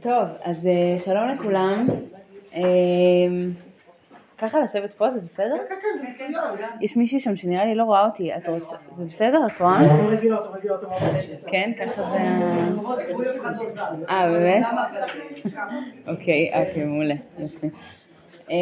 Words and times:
טוב, 0.00 0.24
אז 0.42 0.66
אה, 0.66 0.98
שלום 0.98 1.28
לכולם. 1.28 1.86
אה, 2.54 2.62
ככה 4.38 4.60
לשבת 4.60 4.92
פה 4.92 5.10
זה 5.10 5.20
בסדר? 5.20 5.56
כן, 5.68 5.74
כן, 5.82 5.88
זה 6.00 6.08
מצוין. 6.10 6.32
יש 6.80 6.96
מישהי 6.96 7.20
שם 7.20 7.36
שנראה 7.36 7.64
לי 7.64 7.74
לא 7.74 7.84
רואה 7.84 8.04
אותי, 8.04 8.34
את 8.36 8.48
רוצה, 8.48 8.76
זה 8.92 9.04
בסדר? 9.04 9.46
את 9.46 9.60
רואה? 9.60 9.86
אתם 9.86 10.06
רגילות, 10.06 10.44
אתם 10.44 10.58
רגילות, 10.58 10.84
אתם 10.84 10.90
רגילות. 10.92 11.44
כן, 11.46 11.72
ככה 11.78 12.02
זה... 12.02 12.18
אה, 14.08 14.30
באמת? 14.30 14.66
אוקיי, 16.08 16.50
אוקיי, 16.54 16.84
מעולה, 16.84 17.14
יופי. 17.38 17.66
אה, 18.50 18.56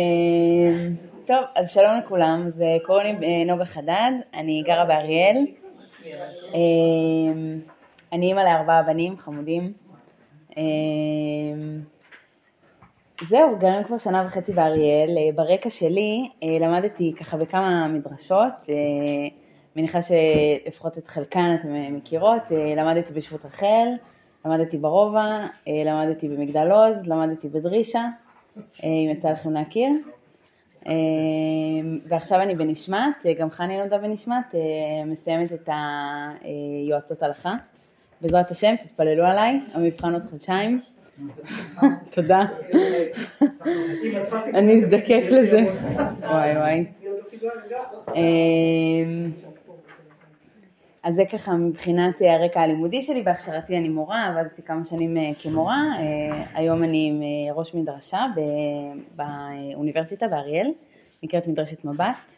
טוב, 1.26 1.44
אז 1.54 1.70
שלום 1.70 1.98
לכולם, 2.04 2.42
אז 2.46 2.62
אה, 2.62 2.76
קוראים 2.86 3.20
לי 3.20 3.44
נוגה 3.44 3.64
חדד, 3.64 4.12
אני 4.34 4.62
גרה 4.66 4.84
באריאל. 4.84 5.36
אני 8.12 8.26
אימא 8.26 8.40
לארבעה 8.40 8.82
בנים 8.82 9.18
חמודים. 9.18 9.83
אה, 10.58 10.62
זהו, 13.28 13.58
גרים 13.58 13.84
כבר 13.84 13.98
שנה 13.98 14.22
וחצי 14.26 14.52
באריאל. 14.52 15.18
אה, 15.18 15.32
ברקע 15.34 15.70
שלי 15.70 16.28
אה, 16.42 16.48
למדתי 16.60 17.12
ככה 17.16 17.36
בכמה 17.36 17.88
מדרשות, 17.88 18.52
אה, 18.68 18.74
מניחה 19.76 19.98
שלפחות 20.02 20.98
את 20.98 21.06
חלקן 21.06 21.56
אתן 21.60 21.72
מכירות. 21.72 22.42
למדתי 22.76 23.12
בשבות 23.12 23.44
רחל, 23.44 23.86
למדתי 24.44 24.78
ברובע, 24.78 25.46
למדתי 25.66 26.28
במגדל 26.28 26.70
עוז, 26.70 27.06
למדתי 27.06 27.48
בדרישה, 27.48 28.04
אם 28.82 29.08
יצא 29.10 29.30
לכם 29.30 29.52
להכיר. 29.52 29.88
אה, 30.86 30.92
ועכשיו 32.06 32.40
אני 32.40 32.54
בנשמת, 32.54 33.26
גם 33.38 33.50
חני 33.50 33.78
למדה 33.78 33.98
בנשמת, 33.98 34.54
מסיימת 35.06 35.52
את 35.52 35.68
היועצות 35.68 37.22
הלכה. 37.22 37.54
בעזרת 38.20 38.50
השם, 38.50 38.74
תתפללו 38.76 39.24
עליי, 39.24 39.60
המבחן 39.72 40.12
עוד 40.12 40.22
חודשיים. 40.30 40.80
תודה. 42.14 42.40
אני 44.54 44.84
אזדקק 44.84 45.22
לזה. 45.30 45.58
וואי 46.20 46.56
וואי. 46.56 46.84
אמ, 48.14 49.30
אז 51.02 51.14
זה 51.14 51.22
ככה 51.32 51.52
מבחינת 51.52 52.22
אה, 52.22 52.34
הרקע 52.34 52.60
הלימודי 52.60 53.02
שלי, 53.02 53.22
בהכשרתי 53.22 53.78
אני 53.78 53.88
מורה, 53.88 54.26
עבדתי 54.26 54.62
כמה 54.62 54.84
שנים 54.84 55.16
אה, 55.16 55.30
כמורה, 55.42 55.82
אה, 55.98 56.44
היום 56.54 56.82
אני 56.82 57.08
עם 57.08 57.22
ראש 57.56 57.74
מדרשה 57.74 58.26
באוניברסיטה 59.16 60.28
באריאל, 60.28 60.70
נקראת 61.22 61.46
מדרשת 61.46 61.84
מבט, 61.84 62.32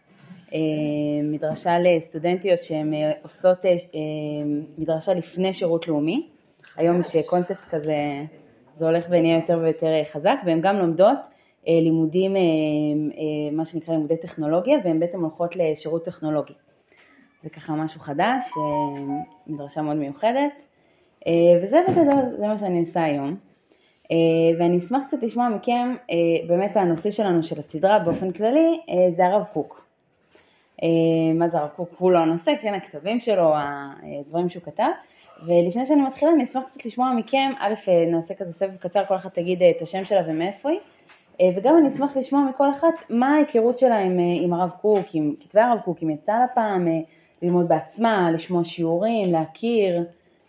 מדרשה 1.22 1.78
לסטודנטיות 1.78 2.62
שהן 2.62 2.94
אה, 2.94 3.12
עושות 3.22 3.66
אה, 3.66 3.70
אה, 3.70 3.76
מדרשה 4.78 5.14
לפני 5.14 5.52
שירות 5.52 5.88
לאומי, 5.88 6.28
היום 6.76 7.00
יש 7.00 7.16
אה, 7.16 7.22
קונספט 7.22 7.64
כזה, 7.70 7.96
זה 8.74 8.86
הולך 8.86 9.06
ונהיה 9.10 9.36
יותר 9.36 9.58
ויותר 9.62 9.86
אה, 9.86 10.02
חזק, 10.04 10.36
והן 10.46 10.60
גם 10.60 10.76
לומדות 10.76 11.18
אה, 11.68 11.80
לימודים, 11.82 12.36
אה, 12.36 12.40
אה, 12.40 13.52
מה 13.52 13.64
שנקרא 13.64 13.94
לימודי 13.94 14.16
טכנולוגיה, 14.16 14.78
והן 14.84 15.00
בעצם 15.00 15.20
הולכות 15.20 15.56
לשירות 15.56 16.04
טכנולוגי. 16.04 16.54
זה 17.42 17.50
ככה 17.50 17.74
משהו 17.74 18.00
חדש, 18.00 18.42
אה, 18.56 19.02
מדרשה 19.46 19.82
מאוד 19.82 19.96
מיוחדת, 19.96 20.64
אה, 21.26 21.32
וזה 21.62 21.76
בגדול, 21.88 22.36
זה 22.38 22.46
מה 22.46 22.58
שאני 22.58 22.80
עושה 22.80 23.04
היום. 23.04 23.36
אה, 24.10 24.16
ואני 24.58 24.78
אשמח 24.78 25.02
קצת 25.06 25.22
לשמוע 25.22 25.48
מכם, 25.48 25.94
אה, 26.10 26.46
באמת 26.48 26.76
הנושא 26.76 27.10
שלנו 27.10 27.42
של 27.42 27.58
הסדרה 27.58 27.98
באופן 27.98 28.32
כללי, 28.32 28.80
אה, 28.88 29.10
זה 29.10 29.26
הרב 29.26 29.44
קוק. 29.52 29.85
אה, 30.82 30.88
מה 31.34 31.48
זה 31.48 31.58
הרב 31.58 31.68
קוק? 31.68 31.90
הוא 31.98 32.12
לא 32.12 32.18
הנושא, 32.18 32.52
כן, 32.62 32.74
הכתבים 32.74 33.20
שלו, 33.20 33.52
הדברים 34.20 34.48
שהוא 34.48 34.62
כתב. 34.62 34.84
ולפני 35.42 35.86
שאני 35.86 36.02
מתחילה, 36.02 36.32
אני 36.32 36.44
אשמח 36.44 36.64
קצת 36.64 36.86
לשמוע 36.86 37.12
מכם, 37.12 37.50
א', 37.58 37.74
אה, 37.88 38.04
נעשה 38.10 38.34
כזה 38.34 38.52
סבב 38.52 38.76
קצר, 38.76 39.04
כל 39.04 39.16
אחת 39.16 39.34
תגיד 39.34 39.62
אה, 39.62 39.70
את 39.70 39.82
השם 39.82 40.04
שלה 40.04 40.22
ומאיפה 40.26 40.68
היא. 40.68 40.78
אה, 41.40 41.48
וגם 41.56 41.78
אני 41.78 41.88
אשמח 41.88 42.16
לשמוע 42.16 42.42
מכל 42.50 42.70
אחת 42.70 43.10
מה 43.10 43.34
ההיכרות 43.34 43.78
שלה 43.78 43.98
עם, 43.98 44.18
אה, 44.18 44.24
עם 44.44 44.52
הרב 44.52 44.70
קוק, 44.80 45.06
עם 45.12 45.34
כתבי 45.40 45.60
הרב 45.60 45.78
קוק, 45.78 46.02
אם 46.02 46.10
יצא 46.10 46.32
לה 46.32 46.46
פעם 46.54 46.88
אה, 46.88 46.92
ללמוד 47.42 47.68
בעצמה, 47.68 48.30
לשמוע 48.30 48.64
שיעורים, 48.64 49.32
להכיר, 49.32 49.96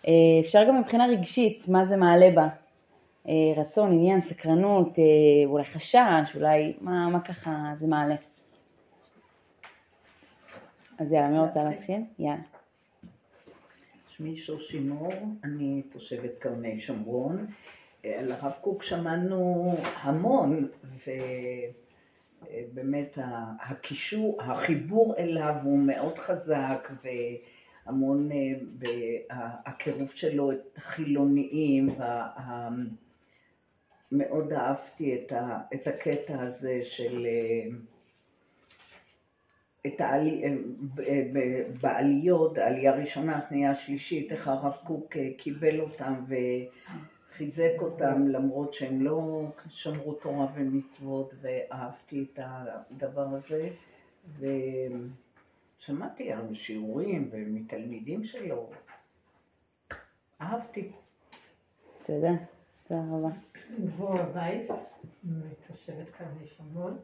אה, 0.08 0.14
אפשר 0.42 0.64
גם 0.68 0.80
מבחינה 0.80 1.06
רגשית, 1.08 1.66
מה 1.68 1.86
זה 1.86 1.98
מעלה 1.98 2.30
בה, 2.36 2.48
אה, 3.28 3.34
רצון, 3.58 3.92
עניין, 3.92 4.20
סקרנות, 4.20 5.00
אה, 5.00 5.04
אולי 5.46 5.64
חשש, 5.64 6.36
אולי 6.36 6.74
מה, 6.82 7.10
מה 7.10 7.20
ככה 7.20 7.52
זה 7.76 7.88
מעלה. 7.88 8.16
אז 11.00 11.12
יאללה, 11.14 11.30
מי 11.30 11.40
רוצה 11.40 11.64
להתחיל? 11.64 12.02
יאללה. 12.20 12.42
שמי 14.10 14.38
שושי 14.38 14.80
מור, 14.80 15.14
אני 15.44 15.82
תושבת 15.92 16.32
כרמי 16.40 16.80
שומרון. 16.80 17.46
על 18.04 18.32
הרב 18.32 18.54
קוק 18.62 18.84
שמענו 18.84 19.72
המון, 20.02 20.68
ובאמת 22.52 23.18
הקישור, 23.62 24.42
החיבור 24.42 25.16
אליו 25.18 25.56
הוא 25.64 25.80
מאוד 25.80 26.18
חזק, 26.18 26.90
והמון 27.86 28.30
אה, 28.32 28.38
בהקירוב 29.64 30.10
שלו 30.10 30.52
את 30.52 30.78
החילוניים, 30.78 31.90
וה- 31.98 32.70
מאוד 34.12 34.54
אהבתי 34.54 35.26
את 35.74 35.88
הקטע 35.88 36.42
הזה 36.42 36.80
של 36.84 37.26
אה, 37.26 37.70
את 39.88 40.02
העלי, 40.02 40.44
אה, 40.44 40.56
ב- 40.96 41.02
ב- 41.34 41.82
בעליות, 41.82 42.58
העלייה 42.58 42.94
הראשונה, 42.94 43.38
השנייה, 43.38 43.72
השלישית, 43.72 44.32
איך 44.32 44.48
הרב 44.48 44.78
קוק 44.84 45.18
אה, 45.18 45.30
קיבל 45.38 45.80
אותם 45.80 46.14
וחיזק 47.32 47.72
אותם 47.80 48.28
למרות 48.28 48.74
שהם 48.74 49.02
לא 49.02 49.42
שמרו 49.70 50.14
תורה 50.14 50.48
ומצוות 50.56 51.34
ואהבתי 51.42 52.26
את 52.34 52.40
הדבר 52.44 53.28
הזה 53.36 53.70
ושמעתי 55.80 56.32
על 56.32 56.54
שיעורים 56.54 57.30
ומתלמידים 57.32 58.24
שלו, 58.24 58.70
אהבתי. 60.42 60.92
תודה, 62.06 62.32
תודה 62.88 63.02
רבה. 63.12 63.30
דבורה 63.80 64.26
וייס, 64.34 64.72
תושבת 65.68 66.10
כרמי 66.10 66.48
שומרון, 66.58 66.98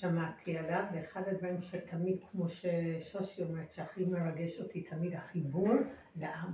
שמעתי 0.00 0.58
עליו, 0.58 0.84
ואחד 0.94 1.22
הדברים 1.26 1.62
שתמיד, 1.62 2.16
כמו 2.30 2.48
ששושי 2.48 3.42
אומרת, 3.42 3.74
שהכי 3.74 4.04
מרגש 4.04 4.60
אותי 4.60 4.82
תמיד 4.82 5.14
החיבור 5.14 5.68
לעם, 6.16 6.52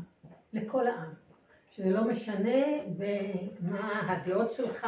לכל 0.52 0.86
העם. 0.86 1.12
שזה 1.70 1.90
לא 1.90 2.08
משנה 2.08 2.64
מה 3.60 4.12
הדעות 4.12 4.52
שלך, 4.52 4.86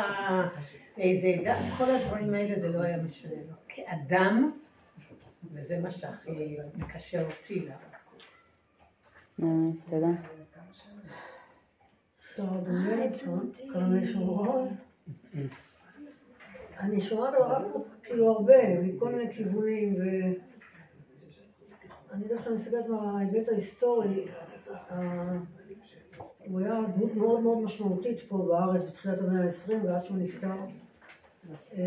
איזה 0.99 1.43
דת, 1.45 1.57
כל 1.79 1.91
הדברים 1.91 2.35
האלה 2.35 2.61
זה 2.61 2.69
לא 2.69 2.83
היה 2.83 3.03
משנה 3.03 3.35
לו. 3.35 3.55
כאדם, 3.69 4.53
וזה 5.53 5.81
מה 5.81 5.91
שהכי 5.91 6.57
מקשר 6.75 7.27
אותי 7.27 7.69
קוק. 8.11 8.23
אה, 9.43 9.47
תודה. 9.87 10.07
אני 16.81 17.01
שומעת 17.01 17.35
הרב 17.35 17.73
קוק 17.73 17.96
כאילו 18.07 18.33
הרבה, 18.33 18.81
מכל 18.81 19.13
מיני 19.13 19.35
כיוונים, 19.35 19.97
ואני 22.09 22.29
דווקא 22.29 22.51
מסתכלת 22.51 22.89
מההיבט 22.89 23.49
ההיסטורי, 23.49 24.27
הוא 26.49 26.61
היה 26.61 26.81
דמות 26.95 27.15
מאוד 27.15 27.41
מאוד 27.41 27.59
משמעותית 27.59 28.21
פה 28.29 28.39
בארץ 28.39 28.83
בתחילת 28.83 29.19
המאה 29.19 29.45
ה-20 29.45 29.73
ועד 29.85 30.05
שהוא 30.05 30.19
נפטר. 30.19 30.55
אה, 31.73 31.79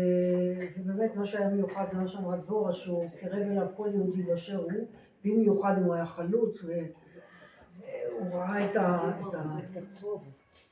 ובאמת 0.76 1.16
מה 1.16 1.26
שהיה 1.26 1.48
מיוחד 1.48 1.84
זה 1.90 1.98
מה 1.98 2.08
שאמרה 2.08 2.36
דבורה, 2.36 2.72
שהוא 2.72 3.04
קירב 3.20 3.34
אליו 3.34 3.66
כל 3.76 3.88
יהודי 3.94 4.22
באשר 4.22 4.56
הוא, 4.56 4.72
במיוחד 5.24 5.74
אם 5.78 5.84
הוא 5.84 5.94
היה 5.94 6.06
חלוץ, 6.06 6.64
והוא 6.64 8.30
ראה. 8.32 8.70
את 8.70 8.76
ה... 8.76 9.10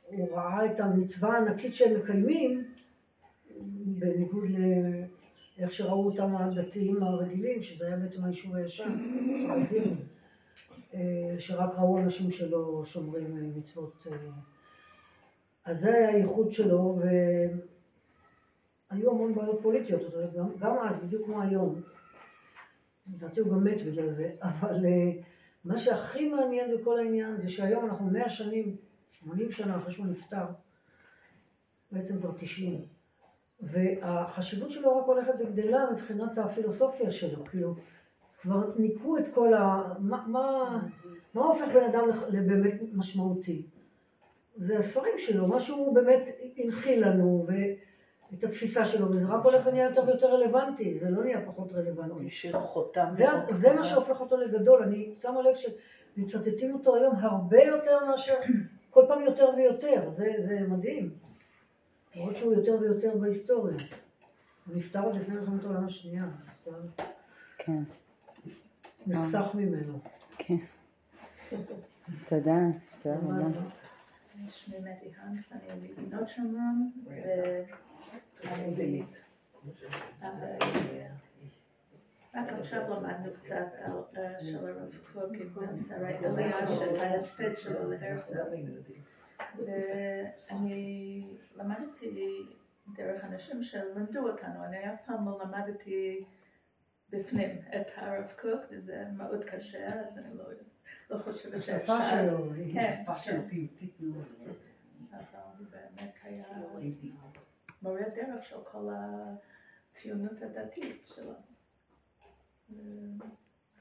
הוא 0.09 0.29
ראה 0.33 0.67
את 0.67 0.81
המצווה 0.81 1.33
הענקית 1.33 1.75
שהם 1.75 2.01
מקיימים, 2.01 2.65
בניגוד 3.87 4.49
לאיך 5.59 5.73
שראו 5.73 6.07
אותם 6.07 6.37
הדתיים 6.37 7.03
הרגילים, 7.03 7.63
שזה 7.63 7.87
היה 7.87 7.97
בעצם 7.97 8.25
היישוב 8.25 8.55
הישן, 8.55 8.93
הרגיל, 9.49 9.95
אה, 10.95 11.35
שרק 11.39 11.71
ראו 11.79 11.99
אנשים 11.99 12.31
שלא 12.31 12.83
שומרים 12.85 13.37
אה, 13.37 13.43
מצוות. 13.57 14.07
אה. 14.11 14.17
אז 15.65 15.81
זה 15.81 15.95
היה 15.95 16.09
הייחוד 16.09 16.53
שלו, 16.53 17.01
והיו 18.91 19.11
המון 19.11 19.35
בעיות 19.35 19.59
פוליטיות, 19.63 20.03
גם, 20.37 20.49
גם 20.59 20.79
אז, 20.79 20.99
בדיוק 21.05 21.25
כמו 21.25 21.43
היום. 21.43 21.81
לדעתי 23.13 23.41
הוא 23.41 23.51
גם 23.53 23.65
מת 23.65 23.83
בגלל 23.87 24.13
זה, 24.13 24.31
אבל 24.51 24.85
מה 25.65 25.79
שהכי 25.79 26.29
מעניין 26.29 26.77
בכל 26.77 26.99
העניין 26.99 27.37
זה 27.37 27.51
שהיום 27.51 27.85
אנחנו 27.85 28.07
מאה 28.07 28.29
שנים 28.29 28.77
80 29.09 29.51
שנה 29.51 29.77
אחרי 29.77 29.93
שהוא 29.93 30.07
נפטר, 30.07 30.45
בעצם 31.93 32.21
כבר 32.21 32.33
90. 32.39 32.98
והחשיבות 33.61 34.71
שלו 34.71 34.99
רק 34.99 35.07
הולכת 35.07 35.33
וגדלה 35.39 35.91
מבחינת 35.93 36.39
הפילוסופיה 36.39 37.11
שלו, 37.11 37.45
כאילו, 37.45 37.75
כבר 38.43 38.71
ניקו 38.77 39.19
את 39.19 39.35
כל 39.35 39.55
ה... 39.55 39.83
מה, 39.99 40.25
מה, 40.27 40.79
מה 41.35 41.45
הופך 41.45 41.67
בן 41.75 41.85
אדם 41.85 42.09
לבאמת 42.29 42.75
משמעותי? 42.93 43.67
זה 44.57 44.79
הספרים 44.79 45.19
שלו, 45.19 45.47
מה 45.47 45.61
שהוא 45.61 45.95
באמת 45.95 46.29
הנחיל 46.57 47.09
לנו, 47.09 47.47
ואת 47.49 48.45
התפיסה 48.45 48.85
שלו, 48.85 49.11
וזה 49.11 49.27
רק 49.29 49.45
הולך 49.45 49.67
ונהיה 49.67 49.89
יותר 49.89 50.03
ויותר 50.07 50.35
רלוונטי, 50.35 50.99
זה 50.99 51.11
לא 51.11 51.25
נהיה 51.25 51.47
פחות 51.47 51.73
רלוונטי. 51.73 52.27
השאיר 52.27 52.59
חותם 52.61 53.07
זה, 53.13 53.27
זה 53.51 53.73
מה. 53.73 53.85
שהופך 53.85 54.21
אותו 54.21 54.37
לגדול, 54.37 54.83
אני 54.83 55.15
שמה 55.15 55.43
לב 55.43 55.55
שמצטטים 55.57 56.75
אותו 56.75 56.97
היום 56.97 57.17
הרבה 57.17 57.63
יותר 57.63 58.07
מאשר, 58.07 58.35
כל 58.91 59.05
פעם 59.09 59.23
יותר 59.23 59.51
ויותר, 59.57 60.09
זה, 60.09 60.33
זה 60.39 60.61
מדהים. 60.69 61.11
למרות 62.17 62.37
שהוא 62.37 62.55
יותר 62.55 62.77
ויותר 62.81 63.17
בהיסטוריה. 63.21 63.77
הוא 64.67 64.77
נפטר 64.77 65.01
עוד 65.01 65.15
לפני 65.17 65.35
מלחמת 65.35 65.65
העולם 65.65 65.85
השנייה, 65.85 66.25
כן, 67.59 67.83
נחסך 69.07 69.47
ממנו. 69.55 69.99
כן. 70.39 70.57
תודה, 72.29 72.57
תודה 73.03 73.17
רבה. 73.17 73.61
שמי 74.51 74.77
מתי 74.79 75.11
הנס, 75.17 75.53
אני 75.53 75.89
מבינות 75.89 76.29
שומרון, 76.29 76.91
ואני... 78.45 79.03
רק 82.35 82.49
עכשיו 82.61 82.83
למדנו 82.91 83.33
קצת 83.39 83.67
על 83.85 83.93
אה, 84.17 84.41
של 84.41 84.69
הרב 84.69 84.95
קוק 85.13 85.33
עם 85.35 85.79
שרי 85.79 86.19
אליה, 86.19 86.69
של 86.69 86.97
ההספד 86.97 87.57
שלו 87.57 87.91
להרצל. 87.91 88.39
ואני 89.67 91.27
למדתי 91.57 92.43
דרך 92.97 93.25
אנשים 93.25 93.63
שלימדו 93.65 94.29
אותנו, 94.31 94.65
אני 94.65 94.95
אף 94.95 95.01
פעם 95.07 95.29
לא 95.29 95.41
למדתי 95.45 96.25
בפנים 97.11 97.59
את 97.81 97.87
הרב 97.97 98.33
קוק, 98.41 98.61
וזה 98.71 99.05
מאוד 99.17 99.45
קשה, 99.45 100.01
אז 100.07 100.19
אני 100.19 100.37
לא, 100.39 100.45
לא 101.11 101.19
חושבת 101.19 101.63
שאפשר. 101.63 101.75
השפה 101.77 102.03
שלו, 102.03 102.53
היא- 102.55 102.75
כן, 102.75 103.03
השפה 103.07 103.19
שלו 103.19 103.43
פיוטית 103.49 104.01
מאוד. 104.01 104.25
אבל 105.13 105.65
באמת 105.71 106.13
היה 106.23 106.45
מורה 107.83 108.03
דרך 108.15 108.45
של 108.45 108.57
כל 108.73 108.89
הציונות 108.93 110.43
הדתית 110.43 111.07
שלו. 111.07 111.33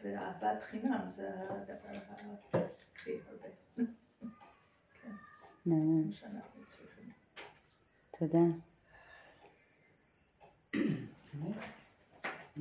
ואהבת 0.03 0.63
חינם 0.63 1.05
זה 1.09 1.29
הדבר 1.49 1.89
הכי 2.93 3.11
הרבה. 3.27 3.47
תודה. 8.19 8.39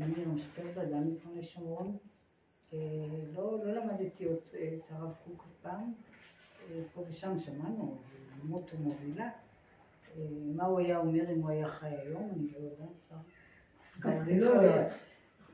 אני 0.02 0.24
משפרדה, 0.26 0.84
גם 0.84 1.08
מפני 1.12 1.42
שומרון. 1.42 1.96
לא, 2.72 2.78
לא 3.34 3.72
למדתי 3.72 4.26
את 4.32 4.90
הרב 4.90 5.14
קוק 5.24 5.44
אף 5.46 5.62
פעם. 5.62 5.92
פה 6.94 7.04
ושם 7.08 7.38
שמענו, 7.38 7.98
מוטו 8.42 8.76
מובילה. 8.78 9.30
מה 10.54 10.64
הוא 10.64 10.78
היה 10.78 10.98
אומר 10.98 11.30
אם 11.32 11.42
הוא 11.42 11.50
היה 11.50 11.68
חי 11.68 11.88
היום, 11.88 12.30
אני 12.34 12.50
לא 12.52 12.58
יודעת. 12.58 13.24
גם 14.00 14.12
אני 14.12 14.40
לא 14.40 14.50
יודעת. 14.50 14.92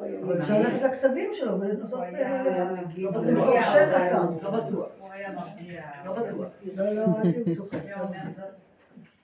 אבל 0.01 0.41
אפשר 0.41 0.61
ללכת 0.61 0.83
לכתבים 0.83 1.31
שלו 1.35 1.61
ולנסות. 1.61 2.01
לפרשט 3.27 3.89
אותם. 3.93 4.27
לא 4.43 4.51
בטוח. 4.51 4.89
הוא 4.99 5.13
היה 5.13 5.33
מרגיע. 5.33 5.83
לא 6.05 6.13
בטוח. 6.13 6.53
לא, 6.77 6.93
לא, 6.93 7.05
הייתי 7.23 7.55
בטוחה. 7.55 7.77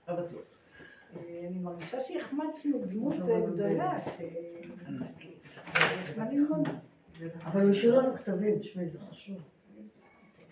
לא 0.08 0.14
בטוח. 0.14 0.42
אה, 1.16 1.46
אני 1.48 1.58
מרגישה 1.58 2.00
שהחמצנו 2.00 2.78
דמות 2.86 3.14
אה, 3.30 3.40
גדולה, 3.40 4.00
ש... 4.00 4.20
יש 6.00 6.18
מה 6.18 6.30
ללמוד. 6.30 6.68
אבל 7.44 7.60
הוא 7.60 7.70
השאיר 7.70 7.98
לנו 7.98 8.16
כתבים, 8.16 8.58
תשמעי, 8.58 8.88
זה 8.88 8.98
חשוב. 9.10 9.38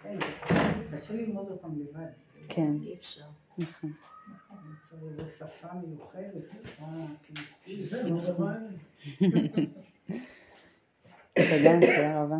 כן, 0.02 0.16
קשה 0.92 1.14
ללמוד 1.14 1.50
אותם 1.50 1.68
לבד. 1.80 2.06
כן, 2.48 2.72
אי 2.82 2.94
אפשר. 2.94 3.24
נכון. 3.58 3.92
צריך 4.90 5.02
איזו 5.02 5.22
שפה 5.36 5.68
מיוחדת, 5.74 6.44
שפה 6.64 6.84
תודה, 11.34 11.72
תודה 11.80 12.22
רבה. 12.22 12.36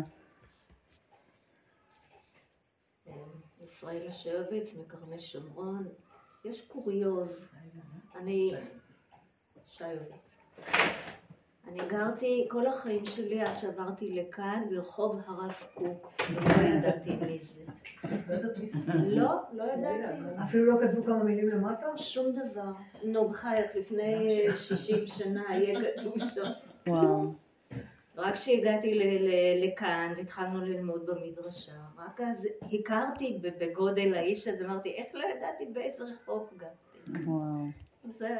ישראל 3.63 4.07
השרביץ 4.07 4.75
מקרני 4.75 5.19
שומרון. 5.19 5.87
יש 6.45 6.61
קוריוז. 6.61 7.51
אני... 8.15 8.53
שיובץ. 9.65 10.31
אני 11.67 11.79
גרתי 11.87 12.47
כל 12.49 12.67
החיים 12.67 13.05
שלי 13.05 13.41
עד 13.41 13.57
שעברתי 13.57 14.15
לכאן 14.15 14.63
ברחוב 14.69 15.21
הרב 15.25 15.53
קוק, 15.73 16.13
ולא 16.29 16.67
ידעתי 16.67 17.15
מי 17.15 17.39
זה. 17.39 17.63
לא, 19.05 19.31
לא 19.53 19.63
ידעתי. 19.63 20.21
אפילו 20.43 20.65
לא 20.65 20.87
כתבו 20.87 21.03
כמה 21.03 21.23
מילים 21.23 21.49
למטה? 21.49 21.97
שום 21.97 22.25
דבר. 22.31 22.71
נו, 23.03 23.29
בחייך, 23.29 23.75
לפני 23.75 24.45
60 24.55 25.07
שנה 25.07 25.43
היה 25.49 25.79
כתוב 25.97 26.13
שם. 26.33 26.51
רק 28.17 28.33
כשהגעתי 28.33 28.93
ל- 28.95 29.03
ל- 29.03 29.63
לכאן 29.67 30.13
והתחלנו 30.17 30.65
ללמוד 30.65 31.05
במדרשה, 31.05 31.71
רק 31.97 32.21
אז 32.21 32.47
הכרתי 32.73 33.39
בגודל 33.41 34.13
האיש 34.13 34.47
הזה, 34.47 34.65
אמרתי, 34.65 34.89
איך 34.89 35.15
לא 35.15 35.23
ידעתי 35.37 35.65
באיזה 35.73 36.03
רחוב 36.03 36.49
גרתי? 36.57 37.23
וואו. 37.25 37.65
זה 38.17 38.37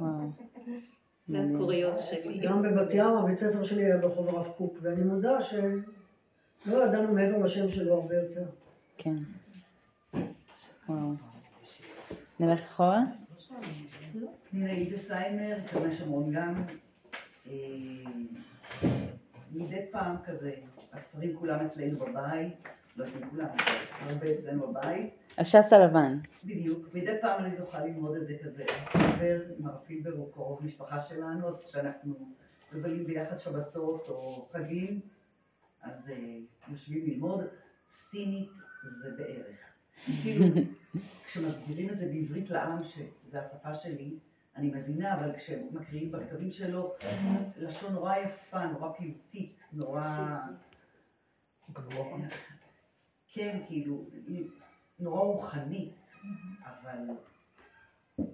וואו. 0.00 0.10
זה 1.28 1.38
הקוריוז 1.54 1.98
שלי. 2.00 2.40
גם 2.42 2.62
בבת 2.62 2.94
ים, 2.94 3.06
הבית 3.06 3.38
ספר 3.38 3.64
שלי 3.64 3.84
היה 3.84 3.96
ברחוב 3.96 4.28
הרב 4.28 4.48
קוק, 4.56 4.78
ואני 4.82 5.04
מודה 5.04 5.42
שלא 5.42 6.84
ידענו 6.84 7.14
מעבר 7.14 7.38
לשם 7.38 7.68
שלו 7.68 7.94
הרבה 7.94 8.14
יותר. 8.14 8.44
כן. 8.98 9.16
וואו. 10.88 11.12
נלך 12.40 12.60
אחורה? 12.60 13.00
הנה 14.52 14.70
אידסהיימר, 14.70 15.56
קרני 15.70 15.94
שומרון 15.94 16.32
גם. 16.32 16.54
מדי 19.52 19.86
פעם 19.90 20.16
כזה, 20.24 20.54
הספרים 20.92 21.36
כולם 21.36 21.66
אצלנו 21.66 21.98
בבית, 21.98 22.68
לא 22.96 23.04
יודעים 23.04 23.30
כולם, 23.30 23.46
אבל 23.46 24.10
הרבה 24.10 24.32
אצלנו 24.32 24.72
בבית. 24.72 25.14
הש"ס 25.38 25.72
הלבן. 25.72 26.18
בדיוק, 26.44 26.94
מדי 26.94 27.14
פעם 27.20 27.44
אני 27.44 27.56
זוכה 27.56 27.84
ללמוד 27.84 28.16
את 28.16 28.26
זה 28.26 28.36
כזה. 28.44 28.64
פילבר, 28.92 29.42
מר 29.58 29.76
פילבר 29.86 30.10
הוא 30.10 30.32
קרוב 30.32 30.64
משפחה 30.64 31.00
שלנו, 31.00 31.48
אז 31.48 31.64
כשאנחנו 31.64 32.14
מבלים 32.72 33.06
ביחד 33.06 33.38
שבתות 33.38 34.08
או 34.08 34.48
חגים, 34.52 35.00
אז 35.82 36.10
אה, 36.10 36.38
יושבים 36.68 37.06
ללמוד. 37.06 37.44
סינית 38.10 38.50
זה 39.02 39.10
בערך. 39.16 39.58
כאילו, 40.22 40.46
כשמסבירים 41.26 41.90
את 41.90 41.98
זה 41.98 42.06
בעברית 42.06 42.50
לעם, 42.50 42.82
שזה 42.82 43.40
השפה 43.40 43.74
שלי, 43.74 44.18
אני 44.58 44.70
מבינה, 44.74 45.14
אבל 45.14 45.36
כשמקריאים 45.36 46.12
בכתבים 46.12 46.50
שלו, 46.50 46.92
לשון 47.56 47.92
נורא 47.92 48.16
יפה, 48.16 48.66
נורא 48.66 48.92
פיוטית, 48.92 49.60
נורא... 49.72 50.38
כן, 53.32 53.60
כאילו, 53.66 54.04
נורא 55.00 55.20
רוחנית, 55.20 56.10
אבל 56.64 56.98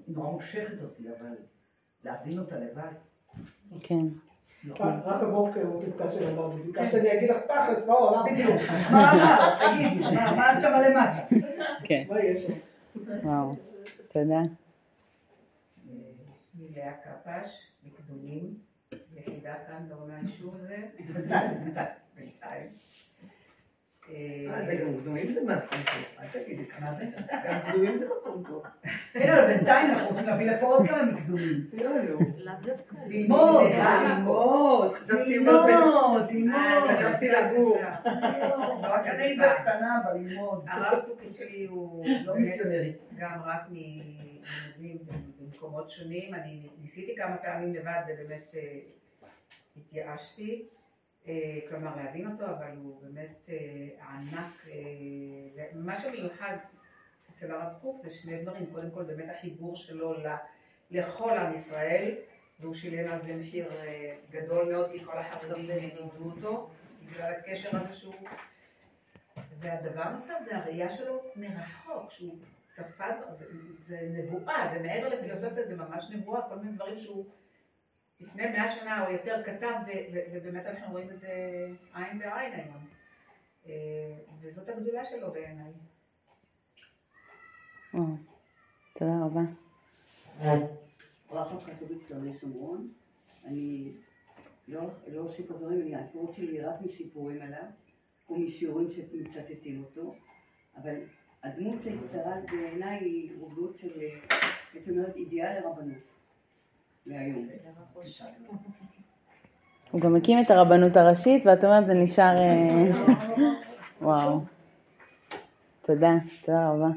נורא 0.09 0.31
מושכת 0.31 0.83
אותי, 0.83 1.05
אבל 1.19 1.35
להבין 2.05 2.39
אותה 2.39 2.57
לבד. 2.59 2.93
כן. 3.81 4.07
לא. 4.65 4.75
רק 5.05 5.23
הבוקר 5.23 5.71
בפסקה 5.71 6.09
של 6.09 6.31
אמרנו, 6.31 6.63
ביקשת 6.63 6.93
שאני 6.93 7.19
אגיד 7.19 7.31
לך 7.31 7.37
תכלס, 7.37 7.89
מה 7.89 7.95
הוא 7.95 8.09
אמר? 8.09 8.23
בדיוק. 8.33 8.61
מה 8.93 9.13
אמרת? 9.13 9.59
תגידי, 9.59 10.01
מה 10.01 10.37
מה 10.37 10.61
שם 10.61 10.73
למטה? 10.87 11.37
כן. 11.85 12.05
מה 12.09 12.21
יש 12.21 12.47
שם? 12.47 12.53
וואו. 13.23 13.57
תודה. 14.09 14.41
לאה 16.77 16.93
קפש, 16.93 17.73
מקדומים, 17.85 18.55
יחידה 19.17 19.55
כאן 19.67 19.89
דרום 19.89 20.09
מהיישוב 20.11 20.57
הזה. 20.57 20.77
בינתיים. 22.17 22.69
אה, 24.09 24.65
זה 24.67 24.75
גם 24.75 24.97
גדולים 24.97 25.33
זה 25.33 25.41
מהפונקו, 25.45 25.91
אל 26.21 26.27
תגידי. 26.33 26.65
מה 26.81 26.95
זה? 26.95 27.05
גם 27.49 27.59
גדולים 27.69 27.99
זה 27.99 28.07
מקום 28.21 28.43
טוב. 28.45 28.63
כן, 29.13 29.33
אבל 29.33 29.47
בינתיים 29.47 29.91
אנחנו 29.91 30.09
רוצים 30.09 30.27
להביא 30.27 30.51
לפה 30.51 30.67
עוד 30.67 30.89
כמה 30.89 31.03
מקדומים. 31.03 31.67
לאו 31.73 32.55
דווקא. 32.63 32.97
ללמוד, 33.07 33.63
אה. 33.63 34.13
ללמוד, 34.15 34.95
ללמוד, 35.09 35.63
אה, 35.69 36.33
ללמוד. 36.33 36.87
זה 36.87 36.97
חשבתי 36.97 37.11
בסדר, 37.13 37.53
לגור. 37.53 37.79
בסדר. 37.79 38.81
רק 38.83 39.07
אני 39.07 39.37
בקטנה, 39.37 39.99
אבל 40.05 40.19
ללמוד. 40.21 40.65
הרב 40.69 41.05
קוק 41.07 41.21
שלי 41.31 41.67
הוא 41.67 42.05
לא. 42.25 42.35
גם 43.19 43.41
רק 43.45 43.63
מלימודים 44.79 45.33
במקומות 45.39 45.91
שונים. 45.91 46.35
אני 46.35 46.69
ניסיתי 46.83 47.17
כמה 47.17 47.37
פעמים 47.37 47.75
לבד 47.75 48.01
ובאמת 48.09 48.55
אה, 48.55 48.79
התייאשתי. 49.77 50.69
אה, 51.29 51.59
כלומר 51.69 51.97
להבין 51.97 52.31
אותו, 52.31 52.45
אבל 52.45 52.77
הוא 52.77 53.03
באמת 53.03 53.49
אה, 53.49 54.09
ענק. 54.09 54.67
מה 55.75 56.01
שמיוחד 56.01 56.57
אצל 57.31 57.53
הרב 57.53 57.73
קוק 57.81 58.05
זה 58.05 58.11
שני 58.11 58.43
דברים. 58.43 58.67
קודם 58.73 58.91
כל 58.91 59.03
באמת 59.03 59.29
החיבור 59.39 59.77
שלו 59.77 60.15
לכל 60.91 61.31
עם 61.31 61.55
ישראל, 61.55 62.15
והוא 62.61 62.75
שילם 62.75 63.13
על 63.13 63.21
זה 63.21 63.37
מחיר 63.37 63.69
גדול 64.31 64.73
מאוד, 64.73 64.91
כי 64.93 65.05
כל 65.05 65.19
החרדים 65.19 65.71
ידעו 65.71 66.11
אותו, 66.25 66.71
בגלל 67.03 67.33
הקשר 67.33 67.77
הזה 67.77 67.95
שהוא 67.95 68.15
והדבר 69.65 70.03
הנוסף 70.03 70.35
זה 70.41 70.57
הראייה 70.57 70.91
שלו 70.91 71.23
מרחוק, 71.37 72.11
שהוא 72.11 72.39
צפה, 72.75 73.05
זה, 73.33 73.45
זה 73.73 74.09
נבואה, 74.13 74.75
זה 74.75 74.83
מעבר 74.83 75.09
לפילוסופיה, 75.09 75.65
זה 75.67 75.77
ממש 75.77 76.05
נבואה, 76.11 76.49
כל 76.49 76.57
מיני 76.59 76.73
דברים 76.77 76.97
שהוא 76.97 77.25
לפני 78.21 78.47
מאה 78.51 78.69
שנה 78.69 79.07
או 79.07 79.13
יותר 79.13 79.43
כתב, 79.45 79.75
ו, 79.87 79.91
ו, 80.15 80.19
ובאמת 80.33 80.67
אנחנו 80.67 80.93
רואים 80.93 81.11
את 81.11 81.19
זה 81.21 81.29
עין 81.95 82.19
בעין 82.19 82.53
היום. 82.53 82.87
אה, 83.67 83.73
וזאת 84.41 84.69
הגדולה 84.69 85.05
שלו 85.05 85.33
בעיניי. 85.33 85.73
תודה 88.95 89.13
רבה. 89.25 89.41
רחב 91.31 91.59
חטובית 91.59 91.99
קרני 92.09 92.35
שומרון. 92.35 92.93
אני 93.45 93.93
לא 94.69 94.81
לא 95.07 95.21
אוסיף 95.21 95.51
אני- 95.51 95.95
ההיכרות 95.95 96.33
שלי 96.35 96.59
היא 96.59 96.67
רק 96.69 96.75
מסיפורים 96.81 97.43
עליו, 97.43 97.65
או 98.29 98.39
משיעורים 98.39 98.89
שמצטטים 98.91 99.85
אותו, 99.85 100.15
אבל 100.77 100.95
הדמות 101.45 101.83
שהצטרה 101.83 102.35
בעיניי 102.51 102.99
היא 102.99 103.31
דמות 103.39 103.77
של, 103.77 104.01
הייתי 104.73 104.91
אומרת, 104.91 105.17
אידיאל 105.17 105.61
לרבנות, 105.61 106.03
להיום. 107.07 107.49
הוא 109.91 110.01
גם 110.01 110.17
הקים 110.17 110.39
את 110.39 110.51
הרבנות 110.51 110.97
הראשית, 110.97 111.47
ואת 111.47 111.65
אומרת 111.65 111.87
זה 111.87 111.95
נשאר... 111.95 112.37
אה, 112.39 112.91
וואו. 114.03 114.41
תודה, 115.83 116.13
תודה 116.45 116.69
רבה. 116.69 116.89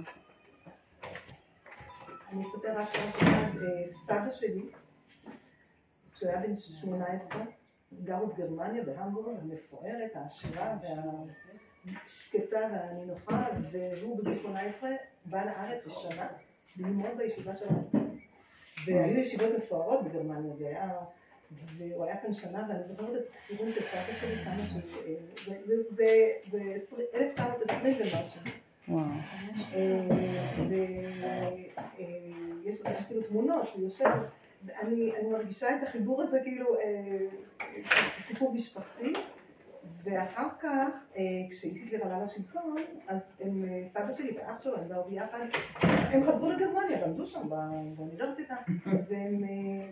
אני 2.32 2.42
אספר 2.42 2.78
רק 2.78 2.90
אחד, 2.96 3.58
אה, 3.62 3.88
סבא 3.88 4.32
שלי, 4.32 4.62
כשהוא 6.14 6.30
היה 6.30 6.42
בן 6.42 6.56
18, 6.56 7.42
גרו 8.04 8.28
בגרמניה, 8.28 8.84
בהמבורג, 8.84 9.36
המפוארת, 9.42 10.16
העשירה 10.16 10.76
והשקטה 11.88 12.60
והנינוחה, 12.72 13.48
והוא 13.72 14.18
בגיל 14.18 14.40
18 14.42 14.90
בא 15.26 15.46
לארץ 15.46 15.88
לשנה 15.88 16.28
ללמוד 16.78 17.18
בישיבה 17.18 17.54
שלנו. 17.56 17.90
והיו 18.86 19.20
ישיבות 19.20 19.50
מפוארות 19.58 20.04
בגרמניה, 20.04 20.56
זה 20.56 20.68
היה... 20.68 20.92
והוא 21.78 22.06
היה 22.06 22.18
כאן 22.22 22.34
שנה, 22.34 22.66
ואני 22.70 22.84
זוכרת 22.84 23.10
את 23.16 23.22
הסיפורים 23.22 23.74
של 23.74 23.82
סבתא 23.82 24.14
שלי, 24.14 24.36
כמה 24.46 24.60
ש... 24.60 24.74
אה, 25.08 25.14
זה- 25.46 25.84
זה- 25.90 26.32
זה- 26.52 26.74
זה 26.90 27.04
1920 27.14 27.94
ומשהו. 28.00 28.42
ויש 32.64 32.82
לך 32.82 32.88
אפילו 32.88 33.22
תמונות, 33.24 33.68
הוא 33.74 33.84
יושב, 33.84 34.10
אני, 34.82 35.12
אני 35.16 35.30
מרגישה 35.30 35.76
את 35.78 35.84
החיבור 35.84 36.22
הזה 36.24 36.40
כאילו 36.44 36.80
אה, 36.80 37.66
סיפור 38.20 38.54
משפחתי, 38.54 39.14
ואחר 40.04 40.48
כך, 40.60 40.88
אה, 41.18 41.22
כשהיטלר 41.50 42.06
עלה 42.06 42.24
לשלטון, 42.24 42.76
אז 43.08 43.32
הם, 43.40 43.66
אה, 43.70 43.86
סבא 43.86 44.12
שלי 44.14 44.38
ואח 44.38 44.64
שלו, 44.64 44.78
הם 44.78 44.88
באו 44.90 45.04
ביחד, 45.04 45.40
הם 45.82 46.24
חזרו 46.24 46.50
לגרמניה, 46.50 47.08
למדו 47.08 47.26
שם 47.26 47.50
בא- 47.50 47.58
באוניברסיטה, 47.96 48.56
והם, 48.86 49.44
אה, 49.44 49.90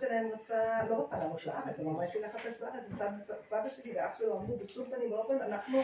שלהם 0.00 0.28
רצה, 0.34 0.84
לא 0.90 1.02
רצה 1.02 1.18
לעלות 1.18 1.46
לארץ, 1.46 1.78
הוא 1.78 1.90
אמר, 1.92 2.04
יש 2.04 2.14
לי 2.16 2.22
לחפש 2.22 2.60
בארץ, 2.60 2.86
אז 2.86 3.02
סבא, 3.44 3.68
שלי 3.68 3.92
ואח 3.96 4.18
שלו 4.18 4.32
אמרו 4.40 4.56
בשום 4.56 4.84
פנים 4.90 5.12
ואופן, 5.12 5.38
אנחנו, 5.42 5.78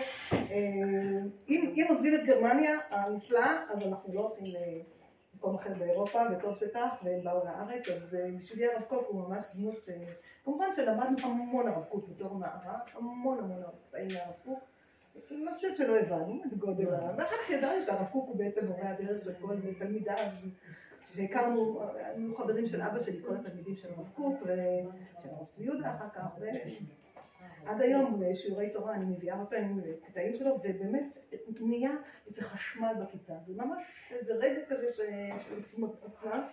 אם 1.49 1.87
עוזבים 1.89 2.15
את 2.15 2.25
גרמניה 2.25 2.79
הנפלאה, 2.91 3.65
אז 3.71 3.87
אנחנו 3.87 4.15
לא 4.15 4.21
הולכים 4.21 4.47
למקום 5.39 5.55
אחר 5.55 5.75
באירופה, 5.79 6.19
וטוב 6.33 6.57
שכך, 6.57 6.89
והם 7.03 7.25
באו 7.25 7.45
לארץ, 7.45 7.89
אז 7.89 8.15
אה, 8.15 8.31
בשבילי 8.39 8.73
הרב 8.73 8.83
קוק 8.83 9.07
הוא 9.09 9.29
ממש 9.29 9.45
דמות, 9.55 9.89
אה, 9.89 10.13
כמובן 10.45 10.67
שלמדנו 10.77 11.17
המון 11.25 11.69
הרב 11.69 11.85
קוק 11.85 12.09
בתור 12.09 12.39
נערה, 12.39 12.79
המון 12.95 13.39
המון 13.39 13.61
מהרב 13.93 14.35
קוק. 14.45 14.59
אני 15.31 15.55
חושבת 15.55 15.77
שלא 15.77 15.99
הבנו 15.99 16.43
את 16.47 16.59
גודל 16.59 16.95
ה... 16.95 17.13
ואחר 17.17 17.37
כך 17.45 17.51
ידענו 17.51 17.85
שהרב 17.85 18.07
קוק 18.13 18.29
הוא 18.29 18.37
בעצם 18.37 18.67
מורה 18.67 18.91
הדרך 18.91 19.25
של 19.25 19.33
כל 19.41 19.57
תלמידיו, 19.79 20.15
והכרנו, 21.17 21.81
היינו 21.95 22.37
חברים 22.37 22.67
של 22.67 22.83
אבא 22.83 23.01
שלי, 23.01 23.23
כל 23.23 23.37
התלמידים 23.37 23.77
של 23.77 23.89
הרב 23.97 24.09
קוק, 24.15 24.43
ושל 24.43 25.29
הרב 25.29 25.47
צבי 25.49 25.65
יהודה 25.65 25.95
אחר 25.97 26.09
כך, 26.15 26.27
ועד 27.65 27.81
היום 27.81 28.21
בשיעורי 28.21 28.71
תורה 28.71 28.95
אני 28.95 29.05
מביאה 29.05 29.35
הרבה 29.35 29.47
פעמים 29.51 29.81
קטעים 30.07 30.37
שלו, 30.37 30.55
ובאמת 30.55 31.19
נהיה 31.61 31.91
איזה 32.27 32.43
חשמל 32.43 32.93
בכיתה, 33.03 33.35
זה 33.47 33.53
ממש 33.57 33.83
איזה 34.11 34.33
רגע 34.35 34.61
כזה 34.69 34.87
ש- 34.93 35.01
של 35.49 35.55
עוצמה, 36.03 36.49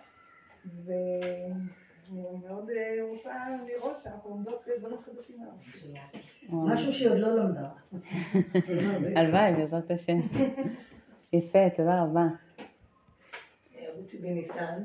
ואני 0.84 2.38
מאוד 2.48 2.70
אה, 2.70 3.04
רוצה 3.10 3.34
לראות 3.66 3.96
שאנחנו 4.02 4.30
לומדות 4.30 4.68
דברים 4.78 4.96
חדשים 5.02 5.36
מאוד. 5.40 6.66
משהו 6.72 6.92
שהיא 6.92 7.08
עוד 7.10 7.18
לא 7.18 7.36
למדה. 7.36 7.68
הלוואי, 9.16 9.52
בעזרת 9.56 9.90
השם. 9.90 10.18
יפה, 11.32 11.70
תודה 11.76 12.02
רבה. 12.02 12.24
רותי 13.96 14.18
בן 14.18 14.28
ניסן. 14.34 14.82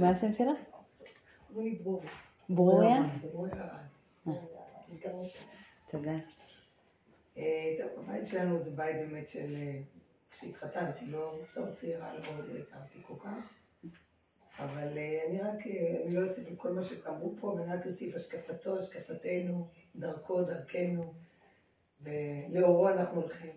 מה 0.00 0.10
השם 0.10 0.34
שלך? 0.34 0.58
רוני 1.54 1.70
ברורי. 1.74 2.06
ברוריה? 2.48 3.02
בעיקר 4.88 5.10
תודה. 5.90 6.18
אה, 7.36 7.76
טוב, 7.78 8.04
הבית 8.04 8.26
שלנו 8.26 8.62
זה 8.62 8.70
בית 8.70 8.96
באמת 8.96 9.28
של... 9.28 9.54
אה, 9.54 9.80
כשהתחתנתי, 10.30 11.06
לא 11.06 11.38
בתור 11.42 11.70
צעירה, 11.70 12.14
לא 12.14 12.20
מאוד 12.20 12.50
הכרתי 12.68 12.98
כל 13.06 13.14
כך. 13.24 13.54
אבל 14.58 14.98
אה, 14.98 15.20
אני 15.28 15.42
רק, 15.42 15.66
אה, 15.66 16.02
אני 16.06 16.14
לא 16.14 16.22
אוסיף 16.22 16.48
את 16.48 16.58
כל 16.58 16.72
מה 16.72 16.82
שאמרו 16.82 17.34
פה, 17.40 17.46
ואני 17.46 17.72
רק 17.72 17.86
אוסיף 17.86 18.14
השקפתו, 18.14 18.78
השקפתנו, 18.78 19.68
דרכו, 19.96 20.42
דרכנו, 20.42 21.14
ולאורו 22.02 22.88
אנחנו 22.88 23.20
הולכים. 23.20 23.50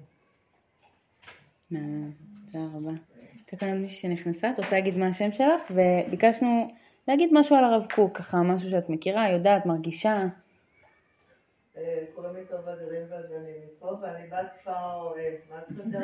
תודה 1.68 2.66
רבה. 2.74 2.92
הייתה 3.36 3.58
כאן 3.58 3.82
מישהי 3.82 3.96
שנכנסה, 3.98 4.52
את 4.52 4.60
רוצה 4.60 4.72
להגיד 4.72 4.98
מה 4.98 5.08
השם 5.08 5.32
שלך? 5.32 5.72
וביקשנו 5.72 6.72
להגיד 7.10 7.30
משהו 7.34 7.56
על 7.56 7.64
הרב 7.64 7.86
קוק, 7.96 8.18
ככה 8.18 8.38
משהו 8.38 8.70
שאת 8.70 8.90
מכירה, 8.90 9.30
יודעת, 9.30 9.66
מרגישה. 9.66 10.18
אה, 11.78 12.04
טובה 12.50 12.76
גרינבלד 12.76 13.32
ואני 13.32 13.52
מפה, 13.66 13.98
ואני 14.02 14.28
בת 14.28 14.46
כפר 14.62 14.94
אוהב. 14.94 15.34
מה 15.50 15.62
צריך? 15.62 15.96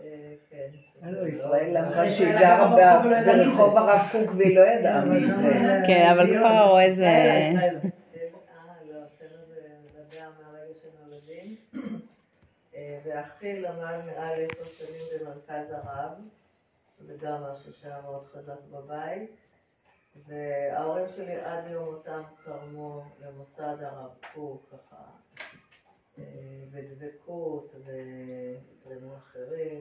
אה, 0.00 0.34
כן. 0.50 0.68
הלו, 1.02 1.26
ישראל 1.26 1.76
אמרה 1.76 2.10
שהיא 2.10 2.32
גרה 2.38 2.68
ברחוב, 2.68 3.06
לא 3.06 3.44
ברחוב 3.44 3.72
זה. 3.72 3.78
הרב 3.78 4.08
קוק 4.12 4.30
והיא 4.36 4.56
לא 4.56 4.62
ידעה 4.62 5.04
מי 5.04 5.26
זה. 5.26 5.80
כן, 5.86 6.10
אבל 6.14 6.26
כפר 6.26 6.46
הרואה 6.46 6.94
זה... 6.94 7.04
אה, 7.06 7.52
לא, 7.52 7.58
אצלנו 7.58 9.44
זה 9.46 9.60
מדבר 9.84 10.26
מהרגע 10.38 10.74
שנולדים. 10.82 11.54
אה, 12.76 12.90
ואחי 13.04 13.60
למד 13.60 14.04
מעל 14.06 14.38
עשר 14.44 14.64
שנים 14.64 15.20
במרכז 15.20 15.70
הרב, 15.70 16.12
זה 16.98 17.16
גם 17.20 17.42
משהו 17.42 17.72
שהיה 17.72 18.00
מאוד 18.00 18.26
חזק 18.26 18.60
בבית. 18.70 19.30
וההורים 20.16 21.08
שלי 21.08 21.40
עד 21.40 21.64
ליום 21.64 21.84
מותם 21.94 22.22
תרמו 22.44 23.02
למוסד 23.20 23.76
הרב 23.80 24.10
קוק, 24.34 24.72
ככה, 24.72 25.02
אה, 26.18 26.24
בדבקות 26.70 27.74
ודברים 27.74 29.12
אחרים. 29.16 29.80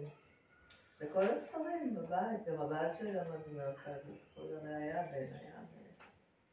וכל 1.01 1.23
הספרים 1.23 1.95
בבית, 1.95 2.45
גם 2.47 2.61
הבעל 2.61 2.93
שלי 2.93 3.13
למד 3.13 3.39
במרכז, 3.51 4.01
כל 4.35 4.41
הראייה 4.61 5.03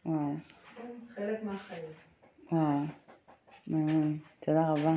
וואו, 0.04 0.34
כן, 0.76 0.96
חלק 1.14 1.42
מהחיים. 1.42 1.92
וואו, 2.52 2.84
תודה 4.40 4.70
רבה. 4.70 4.92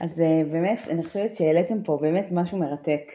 אז 0.00 0.20
אה, 0.20 0.42
באמת, 0.50 0.78
אני 0.90 1.02
חושבת 1.02 1.34
שהעליתם 1.34 1.82
פה 1.82 1.98
באמת 2.00 2.26
משהו 2.30 2.58
מרתק. 2.58 3.12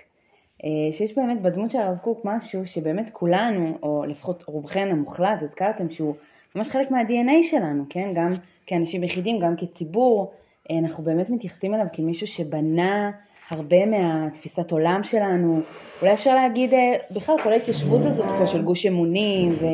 אה, 0.63 0.70
שיש 0.91 1.17
באמת 1.17 1.41
בדמות 1.41 1.70
של 1.70 1.77
הרב 1.79 1.98
קוק 1.98 2.22
משהו 2.24 2.65
שבאמת 2.65 3.10
כולנו, 3.13 3.77
או 3.84 4.03
לפחות 4.08 4.44
רובכן 4.48 4.88
המוחלט, 4.91 5.41
הזכרתם 5.41 5.89
שהוא 5.89 6.15
ממש 6.55 6.70
חלק 6.70 6.91
מה-DNA 6.91 7.44
שלנו, 7.44 7.84
כן? 7.89 8.12
גם 8.15 8.29
כאנשים 8.65 9.03
יחידים, 9.03 9.39
גם 9.39 9.55
כציבור, 9.58 10.32
אה, 10.72 10.77
אנחנו 10.79 11.03
באמת 11.03 11.29
מתייחסים 11.29 11.74
אליו 11.74 11.86
כמישהו 11.94 12.27
שבנה 12.27 13.12
הרבה 13.50 13.86
מהתפיסת 13.86 14.72
עולם 14.72 15.03
שלנו, 15.03 15.62
אולי 16.01 16.13
אפשר 16.13 16.36
להגיד 16.36 16.74
בכלל 17.15 17.36
כל 17.44 17.51
ההתיישבות 17.51 18.05
הזאת 18.05 18.27
פה 18.39 18.48
של 18.48 18.62
גוש 18.62 18.86
אמונים, 18.86 19.50
ו, 19.50 19.65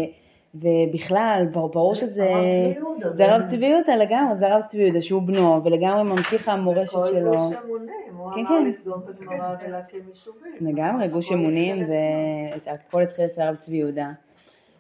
ובכלל, 0.56 1.46
ברור, 1.52 1.96
שזה... 1.96 2.34
זה 3.10 3.26
הרב 3.26 3.42
צבי 3.42 3.66
יהודה 3.66 3.96
לגמרי, 3.96 4.38
זה 4.40 4.48
הרב 4.48 4.62
צבי 4.62 4.82
יהודה 4.82 5.02
שהוא 5.02 5.22
בנו, 5.22 5.64
ולגמרי 5.64 6.04
ממשיך 6.04 6.50
המורשת 6.50 6.92
שלו. 7.10 7.32
גוש 7.32 7.56
אמונים, 7.66 8.16
הוא 8.18 8.32
כן, 8.32 8.46
אמר 8.46 8.64
כן. 8.64 8.70
את 9.12 9.22
הגמרא 9.22 9.56
ולהקים 9.68 10.00
יישובים. 10.10 10.52
לגמרי, 10.62 11.08
גוש 11.08 11.32
אמונים. 11.32 11.86
והכל 12.66 13.02
התחיל 13.02 13.26
אצל 13.26 13.42
הרב 13.42 13.56
צבי 13.56 13.76
יהודה. 13.76 14.12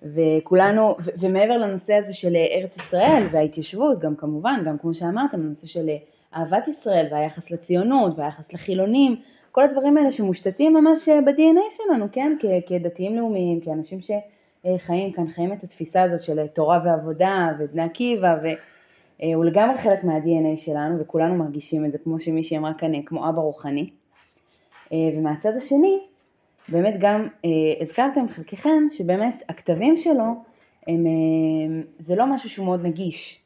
וכולנו, 0.03 0.95
ומעבר 1.19 1.57
לנושא 1.57 1.93
הזה 1.93 2.13
של 2.13 2.35
ארץ 2.35 2.77
ישראל 2.77 3.23
וההתיישבות, 3.31 3.99
גם 3.99 4.15
כמובן, 4.15 4.63
גם 4.65 4.77
כמו 4.77 4.93
שאמרתם, 4.93 5.41
הנושא 5.41 5.67
של 5.67 5.89
אהבת 6.35 6.67
ישראל 6.67 7.07
והיחס 7.11 7.51
לציונות 7.51 8.19
והיחס 8.19 8.53
לחילונים, 8.53 9.15
כל 9.51 9.63
הדברים 9.63 9.97
האלה 9.97 10.11
שמושתתים 10.11 10.73
ממש 10.73 11.09
ב-DNA 11.09 11.73
שלנו, 11.77 12.05
כן? 12.11 12.35
כדתיים 12.67 13.15
לאומיים, 13.15 13.59
כאנשים 13.59 13.97
אה, 14.11 14.19
חיים 14.77 15.11
כאן, 15.11 15.29
חיים 15.29 15.53
את 15.53 15.63
התפיסה 15.63 16.03
הזאת 16.03 16.23
של 16.23 16.47
תורה 16.47 16.79
ועבודה 16.85 17.47
ובני 17.59 17.81
עקיבא, 17.81 18.35
והוא 19.23 19.45
לגמרי 19.45 19.77
חלק 19.77 20.03
מה-DNA 20.03 20.57
שלנו, 20.57 20.99
וכולנו 20.99 21.35
מרגישים 21.35 21.85
את 21.85 21.91
זה, 21.91 21.97
כמו 21.97 22.19
שמישהי 22.19 22.57
אמרה 22.57 22.73
כאן, 22.73 23.01
כמו 23.05 23.29
אבא 23.29 23.41
רוחני. 23.41 23.89
ומהצד 24.93 25.55
השני, 25.57 25.99
באמת 26.69 26.95
גם 26.99 27.27
הזכרתם 27.81 28.29
חלקכם, 28.29 28.87
שבאמת 28.89 29.43
הכתבים 29.49 29.97
שלו, 29.97 30.23
הם, 30.87 31.05
זה 31.99 32.15
לא 32.15 32.25
משהו 32.25 32.49
שהוא 32.49 32.65
מאוד 32.65 32.85
נגיש. 32.85 33.41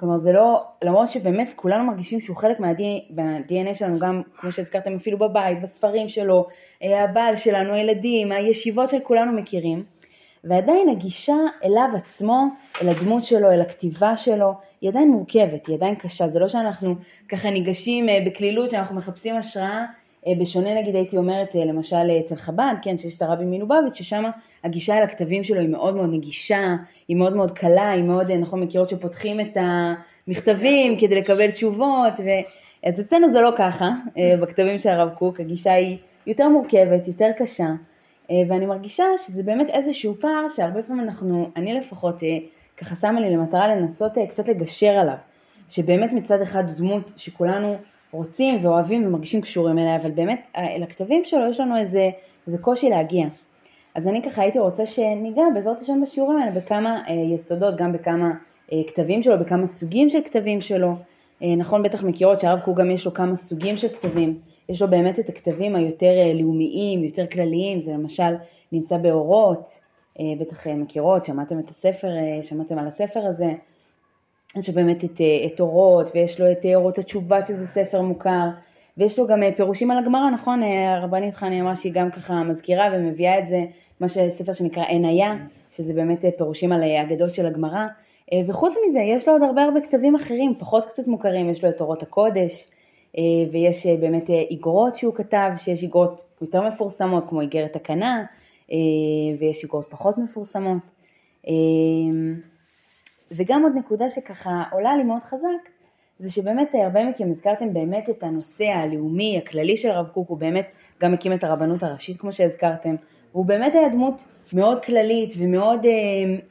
כלומר 0.00 0.18
זה 0.18 0.32
לא, 0.32 0.64
למרות 0.82 1.10
שבאמת 1.10 1.52
כולנו 1.56 1.84
מרגישים 1.84 2.20
שהוא 2.20 2.36
חלק 2.36 2.60
מה-DNA 2.60 3.74
שלנו, 3.74 3.98
גם 3.98 4.22
כמו 4.38 4.52
שהזכרתם 4.52 4.94
אפילו 4.94 5.18
בבית, 5.18 5.62
בספרים 5.62 6.08
שלו, 6.08 6.46
אה, 6.82 7.04
הבעל 7.04 7.36
שלנו, 7.36 7.72
הילדים, 7.72 8.32
הישיבות 8.32 8.88
שכולנו 8.88 9.32
מכירים, 9.32 9.84
ועדיין 10.44 10.88
הגישה 10.88 11.36
אליו 11.64 11.88
עצמו, 11.96 12.44
אל 12.82 12.88
הדמות 12.88 13.24
שלו, 13.24 13.50
אל 13.50 13.60
הכתיבה 13.60 14.16
שלו, 14.16 14.52
היא 14.80 14.90
עדיין 14.90 15.10
מורכבת, 15.10 15.66
היא 15.66 15.76
עדיין 15.76 15.94
קשה, 15.94 16.28
זה 16.28 16.38
לא 16.38 16.48
שאנחנו 16.48 16.94
ככה 17.28 17.50
ניגשים 17.50 18.08
אה, 18.08 18.18
בקלילות, 18.26 18.70
שאנחנו 18.70 18.96
מחפשים 18.96 19.36
השראה, 19.36 19.84
אה, 20.26 20.32
בשונה 20.40 20.74
נגיד 20.74 20.94
הייתי 20.96 21.16
אומרת 21.16 21.54
למשל 21.54 22.10
אצל 22.20 22.34
חב"ד, 22.34 22.74
כן, 22.82 22.96
שיש 22.96 23.16
את 23.16 23.22
הרבי 23.22 23.44
מלובביץ', 23.44 23.94
ששם 23.94 24.24
הגישה 24.64 24.98
אל 24.98 25.02
הכתבים 25.02 25.44
שלו 25.44 25.60
היא 25.60 25.68
מאוד 25.68 25.96
מאוד 25.96 26.08
נגישה, 26.12 26.76
היא 27.08 27.16
מאוד 27.16 27.36
מאוד 27.36 27.50
קלה, 27.50 27.90
היא 27.90 28.04
מאוד, 28.04 28.30
נכון, 28.30 28.60
מכירות 28.60 28.88
שפותחים 28.88 29.40
את 29.40 29.56
המכתבים 29.60 30.98
כדי 31.00 31.14
לקבל 31.14 31.50
תשובות, 31.50 32.12
ו... 32.18 32.28
אז 32.84 33.00
אצלנו 33.00 33.30
זה 33.30 33.40
לא 33.40 33.50
ככה, 33.58 33.90
אה, 34.18 34.34
בכתבים 34.42 34.78
של 34.78 34.88
הרב 34.88 35.08
קוק, 35.08 35.40
הגישה 35.40 35.72
היא 35.72 35.98
יותר 36.26 36.48
מורכבת, 36.48 37.08
יותר 37.08 37.30
קשה, 37.38 37.64
אה, 37.64 37.72
ואני 38.48 38.66
מרגישה 38.66 39.04
שזה 39.26 39.42
באמת 39.42 39.70
איזשהו 39.70 40.14
פער 40.20 40.48
שהרבה 40.56 40.82
פעמים 40.82 41.04
אנחנו, 41.04 41.50
אני 41.56 41.74
לפחות, 41.74 42.22
אה, 42.22 42.38
ככה 42.76 42.96
שמה 42.96 43.20
לי 43.20 43.30
למטרה 43.30 43.68
לנסות 43.68 44.12
קצת 44.28 44.48
לגשר 44.48 44.90
עליו, 44.90 45.16
שבאמת 45.68 46.12
מצד 46.12 46.40
אחד 46.40 46.64
דמות 46.76 47.12
שכולנו 47.16 47.76
רוצים 48.12 48.64
ואוהבים 48.64 49.06
ומרגישים 49.06 49.40
קשורים 49.40 49.78
אליה, 49.78 49.96
אבל 49.96 50.10
באמת 50.10 50.46
אל 50.56 50.82
הכתבים 50.82 51.24
שלו 51.24 51.48
יש 51.50 51.60
לנו 51.60 51.76
איזה, 51.76 52.10
איזה 52.46 52.58
קושי 52.58 52.88
להגיע. 52.88 53.26
אז 53.94 54.08
אני 54.08 54.22
ככה 54.22 54.42
הייתי 54.42 54.58
רוצה 54.58 54.86
שניגע 54.86 55.42
בעזרת 55.54 55.80
השם 55.80 56.00
בשיעורים 56.02 56.38
האלה 56.38 56.50
בכמה 56.50 57.02
אה, 57.08 57.14
יסודות, 57.34 57.76
גם 57.76 57.92
בכמה 57.92 58.30
אה, 58.72 58.78
כתבים 58.86 59.22
שלו, 59.22 59.38
בכמה 59.38 59.66
סוגים 59.66 60.08
של 60.08 60.18
כתבים 60.24 60.60
שלו. 60.60 60.94
אה, 61.42 61.56
נכון, 61.56 61.82
בטח 61.82 62.02
מכירות 62.02 62.40
שהרב 62.40 62.60
קוק 62.60 62.78
גם 62.78 62.90
יש 62.90 63.06
לו 63.06 63.14
כמה 63.14 63.36
סוגים 63.36 63.76
של 63.76 63.88
כתבים. 63.88 64.38
יש 64.70 64.82
לו 64.82 64.88
באמת 64.88 65.18
את 65.18 65.28
הכתבים 65.28 65.76
היותר 65.76 66.14
אה, 66.18 66.32
לאומיים, 66.40 67.04
יותר 67.04 67.26
כלליים, 67.26 67.80
זה 67.80 67.92
למשל 67.92 68.34
נמצא 68.72 68.96
באורות, 68.96 69.80
אה, 70.20 70.24
בטח 70.40 70.66
אה, 70.66 70.74
מכירות, 70.74 71.24
שמעתם 71.24 71.58
את 71.58 71.70
הספר, 71.70 72.08
שמעתם 72.42 72.78
על 72.78 72.88
הספר 72.88 73.20
הזה. 73.26 73.52
יש 74.56 74.68
לו 74.68 74.74
באמת 74.74 75.04
את, 75.04 75.20
את 75.46 75.60
אורות, 75.60 76.10
ויש 76.14 76.40
לו 76.40 76.52
את 76.52 76.66
אורות 76.74 76.98
התשובה 76.98 77.40
שזה 77.40 77.66
ספר 77.66 78.02
מוכר. 78.02 78.48
ויש 78.96 79.18
לו 79.18 79.26
גם 79.26 79.40
פירושים 79.56 79.90
על 79.90 79.98
הגמרא, 79.98 80.30
נכון? 80.30 80.62
הרבנית 80.62 81.34
חני 81.34 81.60
אמרה 81.60 81.74
שהיא 81.74 81.92
גם 81.92 82.10
ככה 82.10 82.42
מזכירה 82.42 82.88
ומביאה 82.92 83.38
את 83.38 83.48
זה, 83.48 83.64
מה 84.00 84.08
שספר 84.08 84.52
שנקרא 84.52 84.82
עין 84.82 85.04
היה, 85.04 85.34
שזה 85.70 85.94
באמת 85.94 86.24
פירושים 86.38 86.72
על 86.72 86.82
אגדות 86.82 87.34
של 87.34 87.46
הגמרא. 87.46 87.86
וחוץ 88.46 88.74
מזה, 88.88 88.98
יש 88.98 89.28
לו 89.28 89.34
עוד 89.34 89.42
הרבה 89.42 89.62
הרבה 89.62 89.80
כתבים 89.80 90.14
אחרים, 90.14 90.54
פחות 90.58 90.84
קצת 90.84 91.06
מוכרים, 91.06 91.50
יש 91.50 91.64
לו 91.64 91.70
את 91.70 91.80
אורות 91.80 92.02
הקודש, 92.02 92.70
ויש 93.52 93.86
באמת 93.86 94.30
איגרות 94.30 94.96
שהוא 94.96 95.14
כתב, 95.14 95.50
שיש 95.56 95.82
איגרות 95.82 96.24
יותר 96.40 96.68
מפורסמות, 96.68 97.24
כמו 97.28 97.40
איגרת 97.40 97.76
הקנה, 97.76 98.24
ויש 99.38 99.62
איגרות 99.62 99.86
פחות 99.90 100.18
מפורסמות. 100.18 100.82
וגם 103.30 103.62
עוד 103.62 103.72
נקודה 103.74 104.08
שככה 104.08 104.62
עולה 104.72 104.96
לי 104.96 105.04
מאוד 105.04 105.22
חזק, 105.22 105.70
זה 106.18 106.32
שבאמת 106.32 106.74
הרבה 106.74 107.04
מכם 107.04 107.30
הזכרתם 107.30 107.72
באמת 107.72 108.10
את 108.10 108.22
הנושא 108.22 108.64
הלאומי 108.64 109.38
הכללי 109.38 109.76
של 109.76 109.90
הרב 109.90 110.08
קוק, 110.08 110.28
הוא 110.28 110.38
באמת 110.38 110.72
גם 111.00 111.14
הקים 111.14 111.32
את 111.32 111.44
הרבנות 111.44 111.82
הראשית 111.82 112.20
כמו 112.20 112.32
שהזכרתם, 112.32 112.94
והוא 113.32 113.46
באמת 113.46 113.74
היה 113.74 113.88
דמות 113.88 114.24
מאוד 114.54 114.84
כללית 114.84 115.34
ומאוד 115.38 115.86
אה, 115.86 115.90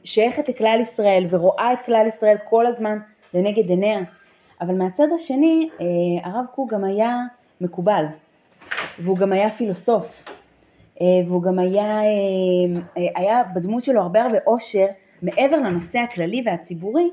שייכת 0.04 0.48
לכלל 0.48 0.78
ישראל 0.82 1.26
ורואה 1.30 1.72
את 1.72 1.80
כלל 1.80 2.06
ישראל 2.06 2.36
כל 2.48 2.66
הזמן 2.66 2.98
לנגד 3.34 3.68
עיניה, 3.68 4.00
אבל 4.60 4.74
מהצד 4.74 5.06
השני 5.14 5.68
אה, 5.80 6.30
הרב 6.30 6.44
קוק 6.54 6.72
גם 6.72 6.84
היה 6.84 7.16
מקובל, 7.60 8.04
והוא 8.98 9.16
גם 9.16 9.32
היה 9.32 9.50
פילוסוף, 9.50 10.24
אה, 11.00 11.06
והוא 11.26 11.42
גם 11.42 11.58
היה, 11.58 12.00
היה 13.16 13.42
בדמות 13.54 13.84
שלו 13.84 14.00
הרבה 14.00 14.22
הרבה 14.22 14.38
עושר 14.44 14.86
מעבר 15.22 15.56
לנושא 15.56 15.98
הכללי 15.98 16.42
והציבורי, 16.46 17.10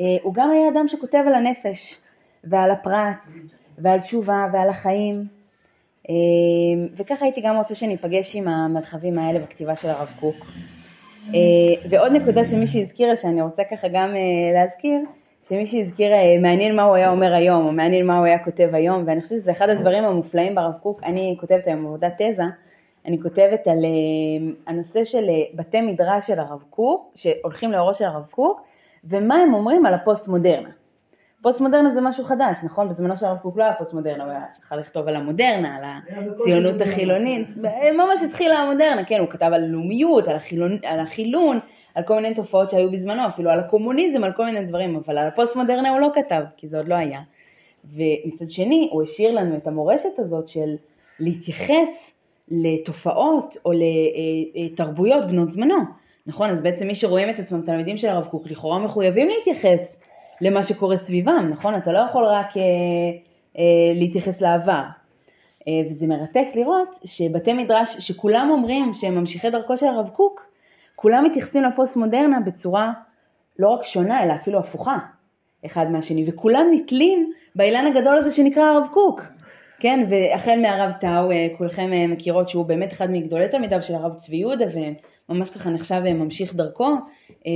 אה, 0.00 0.06
הוא 0.22 0.34
גם 0.34 0.50
היה 0.50 0.68
אדם 0.68 0.88
שכותב 0.88 1.22
על 1.26 1.34
הנפש 1.34 2.00
ועל 2.44 2.70
הפרט 2.70 3.22
ועל 3.78 4.00
תשובה 4.00 4.46
ועל 4.52 4.68
החיים 4.68 5.26
אה, 6.10 6.14
וככה 6.96 7.24
הייתי 7.24 7.40
גם 7.40 7.56
רוצה 7.56 7.74
שניפגש 7.74 8.36
עם 8.36 8.48
המרחבים 8.48 9.18
האלה 9.18 9.38
בכתיבה 9.38 9.76
של 9.76 9.90
הרב 9.90 10.12
קוק. 10.20 10.46
אה, 11.34 11.88
ועוד 11.90 12.12
נקודה 12.12 12.44
שמישהי 12.44 12.82
הזכירה 12.82 13.16
שאני 13.16 13.42
רוצה 13.42 13.62
ככה 13.70 13.88
גם 13.88 14.08
להזכיר 14.54 15.00
שמישהי 15.48 15.82
הזכירה 15.82 16.18
מעניין 16.42 16.76
מה 16.76 16.82
הוא 16.82 16.94
היה 16.94 17.10
אומר 17.10 17.34
היום 17.34 17.66
או 17.66 17.72
מעניין 17.72 18.06
מה 18.06 18.18
הוא 18.18 18.26
היה 18.26 18.44
כותב 18.44 18.68
היום 18.72 19.04
ואני 19.06 19.20
חושבת 19.20 19.38
שזה 19.38 19.50
אחד 19.50 19.68
הדברים 19.68 20.04
המופלאים 20.04 20.54
ברב 20.54 20.72
קוק 20.82 21.02
אני 21.04 21.36
כותבת 21.40 21.66
היום 21.66 21.86
עבודת 21.86 22.12
תזה 22.18 22.42
אני 23.06 23.20
כותבת 23.20 23.66
על 23.66 23.84
הנושא 24.66 25.04
של 25.04 25.24
בתי 25.54 25.80
מדרש 25.80 26.26
של 26.26 26.38
הרב 26.38 26.64
קוק 26.70 27.12
שהולכים 27.14 27.72
לאורו 27.72 27.94
של 27.94 28.04
הרב 28.04 28.26
קוק 28.30 28.60
ומה 29.04 29.34
הם 29.34 29.54
אומרים 29.54 29.86
על 29.86 29.94
הפוסט 29.94 30.28
מודרנה. 30.28 30.68
פוסט 31.42 31.60
מודרנה 31.60 31.90
זה 31.90 32.00
משהו 32.00 32.24
חדש, 32.24 32.56
נכון? 32.64 32.88
בזמנו 32.88 33.16
של 33.16 33.26
הרב 33.26 33.38
קוק 33.38 33.56
לא 33.56 33.64
היה 33.64 33.74
פוסט 33.74 33.94
מודרנה, 33.94 34.24
הוא 34.24 34.32
היה 34.32 34.42
יכול 34.64 34.78
לכתוב 34.78 35.08
על 35.08 35.16
המודרנה, 35.16 35.76
על 35.76 35.84
הציונות 35.84 36.80
החילונית, 36.80 37.48
ממש 37.94 38.22
התחילה 38.24 38.58
המודרנה, 38.58 39.04
כן, 39.04 39.20
הוא 39.20 39.28
כתב 39.28 39.50
על 39.52 39.64
לאומיות, 39.64 40.28
על, 40.28 40.36
החילון, 40.36 40.78
על 40.84 41.00
החילון, 41.00 41.58
על 41.98 42.04
כל 42.04 42.14
מיני 42.14 42.34
תופעות 42.34 42.70
שהיו 42.70 42.90
בזמנו, 42.90 43.26
אפילו 43.26 43.50
על 43.50 43.60
הקומוניזם, 43.60 44.24
על 44.24 44.32
כל 44.32 44.44
מיני 44.44 44.62
דברים, 44.62 44.96
אבל 44.96 45.18
על 45.18 45.26
הפוסט 45.26 45.56
מודרנה 45.56 45.90
הוא 45.90 46.00
לא 46.00 46.08
כתב, 46.14 46.42
כי 46.56 46.68
זה 46.68 46.76
עוד 46.76 46.88
לא 46.88 46.94
היה. 46.94 47.20
ומצד 47.94 48.48
שני, 48.48 48.88
הוא 48.92 49.02
השאיר 49.02 49.34
לנו 49.34 49.56
את 49.56 49.66
המורשת 49.66 50.18
הזאת 50.18 50.48
של 50.48 50.76
להתייחס 51.20 52.14
לתופעות 52.48 53.56
או 53.64 53.72
לתרבויות 54.54 55.26
בנות 55.26 55.52
זמנו. 55.52 55.76
נכון? 56.26 56.50
אז 56.50 56.62
בעצם 56.62 56.86
מי 56.86 56.94
שרואים 56.94 57.30
את 57.30 57.38
עצמם 57.38 57.62
תלמידים 57.62 57.98
של 57.98 58.08
הרב 58.08 58.26
קוק 58.26 58.46
לכאורה 58.50 58.78
מחויבים 58.78 59.28
להתייחס 59.28 60.00
למה 60.40 60.62
שקורה 60.62 60.96
סביבם, 60.96 61.48
נכון? 61.50 61.74
אתה 61.74 61.92
לא 61.92 61.98
יכול 61.98 62.24
רק 62.24 62.56
אה, 62.56 62.62
אה, 63.58 63.92
להתייחס 63.94 64.40
לעבר. 64.40 64.82
אה, 65.68 65.80
וזה 65.90 66.06
מרתק 66.06 66.46
לראות 66.54 66.88
שבתי 67.04 67.52
מדרש 67.52 67.96
שכולם 67.98 68.50
אומרים 68.50 68.94
שהם 68.94 69.14
ממשיכי 69.14 69.50
דרכו 69.50 69.76
של 69.76 69.86
הרב 69.86 70.08
קוק, 70.08 70.47
כולם 71.00 71.24
מתייחסים 71.24 71.62
לפוסט 71.62 71.96
מודרנה 71.96 72.40
בצורה 72.40 72.92
לא 73.58 73.68
רק 73.68 73.84
שונה 73.84 74.24
אלא 74.24 74.32
אפילו 74.32 74.58
הפוכה 74.58 74.96
אחד 75.66 75.90
מהשני, 75.90 76.24
וכולם 76.28 76.66
נתלים 76.72 77.32
באילן 77.54 77.86
הגדול 77.86 78.16
הזה 78.16 78.30
שנקרא 78.30 78.62
הרב 78.62 78.86
קוק. 78.92 79.22
כן, 79.80 80.04
והחל 80.08 80.58
מהרב 80.62 80.92
טאו, 81.00 81.30
אה, 81.30 81.46
כולכם 81.58 81.92
אה, 81.92 82.06
מכירות 82.06 82.48
שהוא 82.48 82.66
באמת 82.66 82.92
אחד 82.92 83.10
מגדולי 83.10 83.48
תלמידיו 83.48 83.82
של 83.82 83.94
הרב 83.94 84.14
צבי 84.14 84.36
יהודה, 84.36 84.64
ממש 85.28 85.50
ככה 85.50 85.70
נחשב 85.70 86.02
אה, 86.06 86.12
ממשיך 86.12 86.54
דרכו, 86.54 86.94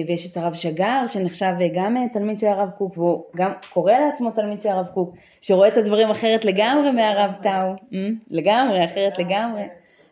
ויש 0.09 0.33
את 0.33 0.37
הרב 0.37 0.55
שגר 0.55 1.07
שנחשב 1.07 1.53
גם 1.75 1.97
תלמיד 2.13 2.39
של 2.39 2.47
הרב 2.47 2.71
קוק, 2.71 2.99
והוא 2.99 3.25
גם 3.37 3.53
קורא 3.73 3.93
לעצמו 3.93 4.31
תלמיד 4.31 4.63
של 4.63 4.69
הרב 4.69 4.87
קוק, 4.87 5.17
שרואה 5.41 5.69
את 5.69 5.77
הדברים 5.77 6.11
אחרת 6.11 6.45
לגמרי 6.45 6.91
מהרב 6.91 7.31
טאו, 7.43 7.99
לגמרי, 8.31 8.85
אחרת 8.85 9.19
לגמרי. 9.19 9.63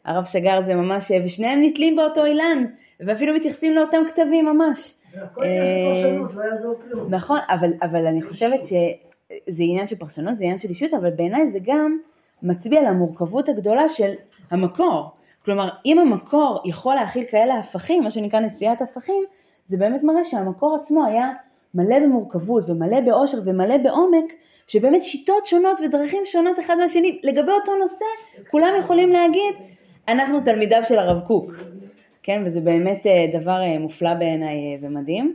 הרב 0.05 0.25
שגר 0.25 0.61
זה 0.63 0.75
ממש, 0.75 1.11
ושניהם 1.25 1.63
נתלים 1.63 1.97
באותו 1.97 2.25
אילן, 2.25 2.65
ואפילו 3.07 3.35
מתייחסים 3.35 3.75
לאותם 3.75 4.03
כתבים 4.09 4.45
ממש. 4.47 4.95
הכל 5.23 5.45
עניין 5.45 5.97
של 5.97 6.03
פרשנות, 6.03 6.35
לא 6.35 6.43
יעזור 6.43 6.75
כלום. 6.89 7.15
נכון, 7.15 7.39
אבל, 7.49 7.73
אבל 7.83 8.07
אני 8.07 8.23
חושבת 8.23 8.63
שזה 8.63 9.59
עניין 9.59 9.87
של 9.87 9.97
פרשנות, 9.97 10.39
זה 10.39 10.45
עניין 10.45 10.59
של 10.59 10.69
אישיות, 10.69 10.95
אבל 10.95 11.11
בעיניי 11.11 11.49
זה 11.49 11.59
גם 11.63 11.99
מצביע 12.43 12.81
על 12.81 12.87
המורכבות 12.87 13.49
הגדולה 13.49 13.89
של 13.89 14.13
המקור. 14.51 15.11
כלומר, 15.45 15.69
אם 15.87 15.99
המקור 15.99 16.63
יכול 16.65 16.95
להכיל 16.95 17.25
כאלה 17.31 17.59
הפכים, 17.59 18.03
מה 18.03 18.11
שנקרא 18.11 18.41
נשיאת 18.41 18.83
הפכים, 18.83 19.25
זה 19.67 19.77
באמת 19.77 20.03
מראה 20.03 20.25
שהמקור 20.25 20.77
עצמו 20.81 21.05
היה 21.05 21.31
מלא 21.75 21.99
במורכבות 21.99 22.71
ומלא 22.71 23.01
באושר 23.01 23.39
ומלא 23.45 23.77
בעומק, 23.77 24.33
שבאמת 24.67 25.03
שיטות 25.03 25.47
שונות 25.47 25.81
ודרכים 25.81 26.23
שונות 26.25 26.59
אחד 26.59 26.77
מהשני 26.79 27.21
לגבי 27.25 27.53
אותו 27.53 27.77
נושא, 27.77 28.05
כולם 28.51 28.75
יכולים 28.79 29.13
להגיד, 29.13 29.55
אנחנו 30.09 30.41
תלמידיו 30.41 30.85
של 30.85 30.99
הרב 30.99 31.21
קוק, 31.27 31.51
כן, 32.31 32.43
וזה 32.47 32.61
באמת 32.61 33.07
אה, 33.07 33.41
דבר 33.41 33.61
אה, 33.63 33.79
מופלא 33.79 34.15
בעיניי 34.15 34.57
אה, 34.57 34.77
ומדהים. 34.81 35.35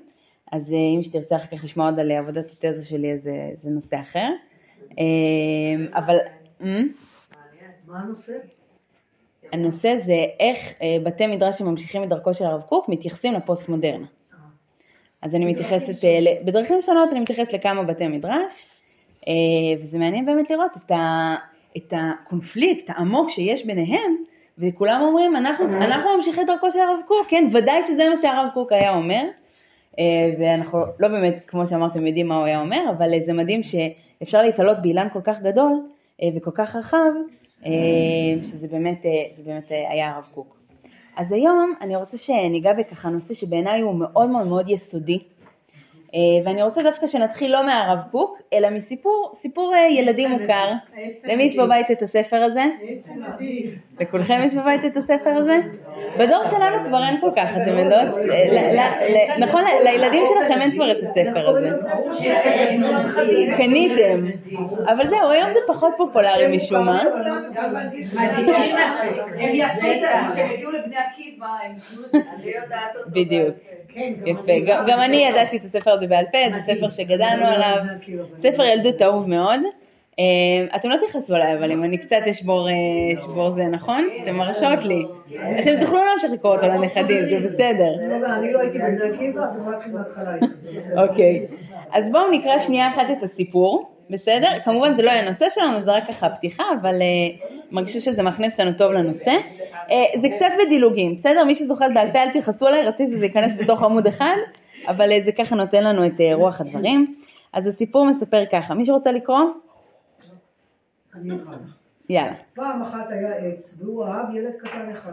אז 0.51 0.73
אם 0.95 1.03
שתרצה 1.03 1.35
אחר 1.35 1.57
כך 1.57 1.63
לשמוע 1.63 1.85
עוד 1.89 1.99
על 1.99 2.11
עבודת 2.11 2.45
התזה 2.51 2.85
שלי, 2.85 3.13
אז 3.13 3.29
זה 3.53 3.69
נושא 3.69 3.99
אחר. 3.99 4.29
אבל... 5.93 6.17
מה 7.87 7.99
הנושא? 7.99 8.33
הנושא 9.53 9.95
זה 10.05 10.25
איך 10.39 10.73
בתי 11.03 11.27
מדרש 11.27 11.57
שממשיכים 11.57 12.03
את 12.03 12.09
דרכו 12.09 12.33
של 12.33 12.45
הרב 12.45 12.61
קוק 12.61 12.89
מתייחסים 12.89 13.33
לפוסט 13.33 13.69
מודרנה. 13.69 14.05
אז 15.21 15.35
אני 15.35 15.45
מתייחסת, 15.45 16.07
בדרכים 16.45 16.81
שונות 16.81 17.11
אני 17.11 17.19
מתייחסת 17.19 17.53
לכמה 17.53 17.83
בתי 17.83 18.07
מדרש, 18.07 18.81
וזה 19.81 19.97
מעניין 19.97 20.25
באמת 20.25 20.49
לראות 20.49 20.71
את, 20.77 20.91
ה, 20.91 21.35
את 21.77 21.93
הקונפליקט 21.97 22.89
העמוק 22.89 23.29
שיש 23.29 23.65
ביניהם, 23.65 24.15
וכולם 24.57 25.01
אומרים 25.01 25.35
אנחנו, 25.35 25.65
אנחנו 25.65 26.09
ממשיכי 26.17 26.43
דרכו 26.43 26.71
של 26.71 26.79
הרב 26.79 26.97
קוק, 27.07 27.27
כן, 27.27 27.47
ודאי 27.53 27.83
שזה 27.83 28.09
מה 28.09 28.17
שהרב 28.21 28.47
קוק 28.53 28.71
היה 28.71 28.95
אומר, 28.95 29.23
אה, 29.99 30.33
ואנחנו 30.39 30.79
לא 30.99 31.07
באמת, 31.07 31.43
כמו 31.47 31.67
שאמרתם, 31.67 32.07
יודעים 32.07 32.27
מה 32.27 32.37
הוא 32.37 32.45
היה 32.45 32.61
אומר, 32.61 32.81
אבל 32.97 33.13
אה, 33.13 33.19
זה 33.25 33.33
מדהים 33.33 33.61
שאפשר 33.63 34.41
להתעלות 34.41 34.77
באילן 34.81 35.07
כל 35.13 35.21
כך 35.23 35.41
גדול 35.41 35.71
אה, 36.21 36.27
וכל 36.35 36.51
כך 36.53 36.75
רחב, 36.75 37.11
אה, 37.65 37.71
שזה 38.43 38.67
באמת, 38.67 39.05
אה, 39.05 39.11
באמת 39.45 39.71
אה, 39.71 39.91
היה 39.91 40.11
הרב 40.15 40.25
קוק. 40.33 40.55
אז 41.17 41.31
היום 41.31 41.73
אני 41.81 41.95
רוצה 41.95 42.17
שניגע 42.17 42.73
בככה 42.73 43.09
נושא 43.09 43.33
שבעיניי 43.33 43.81
הוא 43.81 43.95
מאוד 43.95 44.29
מאוד 44.29 44.47
מאוד 44.47 44.69
יסודי, 44.69 45.13
אה, 45.13 45.19
ואני 46.45 46.63
רוצה 46.63 46.83
דווקא 46.83 47.07
שנתחיל 47.07 47.51
לא 47.51 47.65
מהרב 47.65 47.99
קוק, 48.11 48.37
אלא 48.53 48.69
מסיפור, 48.69 49.31
סיפור 49.35 49.73
אה, 49.75 49.87
ילדים 49.89 50.29
מוכר. 50.29 50.71
למי 51.25 51.43
יש 51.43 51.57
בבית 51.57 51.91
את 51.91 52.01
הספר 52.01 52.35
הזה? 52.37 52.63
לכולכם 53.99 54.41
יש 54.45 54.53
בבית 54.55 54.85
את 54.85 54.97
הספר 54.97 55.29
הזה? 55.29 55.59
בדור 56.17 56.43
שלנו 56.43 56.87
כבר 56.87 57.03
אין 57.07 57.21
כל 57.21 57.29
כך, 57.35 57.49
אתם 57.63 57.77
יודעות? 57.77 58.25
ל- 58.25 58.55
ל- 58.55 58.79
ל- 59.15 59.43
נכון, 59.45 59.61
ל- 59.63 59.83
לילדים 59.87 60.23
שלכם 60.27 60.61
אין 60.61 60.71
כבר 60.71 60.91
את 60.91 60.97
הספר 60.97 61.49
הזה. 61.49 61.69
קניתם. 63.57 64.25
אבל 64.87 65.07
זהו, 65.07 65.29
היום 65.29 65.49
זה 65.49 65.59
פחות 65.67 65.93
פופולרי 65.97 66.55
משום 66.55 66.85
מה. 66.85 67.03
הם 69.39 69.55
יעשו 69.55 69.91
את 69.91 69.99
זה, 70.01 70.07
כשהם 70.33 70.49
יגיעו 70.51 70.71
לבני 70.71 70.95
עקיבא, 70.95 71.45
הם 71.63 71.71
יקנו 71.77 72.19
את 72.21 72.27
זה. 72.39 72.99
בדיוק. 73.07 73.55
יפה, 74.25 74.51
גם, 74.65 74.83
גם 74.87 74.99
אני 74.99 75.17
ידעתי 75.17 75.57
את 75.57 75.65
הספר 75.65 75.91
הזה 75.91 76.04
בעל 76.07 76.25
פה, 76.31 76.37
זה 76.57 76.73
ספר 76.73 76.89
שגדלנו 76.89 77.45
עליו, 77.45 77.77
ספר 78.37 78.63
ילדות 78.63 79.01
אהוב 79.01 79.29
מאוד. 79.29 79.59
אה, 80.19 80.75
אתם 80.75 80.89
לא 80.89 80.95
תכעסו 81.07 81.35
עליי, 81.35 81.53
אבל 81.53 81.71
אם 81.71 81.83
אני 81.83 81.97
קצת 81.97 82.21
אשבור, 82.29 82.69
אה, 82.69 82.73
אשבור 83.13 83.51
זה 83.51 83.65
נכון? 83.65 84.07
אתם 84.23 84.35
מרשות 84.35 84.83
לי. 84.83 85.05
אתם 85.59 85.79
תוכלו 85.79 85.99
להמשיך 86.05 86.31
לקרוא 86.31 86.55
אותו 86.55 86.67
לנכדים, 86.67 87.39
זה 87.39 87.47
בסדר. 87.47 87.93
אני 88.37 88.53
לא 88.53 88.59
הייתי 88.59 88.77
בבני 88.77 89.13
עקיבא, 89.13 89.41
איתי, 89.85 89.89
זה 90.57 90.79
בסדר. 90.79 91.03
אוקיי, 91.03 91.45
אז 91.91 92.11
בואו 92.11 92.31
נקרא 92.31 92.59
שנייה 92.59 92.89
אחת 92.89 93.05
את 93.17 93.23
הסיפור, 93.23 93.91
בסדר? 94.09 94.49
כמובן 94.63 94.93
זה 94.93 95.01
לא 95.01 95.09
יהיה 95.09 95.21
הנושא 95.21 95.45
שלנו, 95.49 95.81
זה 95.81 95.91
רק 95.91 96.03
ככה 96.07 96.29
פתיחה, 96.29 96.63
אבל 96.81 97.01
uh, 97.01 97.45
מרגישה 97.71 97.99
שזה 97.99 98.23
מכניס 98.23 98.51
אותנו 98.51 98.71
טוב 98.77 98.91
לנושא. 98.91 99.31
זה 100.15 100.27
קצת 100.35 100.45
בדילוגים, 100.65 101.15
בסדר? 101.15 101.43
מי 101.43 101.55
שזוכר 101.55 101.87
בעל 101.93 102.11
פה 102.11 102.19
אל 102.19 102.29
תכעסו 102.29 102.67
עליי, 102.67 102.83
רציתי 102.83 103.11
שזה 103.11 103.25
ייכנס 103.25 103.55
בתוך 103.55 103.83
עמוד 103.83 104.07
אחד, 104.07 104.35
אבל 104.87 105.09
uh, 105.11 105.23
זה 105.25 105.31
ככה 105.31 105.55
נותן 105.55 105.83
לנו 105.83 106.05
את 106.05 106.19
uh, 106.19 106.33
רוח 106.33 106.61
הדברים. 106.61 107.13
אז 107.53 107.67
הסיפור 107.67 108.09
מספר 108.09 108.43
ככה, 108.51 108.73
מי 108.73 108.85
שרוצה 108.85 109.11
לקרוא? 109.11 109.39
יאללה. 112.09 112.35
פעם 112.53 112.81
אחת 112.81 113.05
היה 113.09 113.35
עץ, 113.35 113.75
והוא 113.77 114.05
אהב 114.05 114.35
ילד 114.35 114.53
קטן 114.59 114.89
אחד. 114.89 115.11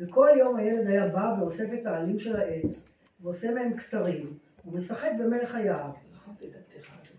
וכל 0.00 0.28
יום 0.38 0.56
הילד 0.56 0.86
היה 0.86 1.08
בא 1.08 1.34
ואוסף 1.40 1.72
את 1.80 1.86
העלים 1.86 2.18
של 2.18 2.36
העץ, 2.36 2.88
ועושה 3.20 3.54
מהם 3.54 3.76
כתרים, 3.76 4.32
ומשחק 4.66 5.10
במלך 5.18 5.54
היער. 5.54 5.90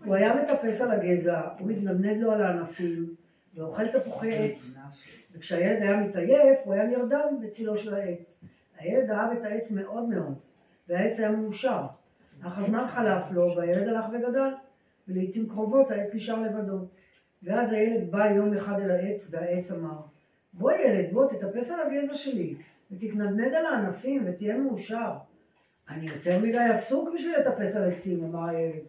הוא 0.04 0.14
היה 0.14 0.34
מטפס 0.34 0.80
על 0.80 0.90
הגזע, 0.90 1.40
הוא 1.58 1.68
מתנדנד 1.68 2.20
לו 2.20 2.32
על 2.32 2.42
הענפים, 2.42 3.14
ואוכל 3.54 3.88
תפוחי 3.88 4.34
עץ. 4.34 4.76
וכשהילד 5.34 5.82
היה 5.82 5.96
מתעייף, 5.96 6.58
הוא 6.64 6.74
היה 6.74 6.86
נרדם 6.86 7.38
בצילו 7.42 7.76
של 7.76 7.94
העץ. 7.94 8.40
הילד 8.78 9.10
אהב 9.10 9.36
את 9.38 9.44
העץ 9.44 9.70
מאוד 9.70 10.08
מאוד, 10.08 10.34
והעץ 10.88 11.18
היה 11.18 11.30
מאושר. 11.30 11.82
אך 12.46 12.58
הזמן 12.58 12.86
חלף 12.88 13.24
לו, 13.30 13.54
והילד 13.56 13.88
הלך 13.88 14.04
וגדל, 14.12 14.50
ולעיתים 15.08 15.48
קרובות 15.48 15.90
העץ 15.90 16.14
נשאר 16.14 16.40
לבדו. 16.40 16.78
ואז 17.42 17.72
הילד 17.72 18.10
בא 18.10 18.26
יום 18.26 18.56
אחד 18.56 18.80
אל 18.80 18.90
העץ, 18.90 19.28
והעץ 19.30 19.70
אמר, 19.70 20.00
בוא 20.52 20.72
ילד, 20.72 21.12
בוא 21.12 21.28
תטפס 21.28 21.70
על 21.70 21.80
הגזע 21.80 22.14
שלי, 22.14 22.54
ותתנדנד 22.90 23.54
על 23.54 23.66
הענפים, 23.66 24.22
ותהיה 24.26 24.56
מאושר. 24.56 25.12
אני 25.88 26.06
יותר 26.06 26.38
מדי 26.38 26.58
עסוק 26.58 27.14
בשביל 27.14 27.38
לטפס 27.38 27.76
על 27.76 27.92
עצים, 27.92 28.24
אמר 28.24 28.48
הילד. 28.48 28.82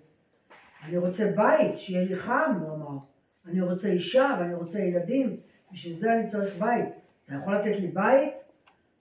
אני 0.84 0.98
רוצה 0.98 1.32
בית, 1.36 1.78
שיהיה 1.78 2.06
לי 2.06 2.16
חם, 2.16 2.58
הוא 2.62 2.76
אמר. 2.76 2.98
אני 3.46 3.62
רוצה 3.62 3.88
אישה 3.88 4.36
ואני 4.40 4.54
רוצה 4.54 4.80
ילדים, 4.80 5.38
בשביל 5.72 5.96
זה 5.96 6.14
אני 6.14 6.28
צריך 6.28 6.58
בית. 6.60 6.86
אתה 7.26 7.36
יכול 7.36 7.56
לתת 7.56 7.80
לי 7.80 7.88
בית? 7.88 8.34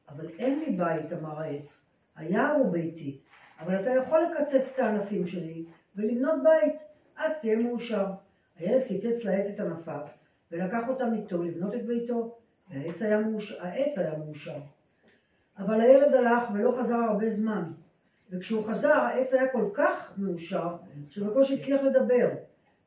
אבל 0.09 0.29
אין 0.39 0.59
לי 0.59 0.77
בית, 0.77 1.13
אמר 1.13 1.41
העץ. 1.41 1.92
היער 2.17 2.53
הוא 2.53 2.73
ביתי, 2.73 3.19
אבל 3.61 3.81
אתה 3.81 3.91
יכול 3.91 4.21
לקצץ 4.23 4.75
את 4.75 4.79
הענפים 4.79 5.27
שלי 5.27 5.65
ולבנות 5.97 6.43
בית, 6.43 6.75
אז 7.17 7.41
תהיה 7.41 7.57
מאושר. 7.57 8.07
הילד 8.57 8.83
קיצץ 8.89 9.25
לעץ 9.25 9.47
את 9.47 9.61
ענפיו, 9.61 10.07
ולקח 10.51 10.89
אותם 10.89 11.15
איתו 11.15 11.43
לבנות 11.43 11.75
את 11.75 11.87
ביתו, 11.87 12.39
והעץ 12.71 13.03
היה 13.03 13.21
מאושר. 13.21 13.67
העץ 13.67 13.99
היה 13.99 14.19
מאושר. 14.19 14.59
אבל 15.59 15.81
הילד 15.81 16.15
הלך 16.15 16.45
ולא 16.55 16.77
חזר 16.79 16.97
הרבה 16.97 17.31
זמן, 17.31 17.73
וכשהוא 18.31 18.65
חזר 18.65 18.93
העץ 18.93 19.35
היה 19.35 19.53
כל 19.53 19.71
כך 19.75 20.15
מאושר, 20.19 20.77
שבקושי 21.09 21.55
הצליח 21.55 21.83
לדבר. 21.83 22.29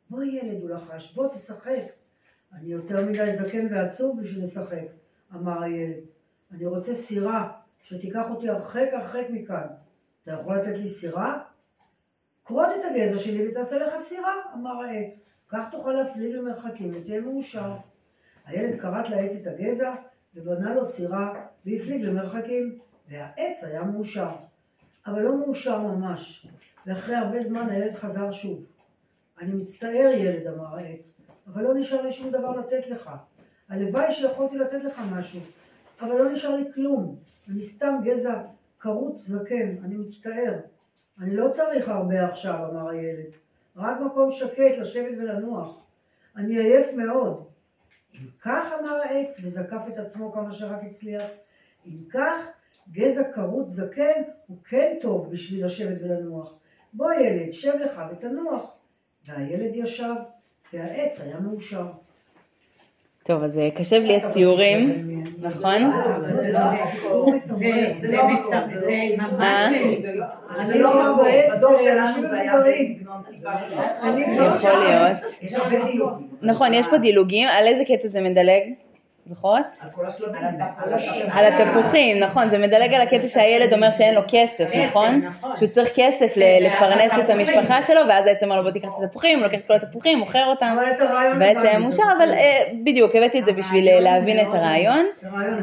בוא 0.09 0.23
ילד, 0.23 0.61
הוא 0.61 0.69
לחש, 0.69 1.15
בוא 1.15 1.27
תשחק. 1.27 1.83
אני 2.53 2.67
יותר 2.67 3.05
מדי 3.05 3.35
זקן 3.35 3.73
ועצוב 3.73 4.21
בשביל 4.21 4.43
לשחק, 4.43 4.87
אמר 5.35 5.63
הילד. 5.63 6.03
אני 6.51 6.65
רוצה 6.65 6.93
סירה, 6.93 7.51
שתיקח 7.85 8.29
אותי 8.29 8.49
הרחק 8.49 8.87
הרחק 8.91 9.25
מכאן. 9.29 9.67
אתה 10.23 10.31
יכול 10.31 10.57
לתת 10.57 10.77
לי 10.77 10.89
סירה? 10.89 11.39
כרות 12.45 12.67
את 12.79 12.85
הגזע 12.85 13.17
שלי 13.17 13.47
ותעשה 13.47 13.77
לך 13.77 13.97
סירה, 13.97 14.33
אמר 14.53 14.83
העץ. 14.83 15.25
כך 15.49 15.67
תוכל 15.71 15.91
להפליג 15.91 16.35
למרחקים 16.35 16.93
ותהיה 16.95 17.21
מאושר. 17.21 17.73
הילד 18.45 18.79
כרת 18.79 19.09
לעץ 19.09 19.35
את 19.35 19.47
הגזע 19.47 19.91
ובנה 20.35 20.75
לו 20.75 20.85
סירה 20.85 21.45
והפליג 21.65 22.01
למרחקים, 22.01 22.79
והעץ 23.09 23.63
היה 23.63 23.83
מאושר. 23.83 24.31
אבל 25.07 25.21
לא 25.21 25.37
מאושר 25.37 25.81
ממש, 25.81 26.47
ואחרי 26.85 27.15
הרבה 27.15 27.43
זמן 27.43 27.69
הילד 27.69 27.95
חזר 27.95 28.31
שוב. 28.31 28.65
אני 29.41 29.53
מצטער 29.53 30.11
ילד, 30.15 30.47
אמר 30.47 30.77
העץ, 30.77 31.13
אבל 31.47 31.63
לא 31.63 31.73
נשאר 31.73 32.01
לי 32.01 32.11
שום 32.11 32.31
דבר 32.31 32.51
לתת 32.51 32.87
לך. 32.87 33.11
הלוואי 33.69 34.13
שיכולתי 34.13 34.57
לתת 34.57 34.83
לך 34.83 35.01
משהו, 35.11 35.39
אבל 36.01 36.15
לא 36.15 36.31
נשאר 36.31 36.55
לי 36.55 36.73
כלום. 36.73 37.15
אני 37.49 37.63
סתם 37.63 37.95
גזע 38.03 38.41
כרות 38.79 39.19
זקן, 39.19 39.75
אני 39.83 39.95
מצטער. 39.95 40.59
אני 41.21 41.35
לא 41.35 41.49
צריך 41.49 41.89
הרבה 41.89 42.25
עכשיו, 42.25 42.69
אמר 42.71 42.89
הילד. 42.89 43.31
רק 43.75 44.01
מקום 44.01 44.31
שקט 44.31 44.77
לשבת 44.79 45.17
ולנוח. 45.17 45.83
אני 46.35 46.57
עייף 46.57 46.93
מאוד. 46.93 47.45
אם 48.13 48.27
כך 48.41 48.71
אמר 48.79 49.01
העץ 49.03 49.39
וזקף 49.43 49.81
את 49.87 49.97
עצמו 49.97 50.31
כמה 50.31 50.51
שרק 50.51 50.79
הצליח, 50.83 51.23
אם 51.85 51.97
כך 52.09 52.41
גזע 52.91 53.31
כרות 53.31 53.69
זקן 53.69 54.21
הוא 54.47 54.57
כן 54.63 54.97
טוב 55.01 55.31
בשביל 55.31 55.65
לשבת 55.65 55.97
ולנוח. 56.01 56.53
בוא 56.93 57.13
ילד, 57.13 57.53
שב 57.53 57.73
לך 57.85 58.01
ותנוח. 58.11 58.71
והילד 59.27 59.75
ישב, 59.75 60.15
והעץ 60.73 61.21
היה 61.21 61.39
מאושר. 61.39 61.91
טוב, 63.27 63.43
אז 63.43 63.57
אה, 63.57 63.69
קשה 63.75 63.99
בלי 63.99 64.15
הציורים, 64.15 64.97
נכון? 65.41 65.91
זה 66.41 66.51
לא 66.51 66.59
המקום, 66.59 67.39
זה 67.99 68.17
אה? 69.39 69.69
לא 70.75 71.15
בדור 71.57 71.75
זה 71.77 72.01
אנשים 72.01 72.23
שלנו 72.23 72.29
זה 72.29 72.39
היה 72.39 72.53
יכול 74.51 74.79
להיות. 74.79 75.17
נכון, 76.41 76.73
יש 76.73 76.87
פה 76.87 76.97
דילוגים, 76.97 77.47
על 77.47 77.67
איזה 77.67 77.83
קטע 77.85 78.07
זה 78.07 78.21
מדלג? 78.21 78.63
זוכרות? 79.25 79.65
על 79.81 79.89
כל 79.89 80.05
השלבים. 80.05 81.29
על 81.31 81.45
התפוחים, 81.45 82.19
נכון, 82.19 82.49
זה 82.49 82.57
מדלג 82.57 82.93
על 82.93 83.01
הקטע 83.01 83.27
שהילד 83.27 83.73
אומר 83.73 83.91
שאין 83.91 84.15
לו 84.15 84.21
כסף, 84.27 84.65
נכון? 84.87 85.21
שהוא 85.55 85.67
צריך 85.69 85.89
כסף 85.95 86.37
ל- 86.37 86.65
לפרנס 86.65 87.11
את 87.25 87.29
המשפחה 87.29 87.81
שלו, 87.81 88.01
ואז 88.09 88.27
העצם 88.27 88.45
אומר 88.45 88.57
לו 88.57 88.63
בוא 88.63 88.71
תיקח 88.71 88.87
את 88.97 89.03
התפוחים, 89.03 89.37
הוא 89.39 89.45
לוקח 89.45 89.59
את 89.59 89.67
כל 89.67 89.73
התפוחים, 89.73 90.19
מוכר 90.19 90.45
אותם, 90.47 90.77
בעצם 91.39 91.89
זה 91.89 92.01
אבל. 92.17 92.29
אה, 92.31 92.61
בדיוק, 92.83 93.15
הבאתי 93.15 93.39
את 93.39 93.45
זה 93.45 93.51
בשביל 93.51 93.87
אה, 93.87 93.99
להבין 93.99 94.39
את 94.39 94.53
הרעיון, 94.53 95.05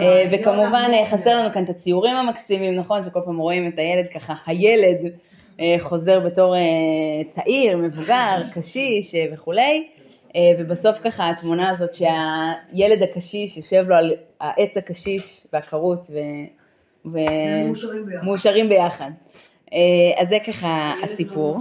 אה. 0.01 0.25
וכמובן 0.31 0.90
חסר 1.05 1.37
לנו 1.37 1.53
כאן 1.53 1.64
את 1.64 1.68
הציורים 1.68 2.16
המקסימים, 2.16 2.77
נכון, 2.77 3.03
שכל 3.03 3.20
פעם 3.25 3.38
רואים 3.38 3.68
את 3.68 3.79
הילד 3.79 4.07
ככה, 4.14 4.35
הילד 4.46 4.98
חוזר 5.79 6.20
בתור 6.20 6.55
צעיר, 7.29 7.77
מבוגר, 7.77 8.37
קשיש 8.55 9.14
וכולי, 9.33 9.87
ובסוף 10.59 10.99
ככה 11.05 11.31
התמונה 11.31 11.71
הזאת 11.71 11.95
שהילד 11.95 13.03
הקשיש 13.03 13.57
יושב 13.57 13.85
לו 13.88 13.95
על 13.97 14.12
העץ 14.40 14.77
הקשיש 14.77 15.47
והכרות 15.53 16.07
ו... 16.11 16.18
ו... 17.07 17.18
מאושרים 17.66 18.07
ביחד. 18.07 18.25
מאושרים 18.25 18.68
ביחד. 18.68 19.11
אה, 19.73 19.79
אז 20.23 20.29
זה 20.29 20.38
ככה 20.47 20.92
הסיפור. 21.03 21.59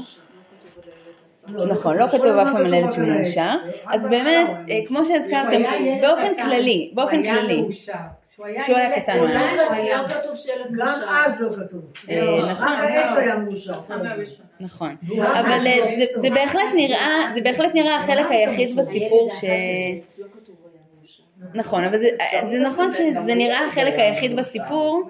נכון, 1.47 1.97
לא 1.97 2.07
כתוב 2.07 2.25
אף 2.25 2.47
פעם 2.47 2.65
על 2.65 2.73
ילד 2.73 2.91
שהוא 2.91 3.05
מאושר. 3.05 3.55
אז 3.85 4.07
באמת, 4.07 4.47
אה, 4.69 4.79
כמו 4.85 5.05
שהזכרתם, 5.05 5.61
באופן 6.01 6.35
כללי, 6.35 6.91
באופן 6.93 7.23
כללי, 7.23 7.63
כשהוא 8.63 8.77
היה 8.77 9.01
קטן 9.01 9.17
הוא 9.17 9.27
היה 9.27 9.39
מאושר. 9.39 10.01
לא 10.01 10.07
כתוב 10.07 10.35
שלט 10.35 10.55
גם 10.71 10.75
מאושר. 10.77 11.05
אז 11.25 11.41
לא 11.41 11.49
כתוב. 11.65 11.81
אה, 12.09 12.51
נכון. 12.51 12.67
רק 12.67 12.79
העץ 12.79 13.17
היה 13.17 13.35
מאושר. 13.37 13.73
נכון. 14.59 14.95
אבל 15.19 15.67
אה. 15.67 15.95
זה- 15.97 16.21
זה 16.21 16.29
בהחלט 16.29 16.73
נראה, 16.75 17.31
זה 17.33 17.41
בהחלט 17.41 17.71
נראה 17.73 17.95
החלק 17.95 18.25
היחיד 18.29 18.75
בסיפור 18.75 19.29
ש... 19.29 19.43
לא. 20.19 21.47
נכון, 21.53 21.83
אבל 21.83 21.99
זה, 21.99 22.09
זה 22.51 22.59
נכון 22.59 22.91
שזה 22.91 23.35
נראה 23.35 23.65
החלק 23.65 23.93
היחיד 23.97 24.35
בסיפור, 24.35 25.09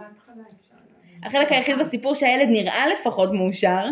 החלק 1.24 1.52
היחיד 1.52 1.80
בסיפור 1.80 2.16
שהילד 2.16 2.50
נראה 2.50 2.84
לפחות 2.88 3.34
מאושר, 3.34 3.86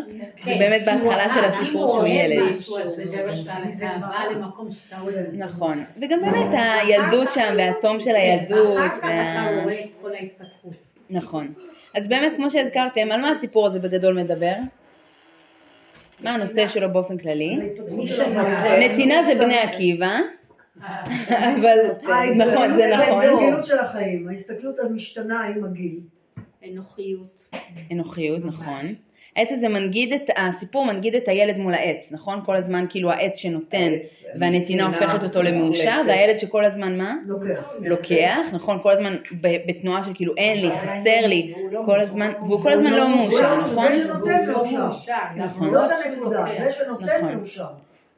זה 0.45 0.55
באמת 0.59 0.85
בהתחלה 0.85 1.29
של 1.29 1.45
הסיפור 1.45 1.87
שהוא 1.87 2.07
ילד. 2.07 2.55
נכון, 5.33 5.83
וגם 6.01 6.19
באמת 6.19 6.59
הילדות 6.83 7.31
שם 7.31 7.53
והתום 7.57 7.99
של 7.99 8.15
הילדות. 8.15 8.77
נכון. 11.09 11.53
אז 11.95 12.07
באמת 12.07 12.33
כמו 12.35 12.49
שהזכרתם, 12.49 13.11
על 13.11 13.21
מה 13.21 13.31
הסיפור 13.31 13.67
הזה 13.67 13.79
בגדול 13.79 14.21
מדבר? 14.21 14.53
מה 16.23 16.33
הנושא 16.33 16.67
שלו 16.67 16.93
באופן 16.93 17.17
כללי? 17.17 17.59
נתינה 18.79 19.23
זה 19.23 19.35
בני 19.35 19.57
עקיבא, 19.57 20.19
אבל 21.29 21.77
נכון, 22.35 22.73
זה 22.73 22.91
נכון. 22.93 23.21
ההתגלגלות 23.21 23.65
של 23.65 23.79
החיים, 23.79 24.29
ההסתכלות 24.29 24.79
המשתנה 24.79 25.43
עם 25.43 25.65
הגיל. 25.65 25.99
אנוכיות. 26.67 27.49
אנוכיות, 27.91 28.45
נכון. 28.45 28.95
העץ 29.35 29.51
הזה 29.51 29.69
מנגיד 29.69 30.13
את, 30.13 30.29
הסיפור 30.37 30.85
מנגיד 30.85 31.15
את 31.15 31.27
הילד 31.27 31.57
מול 31.57 31.73
העץ, 31.73 32.11
נכון? 32.11 32.41
כל 32.45 32.55
הזמן 32.55 32.85
כאילו 32.89 33.11
העץ 33.11 33.37
שנותן 33.37 33.93
והנתינה 34.39 34.87
הופכת 34.87 35.23
אותו 35.23 35.41
למאושר, 35.41 36.01
והילד 36.07 36.39
שכל 36.39 36.65
הזמן 36.65 36.97
מה? 36.97 37.15
לוקח. 37.25 37.73
לוקח, 37.79 38.47
נכון? 38.53 38.79
כל 38.83 38.91
הזמן 38.91 39.15
בתנועה 39.41 40.03
של 40.03 40.11
כאילו 40.13 40.33
אין 40.37 40.61
לי, 40.61 40.71
חסר 40.71 41.27
לי, 41.27 41.53
כל 41.85 41.99
הזמן, 41.99 42.31
והוא 42.39 42.61
כל 42.61 42.71
הזמן 42.71 42.93
לא 42.93 43.15
מאושר, 43.15 43.61
נכון? 43.61 43.93
זה 43.93 44.03
שנותן 44.03 44.51
מאושר. 44.51 45.13
נכון. 45.35 45.69
זאת 45.69 45.91
הנקודה, 46.05 46.45
זה 46.63 46.69
שנותן 46.69 47.05
נכון. 47.17 47.35
מאושר. 47.35 47.63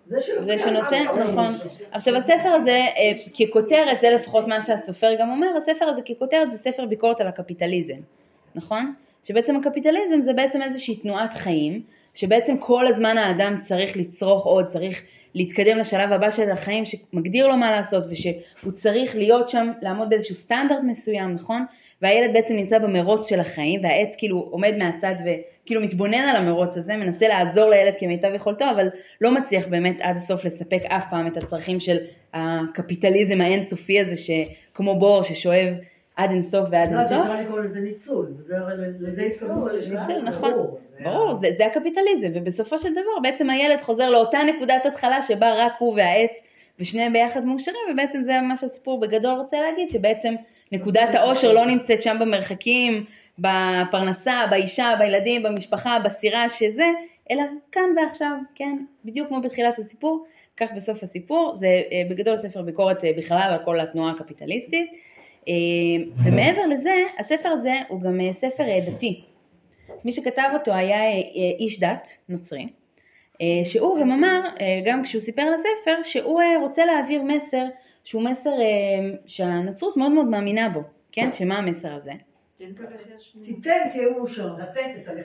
זה 0.06 0.58
שנותן, 0.58 1.06
לא 1.06 1.24
נכון. 1.24 1.46
עכשיו 1.92 2.16
הספר 2.16 2.50
הזה 2.50 2.72
אה, 2.72 3.12
ככותרת, 3.40 4.02
זה 4.02 4.10
לפחות 4.10 4.48
מה 4.48 4.62
שהסופר 4.62 5.14
גם 5.20 5.30
אומר, 5.30 5.48
הספר 5.58 5.86
הזה 5.86 6.02
ככותרת 6.02 6.52
זה 6.52 6.58
ספר 6.58 6.86
ביקורת 6.86 7.22
על 7.22 7.28
הקפיטליזם, 7.28 7.98
נכון? 8.56 8.94
שבעצם 9.24 9.56
הקפיטליזם 9.56 10.22
זה 10.22 10.34
בעצם 10.34 10.62
איזושהי 10.62 10.96
תנועת 10.96 11.34
חיים, 11.34 11.82
שבעצם 12.14 12.58
כל 12.58 12.88
הזמן 12.88 13.18
האדם 13.18 13.58
צריך 13.62 13.98
לצרוך 13.98 14.46
עוד, 14.46 14.68
צריך 14.68 15.04
להתקדם 15.36 15.78
לשלב 15.78 16.12
הבא 16.12 16.30
של 16.30 16.52
החיים 16.52 16.84
שמגדיר 16.86 17.48
לו 17.48 17.58
מה 17.58 17.72
לעשות 17.72 18.04
ושהוא 18.10 18.72
צריך 18.74 19.16
להיות 19.16 19.50
שם, 19.50 19.72
לעמוד 19.82 20.10
באיזשהו 20.10 20.36
סטנדרט 20.36 20.84
מסוים, 20.84 21.34
נכון? 21.34 21.66
והילד 22.02 22.34
בעצם 22.34 22.56
נמצא 22.56 22.80
במרוץ 22.80 23.30
של 23.30 23.40
החיים 23.40 23.84
והעץ 23.84 24.16
כאילו 24.18 24.48
עומד 24.52 24.74
מהצד 24.78 25.16
וכאילו 25.26 25.82
מתבונן 25.82 26.16
על 26.16 26.36
המרוץ 26.36 26.78
הזה, 26.78 26.98
מנסה 26.98 27.28
לעזור 27.28 27.70
לילד 27.70 27.94
כמיטב 28.00 28.32
יכולתו, 28.36 28.66
אבל 28.76 28.88
לא 29.22 29.32
מצליח 29.32 29.68
באמת 29.68 29.96
עד 30.02 30.18
הסוף 30.18 30.46
לספק 30.46 30.82
אף 30.86 31.04
פעם 31.10 31.28
את 31.28 31.38
הצרכים 31.38 31.80
של 31.80 31.98
הקפיטליזם 32.34 33.42
האינסופי 33.42 34.00
הזה 34.00 34.16
שכמו 34.16 35.00
בור 35.00 35.24
ששואב 35.24 35.74
עד 36.24 36.32
אינסוף 36.32 36.70
ועד 36.72 36.92
לא, 36.92 37.00
אינסוף. 37.00 37.18
אפשר 37.18 37.42
לקרוא 37.42 37.60
לזה 37.60 37.80
ניצול, 37.80 38.28
לזה 39.00 39.24
התכוונו. 39.24 39.68
ניצול, 39.68 40.22
נכון, 40.24 40.52
ברור, 41.04 41.36
זה, 41.36 41.48
זה 41.58 41.66
הקפיטליזם, 41.66 42.32
ובסופו 42.34 42.80
של 42.80 42.92
דבר 42.92 43.20
בעצם 43.22 43.50
הילד 43.50 43.82
חוזר 43.82 44.10
לאותה 44.10 44.40
נקודת 44.44 44.86
התחלה 44.86 45.22
שבה 45.22 45.54
רק 45.54 45.74
הוא 45.80 45.96
והעץ 45.96 46.32
ושניהם 46.80 47.14
ביחד 47.14 47.46
מאושרים, 47.46 47.82
ובעצם 47.92 48.24
זה 48.24 48.42
מה 48.42 48.56
שהסיפור 48.56 49.00
בגדול 49.00 49.34
רוצה 49.34 49.58
להגיד, 49.62 49.90
שבעצם 49.90 50.36
נקודת 50.72 51.16
האושר 51.16 51.54
לא 51.54 51.66
נמצאת 51.66 52.02
שם 52.02 52.18
במרחקים, 52.20 53.06
בפרנסה, 53.40 54.46
באישה, 54.50 54.94
בילדים, 55.00 55.44
במשפחה, 55.44 56.00
בסירה 56.00 56.50
שזה, 56.50 56.86
אלא 57.32 57.44
כאן 57.72 57.84
ועכשיו, 57.98 58.38
כן, 58.56 58.78
בדיוק 59.06 59.28
כמו 59.28 59.42
בתחילת 59.42 59.80
הסיפור, 59.80 60.26
כך 60.58 60.72
בסוף 60.76 61.04
הסיפור, 61.04 61.56
זה 61.60 61.82
אה, 61.92 62.04
בגדול 62.10 62.38
ספר 62.38 62.62
ביקורת 62.62 63.04
אה, 63.04 63.12
בכלל 63.18 63.50
על 63.52 63.66
כל 63.66 63.80
התנועה 63.80 64.12
הקפיטליסטית, 64.12 64.92
ומעבר 66.24 66.66
לזה, 66.70 66.94
הספר 67.20 67.50
הזה 67.50 67.74
הוא 67.88 68.02
גם 68.02 68.22
אה, 68.22 68.34
ספר 68.34 68.64
אה, 68.64 68.80
דתי. 68.88 69.24
מי 70.06 70.12
שכתב 70.14 70.50
אותו 70.54 70.74
היה 70.74 71.02
אה, 71.02 71.08
אה, 71.08 71.22
איש 71.60 71.80
דת 71.80 72.08
נוצרי, 72.30 72.68
אה, 73.42 73.62
שהוא 73.64 74.00
גם 74.02 74.12
אמר, 74.12 74.42
אה, 74.62 74.82
גם 74.86 75.04
כשהוא 75.04 75.22
סיפר 75.22 75.42
על 75.42 75.54
הספר, 75.54 76.04
שהוא 76.04 76.42
אה, 76.42 76.60
רוצה 76.62 76.86
להעביר 76.86 77.24
מסר 77.24 77.66
שהוא 78.04 78.24
מסר 78.24 78.62
אה, 78.62 79.18
שהנצרות 79.26 79.98
מאוד 79.98 80.12
מאוד 80.12 80.26
מאמינה 80.26 80.70
בו, 80.70 80.80
כן? 81.12 81.32
שמה 81.32 81.58
המסר 81.58 81.94
הזה? 81.94 82.12
תיתן, 83.44 83.90
תהיה 83.92 84.10
מאושר. 84.10 84.54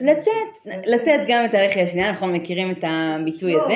לתת, 0.01 0.31
לתת 0.65 1.19
גם 1.27 1.45
את 1.45 1.53
הלחי 1.53 1.81
השנייה, 1.81 2.09
אנחנו 2.09 2.27
מכירים 2.27 2.71
את 2.71 2.83
הביטוי 2.83 3.53
לא, 3.53 3.65
הזה, 3.65 3.75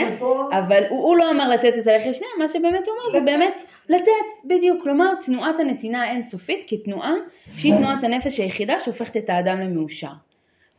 אבל 0.51 0.83
הוא, 0.89 1.03
הוא 1.03 1.17
לא 1.17 1.31
אמר 1.31 1.49
לתת 1.49 1.73
את 1.77 1.87
הלחי 1.87 2.09
השנייה, 2.09 2.31
מה 2.39 2.47
שבאמת 2.47 2.87
הוא 2.87 2.95
אמר 2.95 3.19
זה 3.19 3.25
באמת 3.25 3.63
לתת, 3.89 4.45
בדיוק, 4.45 4.83
כלומר 4.83 5.13
תנועת 5.25 5.59
הנתינה 5.59 6.03
האינסופית 6.03 6.65
כתנועה 6.67 7.13
שהיא 7.57 7.75
תנועת 7.75 8.03
הנפש 8.03 8.37
היחידה 8.37 8.79
שהופכת 8.79 9.17
את 9.17 9.29
האדם 9.29 9.59
למאושר. 9.59 10.30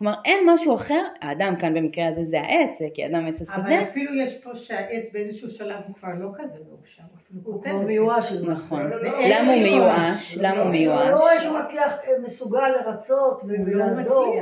כלומר 0.02 0.16
אין 0.24 0.50
משהו 0.50 0.74
אחר, 0.74 1.02
האדם 1.20 1.54
כאן 1.56 1.74
במקרה 1.74 2.08
הזה 2.08 2.24
זה 2.24 2.40
העץ, 2.40 2.78
כי 2.94 3.04
האדם 3.04 3.26
עץ 3.26 3.48
אבל 3.48 3.62
השדה, 3.62 3.82
אפילו 3.82 4.14
יש 4.14 4.38
פה 4.38 4.50
שהעץ 4.54 5.08
באיזשהו 5.12 5.50
שלב 5.50 5.76
הוא 5.86 5.94
כבר 5.94 6.08
לא 6.18 6.28
כזה 6.34 6.58
מאושר, 6.70 7.02
הוא 7.44 7.54
הוא 7.54 7.62
כבר. 7.62 7.76
מיואש. 7.76 8.32
נכון, 8.32 8.90
לא, 8.90 9.04
לא, 9.04 9.10
למה 9.28 9.52
הוא 9.52 9.62
לא, 9.62 9.68
מיואש? 9.68 10.36
לא, 10.36 10.42
למה 10.42 10.50
הוא 10.50 10.58
לא, 10.58 10.62
הוא 10.62 10.70
מיואש? 10.70 11.08
לא 11.10 11.16
רואה 11.16 11.40
שהוא 11.40 11.58
מצליח, 11.58 11.92
אה, 11.92 12.12
מסוגל 12.22 12.68
לרצות 12.68 13.42
לא 13.44 13.54
ולעזור. 13.66 14.34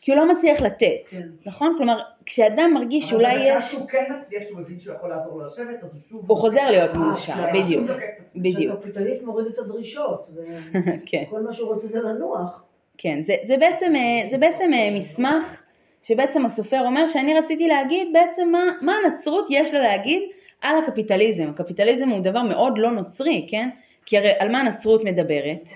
כי 0.00 0.12
הוא 0.12 0.20
לא 0.20 0.32
מצליח 0.32 0.60
לתת, 0.60 1.10
נכון? 1.46 1.74
כלומר 1.76 1.98
כשאדם 2.26 2.70
מרגיש 2.74 3.10
שאולי 3.10 3.34
יש, 3.34 3.70
שהוא 3.70 3.88
כן 3.88 4.04
מצליח, 4.18 4.42
שהוא 4.48 4.60
מבין 4.60 4.78
שהוא 4.78 4.94
יכול 4.94 5.10
לעזור 5.10 5.38
לו 5.38 5.46
לשבת, 5.46 5.84
אז 5.84 5.90
הוא 5.92 6.00
שוב... 6.08 6.24
הוא 6.30 6.36
חוזר 6.36 6.70
להיות 6.70 6.90
אה, 6.90 6.98
מאושר, 6.98 7.32
שוב 7.32 7.44
בדיוק. 7.64 7.90
בדיוק, 8.36 8.82
שהקפיטליסט 8.82 9.24
מוריד 9.24 9.46
את 9.46 9.58
הדרישות, 9.58 10.28
כן. 11.06 11.24
וכל 11.26 11.42
מה 11.42 11.52
שהוא 11.52 11.72
רוצה 11.74 11.86
זה 11.86 12.00
לנוח. 12.00 12.64
כן, 12.98 13.22
זה, 13.22 13.34
זה 13.44 13.56
בעצם, 13.56 13.92
אה, 13.96 14.28
זה 14.30 14.38
בעצם 14.38 14.70
אה, 14.74 14.96
מסמך 14.96 15.62
שבעצם 16.02 16.46
הסופר 16.46 16.80
אומר 16.86 17.06
שאני 17.06 17.34
רציתי 17.34 17.68
להגיד 17.68 18.08
בעצם 18.12 18.48
מה, 18.52 18.64
מה 18.82 18.92
הנצרות 19.04 19.46
יש 19.50 19.74
לה 19.74 19.80
להגיד 19.80 20.22
על 20.60 20.76
הקפיטליזם. 20.84 21.48
הקפיטליזם 21.48 22.08
הוא 22.08 22.20
דבר 22.20 22.42
מאוד 22.42 22.78
לא 22.78 22.90
נוצרי, 22.90 23.46
כן? 23.50 23.68
כי 24.06 24.18
הרי 24.18 24.30
על 24.38 24.52
מה 24.52 24.60
הנצרות 24.60 25.04
מדברת? 25.04 25.70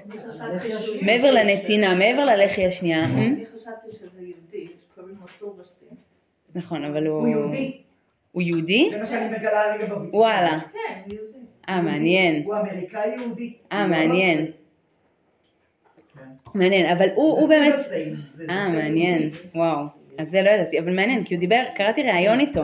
מעבר 1.02 1.30
לנתינה, 1.30 1.94
מעבר 1.94 2.24
ללחי 2.24 2.66
השנייה. 2.66 2.98
אה? 2.98 3.04
אני 3.04 3.46
חשבתי 3.46 3.92
שזה 3.92 4.20
יהודי, 4.22 4.72
שקוראים 4.82 5.14
לו 5.20 5.28
סילברסטין. 5.28 5.88
נכון, 6.54 6.84
אבל 6.84 7.06
הוא... 7.06 7.20
הוא 7.20 7.28
יהודי. 7.28 7.80
הוא 8.32 8.42
יהודי? 8.42 8.88
זה 8.92 8.98
מה 8.98 9.06
שאני 9.06 9.36
מגלה 9.36 9.64
הרגע 9.64 9.86
בוויקיפדיה. 9.86 10.20
וואלה. 10.20 10.58
כן, 10.72 11.00
יהודי. 11.06 11.38
אה, 11.68 11.82
מעניין. 11.82 12.42
הוא 12.44 12.54
אמריקאי 12.54 13.10
יהודי. 13.10 13.52
אה, 13.72 13.86
מעניין. 13.86 14.46
מעניין, 16.54 16.86
אבל 16.86 17.08
הוא, 17.14 17.40
הוא 17.40 17.48
באמת... 17.48 17.74
אה, 18.50 18.68
מעניין. 18.68 19.30
וואו. 19.54 19.84
אז 20.18 20.30
זה 20.30 20.42
לא 20.42 20.50
ידעתי, 20.50 20.78
אבל 20.78 20.94
מעניין, 20.94 21.24
כי 21.24 21.34
הוא 21.34 21.40
דיבר, 21.40 21.62
קראתי 21.74 22.02
ראיון 22.02 22.40
איתו. 22.40 22.62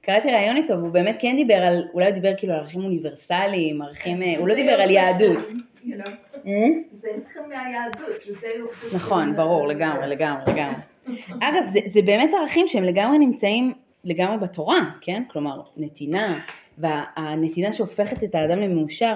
קראתי 0.00 0.30
ראיון 0.30 0.56
איתו, 0.56 0.74
והוא 0.78 0.90
באמת 0.90 1.16
כן 1.18 1.36
דיבר 1.36 1.54
על, 1.54 1.88
אולי 1.94 2.06
הוא 2.06 2.14
דיבר 2.14 2.32
כאילו 2.36 2.52
על 2.52 2.60
ערכים 2.60 2.80
אוניברסליים, 2.80 3.82
ערכים, 3.82 4.22
אה, 4.22 4.38
הוא 4.38 4.48
לא 4.48 4.54
דיבר 4.54 4.72
על 4.72 4.90
יהדות. 4.90 5.38
אה? 6.46 6.52
זה 6.92 7.08
התחיל 7.16 7.42
מהיהדות. 7.48 8.22
נכון, 8.94 9.36
ברור, 9.36 9.68
לגמרי, 9.68 10.06
לגמרי, 10.06 10.42
לגמרי. 10.52 10.80
אגב, 11.40 11.64
זה 11.86 12.02
באמת 12.02 12.30
ערכים 12.40 12.68
שהם 12.68 12.82
לגמרי 12.82 13.18
נמצאים 13.18 13.72
לגמרי 14.04 14.38
בתורה, 14.38 14.90
כן? 15.00 15.22
כלומר, 15.28 15.60
נתינה, 15.76 16.40
והנתינה 16.78 17.72
שהופכת 17.72 18.24
את 18.24 18.34
האדם 18.34 18.58
למאושר. 18.58 19.14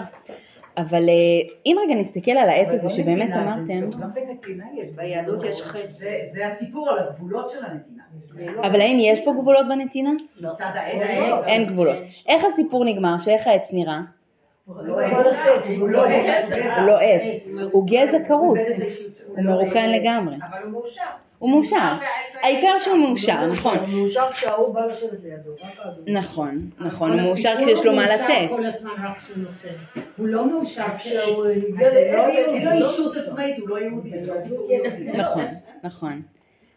אבל 0.77 1.09
אה, 1.09 1.15
אם 1.67 1.77
רגע 1.85 1.95
נסתכל 1.95 2.31
על 2.31 2.49
העץ 2.49 2.69
הזה 2.69 2.83
לא 2.83 2.89
שבאמת 2.89 3.31
אמרתם, 3.33 3.91
זה- 3.91 3.99
גם 4.03 4.09
בנתינה 4.15 4.65
יש. 4.75 4.89
ביהדות 4.91 5.45
יש 5.45 5.63
חסד. 5.63 5.81
חסד. 5.83 6.07
זה- 6.33 6.47
הסיפור 6.47 6.91
על 6.91 6.99
הגבולות 6.99 7.51
של 7.51 7.59
הנתינה. 7.65 8.03
אבל 8.69 8.81
האם 8.81 8.97
יש 9.01 9.25
פה 9.25 9.33
גבולות 9.41 9.67
בנתינה? 9.69 10.11
מצד 10.41 10.71
העץ. 10.75 11.47
אין 11.47 11.67
גבולות. 11.67 11.97
איך 12.29 12.45
הסיפור 12.53 12.85
נגמר? 12.85 13.19
שאיך 13.19 13.47
העץ 13.47 13.69
נראה? 13.73 14.01
הוא 14.67 14.77
לא 14.83 15.01
עץ. 15.01 15.27
הוא 15.81 15.89
לא 15.89 16.07
עץ. 16.07 16.57
הוא 16.79 16.87
לא 16.87 16.99
עץ, 17.01 17.51
הוא 17.73 17.87
גזע 17.87 18.25
כרות, 18.29 18.59
הוא 19.27 19.45
מרוקן 19.45 19.89
לגמרי. 19.91 20.37
אבל 20.51 20.63
הוא 20.63 20.71
מאושר. 20.73 21.03
הוא 21.43 21.51
מאושר. 21.51 21.97
העיקר 22.43 22.79
שהוא 22.79 22.97
מאושר, 22.97 23.47
נכון. 23.47 23.79
הוא 23.79 23.89
מאושר 23.89 24.33
כשההוא 24.33 24.75
בא 24.75 24.81
לשבת 24.87 25.11
לידו, 25.23 25.51
רק 25.53 25.87
אז 25.87 25.99
הוא... 25.99 26.05
נכון, 26.09 26.71
נכון, 26.81 27.13
הוא 27.13 27.21
מאושר 27.21 27.55
כשיש 27.61 27.85
לו 27.85 27.93
מה 27.93 28.15
לתת. 28.15 28.51
הוא 30.17 30.27
לא 30.27 30.51
מאושר 30.51 30.99
כשהוא 30.99 31.45
אישות 32.73 33.17
עצמאית, 33.17 33.59
הוא 33.59 33.69
לא 33.69 33.79
יהודי. 33.79 34.11
נכון, 35.15 35.45
נכון. 35.83 36.23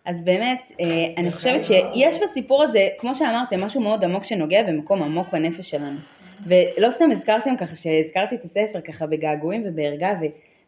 אז 0.06 0.23
באמת, 0.23 0.71
אה, 0.80 0.86
אני 1.17 1.32
חושבת 1.32 1.62
שיש 1.63 2.15
בסיפור 2.23 2.63
הזה, 2.63 2.88
כמו 2.99 3.15
שאמרתם, 3.15 3.63
משהו 3.63 3.82
מאוד 3.82 4.04
עמוק 4.04 4.23
שנוגע 4.23 4.63
במקום 4.63 5.04
עמוק 5.04 5.28
בנפש 5.32 5.69
שלנו. 5.69 5.97
ולא 6.47 6.91
סתם 6.91 7.12
הזכרתם 7.12 7.58
ככה, 7.58 7.75
שהזכרתי 7.75 8.36
את 8.36 8.45
הספר 8.45 8.82
ככה 8.82 9.06
בגעגועים 9.06 9.63
ובערגה, 9.65 10.15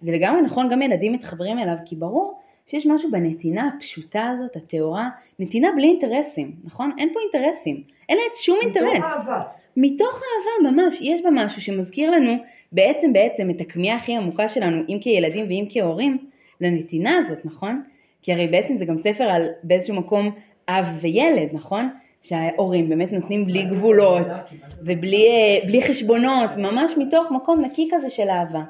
זה 0.02 0.12
לגמרי 0.12 0.42
נכון, 0.42 0.70
גם 0.70 0.82
ילדים 0.82 1.14
מתחברים 1.14 1.60
אליו, 1.60 1.76
כי 1.86 1.96
ברור 1.96 2.40
שיש 2.68 2.88
משהו 2.88 3.12
בנתינה 3.12 3.70
הפשוטה 3.76 4.30
הזאת, 4.34 4.56
הטהורה, 4.56 5.10
נתינה 5.40 5.68
בלי 5.76 5.88
אינטרסים, 5.88 6.52
נכון? 6.64 6.92
אין 6.98 7.10
פה 7.14 7.20
אינטרסים, 7.20 7.84
אין 8.10 8.18
לה 8.18 8.24
שום 8.42 8.58
אינטרס. 8.64 8.98
מתוך 8.98 9.06
אהבה. 9.06 9.42
מתוך 9.78 10.22
אהבה 10.22 10.72
ממש, 10.72 11.02
יש 11.02 11.22
בה 11.22 11.30
משהו 11.32 11.62
שמזכיר 11.62 12.12
לנו 12.12 12.34
בעצם 12.72 13.14
בעצם 13.14 13.50
את 13.50 13.62
הכמיהה 13.62 13.98
הכי 13.98 14.16
עמוקה 14.16 14.48
שלנו, 14.48 14.84
אם 14.90 14.98
כילדים 15.02 15.46
ואם 15.46 15.66
כהורים, 15.70 16.18
לנתינה 16.62 17.18
הזאת, 17.18 17.46
נכון? 17.46 17.84
כי 18.22 18.34
הרי 18.34 18.48
בעצם 18.48 18.76
זה 18.76 18.86
גם 18.86 18.98
ספר 18.98 19.24
על 19.24 19.50
באיזשהו 19.64 19.96
מקום 19.96 20.32
אב 20.70 20.86
וילד, 21.02 21.50
נכון? 21.54 21.90
שההורים 22.22 22.90
באמת 22.90 23.12
נותנים 23.12 23.46
בלי 23.46 23.66
גבולות 23.66 24.28
ובלי 24.82 25.28
אה, 25.82 25.88
חשבונות, 25.88 26.50
ממש 26.58 26.92
מתוך 26.98 27.32
מקום 27.32 27.62
נקי 27.62 27.90
כזה 27.92 28.10
של 28.10 28.30
אהבה. 28.30 28.62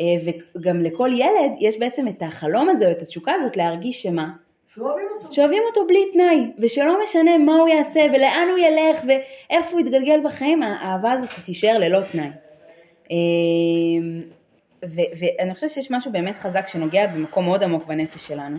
אה, 0.00 0.32
וגם 0.56 0.80
לכל 0.80 1.10
ילד 1.12 1.52
יש 1.58 1.78
בעצם 1.78 2.08
את 2.08 2.22
החלום 2.22 2.68
הזה 2.68 2.86
או 2.86 2.90
את 2.90 3.02
התשוקה 3.02 3.32
הזאת 3.32 3.56
להרגיש 3.56 4.02
שמה? 4.02 4.28
שאוהבים 4.74 5.06
אותו. 5.18 5.34
שאוהבים 5.34 5.62
אותו 5.68 5.86
בלי 5.86 6.04
תנאי, 6.12 6.52
ושלא 6.58 7.02
משנה 7.04 7.38
מה 7.38 7.56
הוא 7.56 7.68
יעשה 7.68 8.06
ולאן 8.12 8.48
הוא 8.50 8.58
ילך 8.58 9.04
ואיפה 9.06 9.70
הוא 9.70 9.80
יתגלגל 9.80 10.20
בחיים, 10.24 10.62
האהבה 10.62 11.12
הזאת 11.12 11.30
תישאר 11.44 11.78
ללא 11.78 11.98
תנאי. 12.12 12.28
אמ, 13.10 14.22
ו- 14.84 15.10
ואני 15.18 15.54
חושבת 15.54 15.70
שיש 15.70 15.90
משהו 15.90 16.12
באמת 16.12 16.36
חזק 16.36 16.66
שנוגע 16.66 17.06
במקום 17.06 17.44
מאוד 17.44 17.62
עמוק 17.62 17.86
בנפש 17.86 18.28
שלנו. 18.28 18.58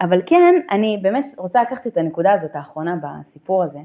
אבל 0.00 0.20
כן, 0.26 0.54
אני 0.70 0.98
באמת 1.02 1.24
רוצה 1.38 1.62
לקחת 1.62 1.86
את 1.86 1.96
הנקודה 1.96 2.32
הזאת 2.32 2.50
האחרונה 2.54 2.96
בסיפור 3.02 3.62
הזה, 3.62 3.78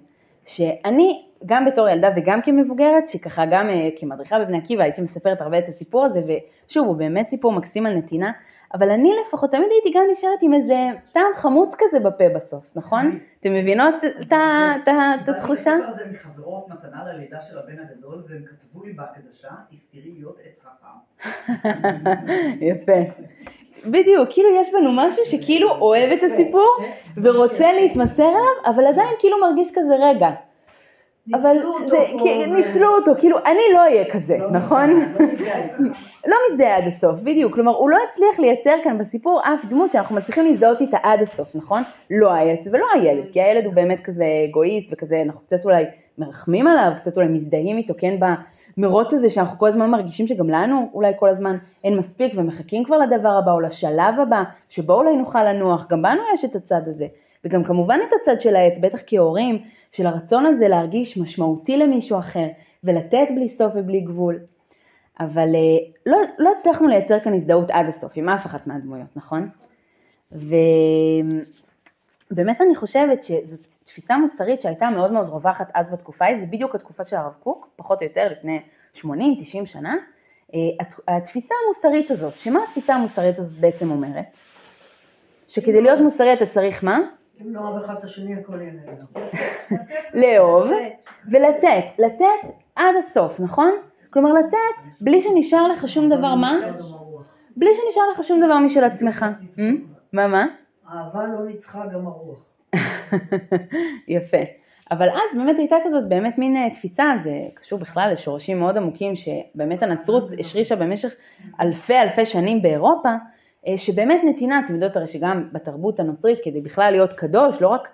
שאני 0.45 1.26
גם 1.45 1.65
בתור 1.65 1.89
ילדה 1.89 2.10
וגם 2.15 2.41
כמבוגרת, 2.41 3.08
שככה 3.08 3.45
גם 3.45 3.69
אה, 3.69 3.89
כמדריכה 3.97 4.39
בבני 4.39 4.58
עקיבא 4.58 4.84
הייתי 4.84 5.01
מספרת 5.01 5.41
הרבה 5.41 5.58
את 5.58 5.69
הסיפור 5.69 6.05
הזה, 6.05 6.21
ושוב, 6.67 6.88
הוא 6.88 6.95
באמת 6.95 7.29
סיפור 7.29 7.51
מקסים 7.51 7.86
על 7.86 7.95
נתינה, 7.95 8.31
אבל 8.73 8.89
אני 8.89 9.10
לפחות 9.21 9.51
תמיד 9.51 9.67
הייתי 9.71 9.99
גם 9.99 10.03
נשארת 10.12 10.41
עם 10.41 10.53
איזה 10.53 10.75
טעם 11.12 11.34
חמוץ 11.36 11.75
כזה 11.77 11.99
בפה 11.99 12.23
בסוף, 12.36 12.77
נכון? 12.77 13.19
אתם 13.39 13.53
מבינות 13.53 13.95
את 14.21 15.27
התחושה? 15.27 15.73
אני 15.73 15.93
זה 15.97 16.03
מחברות 16.12 16.69
מתנה 16.69 17.03
ללידה 17.05 17.41
של 17.41 17.58
הבן 17.58 17.75
הגדול, 17.79 18.23
והם 18.29 18.43
כתבו 18.45 18.84
לי 18.84 18.93
בהקדשה, 18.93 19.49
תזכרי 19.71 20.12
להיות 20.13 20.38
עץ 20.45 20.60
חכם. 20.60 21.29
יפה. 22.69 23.12
בדיוק, 23.86 24.29
כאילו 24.29 24.49
יש 24.62 24.67
בנו 24.73 24.91
משהו 24.93 25.25
שכאילו 25.25 25.69
אוהב 25.71 26.12
את 26.12 26.23
הסיפור 26.23 26.77
ורוצה 27.17 27.73
להתמסר 27.73 28.29
אליו, 28.29 28.73
אבל 28.75 28.88
עדיין 28.88 29.10
כאילו 29.19 29.38
מרגיש 29.41 29.71
כזה 29.75 29.95
רגע. 29.99 30.29
אבל 31.33 31.55
זה, 31.89 31.97
כי- 32.23 32.45
ניצלו 32.47 32.88
אותו, 32.95 33.11
כאילו 33.19 33.38
אני 33.45 33.61
לא 33.73 33.79
אהיה 33.79 34.11
כזה, 34.11 34.38
נכון? 34.51 34.89
לא 36.29 36.35
מזדהה 36.51 36.77
עד 36.77 36.88
הסוף, 36.88 37.21
בדיוק, 37.21 37.53
כלומר 37.53 37.71
הוא 37.75 37.89
לא 37.89 37.97
הצליח 38.07 38.39
לייצר 38.39 38.75
כאן 38.83 38.97
בסיפור 38.97 39.41
אף 39.43 39.65
דמות 39.65 39.91
שאנחנו 39.91 40.15
מצליחים 40.15 40.45
להזדהות 40.45 40.81
איתה 40.81 40.97
עד 41.03 41.21
הסוף, 41.21 41.55
נכון? 41.55 41.81
לא 42.11 42.33
העץ 42.33 42.67
ולא 42.71 42.85
הילד, 42.93 43.23
כי 43.31 43.41
הילד 43.41 43.65
הוא 43.65 43.73
באמת 43.73 43.99
כזה 44.03 44.25
אגואיסט 44.49 44.93
וכזה, 44.93 45.21
אנחנו 45.21 45.41
קצת 45.41 45.65
אולי 45.65 45.85
מרחמים 46.17 46.67
עליו, 46.67 46.91
קצת 46.97 47.17
אולי 47.17 47.27
מזדהים 47.27 47.77
איתו, 47.77 47.93
כן, 47.97 48.15
במרוץ 48.77 49.13
הזה 49.13 49.29
שאנחנו 49.29 49.59
כל 49.59 49.67
הזמן 49.67 49.89
מרגישים 49.89 50.27
שגם 50.27 50.49
לנו 50.49 50.89
אולי 50.93 51.11
כל 51.19 51.29
הזמן 51.29 51.57
אין 51.83 51.97
מספיק 51.97 52.33
ומחכים 52.35 52.83
כבר 52.83 52.97
לדבר 52.97 53.29
הבא 53.29 53.51
או 53.51 53.59
לשלב 53.59 54.19
הבא, 54.21 54.43
שבו 54.69 54.93
אולי 54.93 55.15
נוכל 55.15 55.43
לנוח, 55.43 55.88
גם 55.89 56.01
בנו 56.01 56.21
יש 56.33 56.45
את 56.45 56.55
הצד 56.55 56.81
הזה. 56.85 57.05
וגם 57.45 57.63
כמובן 57.63 57.99
את 58.08 58.13
הצד 58.21 58.39
של 58.41 58.55
העץ, 58.55 58.77
בטח 58.81 58.99
כהורים, 59.08 59.62
של 59.91 60.05
הרצון 60.05 60.45
הזה 60.45 60.67
להרגיש 60.67 61.17
משמעותי 61.17 61.77
למישהו 61.77 62.19
אחר, 62.19 62.47
ולתת 62.84 63.27
בלי 63.36 63.49
סוף 63.49 63.73
ובלי 63.75 64.01
גבול. 64.01 64.39
אבל 65.19 65.55
אה, 65.55 65.77
לא, 66.05 66.17
לא 66.39 66.51
הצלחנו 66.60 66.88
לייצר 66.88 67.19
כאן 67.19 67.34
הזדהות 67.34 67.71
עד 67.71 67.86
הסוף 67.88 68.13
עם 68.15 68.29
אף 68.29 68.45
אחת 68.45 68.67
מהדמויות, 68.67 69.10
נכון? 69.15 69.49
ובאמת 70.31 70.62
אני 72.62 72.75
חושבת 72.75 73.23
שזאת 73.23 73.60
תפיסה 73.84 74.17
מוסרית 74.17 74.62
שהייתה 74.62 74.89
מאוד 74.89 75.12
מאוד 75.12 75.29
רווחת 75.29 75.71
אז 75.73 75.89
בתקופה 75.89 76.25
ההיא, 76.25 76.39
זה 76.39 76.45
בדיוק 76.45 76.75
התקופה 76.75 77.03
של 77.03 77.15
הרב 77.15 77.34
קוק, 77.43 77.67
פחות 77.75 78.01
או 78.01 78.05
יותר 78.08 78.27
לפני 78.31 78.60
80-90 78.97 79.01
שנה. 79.65 79.95
אה, 80.53 80.60
הת- 80.79 80.99
התפיסה 81.08 81.55
המוסרית 81.65 82.12
הזאת, 82.12 82.34
שמה 82.34 82.63
התפיסה 82.63 82.95
המוסרית 82.95 83.39
הזאת 83.39 83.60
בעצם 83.60 83.91
אומרת? 83.91 84.39
שכדי 85.47 85.81
להיות 85.81 85.99
מוסרי 85.99 86.34
אתה 86.34 86.45
צריך 86.45 86.84
מה? 86.84 86.99
אם 87.41 87.54
לא 87.54 87.60
אוהב 87.60 87.84
אחד 87.84 87.95
את 87.98 88.04
השני 88.04 88.36
הכל 88.36 88.62
יהיה. 88.62 88.74
לאהוב 90.13 90.69
ולתת, 91.32 91.86
לתת 92.00 92.50
עד 92.76 92.95
הסוף, 93.00 93.39
נכון? 93.39 93.71
כלומר 94.10 94.34
לתת 94.34 94.91
בלי 95.02 95.21
שנשאר 95.21 95.67
לך 95.67 95.88
שום 95.88 96.10
דבר 96.10 96.36
מה? 96.36 96.58
בלי 97.58 97.69
שנשאר 97.74 98.04
לך 98.12 98.24
שום 98.24 98.39
דבר 98.41 98.60
משל 98.60 98.84
עצמך. 98.84 99.26
Hmm? 99.56 99.60
מה 100.13 100.28
מה? 100.28 100.45
אהבה 100.93 101.26
לא 101.26 101.45
ניצחה 101.45 101.86
גם 101.93 102.08
הרוח. 102.08 102.39
יפה. 104.08 104.38
אבל 104.91 105.10
אז 105.10 105.38
באמת 105.38 105.58
הייתה 105.58 105.76
כזאת 105.86 106.10
באמת 106.10 106.38
מין 106.38 106.56
אה, 106.58 106.69
תפיסה, 106.69 107.13
זה 107.24 107.39
קשור 107.54 107.80
בכלל 107.80 108.10
לשורשים 108.12 108.60
מאוד 108.60 108.78
עמוקים 108.78 109.13
שבאמת 109.15 109.84
הנצרות 109.84 110.24
השרישה 110.39 110.76
במשך 110.76 111.15
אלפי 111.62 111.98
אלפי 111.98 112.26
שנים 112.26 112.62
באירופה, 112.62 113.10
אה, 113.10 113.15
שבאמת 113.75 114.21
נתינה, 114.23 114.62
אתם 114.65 114.73
יודעות 114.73 114.95
הרי 114.95 115.08
שגם 115.08 115.49
בתרבות 115.51 115.99
הנוצרית 115.99 116.39
כדי 116.43 116.62
בכלל 116.62 116.91
להיות 116.91 117.13
קדוש, 117.13 117.62
לא 117.62 117.67
רק 117.67 117.89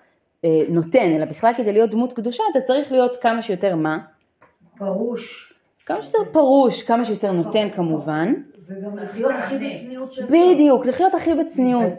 אה, 0.45 0.61
נותן, 0.69 1.11
אלא 1.15 1.25
בכלל 1.25 1.53
כדי 1.57 1.73
להיות 1.73 1.89
דמות 1.89 2.13
קדושה, 2.13 2.43
אתה 2.51 2.61
צריך 2.61 2.91
להיות 2.91 3.15
כמה 3.15 3.41
שיותר 3.41 3.75
מה? 3.75 3.97
פרוש. 4.77 5.53
כמה 5.85 6.01
שיותר 6.01 6.31
פרוש, 6.31 6.83
כמה 6.83 7.05
שיותר 7.05 7.31
נותן 7.31 7.69
כמובן. 7.69 8.33
וגם 8.67 8.97
לחיות 8.97 9.31
הכי 9.39 9.55
בצניעות 9.55 10.13
שאפשר. 10.13 10.33
בדיוק, 10.33 10.85
לחיות 10.85 11.13
הכי 11.13 11.33
בצניעות. 11.35 11.93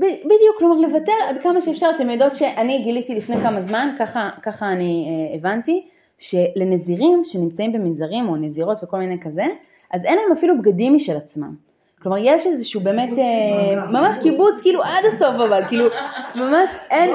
בדיוק, 0.00 0.58
כלומר 0.58 0.88
לבטל 0.88 1.12
עד 1.28 1.38
כמה 1.42 1.60
שאפשר, 1.60 1.90
אתם 1.96 2.10
יודעות 2.10 2.36
שאני 2.36 2.82
גיליתי 2.82 3.14
לפני 3.14 3.36
כמה 3.36 3.62
זמן, 3.62 3.94
ככה, 3.98 4.30
ככה 4.42 4.72
אני 4.72 5.08
אה, 5.08 5.36
הבנתי, 5.36 5.86
שלנזירים 6.18 7.22
שנמצאים 7.24 7.72
במנזרים 7.72 8.28
או 8.28 8.36
נזירות 8.36 8.84
וכל 8.84 8.98
מיני 8.98 9.20
כזה, 9.20 9.44
אז 9.90 10.04
אין 10.04 10.18
להם 10.18 10.32
אפילו 10.32 10.58
בגדים 10.58 10.94
משל 10.94 11.16
עצמם. 11.16 11.65
כלומר 12.06 12.18
יש 12.22 12.46
איזשהו 12.46 12.80
באמת, 12.80 13.18
אה, 13.18 13.86
ממש 13.86 14.16
קיבוץ 14.22 14.54
כאילו 14.62 14.82
עד 14.82 15.04
הסוף 15.12 15.34
אבל, 15.48 15.64
כאילו 15.68 15.86
ממש 16.34 16.70
אין, 16.90 17.10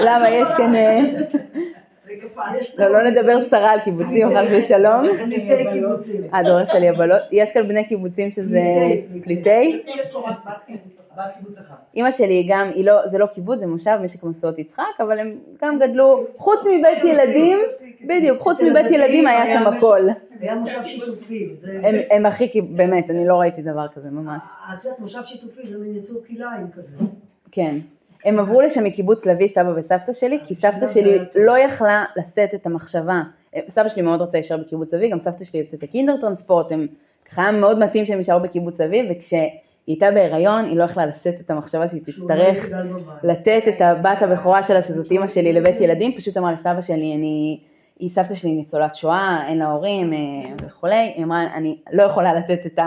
למה 0.00 0.30
יש 0.30 0.48
כאן, 0.56 0.74
אה, 0.74 1.00
לא, 2.78 2.88
לא 2.88 3.10
נדבר 3.10 3.40
סרה 3.40 3.70
על 3.70 3.80
קיבוצים 3.80 4.28
חס 4.28 4.52
ושלום, 4.58 5.06
קיבוצים. 5.72 6.24
את 6.24 6.44
דורכת 6.44 6.70
על 6.70 6.82
יבלות, 6.82 7.22
יש 7.32 7.52
כאן 7.52 7.68
בני 7.68 7.84
קיבוצים 7.84 8.30
שזה 8.30 8.60
פליטי, 9.22 9.82
יש 9.86 10.12
לו 10.12 10.24
רק 10.24 10.36
בת 11.16 11.32
קיבוץ 11.38 11.58
אחת. 11.58 11.76
אימא 11.94 12.10
שלי 12.10 12.46
גם, 12.50 12.70
היא 12.74 12.84
לא, 12.84 13.08
זה 13.08 13.18
לא 13.18 13.26
קיבוץ, 13.26 13.58
זה 13.58 13.66
מושב, 13.66 13.98
משק 14.04 14.24
מסורת 14.24 14.58
יצחק, 14.58 14.82
אבל 15.00 15.18
הם 15.18 15.38
גם 15.62 15.78
גדלו, 15.78 16.26
חוץ 16.36 16.58
מבית 16.78 17.04
ילדים, 17.04 17.58
בדיוק, 18.06 18.38
חוץ 18.38 18.62
מבית 18.62 18.90
ילדים 18.90 19.26
היה 19.26 19.46
שם 19.46 19.66
הכל. 19.66 20.00
היה 20.40 20.54
מושב 20.54 20.84
שיתופי. 20.84 21.48
הם, 22.10 22.26
הכי, 22.26 22.50
כי- 22.50 22.62
באמת, 22.62 23.10
אני 23.10 23.26
לא 23.26 23.34
ראיתי 23.40 23.62
דבר 23.62 23.88
כזה 23.94 24.10
ממש. 24.10 24.44
את 24.78 24.84
יודעת, 24.84 25.00
מושב 25.00 25.24
שיתופי 25.24 25.66
זה 25.66 25.78
מין 25.78 25.96
יצור 25.96 26.20
כלאיים 26.26 26.66
כזה. 26.76 26.96
כן. 27.52 27.76
הם 28.24 28.38
עברו 28.38 28.60
לשם 28.60 28.84
מקיבוץ 28.84 29.26
לביא, 29.26 29.48
סבא 29.48 29.72
וסבתא 29.76 30.12
שלי, 30.12 30.38
כי 30.44 30.54
סבתא 30.54 30.86
שלי 30.86 31.18
לא 31.34 31.58
יכלה 31.58 32.04
לשאת 32.16 32.54
את 32.54 32.66
המחשבה. 32.66 33.22
סבא 33.68 33.88
שלי 33.88 34.02
מאוד 34.02 34.22
רצה 34.22 34.38
להישאר 34.38 34.56
בקיבוץ 34.56 34.94
לביא, 34.94 35.10
גם 35.12 35.18
סבתא 35.18 35.44
שלי 35.44 35.60
יוצאת 35.60 35.82
לקינדר 35.82 36.16
טרנספורט, 36.20 36.72
הם 36.72 36.86
ככה 37.24 37.50
מאוד 37.52 37.78
מתאים 37.78 38.04
שהם 38.06 38.18
יישארו 38.18 38.40
בקיבוץ 38.40 38.80
לביא, 38.80 39.02
וכשהיא 39.86 39.94
הייתה 39.94 40.10
בהיריון, 40.10 40.64
היא 40.64 40.76
לא 40.76 40.84
יכלה 40.84 41.06
לשאת 41.06 41.40
את 41.40 41.50
המחשבה 41.50 41.88
שהיא 41.88 42.02
לא 42.06 42.12
תצטרך. 42.12 42.68
לתת 43.22 43.62
את 43.68 43.80
הבת 43.80 44.22
הבכורה 44.22 44.62
שלה, 44.62 44.82
שזאת 44.82 45.10
אימא 45.10 45.26
שלי, 45.26 45.52
לבית 45.52 45.80
ילדים, 45.80 46.12
פשוט 46.12 46.36
אמרה 46.36 46.52
לסבא 46.52 46.80
שלי, 46.80 47.14
אני, 47.14 47.60
היא 47.98 48.10
סבתא 48.10 48.34
שלי 48.34 48.52
ניצולת 48.52 48.94
שואה, 48.94 49.46
אין 49.48 49.58
לה 49.58 49.66
הורים 49.66 50.12
אה, 50.12 50.18
וכולי, 50.66 51.12
היא 51.16 51.24
אמרה, 51.24 51.42
אני 51.54 51.78
לא 51.92 52.02
יכולה 52.02 52.34
לתת 52.34 52.66
את 52.66 52.78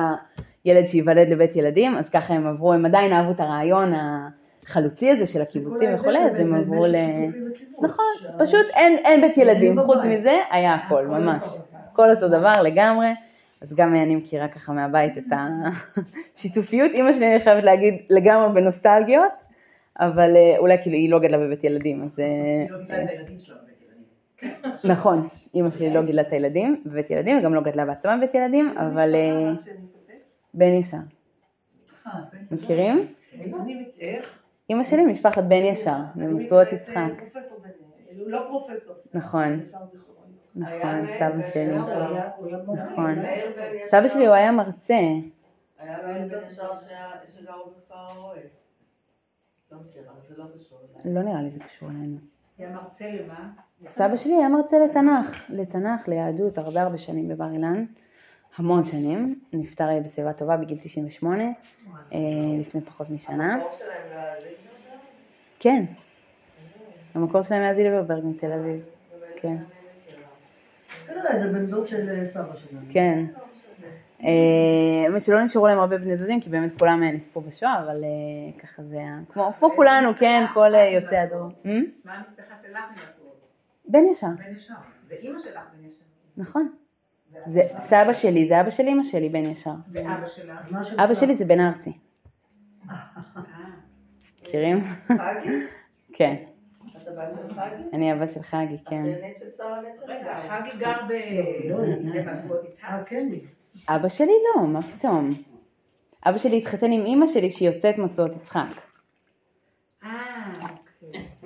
הילד 0.65 0.85
שייוולד 0.85 1.29
לבית 1.29 1.55
ילדים, 1.55 1.95
אז 1.95 2.09
ככה 2.09 2.33
הם 2.33 2.47
עברו, 2.47 2.73
הם 2.73 2.85
עדיין 2.85 3.13
אהבו 3.13 3.31
את 3.31 3.39
הרעיון 3.39 3.93
החלוצי 3.95 5.11
הזה 5.11 5.25
של 5.25 5.41
הקיבוצים 5.41 5.95
וכולי, 5.95 6.19
אז 6.19 6.39
הם 6.39 6.55
עברו 6.55 6.85
ל... 6.85 6.95
נכון, 7.81 8.05
פשוט 8.39 8.65
אין, 8.75 8.97
אין 9.05 9.21
בית 9.21 9.37
ילדים, 9.37 9.81
חוץ 9.81 10.05
מזה 10.05 10.37
היה 10.51 10.75
הכל, 10.75 11.05
ממש. 11.07 11.43
כל 11.93 12.09
אותו 12.09 12.27
דבר 12.27 12.61
לגמרי. 12.61 13.07
אז 13.61 13.75
גם 13.75 13.95
אני 13.95 14.15
מכירה 14.15 14.47
ככה 14.47 14.73
מהבית 14.73 15.17
את 15.17 15.23
השיתופיות. 16.35 16.91
אימא 16.91 17.13
שלי, 17.13 17.31
אני 17.31 17.43
חייבת 17.43 17.63
להגיד, 17.63 17.93
לגמרי 18.09 18.53
בנוסטלגיות, 18.53 19.31
אבל 19.99 20.35
אה, 20.35 20.57
אולי 20.57 20.77
כאילו 20.81 20.95
היא 20.95 21.11
לא 21.11 21.19
גדלה 21.19 21.37
בבית 21.37 21.63
ילדים, 21.63 22.03
אז... 22.03 22.19
אה, 22.19 22.25
היא 22.25 22.69
לא 22.69 22.81
גידלה 22.81 23.03
את 23.03 23.09
הילדים 23.09 23.39
שלה 23.39 23.55
בבית 23.55 23.83
ילדים. 24.53 24.91
נכון, 24.91 25.27
אימא 25.53 25.69
שלי 25.69 25.93
לא 25.93 26.05
גידלה 26.05 26.21
את 26.21 26.31
הילדים 26.31 26.83
בבית 26.85 27.11
ילדים, 27.11 27.37
וגם 27.37 27.53
לא 27.53 27.61
גדלה 27.61 27.85
בעצמה 27.85 28.17
בבית 28.17 28.33
ילדים, 28.33 28.77
אבל... 28.77 29.15
אה, 29.15 29.51
בן 30.53 30.73
ישר. 30.73 30.97
אה, 32.07 32.11
מכירים? 32.51 33.07
אימא 34.69 34.83
שלי 34.83 35.05
משפחת 35.05 35.43
בן 35.43 35.63
ישר, 35.63 35.97
במשואות 36.15 36.67
יצחק. 36.73 37.11
פרופסור 37.33 37.59
בן 37.63 37.69
הוא 38.19 38.29
לא 38.29 38.45
פרופסור. 38.49 38.95
נכון. 39.13 39.59
נכון, 40.59 41.07
סבא 41.19 41.49
שלי. 41.53 41.77
נכון. 41.77 43.15
סבא 43.87 44.07
שלי 44.07 44.25
הוא 44.25 44.35
היה 44.35 44.51
מרצה. 44.51 44.93
היה 45.79 45.97
מאיר 46.07 46.27
בן 46.27 46.47
ישר 46.51 46.75
שהיה- 46.77 47.09
שגר 47.37 47.53
בכפר 47.67 47.95
הרואה. 47.95 48.37
לא 49.71 49.77
לא. 50.37 50.43
לא 51.05 51.21
נראה 51.21 51.41
לי 51.41 51.49
זה 51.49 51.59
קשור 51.59 51.89
אלינו. 51.89 52.17
היה 52.57 52.69
מרצה 52.69 53.05
למה? 53.11 53.49
סבא 53.87 54.15
שלי 54.15 54.33
היה 54.33 54.49
מרצה 54.49 54.77
לתנ"ך, 54.79 55.45
לתנ"ך, 55.49 56.07
ליהדות, 56.07 56.57
הרבה 56.57 56.81
הרבה 56.81 56.97
שנים 56.97 57.27
בבר 57.27 57.51
אילן. 57.51 57.85
המון 58.57 58.85
שנים. 58.85 59.39
נפטר 59.53 59.87
בשיבה 60.03 60.33
טובה 60.33 60.57
בגיל 60.57 60.77
98, 60.81 61.43
אה, 62.13 62.19
לפני 62.59 62.81
פחות 62.81 63.09
משנה. 63.09 63.53
המקור 63.53 63.71
שלהם 63.71 63.89
היה 64.11 64.39
לי. 64.39 64.49
כן. 65.59 65.85
המקור 67.15 67.41
שלהם 67.41 67.61
היה 67.61 67.73
זילברברג 67.73 68.25
מתל 68.25 68.51
אביב. 68.51 68.85
כן. 69.35 69.57
כנראה, 71.09 71.39
זה 71.39 71.47
בן 71.47 71.65
דוד 71.65 71.87
של 71.87 72.09
אה, 72.09 72.27
סבא 72.27 72.55
שלנו. 72.55 72.85
כן. 72.89 73.25
אה, 74.23 75.03
האמת 75.05 75.21
שלא 75.21 75.43
נשארו 75.43 75.67
להם 75.67 75.79
הרבה 75.79 75.97
בני 75.97 76.15
דודים, 76.15 76.41
כי 76.41 76.49
באמת 76.49 76.79
כולם 76.79 77.03
אה, 77.03 77.11
נספו 77.11 77.41
בשואה, 77.41 77.83
אבל 77.83 78.03
אה, 78.03 78.59
ככה 78.61 78.83
זה 78.83 78.95
היה, 78.97 79.19
כמו 79.29 79.71
כולנו, 79.75 80.13
כן, 80.13 80.45
כל 80.53 80.75
אה, 80.75 80.85
יוצאי 80.85 81.17
הדור. 81.17 81.49
אה? 81.65 81.71
מה 82.05 82.13
המשפחה 82.13 82.57
שלך 82.57 82.79
נשואות? 82.95 83.45
בן 83.87 84.05
ישר, 84.11 84.27
בן 84.27 84.55
ישר. 84.55 84.73
זה 85.03 85.15
אימא 85.15 85.39
שלך 85.39 85.61
בן 85.77 85.87
ישר. 85.87 86.03
נכון. 86.37 86.71
זה 87.45 87.61
סבא 87.79 88.13
שלי, 88.13 88.47
זה 88.47 88.61
אבא 88.61 88.69
של 88.69 88.87
אמא 88.87 89.03
שלי, 89.03 89.29
בן 89.29 89.45
ישר. 89.45 89.71
ואבא 89.91 90.27
שלך. 90.27 90.99
אבא? 90.99 91.13
שלי 91.13 91.35
זה 91.35 91.45
בן 91.45 91.59
ארצי. 91.59 91.91
אה. 92.89 92.95
מכירים? 94.41 94.83
חגי? 95.07 95.65
כן. 96.13 96.35
של 97.15 97.53
חגי? 97.53 97.83
אני 97.93 98.13
אבא 98.13 98.27
של 98.27 98.41
חגי, 98.41 98.77
כן. 98.89 99.03
של 99.39 99.45
שרה. 99.57 99.79
רגע, 100.07 100.33
חגי 100.49 100.77
גר 100.79 100.97
ב- 101.09 101.69
לא, 101.69 101.77
לא. 101.85 102.21
במשואות 102.23 102.65
יצחק. 102.69 102.89
אה, 102.91 103.03
כן. 103.05 103.25
אבא 103.89 104.09
שלי 104.09 104.31
לא, 104.55 104.67
מה 104.67 104.81
פתאום? 104.81 105.29
אבא 106.27 106.37
שלי 106.37 106.57
התחתן 106.57 106.91
עם 106.91 107.05
אימא 107.05 107.27
שלי 107.27 107.49
שהיא 107.49 107.69
יוצאת 107.69 107.97
מסעות 107.97 108.35
יצחק. 108.35 108.61
אה, 110.03 110.09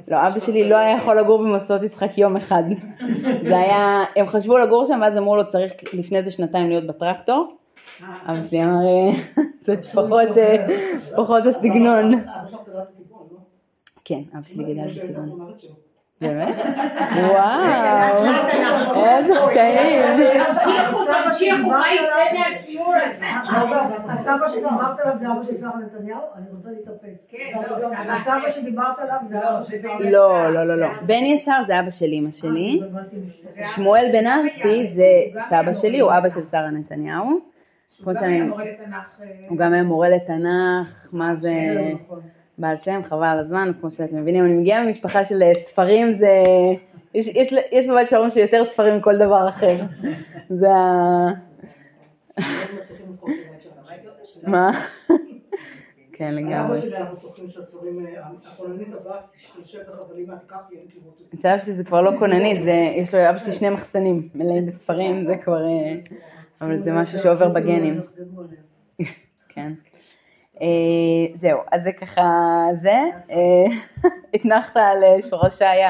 לא, 0.07 0.27
אבא 0.27 0.39
שלי 0.39 0.69
לא 0.69 0.75
היה 0.77 0.97
יכול 0.97 1.19
לגור 1.19 1.37
במסעות 1.43 1.83
יצחק 1.83 2.17
יום 2.17 2.35
אחד. 2.37 2.63
זה 3.49 3.57
היה, 3.57 4.03
הם 4.15 4.25
חשבו 4.27 4.57
לגור 4.57 4.85
שם 4.85 4.99
ואז 5.01 5.17
אמרו 5.17 5.35
לו 5.35 5.47
צריך 5.47 5.73
לפני 5.93 6.23
זה 6.23 6.31
שנתיים 6.31 6.69
להיות 6.69 6.87
בטרקטור. 6.87 7.57
אבא 8.03 8.41
שלי 8.41 8.63
אמר, 8.63 8.71
"אה, 8.85 9.11
זה 9.65 9.81
פחות, 9.81 10.37
אה, 10.37 10.65
פחות 11.15 11.45
הסגנון. 11.45 12.13
אבא 12.13 12.21
שלך 12.51 12.59
גדל 12.67 12.79
בטבעון, 12.79 13.27
לא? 13.31 13.37
כן, 14.05 14.21
אבא 14.33 14.43
שלי 14.43 14.73
גדל 14.73 15.03
בטבעון. 15.03 15.53
באמת? 16.21 16.55
וואו, 17.31 18.25
איזה 18.95 19.33
קטעים. 19.51 20.03
הסבא 24.09 24.47
שדיברת 24.47 24.99
עליו 24.99 25.17
זה 25.19 25.31
אבא 25.31 25.43
של 25.43 25.57
שרה 25.57 25.71
נתניהו? 25.85 26.21
אני 26.35 26.45
רוצה 26.55 26.69
להתאפס. 26.71 27.27
כן, 27.29 27.61
לא, 27.71 27.79
סבא. 27.79 28.13
הסבא 28.13 28.49
שדיברת 28.49 28.99
עליו 28.99 29.17
זה 29.29 29.37
אבא 29.37 29.63
של 29.63 29.81
שרה 29.81 29.99
לא, 29.99 30.53
לא, 30.53 30.67
לא, 30.67 30.79
לא. 30.79 30.87
בן 31.05 31.23
ישר 31.23 31.61
זה 31.67 31.79
אבא 31.79 31.89
של 31.89 32.05
אימא 32.05 32.31
שלי. 32.31 32.79
שמואל 33.75 34.05
בן 34.13 34.27
ארצי 34.27 34.87
זה 34.87 35.39
סבא 35.49 35.73
שלי, 35.73 35.99
הוא 35.99 36.11
אבא 36.17 36.29
של 36.29 36.43
שרה 36.43 36.69
נתניהו. 36.69 37.25
הוא 37.25 38.13
גם 38.13 38.13
שאני, 38.13 38.33
היה 38.33 38.43
מורה 38.43 38.63
לתנ"ך. 38.65 39.21
אה, 39.21 39.27
הוא 39.49 39.57
גם 39.57 39.73
היה 39.73 39.83
מורה 39.83 40.09
לתנ"ך, 40.09 41.09
מה 41.13 41.35
זה 41.35 41.53
נכון. 41.93 42.21
בעל 42.57 42.77
שם, 42.77 43.01
חבל 43.03 43.27
על 43.27 43.39
הזמן, 43.39 43.71
כמו 43.79 43.91
שאתם 43.91 44.17
מבינים, 44.17 44.45
אני 44.45 44.53
מגיעה 44.53 44.85
ממשפחה 44.85 45.25
של 45.25 45.43
אה, 45.43 45.51
ספרים, 45.63 46.17
זה... 46.17 46.43
יש, 47.13 47.27
יש, 47.27 47.53
יש 47.71 47.87
בבית 47.87 48.07
של 48.07 48.15
ההורים 48.15 48.31
שלי 48.31 48.41
יותר 48.41 48.65
ספרים 48.65 48.97
מכל 48.97 49.17
דבר 49.17 49.49
אחר. 49.49 49.77
זה 50.49 50.71
ה... 50.71 51.27
מה? 54.47 54.71
כן, 56.13 56.35
לגמרי. 56.35 56.79
צוחקים 57.17 57.47
שהספרים, 57.47 58.05
אה, 58.05 58.21
הכוננית 58.45 58.87
עברה 58.93 59.21
של 59.37 59.65
שטח 59.65 59.93
אבל 60.07 60.19
אם 60.19 60.31
את 60.31 60.39
תיקח 60.39 60.55
כי 60.69 60.75
אין 60.75 60.85
תראו 60.87 61.05
אותי. 61.05 61.23
אצל 61.37 61.47
אבא 61.47 61.63
שלי 61.63 61.73
זה 61.73 61.83
כבר 61.83 62.01
לא 62.01 62.11
כוננית, 62.19 62.63
זה, 62.63 62.71
יש 62.71 63.15
לו, 63.15 63.29
אבא 63.29 63.37
שלי 63.37 63.53
שני 63.53 63.69
מחסנים 63.69 64.29
מלאים 64.35 64.65
בספרים, 64.65 65.25
זה 65.27 65.37
כבר... 65.37 65.65
אה, 65.65 65.95
אבל 66.61 66.79
זה 66.79 66.91
משהו 66.91 67.19
שעובר 67.19 67.49
בגנים. 67.49 68.01
כן. 69.53 69.73
אה, 70.63 70.67
זהו, 71.33 71.59
אז 71.71 71.83
זה 71.83 71.91
ככה 71.91 72.23
זה. 72.81 73.03
אה, 73.31 74.09
התנחת 74.33 74.77
על 74.77 75.03
אה, 75.03 75.21
שורשיי 75.29 75.81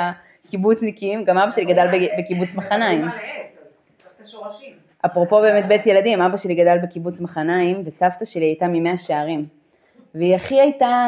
הקיבוצניקים, 0.46 1.24
גם 1.24 1.38
אבא 1.38 1.52
שלי 1.52 1.66
גדל 1.66 1.88
בקיבוץ 2.18 2.56
מחניים. 2.56 3.02
אפרופו 5.06 5.42
באמת 5.42 5.66
בית 5.66 5.88
ילדים, 5.88 6.22
אבא 6.22 6.38
שלי 6.38 6.56
גדל 6.56 6.78
בקיבוץ 6.84 7.22
מחניים, 7.22 7.84
וסבתא 7.86 8.26
שלי 8.26 8.46
הייתה 8.46 8.68
ממאה 8.68 8.98
שערים. 8.98 9.46
והיא 10.16 10.36
הכי 10.36 10.62
הייתה, 10.62 11.08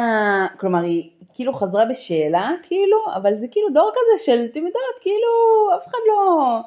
כלומר 0.57 0.83
היא 0.83 1.09
כאילו 1.33 1.53
חזרה 1.53 1.85
בשאלה, 1.85 2.49
כאילו, 2.63 2.97
אבל 3.15 3.33
זה 3.33 3.47
כאילו 3.51 3.69
דור 3.69 3.91
כזה 3.91 4.25
של, 4.25 4.45
אתם 4.51 4.59
יודעות, 4.59 4.99
כאילו, 5.01 5.27
אף 5.77 5.87
אחד 5.87 5.97
לא... 6.07 6.59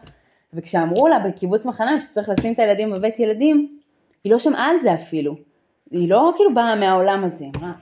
וכשאמרו 0.55 1.09
לה 1.09 1.19
בקיבוץ 1.19 1.67
מחניים 1.67 2.01
שצריך 2.01 2.29
לשים 2.29 2.53
את 2.53 2.59
הילדים 2.59 2.91
בבית 2.91 3.19
ילדים, 3.19 3.79
היא 4.25 4.33
לא 4.33 4.39
שמעה 4.39 4.69
על 4.69 4.77
זה 4.83 4.95
אפילו. 4.95 5.48
היא 5.91 6.11
לא 6.11 6.32
כאילו 6.36 6.55
באה 6.55 6.76
מהעולם 6.76 7.24
הזה, 7.24 7.45
אמרה, 7.57 7.72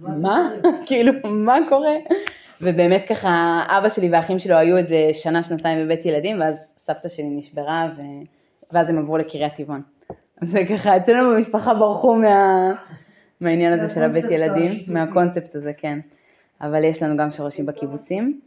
מה? 0.00 0.50
כאילו, 0.86 1.12
מה 1.24 1.56
קורה? 1.68 1.94
ובאמת 2.62 3.04
ככה, 3.08 3.62
אבא 3.68 3.88
שלי 3.88 4.10
והאחים 4.10 4.38
שלו 4.38 4.56
היו 4.56 4.76
איזה 4.76 5.10
שנה, 5.12 5.42
שנתיים 5.42 5.84
בבית 5.84 6.06
ילדים, 6.06 6.40
ואז 6.40 6.56
סבתא 6.78 7.08
שלי 7.08 7.28
נשברה, 7.28 7.88
ו... 7.96 8.00
ואז 8.72 8.88
הם 8.88 8.98
עברו 8.98 9.18
לקריית 9.18 9.54
טבעון. 9.54 9.82
אז 10.42 10.48
זה 10.48 10.62
ככה, 10.68 10.96
אצלנו 10.96 11.30
במשפחה 11.30 11.74
ברחו 11.74 12.14
מה... 12.14 12.72
מהעניין 13.40 13.80
הזה 13.80 13.94
של 13.94 14.02
הבית 14.02 14.24
ילדים. 14.30 14.70
מהקונספט 14.86 15.54
הזה, 15.54 15.72
כן. 15.72 15.98
אבל 16.60 16.84
יש 16.84 17.02
לנו 17.02 17.16
גם 17.16 17.30
שורשים 17.30 17.66
בקיבוצים. 17.66 18.40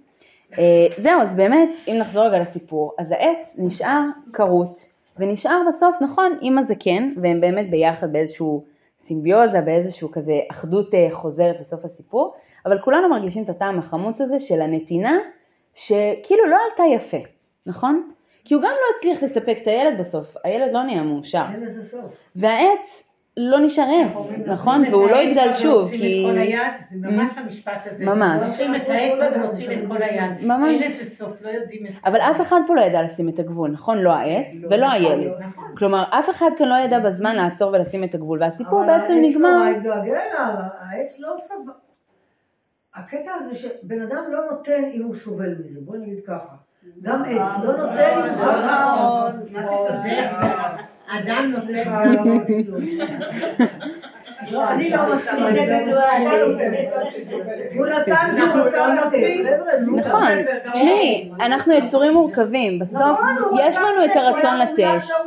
אה, 0.57 0.88
זהו, 0.97 1.22
אז 1.22 1.36
באמת, 1.36 1.70
אם 1.88 1.95
נחזור 1.99 2.26
רגע 2.26 2.39
לסיפור, 2.39 2.93
אז 2.99 3.11
העץ 3.11 3.55
נשאר 3.57 4.01
כרות, 4.34 4.93
ונשאר 5.18 5.61
בסוף, 5.68 5.97
נכון, 6.01 6.38
עם 6.41 6.57
הזקן, 6.57 7.09
והם 7.22 7.41
באמת 7.41 7.70
ביחד 7.70 8.14
באיזשהו 8.14 8.66
סימביוזה, 8.99 9.61
באיזשהו 9.61 10.11
כזה 10.11 10.34
אחדות 10.51 10.93
אה, 10.93 11.07
חוזרת 11.11 11.55
בסוף 11.61 11.86
הסיפור, 11.86 12.34
אבל 12.66 12.80
כולנו 12.82 13.09
מרגישים 13.09 13.43
את 13.43 13.49
הטעם 13.49 13.80
החמוץ 13.80 14.22
הזה 14.22 14.39
של 14.39 14.61
הנתינה, 14.61 15.18
שכאילו 15.74 16.45
לא 16.49 16.57
עלתה 16.70 16.84
יפה, 16.95 17.18
נכון? 17.66 18.11
כי 18.45 18.53
הוא 18.53 18.64
גם 18.64 18.70
לא 18.72 18.97
הצליח 18.97 19.24
לספק 19.24 19.57
את 19.61 19.68
הילד 19.68 19.99
בסוף, 19.99 20.36
הילד 20.43 20.74
לא 20.74 20.84
נהיה 20.84 21.03
מאושר. 21.03 21.45
אין 21.53 21.64
לזה 21.64 21.84
סוף. 21.84 22.05
והעץ 22.36 23.12
לא 23.38 23.60
נשאר 23.60 23.86
עץ, 24.02 24.32
נכון? 24.46 24.84
והוא 24.92 25.10
לא 25.10 25.16
יגדל 25.16 25.54
שוב, 25.54 25.90
כי... 25.90 25.98
להוציא 25.98 26.26
את 26.26 26.32
כל 26.32 26.38
היד, 26.38 26.72
זה 26.90 26.98
ממש 27.08 27.38
המשפט 27.38 27.82
הזה. 27.92 28.06
ממש. 28.06 28.48
רוצים 28.48 28.76
את 28.76 28.90
העץ 28.90 29.14
ולהוציא 29.18 29.78
את 29.78 29.88
כל 29.88 30.02
היד. 30.02 30.32
ממש. 30.42 30.70
אין 30.70 30.92
לזה 30.92 31.16
סוף, 31.16 31.42
לא 31.42 31.50
יודעים 31.50 31.88
את 31.88 31.92
זה. 31.92 32.00
אבל 32.06 32.20
אף 32.20 32.42
אחד 32.42 32.60
פה 32.68 32.76
לא 32.76 32.82
ידע 32.82 33.02
לשים 33.02 33.30
את 33.30 33.40
הגבול, 33.40 33.72
נכון? 33.72 33.98
לא 33.98 34.12
העץ 34.12 34.54
ולא 34.70 34.92
הילד. 34.92 35.32
כלומר, 35.78 36.04
אף 36.10 36.30
אחד 36.30 36.50
כאן 36.58 36.68
לא 36.68 36.76
ידע 36.76 37.00
בזמן 37.00 37.36
לעצור 37.36 37.72
ולשים 37.74 38.04
את 38.04 38.16
הגבול, 38.16 38.42
והסיפור 38.42 38.84
אבל 38.84 38.88
בעצם 38.88 39.14
העץ 39.14 39.36
נגמר. 39.36 39.58
לא 39.58 39.78
התגעגע 39.78 40.20
אליו, 40.24 40.54
העץ 40.80 41.20
לא 41.20 41.36
סבל. 41.40 41.74
הקטע 42.96 43.32
הזה 43.36 43.56
שבן 43.56 44.02
אדם 44.02 44.24
לא 44.32 44.40
נותן 44.52 44.84
אם 44.94 45.04
הוא 45.04 45.16
סובל 45.16 45.56
מזה, 45.60 45.80
בוא 45.82 45.98
נגיד 45.98 46.20
ככה. 46.28 46.56
גם 47.02 47.24
עץ 47.24 47.64
לא 47.64 47.78
נותן 47.78 48.12
אם 48.16 48.20
הוא 48.20 48.28
נכון, 48.28 49.32
אדם 51.08 51.54
נותן. 51.56 51.84
לא, 54.51 54.72
אני 54.72 54.89
לא 54.89 55.16
מסכימה 55.16 55.49
הוא 57.76 57.86
רצה 57.86 58.95
לתת. 58.95 59.12
חבר'ה, 59.12 59.80
נו. 59.82 59.97
נכון, 59.97 60.32
תשמעי, 60.72 61.32
אנחנו 61.41 61.74
יצורים 61.74 62.14
מורכבים, 62.14 62.80
בסוף 62.80 63.01
נכון, 63.01 63.58
יש 63.60 63.78
לנו 63.78 64.06
את 64.06 64.16
הרצון 64.16 64.58
לתת. 64.58 64.80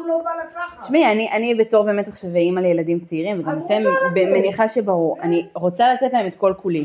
לא. 0.07 0.23
תשמעי, 0.81 1.13
אני, 1.13 1.29
אני 1.33 1.55
בתור 1.55 1.85
באמת 1.85 2.09
עכשיו 2.09 2.37
אימא 2.37 2.61
לילדים 2.61 3.01
צעירים, 3.01 3.41
וגם 3.41 3.61
אתם 3.67 3.83
מניחה 4.15 4.69
שברור, 4.69 5.17
אני 5.23 5.47
רוצה 5.55 5.95
לתת 5.95 6.13
להם 6.13 6.27
את 6.27 6.37
כל 6.37 6.55
כולי. 6.63 6.85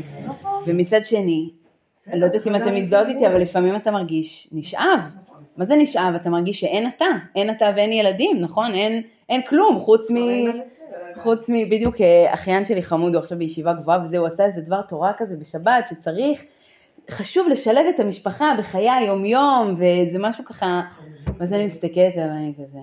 ומצד 0.66 1.04
שני, 1.04 1.50
אני 2.12 2.20
לא 2.20 2.24
יודעת 2.26 2.46
אם 2.46 2.56
אתם 2.56 2.74
מזדהות 2.74 3.08
איתי, 3.08 3.26
אבל 3.26 3.40
לפעמים 3.40 3.76
אתה 3.76 3.90
מרגיש 3.90 4.48
נשאב. 4.52 5.21
מה 5.56 5.64
זה 5.64 5.76
נשאב? 5.76 6.14
אתה 6.14 6.30
מרגיש 6.30 6.60
שאין 6.60 6.90
אתה, 6.96 7.06
אין 7.36 7.50
אתה 7.50 7.72
ואין 7.76 7.92
ילדים, 7.92 8.40
נכון? 8.40 8.74
אין, 8.74 9.02
אין 9.28 9.42
כלום, 9.42 9.80
חוץ 9.80 10.10
מ... 10.10 10.16
חוץ 11.16 11.50
מ... 11.50 11.68
בדיוק 11.70 12.00
אה, 12.00 12.34
אחיין 12.34 12.64
שלי 12.64 12.82
חמוד, 12.82 13.14
הוא 13.14 13.20
עכשיו 13.20 13.38
בישיבה 13.38 13.72
גבוהה 13.72 14.02
וזה, 14.04 14.18
הוא 14.18 14.26
עשה 14.26 14.44
איזה 14.44 14.60
דבר 14.60 14.82
תורה 14.82 15.12
כזה 15.16 15.36
בשבת, 15.36 15.86
שצריך, 15.90 16.42
חשוב 17.10 17.48
לשלב 17.48 17.86
את 17.94 18.00
המשפחה 18.00 18.54
בחיי 18.58 18.90
היומיום, 18.90 19.74
וזה 19.74 20.18
משהו 20.18 20.44
ככה, 20.44 20.80
ואז 21.38 21.52
אני 21.52 21.64
מסתכלת 21.64 22.16
עליו 22.16 22.28
ואני 22.28 22.52
כזה, 22.54 22.78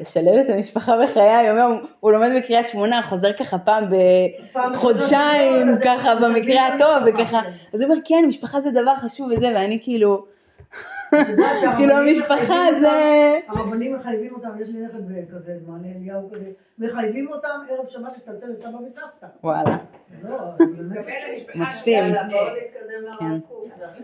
לשלב 0.00 0.38
את 0.44 0.50
המשפחה 0.50 0.92
בחיי 1.04 1.30
היומיום, 1.30 1.80
הוא 2.00 2.12
לומד 2.12 2.30
בקריית 2.36 2.68
שמונה, 2.68 3.02
חוזר 3.02 3.32
ככה 3.32 3.58
פעם 3.58 3.84
בחודשיים, 4.54 5.66
ככה 5.84 6.14
במקרה 6.14 6.66
הטוב, 6.66 6.96
וככה, 7.06 7.40
אז 7.74 7.80
הוא 7.80 7.90
אומר, 7.90 8.00
כן, 8.04 8.24
משפחה 8.28 8.60
זה 8.60 8.70
דבר 8.70 8.96
חשוב 8.96 9.30
וזה, 9.30 9.52
ואני 9.54 9.78
כאילו, 9.82 10.24
כאילו 11.76 11.96
המשפחה 11.96 12.68
מחייבים 12.72 12.80
זה... 12.80 13.38
הרבנים 13.48 13.94
מחייבים 13.96 14.34
אותם, 14.34 14.48
יש 14.60 14.68
לי 14.68 14.80
נכד 14.80 15.34
כזה, 15.34 15.56
מענה 15.66 15.88
אליהו 15.96 16.30
כזה, 16.34 16.50
מחייבים 16.78 17.28
אותם 17.28 17.48
ערב 17.70 17.88
שבת 17.88 18.16
לצלצל 18.16 18.46
לסבא 18.52 18.76
וסבתא. 18.76 19.26
וואלה, 19.44 19.76
לא. 20.22 20.36
מקסים. 21.54 22.14
כן. 23.18 23.38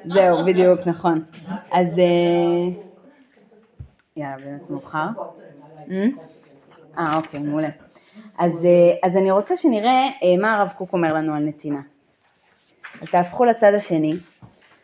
זהו, 0.04 0.44
בדיוק, 0.46 0.80
נכון. 0.86 1.24
אז... 1.72 1.98
אה, 1.98 2.88
יאללה, 4.18 4.36
באמת 4.36 4.70
מאוחר. 4.70 5.06
אה, 5.90 6.04
אה, 6.98 7.16
אוקיי, 7.16 7.40
מעולה. 7.40 7.68
אז, 8.38 8.64
אה, 8.64 9.08
אז 9.08 9.16
אני 9.16 9.30
רוצה 9.30 9.56
שנראה 9.56 10.08
אה, 10.22 10.36
מה 10.40 10.56
הרב 10.56 10.72
קוק 10.76 10.92
אומר 10.92 11.12
לנו 11.12 11.34
על 11.34 11.44
נתינה. 11.44 11.80
אז 13.02 13.08
תהפכו 13.10 13.44
לצד 13.44 13.74
השני. 13.74 14.12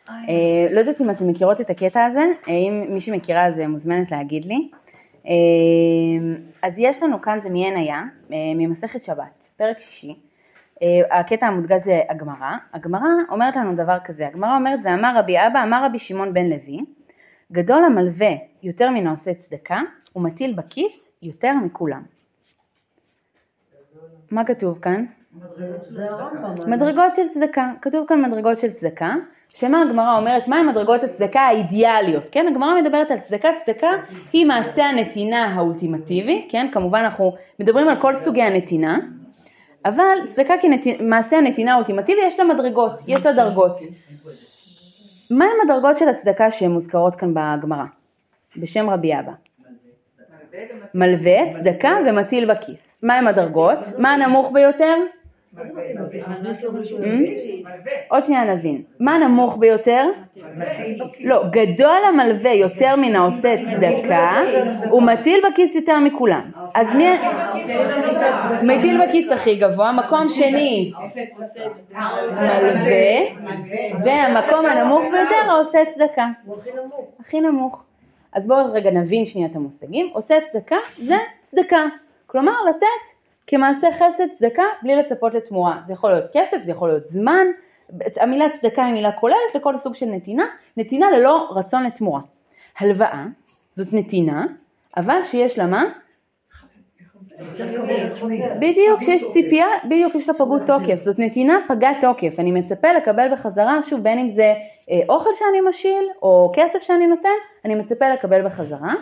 אה, 0.09 0.67
לא 0.71 0.79
יודעת 0.79 1.01
אם 1.01 1.09
אתם 1.09 1.27
מכירות 1.27 1.61
את 1.61 1.69
הקטע 1.69 2.05
הזה, 2.05 2.25
אה, 2.47 2.53
אם 2.53 2.85
מי 2.89 3.01
שמכירה 3.01 3.45
אז 3.45 3.59
אה, 3.59 3.67
מוזמנת 3.67 4.11
להגיד 4.11 4.45
לי. 4.45 4.69
אה, 5.27 5.33
אז 6.61 6.73
יש 6.77 7.03
לנו 7.03 7.21
כאן, 7.21 7.39
זה 7.41 7.49
מעין 7.49 7.77
היה, 7.77 8.03
אה, 8.31 8.37
ממסכת 8.55 9.03
שבת, 9.03 9.51
פרק 9.57 9.79
שישי. 9.79 10.19
אה, 10.81 11.19
הקטע 11.19 11.47
המודגש 11.47 11.81
זה 11.81 12.01
הגמרא. 12.09 12.51
הגמרא 12.73 13.07
אומרת 13.29 13.55
לנו 13.55 13.75
דבר 13.75 13.97
כזה, 14.03 14.27
הגמרא 14.27 14.55
אומרת, 14.55 14.79
ואמר 14.83 15.13
רבי 15.17 15.37
אבא, 15.37 15.63
אמר 15.63 15.85
רבי 15.85 15.99
שמעון 15.99 16.33
בן 16.33 16.45
לוי, 16.45 16.79
גדול 17.51 17.83
המלווה 17.83 18.31
יותר 18.63 18.89
מן 18.89 19.07
העושה 19.07 19.33
צדקה, 19.33 19.81
ומטיל 20.15 20.53
בכיס 20.53 21.11
יותר 21.21 21.53
מכולם. 21.53 22.03
מה 24.31 24.45
כתוב 24.45 24.79
כאן? 24.81 25.05
זה 25.89 26.05
הרמב"ם. 26.09 26.71
מדרגות 26.71 27.15
של 27.15 27.27
צדקה, 27.27 27.71
כתוב 27.81 28.05
כאן 28.07 28.21
מדרגות 28.21 28.57
של 28.57 28.71
צדקה, 28.71 29.15
שמה 29.57 29.81
הגמרא 29.81 30.17
אומרת, 30.17 30.47
מה 30.47 30.63
מדרגות 30.63 31.03
הצדקה 31.03 31.41
האידיאליות, 31.41 32.23
כן, 32.31 32.45
הגמרא 32.47 32.81
מדברת 32.81 33.11
על 33.11 33.19
צדקה, 33.19 33.49
צדקה 33.65 33.89
היא 34.33 34.45
מעשה 34.45 34.85
הנתינה 34.85 35.45
האולטימטיבי, 35.45 36.47
כן, 36.49 36.67
כמובן 36.71 36.99
אנחנו 36.99 37.35
מדברים 37.59 37.87
על 37.87 38.01
כל 38.01 38.15
סוגי 38.15 38.41
הנתינה, 38.41 38.97
אבל 39.85 40.17
צדקה 40.27 40.53
כמעשה 40.61 41.37
הנתינה 41.37 41.73
האולטימטיבי 41.73 42.21
יש 42.27 42.39
לה 42.39 42.45
מדרגות, 42.45 43.01
יש 43.07 43.25
לה 43.25 43.33
דרגות. 43.33 43.81
מה 45.31 45.45
הם 45.45 45.69
הדרגות 45.69 45.97
של 45.97 46.09
הצדקה 46.09 46.51
שהן 46.51 46.71
מוזכרות 46.71 47.15
כאן 47.15 47.33
בגמרא, 47.33 47.85
בשם 48.57 48.89
רבי 48.89 49.13
אבא? 49.13 49.31
מלווה, 50.93 51.37
צדקה 51.53 51.97
ומטיל 52.07 52.53
בכיס. 52.53 52.97
מה 53.03 53.15
הם 53.15 53.27
הדרגות? 53.27 53.79
מה 53.97 54.13
הנמוך 54.13 54.51
ביותר? 54.53 54.95
עוד 58.07 58.23
שנייה 58.23 58.55
נבין. 58.55 58.81
מה 58.99 59.15
הנמוך 59.15 59.57
ביותר? 59.57 60.05
לא, 61.23 61.43
גדול 61.49 61.97
המלווה 62.07 62.53
יותר 62.53 62.95
מן 62.95 63.15
העושה 63.15 63.55
צדקה, 63.63 64.41
הוא 64.89 65.01
מטיל 65.01 65.41
בכיס 65.51 65.75
יותר 65.75 65.99
מכולם. 65.99 66.51
אז 66.73 66.95
מי... 66.95 67.07
מטיל 68.63 69.07
בכיס 69.07 69.31
הכי 69.31 69.55
גבוה, 69.55 69.91
מקום 69.91 70.29
שני 70.29 70.91
מלווה, 72.31 73.17
והמקום 74.05 74.65
הנמוך 74.65 75.03
ביותר 75.11 75.51
העושה 75.51 75.79
צדקה. 75.89 76.27
הוא 76.45 76.55
הכי 76.57 76.71
נמוך. 76.71 77.11
הכי 77.19 77.41
נמוך. 77.41 77.83
אז 78.33 78.47
בואו 78.47 78.73
רגע 78.73 78.91
נבין 78.91 79.25
שנייה 79.25 79.47
את 79.51 79.55
המושגים. 79.55 80.09
עושה 80.13 80.35
צדקה 80.51 80.75
זה 80.97 81.17
צדקה. 81.43 81.85
כלומר 82.27 82.53
לתת 82.69 83.15
כמעשה 83.47 83.91
חסד 83.91 84.29
צדקה 84.29 84.63
בלי 84.83 84.95
לצפות 84.95 85.33
לתמורה. 85.33 85.77
זה 85.85 85.93
יכול 85.93 86.11
להיות 86.11 86.25
כסף, 86.33 86.57
זה 86.61 86.71
יכול 86.71 86.89
להיות 86.89 87.07
זמן. 87.07 87.47
המילה 88.17 88.49
צדקה 88.49 88.85
היא 88.85 88.93
מילה 88.93 89.11
כוללת 89.11 89.55
לכל 89.55 89.77
סוג 89.77 89.95
של 89.95 90.05
נתינה. 90.05 90.45
נתינה 90.77 91.11
ללא 91.11 91.47
רצון 91.55 91.83
לתמורה. 91.83 92.21
הלוואה 92.79 93.25
זאת 93.71 93.93
נתינה, 93.93 94.45
אבל 94.97 95.23
שיש 95.23 95.59
לה 95.59 95.65
מה? 95.65 95.83
בדיוק, 98.59 99.01
שיש 99.01 99.23
ציפייה, 99.31 99.67
בדיוק 99.85 100.15
יש 100.15 100.27
לה 100.29 100.33
פגות 100.33 100.61
תוקף, 100.67 100.99
זאת 100.99 101.19
נתינה 101.19 101.59
פגת 101.67 101.95
תוקף, 102.01 102.39
אני 102.39 102.51
מצפה 102.51 102.93
לקבל 102.93 103.31
בחזרה, 103.31 103.83
שוב 103.83 104.03
בין 104.03 104.19
אם 104.19 104.29
זה 104.29 104.53
אה, 104.91 104.99
אוכל 105.09 105.29
שאני 105.33 105.61
משיל 105.69 106.09
או 106.21 106.51
כסף 106.55 106.79
שאני 106.79 107.07
נותן, 107.07 107.29
אני 107.65 107.75
מצפה 107.75 108.09
לקבל 108.09 108.45
בחזרה, 108.45 108.93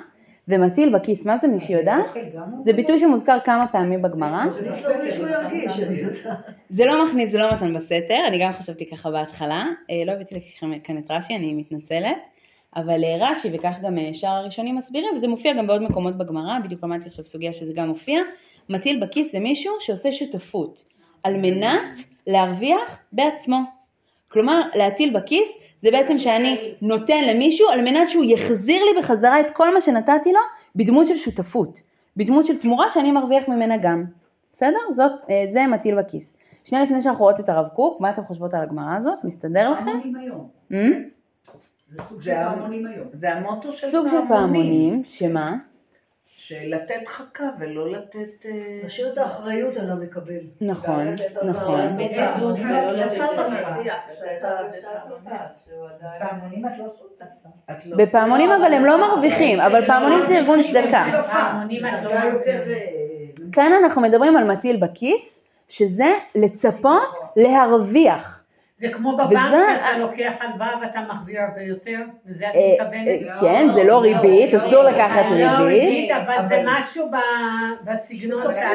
ומטיל 0.47 0.95
בכיס, 0.95 1.25
מה 1.25 1.37
זה 1.37 1.47
מי 1.47 1.59
שיודעת? 1.59 2.05
זה 2.63 2.73
ביטוי 2.73 2.99
שמוזכר 2.99 3.37
כמה 3.45 3.67
פעמים 3.67 4.01
בגמרא, 4.01 4.43
יודעת. 6.07 6.37
זה 6.69 6.85
לא 6.85 7.05
מכניס, 7.05 7.31
זה 7.31 7.37
לא 7.37 7.53
מתן 7.53 7.73
בסתר, 7.73 8.19
אני 8.27 8.39
גם 8.39 8.53
חשבתי 8.53 8.89
ככה 8.89 9.11
בהתחלה, 9.11 9.65
אה, 9.89 10.03
לא 10.05 10.11
הבאתי 10.11 10.35
לכם 10.35 10.79
כאן 10.79 10.97
את 10.97 11.11
רש"י, 11.11 11.35
אני 11.35 11.53
מתנצלת, 11.53 12.17
אבל 12.75 13.03
אה, 13.03 13.17
רש"י 13.19 13.49
וכך 13.53 13.79
גם 13.83 13.97
אה, 13.97 14.13
שאר 14.13 14.29
הראשונים 14.29 14.75
מסבירים, 14.75 15.15
וזה 15.15 15.27
מופיע 15.27 15.53
גם 15.53 15.67
בעוד 15.67 15.81
מקומות 15.81 16.17
בגמרא, 16.17 16.59
בדיוק 16.63 16.83
למדתי 16.83 17.07
עכשיו 17.07 17.25
סוגיה 17.25 17.53
שזה 17.53 17.73
גם 17.73 17.87
מופיע, 17.87 18.21
מטיל 18.69 19.03
בכיס 19.05 19.31
זה 19.31 19.39
מישהו 19.39 19.73
שעושה 19.79 20.11
שותפות, 20.11 20.83
על 21.23 21.37
מנת 21.37 21.97
להרוויח 22.27 22.99
בעצמו. 23.11 23.57
כלומר, 24.27 24.61
להטיל 24.75 25.17
בכיס 25.17 25.57
זה 25.83 25.91
בעצם 25.91 26.17
שאני 26.17 26.73
נותן 26.81 27.23
למישהו 27.23 27.69
על 27.69 27.81
מנת 27.81 28.09
שהוא 28.09 28.23
יחזיר 28.23 28.83
לי 28.83 28.99
בחזרה 28.99 29.39
את 29.39 29.51
כל 29.51 29.73
מה 29.73 29.81
שנתתי 29.81 30.33
לו 30.33 30.39
בדמות 30.75 31.07
של 31.07 31.15
שותפות, 31.15 31.79
בדמות 32.17 32.45
של 32.45 32.57
תמורה 32.57 32.89
שאני 32.89 33.11
מרוויח 33.11 33.47
ממנה 33.47 33.77
גם. 33.77 34.05
בסדר? 34.51 34.77
זאת, 34.91 35.11
אה, 35.29 35.45
זה 35.53 35.67
מטיל 35.67 36.01
בכיס. 36.01 36.35
שנייה 36.63 36.83
לפני 36.83 37.01
שאנחנו 37.01 37.23
רואות 37.23 37.39
את 37.39 37.49
הרב 37.49 37.67
קוק, 37.67 38.01
מה 38.01 38.09
אתם 38.09 38.23
חושבות 38.23 38.53
על 38.53 38.61
הגמרא 38.61 38.95
הזאת? 38.95 39.19
מסתדר 39.23 39.71
לכם? 39.71 39.85
פעמונים 39.85 40.15
היום. 40.15 40.49
Hmm? 40.71 40.75
זה 41.87 42.03
סוג 42.09 42.21
של 42.21 42.33
פעמונים 42.33 42.87
היום. 42.87 43.07
זה 43.13 43.33
המוטו 43.33 43.71
של 43.71 43.87
סוג 43.87 44.07
של 44.07 44.27
פעמונים, 44.27 45.03
שמה? 45.03 45.55
של 46.47 46.75
לתת 46.75 47.07
חכה 47.07 47.49
ולא 47.59 47.91
לתת... 47.91 48.45
אה, 48.45 48.79
להשאיר 48.83 49.13
את 49.13 49.17
האחריות 49.17 49.77
על 49.77 49.89
המקבל. 49.91 50.39
נכון, 50.61 51.15
נכון. 51.43 51.79
את 51.99 52.13
לא 56.79 56.89
שותפה. 56.91 57.49
את 57.71 57.85
לא... 57.85 57.97
בפעמונים 57.97 58.51
אבל 58.51 58.73
הם 58.73 58.85
לא 58.85 59.01
מרוויחים, 59.07 59.59
אבל 59.59 59.85
פעמונים 59.85 60.19
זה 60.27 60.37
ארגון 60.37 60.63
צדקה. 60.63 61.23
פעמונים 61.31 61.85
את 61.85 62.03
לא 62.03 62.09
יותר... 62.09 62.63
כאן 63.51 63.71
אנחנו 63.83 64.01
מדברים 64.01 64.37
על 64.37 64.51
מטיל 64.51 64.77
בכיס, 64.77 65.45
שזה 65.69 66.13
לצפות 66.35 67.17
להרוויח. 67.35 68.42
זה 68.77 68.87
כמו 68.89 69.17
בבנק 69.17 69.53
וזה- 69.53 69.65
שאתה 69.75 69.97
לוקח 69.97 70.31
הלוואה 70.39 70.69
ואתה 70.81 70.99
מחזיר 71.09 71.41
הרבה 71.41 71.61
יותר, 71.61 71.97
וזה 72.25 72.45
את 72.49 72.55
אה, 72.55 72.71
מתכוונת? 72.73 73.07
אה, 73.07 73.39
כן, 73.41 73.67
זה 73.73 73.83
לא 73.83 74.01
ריבית, 74.01 74.53
אסור 74.55 74.83
לקחת 74.83 75.25
לא 75.29 75.35
ריבית. 75.35 75.59
ריבית, 75.59 76.11
אבל 76.11 76.43
זה 76.45 76.63
משהו 76.65 77.07
ב- 77.11 77.17
בסגנון 77.91 78.53
שאתה 78.53 78.69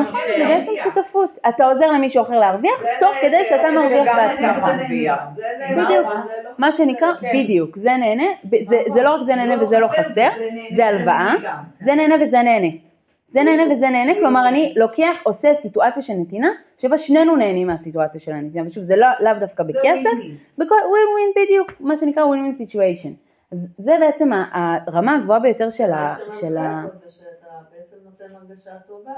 נכון, 0.00 0.20
זה 0.38 0.44
בעצם 0.48 0.72
שותפות. 0.84 1.38
אתה 1.48 1.64
עוזר 1.64 1.90
למישהו 1.92 2.22
אחר 2.22 2.38
להרוויח, 2.38 2.82
תוך 3.00 3.10
כדי 3.22 3.44
שאתה 3.44 3.70
מרוויח 3.70 4.16
בעצמך. 4.16 4.64
בדיוק. 5.78 6.06
מה 6.58 6.72
שנקרא, 6.72 7.08
כן. 7.20 7.30
בדיוק, 7.34 7.76
זה 7.78 7.90
נהנה, 7.96 8.24
זה- 8.64 8.82
זה 8.94 9.02
לא 9.02 9.14
רק 9.14 9.20
זה 9.26 9.34
נהנה 9.34 9.62
וזה 9.62 9.78
לא 9.78 9.88
חסר, 9.88 10.28
זה 10.76 10.86
הלוואה, 10.86 11.34
זה 11.80 11.94
נהנה 11.94 12.14
וזה 12.26 12.42
נהנה. 12.42 12.68
זה 13.32 13.42
נהנה 13.42 13.74
וזה 13.74 13.90
נהנה, 13.90 14.14
כלומר 14.14 14.48
אני 14.48 14.74
לוקח, 14.76 15.16
עושה 15.22 15.48
סיטואציה 15.62 16.02
של 16.02 16.12
נתינה, 16.12 16.48
שבה 16.78 16.98
שנינו 16.98 17.36
נהנים 17.36 17.66
מהסיטואציה 17.66 18.20
של 18.20 18.32
הנתינה, 18.32 18.66
ושוב 18.66 18.84
זה 18.84 18.96
לא, 18.96 19.06
לאו 19.20 19.32
דווקא 19.40 19.62
בכסף, 19.62 20.10
בכל 20.58 20.74
ווין 20.90 21.06
ווין 21.14 21.44
בדיוק, 21.46 21.72
מה 21.80 21.96
שנקרא 21.96 22.24
win 22.24 22.40
win 22.40 22.54
situation. 22.54 23.12
אז 23.52 23.68
זה 23.78 23.96
בעצם 24.00 24.30
הרמה 24.52 25.16
הגבוהה 25.16 25.40
ביותר 25.40 25.70
של 25.70 25.90
ה... 25.92 26.14
של 26.40 26.56
ה... 26.56 26.84
זה 27.04 27.10
שאתה 27.10 27.46
בעצם 27.76 27.96
נותן 28.04 28.34
הרגשה 28.40 28.70
טובה 28.88 29.12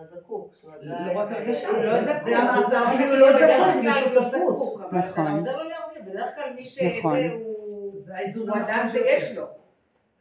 לזקוק, 0.00 0.54
שהוא 0.60 0.70
לא 0.82 0.94
עדיין... 0.96 1.16
רק 1.18 1.28
הרגשה, 1.32 1.68
זה- 1.72 1.86
לא 1.86 2.00
זה- 2.00 2.12
זקוק, 2.12 2.24
זה- 2.24 2.68
זה 2.70 2.82
אפילו 2.88 2.94
אפילו 2.94 3.16
לא 3.16 3.30
לא 4.22 4.28
זקוק, 4.28 4.80
זה 4.80 4.90
זה 4.92 4.98
אתה 4.98 4.98
נכון. 4.98 5.32
עוזר 5.36 5.56
לו 5.62 5.68
להרוויח, 5.68 6.02
בדרך 6.06 6.34
כלל 6.34 6.44
מי 6.56 6.64
שזה 6.64 6.84
נכון. 6.98 7.16
הוא 7.44 7.90
זה 7.94 8.14
האיזון 8.16 8.48
הוא 8.50 8.56
אדם 8.58 8.86
שיש 8.88 9.36
לו, 9.36 9.42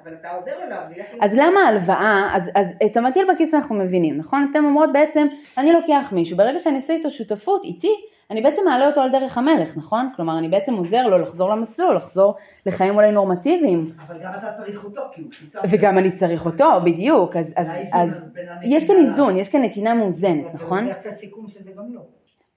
אבל 0.04 0.14
אתה 0.14 0.30
עוזר 0.30 0.52
לו 0.64 0.70
להרוויח. 0.70 1.06
אז 1.22 1.34
למה 1.34 1.60
ההלוואה, 1.60 2.30
אז, 2.36 2.52
אז 2.56 2.68
את 2.86 2.98
המטיל 2.98 3.28
בכיס 3.34 3.54
אנחנו 3.54 3.76
מבינים, 3.76 4.18
נכון? 4.18 4.48
אתם 4.52 4.66
אומרות 4.66 4.90
בעצם, 4.94 5.28
אני 5.58 5.74
לוקח 5.74 6.10
מישהו, 6.16 6.38
ברגע 6.38 6.60
שאני 6.60 6.76
עושה 6.76 6.94
איתו 6.94 7.10
שותפות 7.10 7.64
איתי, 7.64 7.96
אני 8.32 8.42
בעצם 8.42 8.62
מעלה 8.66 8.88
אותו 8.88 9.02
על 9.02 9.12
דרך 9.12 9.38
המלך, 9.38 9.78
נכון? 9.78 10.10
כלומר, 10.16 10.38
אני 10.38 10.50
בעצם 10.50 10.74
עוזר 10.74 11.08
לו 11.08 11.18
לחזור 11.18 11.50
למסלול, 11.50 11.96
לחזור 11.96 12.36
לחיים 12.66 12.96
אולי 12.96 13.12
נורמטיביים, 13.12 13.86
אבל 14.08 14.20
גם 14.24 14.32
אתה 14.40 14.52
צריך 14.58 14.84
אותו, 14.84 15.02
כי 15.12 15.22
הוא 15.22 15.32
שותף. 15.32 15.60
וגם 15.70 15.98
אני 15.98 16.12
צריך 16.12 16.46
אותו, 16.46 16.66
בדיוק, 16.86 17.36
אז, 17.36 17.54
אז, 17.56 17.68
אז 17.94 18.24
יש 18.64 18.88
כאן 18.88 18.96
איזון, 18.96 19.38
יש 19.38 19.50
כאן 19.50 19.62
נתינה 19.62 19.94
מאוזנת, 19.94 20.46
נכון? 20.54 20.78
אתה 20.78 20.88
לוקח 20.88 21.00
את 21.02 21.06
הסיכון 21.06 21.48
שזה 21.48 21.72
גם 21.78 21.94
לא. 21.94 22.02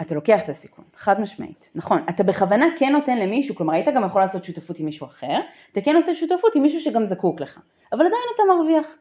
אתה 0.03 0.15
לוקח 0.15 0.45
את 0.45 0.49
הסיכון, 0.49 0.85
חד 0.97 1.21
משמעית, 1.21 1.71
נכון, 1.75 1.99
אתה 2.11 2.23
בכוונה 2.23 2.67
כן 2.79 2.93
נותן 2.93 3.19
למישהו, 3.19 3.55
כלומר 3.55 3.75
היית 3.75 3.89
גם 3.89 4.05
יכול 4.07 4.21
לעשות 4.21 4.45
שותפות 4.45 4.79
עם 4.79 4.87
מישהו 4.87 5.07
אחר, 5.07 5.39
אתה 5.73 5.81
כן 5.81 5.97
עושה 5.97 6.15
שותפות 6.15 6.55
עם 6.55 6.63
מישהו 6.63 6.81
שגם 6.81 7.07
זקוק 7.07 7.41
לך, 7.41 7.61
אבל 7.93 8.07
עדיין 8.07 8.23
אתה 8.35 8.43
מרוויח. 8.49 8.97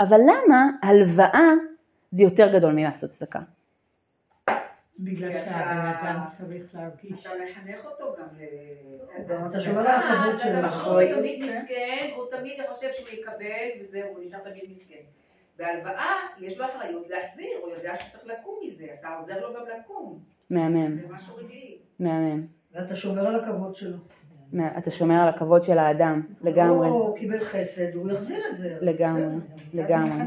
אבל 0.00 0.16
למה 0.16 0.64
הלוואה 0.82 1.50
זה 2.10 2.22
יותר 2.22 2.52
גדול 2.52 2.72
מלעשות 2.72 3.10
צדקה? 3.10 3.38
בגלל 4.98 5.32
שהבן 5.32 5.92
אדם 6.02 6.20
צריך 6.28 6.74
להרגיש. 6.74 7.26
אתה 7.26 7.30
מחנך 7.44 7.86
אותו 7.86 8.14
גם 8.18 8.26
ל... 8.38 8.42
אתה 9.50 9.60
שומר 9.60 9.80
על 9.80 9.86
הכבוד 9.86 10.40
שלו. 10.40 10.92
הוא. 10.92 11.18
תמיד 11.18 11.44
מסכן, 11.44 12.10
הוא 12.16 12.24
תמיד 12.30 12.60
חושב 12.68 12.92
שהוא 12.92 13.08
יקבל, 13.08 13.80
וזהו, 13.80 14.08
הוא 14.08 14.24
נשאר 14.24 14.38
תמיד 14.38 14.64
מסכן. 14.70 15.02
בהלוואה 15.56 16.14
יש 16.38 16.58
לו 16.58 16.66
אחריות 16.66 17.10
להחזיר, 17.10 17.58
הוא 17.62 17.70
יודע 17.70 17.94
שהוא 17.98 18.10
צריך 18.10 18.26
לקום 18.26 18.58
מזה, 18.62 18.86
אתה 19.00 19.08
עוזר 19.08 19.40
לו 19.40 19.54
גם 19.54 19.62
לקום. 19.66 20.18
מהמם, 20.50 20.96
זה 20.96 21.14
משהו 21.14 21.36
רגעי. 21.36 21.78
מהמם. 22.00 22.46
ואתה 22.74 22.96
שומר 22.96 23.26
על 23.26 23.40
הכבוד 23.40 23.74
שלו. 23.74 23.96
אתה 24.78 24.90
שומר 24.90 25.14
על 25.14 25.28
הכבוד 25.28 25.64
של 25.64 25.78
האדם, 25.78 26.22
לגמרי, 26.42 26.88
הוא 26.88 27.16
קיבל 27.16 27.44
חסד, 27.44 27.94
הוא 27.94 28.10
יחזיר 28.10 28.38
את 28.50 28.56
זה. 28.56 28.76
לגמרי. 28.80 29.36
לגמרי. 29.74 30.24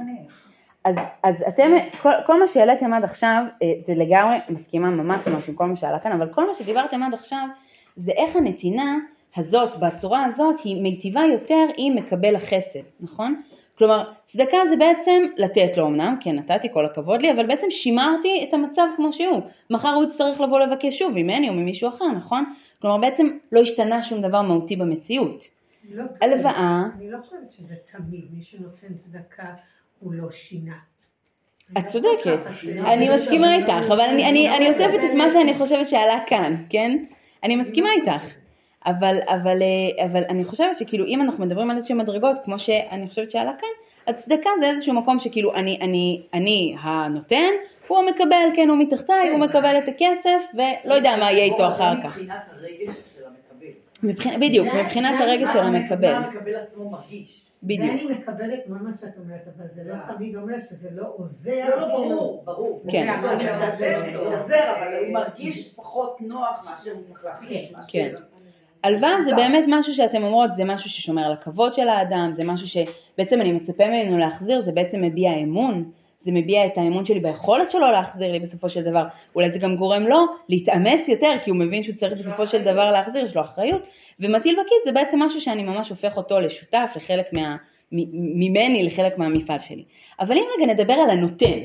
אז, 0.83 0.95
אז 1.23 1.43
אתם, 1.47 1.71
כל, 2.01 2.11
כל 2.25 2.39
מה 2.39 2.47
שהעליתם 2.47 2.93
עד 2.93 3.03
עכשיו, 3.03 3.43
אה, 3.63 3.73
זה 3.85 3.93
לגמרי, 3.95 4.37
מסכימה 4.49 4.89
ממש 4.89 5.27
ממש 5.27 5.49
עם 5.49 5.55
כל 5.55 5.65
מה 5.65 5.75
שעלה 5.75 5.99
כאן, 5.99 6.11
אבל 6.11 6.33
כל 6.33 6.47
מה 6.47 6.55
שדיברתם 6.55 7.03
עד 7.03 7.13
עכשיו, 7.13 7.47
זה 7.95 8.11
איך 8.11 8.35
הנתינה 8.35 8.97
הזאת, 9.37 9.79
בצורה 9.79 10.25
הזאת, 10.25 10.55
היא 10.63 10.83
מיטיבה 10.83 11.21
יותר 11.31 11.65
עם 11.77 11.95
מקבל 11.95 12.35
החסד, 12.35 12.79
נכון? 12.99 13.41
כלומר, 13.79 14.03
צדקה 14.25 14.57
זה 14.69 14.77
בעצם 14.77 15.25
לתת 15.37 15.77
לו 15.77 15.87
אמנם, 15.87 16.15
כן 16.21 16.35
נתתי 16.35 16.67
כל 16.73 16.85
הכבוד 16.85 17.21
לי, 17.21 17.31
אבל 17.31 17.47
בעצם 17.47 17.67
שימרתי 17.69 18.45
את 18.49 18.53
המצב 18.53 18.87
כמו 18.95 19.13
שהוא. 19.13 19.41
מחר 19.69 19.89
הוא 19.89 20.03
יצטרך 20.03 20.41
לבוא 20.41 20.59
לבקש 20.59 20.99
שוב 20.99 21.11
ממני 21.15 21.49
או 21.49 21.53
ממישהו 21.53 21.89
אחר, 21.89 22.07
נכון? 22.07 22.53
כלומר 22.81 22.97
בעצם 22.97 23.29
לא 23.51 23.59
השתנה 23.59 24.03
שום 24.03 24.21
דבר 24.21 24.41
מהותי 24.41 24.75
במציאות. 24.75 25.43
לא 25.91 26.03
תמיד. 26.07 26.33
הלוואה, 26.33 26.83
אני 26.95 27.11
לא 27.11 27.17
חושבת 27.21 27.51
שזה 27.51 27.75
תמיד, 27.91 28.25
מי 28.31 28.43
שנותן 28.43 28.93
צדקה 28.97 29.53
הוא 29.99 30.13
לא 30.13 30.31
שינה. 30.31 30.75
את 31.77 31.85
צודקת. 31.85 32.39
אני 32.85 33.15
מסכימה 33.15 33.55
איתך, 33.55 33.91
אבל 33.91 33.99
אני 34.01 34.69
אוספת 34.69 34.99
את 35.11 35.15
מה 35.15 35.29
שאני 35.29 35.53
חושבת 35.53 35.87
שעלה 35.87 36.19
כאן, 36.27 36.55
כן? 36.69 37.05
אני 37.43 37.55
מסכימה 37.55 37.89
איתך, 37.91 38.23
אבל, 38.85 39.17
אבל, 39.27 39.61
אה, 39.61 40.05
אבל 40.05 40.23
אני 40.29 40.43
חושבת 40.43 40.75
שכאילו 40.79 41.05
אם 41.05 41.21
אנחנו 41.21 41.45
מדברים 41.45 41.71
על 41.71 41.77
איזשהם 41.77 41.97
מדרגות, 41.97 42.39
כמו 42.45 42.59
שאני 42.59 43.07
חושבת 43.09 43.31
שעלה 43.31 43.51
כאן, 43.59 43.69
הצדקה 44.07 44.49
זה 44.59 44.69
איזשהו 44.69 44.93
מקום 44.93 45.19
שכאילו 45.19 45.53
אני, 45.55 45.79
אני, 45.81 46.21
אני 46.33 46.75
הנותן, 46.81 47.49
הוא 47.87 47.97
המקבל, 47.97 48.49
כן, 48.55 48.69
הוא 48.69 48.77
מתחתיי, 48.77 49.29
הוא 49.29 49.39
מקבל 49.39 49.77
את 49.77 49.87
הכסף, 49.87 50.51
ולא 50.53 50.93
יודע 50.93 51.15
מה 51.19 51.31
יהיה 51.31 51.43
איתו 51.43 51.67
אחר 51.67 51.93
כך. 52.03 52.17
מבחינת 52.19 52.41
הרגש 52.51 52.95
של 53.15 53.21
המקבל. 53.25 54.39
בדיוק, 54.39 54.67
זה- 54.73 54.83
מבחינת 54.83 55.15
זה 55.17 55.23
הרגש 55.23 55.49
של 55.53 55.59
המק- 55.59 55.75
המקבל, 55.91 56.11
מה 56.19 56.25
המקבל 56.27 56.55
עצמו 56.55 56.89
מרגיש. 56.89 57.45
בדיוק. 57.63 57.85
ואני 57.89 58.03
מקבלת 58.05 58.67
מה 58.67 58.77
מה 58.83 58.89
שאת 59.01 59.17
אומרת, 59.23 59.41
אבל 59.57 59.65
זה 59.75 59.81
לא 59.91 60.15
תמיד 60.15 60.35
אומר 60.35 60.55
שזה 60.69 60.89
לא 60.95 61.05
עוזר. 61.17 61.69
לא, 61.69 61.77
לא. 61.81 61.87
ברור, 61.87 62.41
ברור. 62.45 62.83
כן. 62.91 63.07
זה 63.21 63.29
עוזר, 63.31 63.75
זה 63.77 64.17
עוזר, 64.19 64.59
אבל 64.77 64.97
הוא 65.05 65.13
מרגיש 65.13 65.73
פחות 65.75 66.17
נוח 66.21 66.67
מאשר 66.69 66.91
הוא 66.91 67.01
צריך 67.07 67.25
להרגיש. 67.25 67.71
כן. 67.87 68.13
הלוואה 68.83 69.23
זה 69.25 69.35
באמת 69.35 69.65
משהו 69.67 69.93
שאתם 69.93 70.23
אומרות, 70.23 70.49
זה 70.55 70.65
משהו 70.65 70.89
ששומר 70.89 71.25
על 71.25 71.31
הכבוד 71.31 71.73
של 71.73 71.89
האדם, 71.89 72.31
זה 72.33 72.43
משהו 72.43 72.67
שבעצם 72.67 73.41
אני 73.41 73.51
מצפה 73.51 73.87
ממנו 73.87 74.17
להחזיר, 74.17 74.61
זה 74.61 74.71
בעצם 74.71 75.01
מביע 75.01 75.31
אמון, 75.33 75.91
זה 76.21 76.31
מביע 76.31 76.65
את 76.65 76.77
האמון 76.77 77.05
שלי 77.05 77.19
ביכולת 77.19 77.69
שלו 77.71 77.91
להחזיר 77.91 78.31
לי 78.31 78.39
בסופו 78.39 78.69
של 78.69 78.81
דבר, 78.81 79.03
אולי 79.35 79.51
זה 79.51 79.59
גם 79.59 79.75
גורם 79.75 80.03
לו 80.03 80.25
להתאמץ 80.49 81.07
יותר, 81.07 81.31
כי 81.43 81.49
הוא 81.49 81.59
מבין 81.59 81.83
שהוא 81.83 81.95
צריך 81.95 82.13
בסופו 82.13 82.47
של 82.47 82.61
דבר 82.61 82.91
להחזיר, 82.91 83.25
יש 83.25 83.35
לו 83.35 83.41
אחריות, 83.41 83.81
ומטיל 84.19 84.53
בכיס 84.53 84.85
זה 84.85 84.91
בעצם 84.91 85.19
משהו 85.19 85.41
שאני 85.41 85.63
ממש 85.63 85.89
הופך 85.89 86.17
אותו 86.17 86.39
לשותף, 86.39 86.93
לחלק 86.95 87.33
מה... 87.33 87.55
ממני 87.91 88.83
לחלק 88.83 89.17
מהמפעל 89.17 89.59
שלי. 89.59 89.83
אבל 90.19 90.37
אם 90.37 90.43
רגע 90.57 90.73
נדבר 90.73 90.93
על 90.93 91.09
הנותן, 91.09 91.59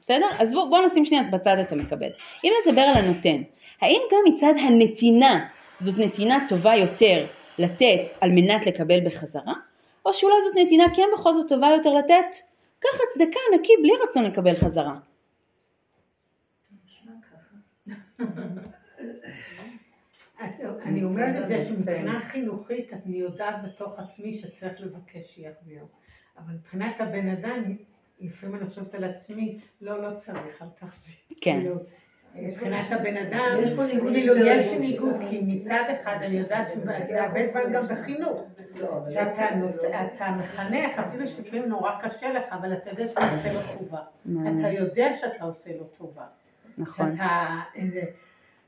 בסדר? 0.00 0.26
אז 0.38 0.52
בואו 0.52 0.70
בוא 0.70 0.78
נשים 0.86 1.04
שנייה 1.04 1.22
בצד 1.32 1.56
את 1.58 1.72
המקבל. 1.72 2.08
אם 2.44 2.52
נדבר 2.66 2.80
על 2.80 2.94
הנותן, 3.04 3.42
האם 3.80 4.00
גם 4.12 4.34
מצד 4.34 4.54
הנתינה 4.66 5.46
זאת 5.80 5.98
נתינה 5.98 6.46
טובה 6.48 6.74
יותר 6.76 7.26
לתת 7.58 8.00
על 8.20 8.30
מנת 8.30 8.66
לקבל 8.66 9.06
בחזרה? 9.06 9.54
או 10.06 10.14
שאולי 10.14 10.34
זאת 10.46 10.56
נתינה 10.66 10.84
כן 10.96 11.06
בכל 11.14 11.32
זאת 11.32 11.48
טובה 11.48 11.68
יותר 11.76 11.94
לתת 11.94 12.36
ככה 12.80 13.02
צדקה 13.14 13.40
נקי 13.54 13.72
בלי 13.82 13.92
רצון 14.08 14.24
לקבל 14.24 14.56
חזרה? 14.56 14.98
אני 20.82 21.04
אומרת 21.04 21.42
את 21.42 21.48
זה 21.48 21.64
שמבחינה 21.64 22.20
חינוכית 22.20 22.92
אני 22.92 23.16
יודעת 23.16 23.54
בתוך 23.64 23.98
עצמי 23.98 24.38
שצריך 24.38 24.80
לבקש 24.80 25.34
שיחזיר. 25.34 25.84
אבל 26.38 26.54
מבחינת 26.54 27.00
הבן 27.00 27.28
אדם, 27.28 27.76
לפעמים 28.20 28.54
אני 28.54 28.66
חושבת 28.66 28.94
על 28.94 29.04
עצמי, 29.04 29.58
לא, 29.80 30.02
לא 30.02 30.16
צריך, 30.16 30.62
אל 30.62 30.68
תחזיר. 30.78 31.14
כן. 31.40 31.66
מבחינת 32.42 32.92
הבן 32.92 33.16
אדם, 33.16 33.56
יש 33.62 33.72
פה 33.74 33.82
ניגוד 33.86 34.12
כאילו 34.12 34.36
יש. 34.36 34.72
ניגוד, 34.80 35.14
כי 35.30 35.40
מצד 35.46 35.82
אחד 35.92 36.16
אני 36.22 36.36
יודעת 36.36 36.68
שזה 36.68 36.92
הרבה 37.22 37.46
דברים 37.46 37.72
גם 37.72 37.82
בחינוך. 37.84 38.44
שאתה 39.10 39.54
נות- 39.56 39.84
אתה 40.14 40.30
מחנך, 40.38 40.98
אפילו 40.98 41.28
שלפעמים 41.28 41.64
נורא 41.64 41.90
קשה 42.02 42.32
לך, 42.32 42.44
אבל 42.50 42.72
אתה 42.72 42.90
יודע 42.90 43.06
שאתה 43.06 43.20
עושה 43.30 43.52
לו 43.52 43.60
טובה. 43.78 43.98
מעניין. 44.24 44.66
אתה 44.66 44.84
יודע 44.84 45.16
שאתה 45.16 45.44
עושה 45.44 45.70
לו 45.78 45.84
טובה. 45.98 46.22
נכון. 46.78 47.16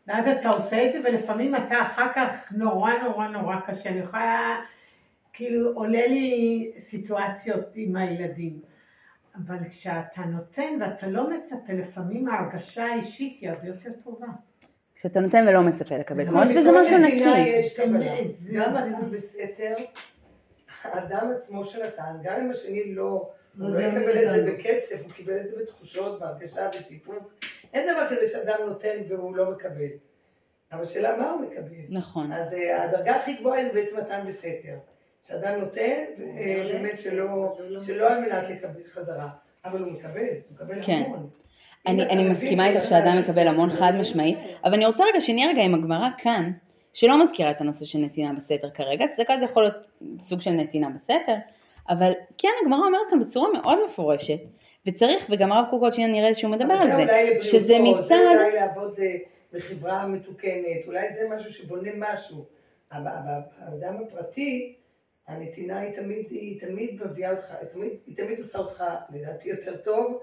ואז 0.07 0.29
אתה 0.29 0.49
עושה 0.49 0.87
את 0.87 0.93
זה, 0.93 1.01
ולפעמים 1.09 1.55
אתה 1.57 1.83
אחר 1.83 2.07
כך 2.15 2.53
נורא 2.57 2.93
נורא 3.03 3.29
נורא 3.29 3.57
קשה. 3.67 3.91
אני 3.91 3.99
יכולה, 3.99 4.57
כאילו, 5.33 5.71
עולה 5.75 6.07
לי 6.07 6.71
סיטואציות 6.79 7.65
עם 7.75 7.97
הילדים. 7.97 8.59
אבל 9.47 9.57
כשאתה 9.71 10.21
נותן 10.23 10.79
ואתה 10.81 11.07
לא 11.07 11.31
מצפה, 11.31 11.73
לפעמים 11.73 12.29
ההרגשה 12.29 12.85
האישית 12.85 13.39
היא 13.41 13.51
הרבה 13.51 13.67
יותר 13.69 13.91
טובה. 14.05 14.27
כשאתה 14.95 15.21
נותן 15.21 15.45
ולא 15.49 15.61
מצפה 15.63 15.97
לקבל, 15.97 16.27
כמו 16.27 16.43
יש 16.43 16.51
בכל 16.51 16.61
בזה 16.61 16.71
משהו 16.83 16.99
נקי. 16.99 17.63
זה- 17.63 18.51
גם 18.53 18.75
מתן 18.75 19.11
בסתר, 19.11 19.75
האדם 20.83 21.33
עצמו 21.37 21.65
שנתן, 21.65 22.17
גם 22.23 22.41
אם 22.41 22.51
השני 22.51 22.95
לא, 22.95 23.31
לא 23.55 23.67
הוא 23.67 23.75
לא 23.75 23.81
מי 23.81 23.85
יקבל 23.85 24.25
את 24.25 24.45
זה. 24.45 24.53
בכסף, 24.53 25.03
הוא 25.03 25.11
קיבל 25.13 25.41
את 25.41 25.49
זה 25.49 25.57
בתחושות, 25.63 26.21
בהרגשה, 26.21 26.69
בסיפוק. 26.69 27.35
אין 27.75 27.93
דבר 27.93 28.07
כזה 28.11 28.27
שאדם 28.29 28.59
נותן 28.69 28.97
והוא 29.09 29.37
לא 29.37 29.51
מקבל. 29.51 29.87
אבל 30.73 30.83
השאלה 30.83 31.17
מה 31.17 31.31
הוא 31.31 31.41
מקבל. 31.41 31.77
נכון. 31.89 32.33
אז 32.33 32.53
אה, 32.55 32.85
הדרגה 32.85 33.17
הכי 33.17 33.33
גבוהה 33.35 33.65
זה 33.65 33.73
בעצם 33.73 33.97
מתן 33.97 34.25
בסתר. 34.29 34.75
שאדם 35.29 35.61
נותן, 35.61 36.05
אה, 36.39 36.63
באמת 36.73 36.99
שלא, 36.99 37.57
שלא 37.87 38.11
על 38.11 38.21
מנת 38.21 38.51
לקבל 38.51 38.85
חזרה, 38.93 39.29
אבל 39.65 39.81
הוא 39.83 39.93
מקבל, 39.93 40.21
הוא 40.49 40.55
מקבל 40.55 40.83
כן. 40.83 41.03
המון. 41.07 41.29
אני, 41.87 42.03
אני 42.03 42.29
מסכימה 42.29 42.69
איתך 42.69 42.85
שאדם 42.85 43.19
מקבל 43.21 43.49
המון 43.49 43.71
חד 43.71 43.93
משמעית, 44.01 44.39
אבל 44.65 44.75
אני 44.75 44.87
רוצה 44.87 45.05
רגע 45.05 45.21
שנהיה 45.21 45.49
רגע 45.49 45.63
עם 45.63 45.75
הגמרא 45.75 46.09
כאן, 46.19 46.53
שלא 46.93 47.23
מזכירה 47.23 47.51
את 47.51 47.61
הנושא 47.61 47.85
של 47.85 47.99
נתינה 47.99 48.33
בסתר 48.33 48.71
כרגע, 48.71 49.07
צדקה 49.09 49.39
זה 49.39 49.45
יכול 49.45 49.63
להיות 49.63 49.77
סוג 50.21 50.41
של 50.41 50.51
נתינה 50.51 50.89
בסתר, 50.91 51.35
אבל 51.89 52.13
כן 52.39 52.49
הגמרא 52.63 52.87
אומרת 52.87 53.07
כאן 53.11 53.21
בצורה 53.21 53.49
מאוד 53.53 53.79
מפורשת, 53.87 54.39
וצריך, 54.87 55.27
וגם 55.31 55.53
הרב 55.53 55.65
קוק 55.71 55.83
עוד 55.83 55.93
שניה 55.93 56.07
נראה 56.07 56.35
שהוא 56.35 56.51
מדבר 56.51 56.75
על 56.75 56.89
זה, 56.91 57.05
שזה 57.43 57.61
זה 57.61 57.79
מצד, 57.79 58.15
אולי 58.35 58.53
לעבוד 58.53 58.95
אה, 59.01 59.17
בחברה 59.53 60.07
מתוקנת, 60.07 60.87
אולי 60.87 61.11
זה 61.11 61.21
משהו 61.37 61.53
שבונה 61.53 61.91
משהו. 61.97 62.45
אבל 62.93 63.11
האדם 63.59 63.97
הפרטי, 64.03 64.75
הנתינה 65.31 65.79
היא 65.79 65.97
תמיד, 65.97 66.27
היא 66.31 66.61
תמיד 66.61 67.03
מביאה 67.05 67.31
אותך, 67.31 67.55
היא 67.61 67.69
תמיד, 67.69 67.91
היא 68.07 68.17
תמיד 68.17 68.39
עושה 68.39 68.59
אותך 68.59 68.85
לדעתי 69.11 69.49
יותר 69.49 69.77
טוב. 69.77 70.23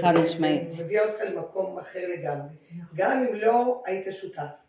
חד 0.00 0.14
ו- 0.16 0.22
משמעית. 0.22 0.62
ומביאה 0.78 1.04
אותך 1.04 1.20
למקום 1.20 1.78
אחר 1.78 2.08
לגמרי. 2.08 2.48
גם 2.94 3.24
אם 3.24 3.34
לא 3.34 3.82
היית 3.86 4.06
שותף. 4.10 4.66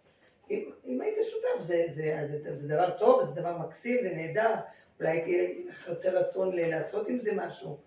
אם, 0.51 0.69
אם 0.87 1.01
היית 1.01 1.15
שותף 1.31 1.65
זה, 1.65 1.83
זה, 1.87 2.27
זה, 2.43 2.55
זה 2.55 2.67
דבר 2.67 2.89
טוב, 2.89 3.25
זה 3.25 3.41
דבר 3.41 3.57
מקסים, 3.57 3.97
זה 4.01 4.13
נהדר. 4.15 4.55
אולי 4.99 5.21
תהיה 5.21 5.49
לך 5.69 5.87
יותר 5.87 6.17
רצון 6.17 6.55
לעשות 6.55 7.07
עם 7.07 7.19
זה 7.19 7.31
משהו. 7.35 7.77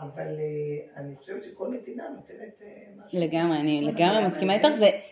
אבל 0.00 0.26
אה, 0.26 1.02
אני 1.02 1.16
חושבת 1.16 1.42
שכל 1.42 1.68
נתינה 1.68 2.04
נותנת 2.16 2.62
אה, 2.62 2.68
משהו. 3.06 3.20
לגמרי, 3.20 3.58
אני 3.58 3.80
לגמרי 3.80 4.26
מסכימה 4.26 4.54
איתך, 4.54 4.68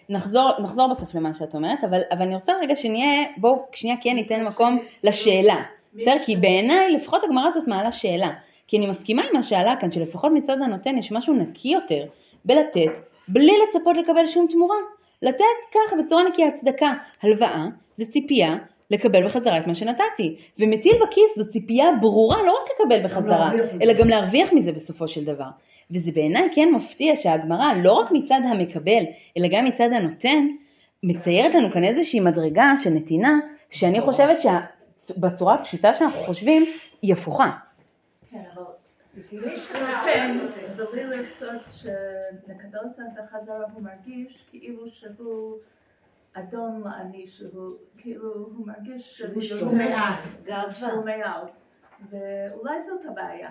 ונחזור 0.09 0.51
נחזור 0.59 0.91
בסוף 0.91 1.15
למה 1.15 1.35
שאת 1.35 1.55
אומרת, 1.55 1.79
אבל, 1.85 2.01
אבל 2.11 2.23
אני 2.23 2.35
רוצה 2.35 2.53
רגע 2.63 2.77
שנהיה, 2.77 3.29
בואו 3.37 3.67
שנייה 3.73 3.97
כן 4.03 4.15
ניתן 4.15 4.45
מקום 4.45 4.79
לשאלה, 5.05 5.65
בסדר? 5.95 6.15
כי 6.25 6.37
בעיניי 6.37 6.93
לפחות 6.93 7.25
הגמרא 7.25 7.49
הזאת 7.49 7.69
מעלה 7.69 7.93
שאלה, 7.93 8.31
כי 8.67 8.79
אני 8.79 8.91
מסכימה 8.91 9.23
עם 9.23 9.29
מה 9.33 9.43
שעלה 9.43 9.77
כאן, 9.81 9.91
שלפחות 9.91 10.33
מצד 10.33 10.57
הנותן 10.63 10.99
יש 10.99 11.13
משהו 11.13 11.35
נקי 11.35 11.69
יותר 11.69 12.05
בלתת, 12.45 13.01
בלי 13.29 13.53
לצפות 13.69 13.97
לקבל 13.97 14.27
שום 14.27 14.47
תמורה. 14.51 14.77
לתת 15.23 15.45
ככה 15.71 15.97
בצורה 15.97 16.23
נקייה 16.29 16.51
צדקה, 16.51 16.93
הלוואה 17.23 17.67
זה 17.97 18.07
ציפייה 18.07 18.57
לקבל 18.91 19.25
בחזרה 19.25 19.59
את 19.59 19.67
מה 19.67 19.75
שנתתי, 19.75 20.37
ומטיל 20.59 20.93
בכיס 21.03 21.39
זו 21.39 21.51
ציפייה 21.51 21.87
ברורה 22.01 22.43
לא 22.43 22.53
רק 22.53 22.69
לקבל 22.75 23.05
בחזרה. 23.05 23.51
אלא 23.83 23.93
גם 23.93 24.09
להרוויח 24.09 24.53
מזה 24.53 24.73
בסופו 24.73 25.09
של 25.09 25.25
דבר. 25.25 25.49
וזה 25.91 26.13
בעיניי 26.13 26.49
כן 26.53 26.69
מפתיע 26.75 27.17
שהגמרא 27.17 27.73
לא 27.83 27.93
רק 27.93 28.11
מצד 28.13 28.41
המקבל, 28.45 29.03
אלא 29.37 29.49
גם 29.51 29.65
מצד 29.65 29.89
הנותן, 29.93 30.47
מציירת 31.03 31.55
לנו 31.55 31.71
כאן 31.71 31.85
איזושהי 31.85 32.21
מדרגה 32.21 32.73
של 32.83 32.91
נתינה, 32.91 33.39
שאני 33.71 34.01
חושבת 34.01 34.41
שבצורה 35.09 35.55
הפשוטה 35.55 35.95
שאנחנו 35.95 36.21
חושבים, 36.21 36.65
היא 37.03 37.13
הפוכה. 37.13 37.51
כן, 38.31 38.43
אבל 38.55 38.63
כן, 40.05 40.39
בלי 40.93 41.05
לרצות 41.05 41.63
שנקבל 41.71 42.79
את 42.87 42.91
זה 42.91 43.03
בחזרה, 43.17 43.57
הוא 43.75 43.83
מרגיש 43.83 44.45
כאילו 44.51 44.91
שהוא 44.91 45.59
אדון 46.33 46.83
לעני, 46.85 47.27
שהוא 47.27 47.73
כאילו, 47.99 48.35
הוא 48.35 48.67
מרגיש 48.67 49.23
שהוא 49.41 49.75
מעל, 49.75 50.13
שהוא 50.73 51.05
מעל, 51.05 51.43
ואולי 52.11 52.83
זאת 52.83 53.01
הבעיה. 53.11 53.51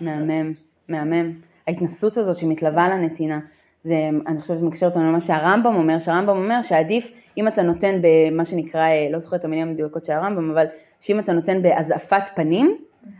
מהמם, 0.00 0.52
מהמם. 0.88 1.32
ההתנסות 1.66 2.16
הזאת 2.16 2.36
שמתלווה 2.36 2.88
לנתינה. 2.88 3.40
זה, 3.84 3.94
אני 4.26 4.40
חושבת 4.40 4.58
שזה 4.58 4.66
מקשר 4.66 4.86
אותנו 4.86 5.02
למה 5.02 5.20
שהרמב"ם 5.20 5.74
אומר, 5.74 5.98
שהרמב"ם 5.98 6.36
אומר 6.36 6.62
שעדיף 6.62 7.12
אם 7.36 7.48
אתה 7.48 7.62
נותן 7.62 8.00
במה 8.02 8.44
שנקרא, 8.44 8.80
אה, 8.80 9.08
לא 9.10 9.18
זוכרת 9.18 9.40
את 9.40 9.44
המילים 9.44 9.68
המדויקות 9.68 10.04
של 10.04 10.12
הרמב"ם, 10.12 10.50
אבל 10.50 10.66
שאם 11.00 11.18
אתה 11.18 11.32
נותן 11.32 11.62
בהזעפת 11.62 12.28
פנים, 12.34 12.76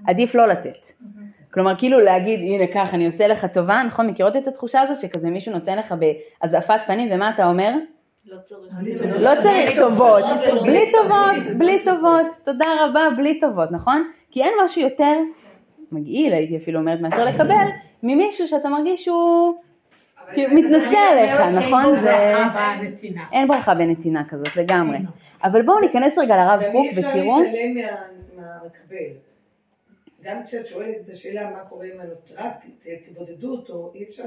עדיף 0.06 0.34
לא 0.34 0.46
לתת. 0.46 0.86
כלומר, 1.52 1.76
כאילו 1.78 2.00
להגיד, 2.00 2.40
הנה 2.40 2.66
כך, 2.66 2.94
אני 2.94 3.06
עושה 3.06 3.26
לך 3.26 3.44
טובה, 3.44 3.82
נכון? 3.86 4.06
מכירות 4.06 4.36
את 4.36 4.48
התחושה 4.48 4.80
הזאת 4.80 4.96
שכזה 5.00 5.30
מישהו 5.30 5.52
נותן 5.52 5.78
לך 5.78 5.94
בהזעפת 6.42 6.80
פנים, 6.86 7.08
ומה 7.12 7.30
אתה 7.30 7.46
אומר? 7.46 7.74
לא 8.24 8.38
צריך. 8.42 8.72
לא 9.20 9.30
צריך 9.42 9.78
טובות, 9.78 10.24
בלי 10.62 10.92
טובות, 10.92 11.56
בלי 11.58 11.84
טובות, 11.84 12.26
תודה 12.44 12.66
רבה, 12.80 13.00
בלי 13.16 13.40
טובות, 13.40 13.72
נכון? 13.72 14.10
כי 14.30 14.42
אין 14.42 14.52
משהו 14.64 14.82
יותר 14.82 15.18
מגעיל, 15.92 16.32
הייתי 16.32 16.56
אפילו 16.56 16.80
אומרת, 16.80 17.00
מאשר 17.00 17.24
לקבל, 17.24 17.66
ממישהו 18.02 18.48
שאתה 18.48 18.68
מרגיש 18.68 19.04
שהוא 19.04 19.54
כאילו 20.32 20.54
מתנשא 20.54 20.98
עליך, 21.12 21.40
נכון? 21.64 22.00
זה... 22.00 22.14
אין 23.32 23.48
ברכה 23.48 23.74
בנתינה 23.74 24.28
כזאת, 24.28 24.56
לגמרי. 24.56 24.98
אבל 25.44 25.62
בואו 25.62 25.80
ניכנס 25.80 26.18
רגע 26.18 26.36
לרב 26.36 26.62
קוק 26.72 26.86
ותראו. 26.96 27.36
ואי 27.36 27.48
אפשר 27.48 27.52
להתעלם 27.52 27.94
מהמקבל. 28.36 29.28
גם 30.22 30.44
כשאת 30.44 30.66
שואלת 30.66 30.96
את 31.04 31.10
השאלה 31.10 31.50
מה 31.50 31.64
קורה 31.68 31.86
עם 31.86 32.00
הנותן, 32.00 32.34
רק 32.36 32.64
תבודדו 33.04 33.50
אותו, 33.50 33.92
אי 33.94 34.04
אפשר, 34.04 34.24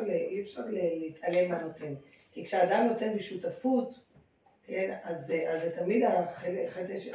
להתעלם 0.67 1.51
מהנותן. 1.51 1.93
כי 2.31 2.45
כשאדם 2.45 2.87
נותן 2.87 3.15
בשותפות, 3.15 3.99
כן, 4.67 4.95
אז, 5.03 5.33
אז 5.47 5.61
זה 5.61 5.69
תמיד 5.79 6.03
החצי, 6.67 7.11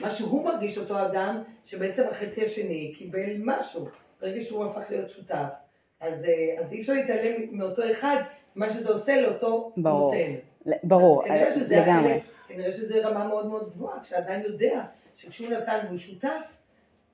מה 0.00 0.10
שהוא 0.10 0.44
מרגיש 0.44 0.78
אותו 0.78 1.06
אדם, 1.06 1.42
שבעצם 1.64 2.02
החצי 2.10 2.44
השני 2.44 2.92
קיבל 2.96 3.36
משהו, 3.38 3.88
ברגע 4.20 4.40
שהוא 4.40 4.64
הפך 4.64 4.90
להיות 4.90 5.10
שותף. 5.10 5.63
אז, 6.00 6.26
אז 6.58 6.72
אי 6.72 6.80
אפשר 6.80 6.92
להתעלם 6.92 7.42
מאותו 7.50 7.82
אחד, 7.92 8.16
מה 8.54 8.70
שזה 8.70 8.92
עושה 8.92 9.20
לאותו 9.20 9.72
ברור, 9.76 10.14
נותן. 10.14 10.78
ברור, 10.84 11.22
אז 11.22 11.28
כנראה 11.28 11.50
שזה 11.50 11.76
לגמרי. 11.76 12.12
החלק, 12.12 12.22
כנראה 12.48 12.72
שזה 12.72 13.06
רמה 13.06 13.28
מאוד 13.28 13.46
מאוד 13.46 13.70
גבוהה, 13.70 14.00
כשאדם 14.02 14.40
יודע 14.44 14.84
שכשהוא 15.16 15.48
נתן 15.50 15.78
והוא 15.86 15.98
שותף, 15.98 16.58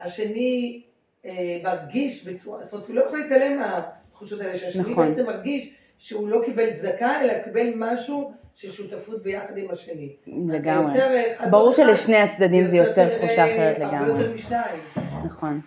השני 0.00 0.82
אה, 1.24 1.60
מרגיש 1.62 2.28
בצורה, 2.28 2.62
זאת 2.62 2.72
אומרת, 2.72 2.88
הוא 2.88 2.96
לא 2.96 3.04
יכול 3.04 3.18
להתעלם 3.18 3.58
מהתחושות 3.58 4.40
האלה, 4.40 4.56
שהשני 4.56 4.82
נכון. 4.82 5.08
בעצם 5.08 5.26
מרגיש 5.26 5.74
שהוא 5.98 6.28
לא 6.28 6.42
קיבל 6.44 6.74
צדקה, 6.74 7.20
אלא 7.20 7.32
קיבל 7.44 7.72
משהו 7.76 8.32
של 8.54 8.70
שותפות 8.70 9.22
ביחד 9.22 9.56
עם 9.56 9.70
השני. 9.70 10.16
לגמרי. 10.48 11.00
אה, 11.00 11.50
ברור 11.50 11.72
שלשני 11.72 12.16
הצדדים 12.16 12.66
זה 12.66 12.76
יוצר 12.76 13.18
תחושה 13.18 13.44
אחרת 13.44 13.80
הרבה 13.80 13.96
לגמרי. 13.96 14.20
יותר 14.20 14.34
משניים. 14.34 14.80
נכון. 15.24 15.60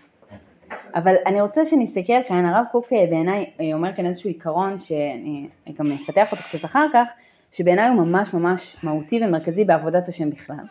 אבל 0.95 1.15
אני 1.25 1.41
רוצה 1.41 1.65
שנסתכל 1.65 2.23
כאן, 2.27 2.45
הרב 2.45 2.65
קוק 2.71 2.93
אה, 2.93 3.05
בעיניי 3.09 3.45
אה, 3.61 3.73
אומר 3.73 3.93
כאן 3.93 4.05
איזשהו 4.05 4.27
עיקרון 4.27 4.77
שאני 4.79 5.47
גם 5.79 5.91
אפתח 5.91 6.31
אותו 6.31 6.43
קצת 6.43 6.65
אחר 6.65 6.87
כך, 6.93 7.09
שבעיניי 7.51 7.89
הוא 7.89 8.05
ממש 8.05 8.33
ממש 8.33 8.77
מהותי 8.83 9.19
ומרכזי 9.23 9.65
בעבודת 9.65 10.07
השם 10.07 10.29
בכלל. 10.29 10.65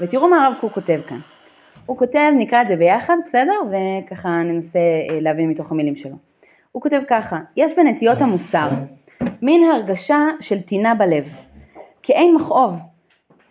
ותראו 0.00 0.28
מה 0.28 0.46
הרב 0.46 0.54
קוק 0.60 0.72
כותב 0.72 1.00
כאן. 1.08 1.18
הוא 1.86 1.98
כותב, 1.98 2.32
נקרא 2.36 2.62
את 2.62 2.68
זה 2.68 2.76
ביחד, 2.76 3.16
בסדר? 3.24 3.60
וככה 3.70 4.28
ננסה 4.28 4.78
אה, 4.78 5.20
להבין 5.20 5.50
מתוך 5.50 5.72
המילים 5.72 5.96
שלו. 5.96 6.16
הוא 6.72 6.82
כותב 6.82 7.00
ככה, 7.08 7.38
יש 7.56 7.72
בנטיות 7.76 8.20
המוסר 8.20 8.68
מין 9.42 9.70
הרגשה 9.70 10.26
של 10.40 10.60
טינה 10.60 10.94
בלב, 10.94 11.28
כאין 12.02 12.34
מכאוב, 12.34 12.80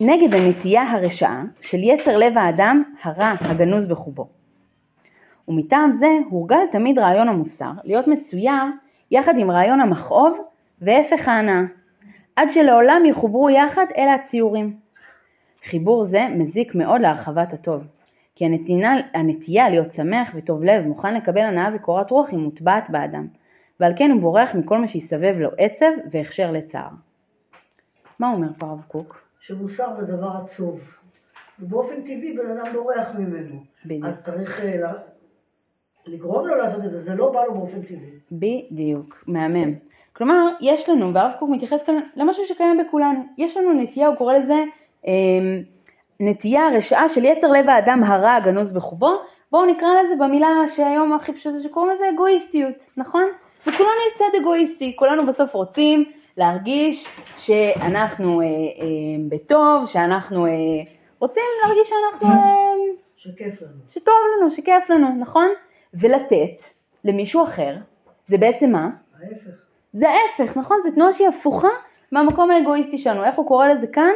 נגד 0.00 0.34
הנטייה 0.34 0.90
הרשעה 0.90 1.42
של 1.60 1.78
יצר 1.82 2.16
לב 2.16 2.38
האדם 2.38 2.82
הרע 3.02 3.32
הגנוז 3.40 3.86
בחובו. 3.86 4.41
ומטעם 5.48 5.92
זה 5.92 6.18
הורגל 6.30 6.66
תמיד 6.70 6.98
רעיון 6.98 7.28
המוסר 7.28 7.70
להיות 7.84 8.08
מצויר 8.08 8.62
יחד 9.10 9.38
עם 9.38 9.50
רעיון 9.50 9.80
המכאוב 9.80 10.38
והפך 10.80 11.28
ההנאה, 11.28 11.62
עד 12.36 12.50
שלעולם 12.50 13.02
יחוברו 13.04 13.50
יחד 13.50 13.86
אלה 13.96 14.14
הציורים. 14.14 14.76
חיבור 15.64 16.04
זה 16.04 16.26
מזיק 16.28 16.74
מאוד 16.74 17.00
להרחבת 17.00 17.52
הטוב, 17.52 17.82
כי 18.34 18.44
הנתינה, 18.44 18.96
הנטייה 19.14 19.70
להיות 19.70 19.92
שמח 19.92 20.30
וטוב 20.34 20.64
לב 20.64 20.86
מוכן 20.86 21.14
לקבל 21.14 21.40
הנאה 21.40 21.68
וקורת 21.74 22.10
רוח 22.10 22.30
היא 22.30 22.38
מוטבעת 22.38 22.90
באדם, 22.90 23.26
ועל 23.80 23.92
כן 23.96 24.10
הוא 24.10 24.20
בורח 24.20 24.54
מכל 24.54 24.78
מה 24.78 24.86
שיסבב 24.86 25.36
לו 25.38 25.50
עצב 25.58 25.90
והכשר 26.10 26.52
לצער. 26.52 26.88
מה 28.18 28.32
אומר 28.32 28.48
פה 28.58 28.66
הרב 28.66 28.82
קוק? 28.88 29.22
שמוסר 29.40 29.94
זה 29.94 30.06
דבר 30.06 30.30
עצוב. 30.44 30.80
ובאופן 31.60 32.00
טבעי 32.02 32.36
בן 32.36 32.58
אדם 32.58 32.72
בורח 32.72 33.14
ממנו. 33.18 33.62
בדיוק. 33.84 34.04
אז 34.04 34.24
צריך 34.24 34.60
אה, 34.60 34.92
לגרום 36.06 36.46
לו 36.46 36.54
לעשות 36.54 36.84
את 36.84 36.90
זה, 36.90 37.02
זה 37.02 37.14
לא 37.14 37.32
בא 37.32 37.44
לו 37.44 37.54
באופן 37.54 37.82
טבעי. 37.82 38.10
בדיוק, 38.32 39.24
מהמם. 39.26 39.74
כלומר, 40.12 40.48
יש 40.60 40.88
לנו, 40.88 41.14
והרב 41.14 41.32
קוק 41.38 41.50
מתייחס 41.50 41.82
כאן 41.82 41.98
למשהו 42.16 42.46
שקיים 42.46 42.78
בכולנו, 42.78 43.20
יש 43.38 43.56
לנו 43.56 43.72
נטייה, 43.72 44.06
הוא 44.06 44.16
קורא 44.16 44.34
לזה 44.34 44.64
אה, 45.06 45.12
נטייה 46.20 46.68
רשעה 46.76 47.08
של 47.08 47.24
יצר 47.24 47.50
לב 47.50 47.68
האדם 47.68 48.04
הרע 48.04 48.34
הגנוז 48.34 48.72
בחובו, 48.72 49.10
בואו 49.52 49.66
נקרא 49.66 49.88
לזה 50.02 50.14
במילה 50.24 50.48
שהיום 50.74 51.12
הכי 51.12 51.32
פשוטה 51.32 51.60
שקוראים 51.60 51.92
לזה 51.94 52.04
אגואיסטיות, 52.14 52.84
נכון? 52.96 53.24
וכולנו 53.60 53.92
יש 54.06 54.18
צד 54.18 54.38
אגואיסטי, 54.40 54.96
כולנו 54.96 55.26
בסוף 55.26 55.54
רוצים 55.54 56.04
להרגיש 56.36 57.08
שאנחנו 57.36 58.40
אה, 58.40 58.46
אה, 58.46 58.48
בטוב, 59.28 59.86
שאנחנו 59.86 60.46
אה, 60.46 60.50
רוצים 61.18 61.42
להרגיש 61.62 61.88
שאנחנו, 61.88 62.28
אה, 62.28 62.72
שכיף 63.16 63.62
לנו. 63.62 63.72
שטוב 63.90 64.14
לנו, 64.38 64.50
שכיף 64.50 64.90
לנו, 64.90 65.08
נכון? 65.18 65.48
ולתת 65.94 66.62
למישהו 67.04 67.44
אחר, 67.44 67.76
זה 68.28 68.38
בעצם 68.38 68.70
מה? 68.70 68.90
ההפך. 69.22 69.50
זה 69.92 70.06
ההפך, 70.08 70.56
נכון? 70.56 70.76
זו 70.84 70.90
תנועה 70.90 71.12
שהיא 71.12 71.28
הפוכה 71.28 71.68
מהמקום 72.12 72.50
האגואיסטי 72.50 72.98
שלנו. 72.98 73.24
איך 73.24 73.36
הוא 73.36 73.46
קורא 73.46 73.68
לזה 73.68 73.86
כאן? 73.86 74.12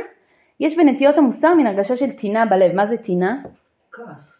יש 0.60 0.76
בנטיות 0.76 1.18
המוסר 1.18 1.54
מין 1.54 1.66
הרגשה 1.66 1.96
של 1.96 2.10
טינה 2.10 2.46
בלב. 2.46 2.74
מה 2.74 2.86
זה 2.86 2.96
טינה? 2.96 3.42
כעס. 3.92 4.32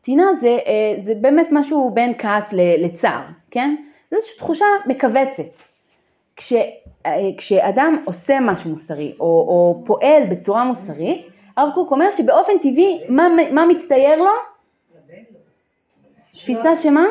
טינה 0.00 0.34
זה, 0.40 0.58
אה, 0.66 1.02
זה 1.02 1.14
באמת 1.20 1.48
משהו 1.52 1.90
בין 1.94 2.12
כעס 2.18 2.52
לצער, 2.52 3.22
כן? 3.50 3.76
זו 4.10 4.16
איזושהי 4.16 4.36
תחושה 4.36 4.64
מכווצת. 4.86 5.60
כש, 6.36 6.52
אה, 7.06 7.30
כשאדם 7.36 8.02
עושה 8.04 8.40
משהו 8.40 8.70
מוסרי 8.70 9.14
או, 9.20 9.26
או 9.26 9.82
פועל 9.86 10.22
בצורה 10.30 10.64
מוסרית, 10.64 11.26
הרב 11.56 11.74
קוק 11.74 11.90
אומר 11.90 12.10
שבאופן 12.10 12.58
טבעי, 12.58 13.00
מה, 13.08 13.28
מה 13.52 13.66
מצטייר 13.66 14.18
לו? 14.22 14.30
תפיסה 16.36 16.76
שמה? 16.76 17.04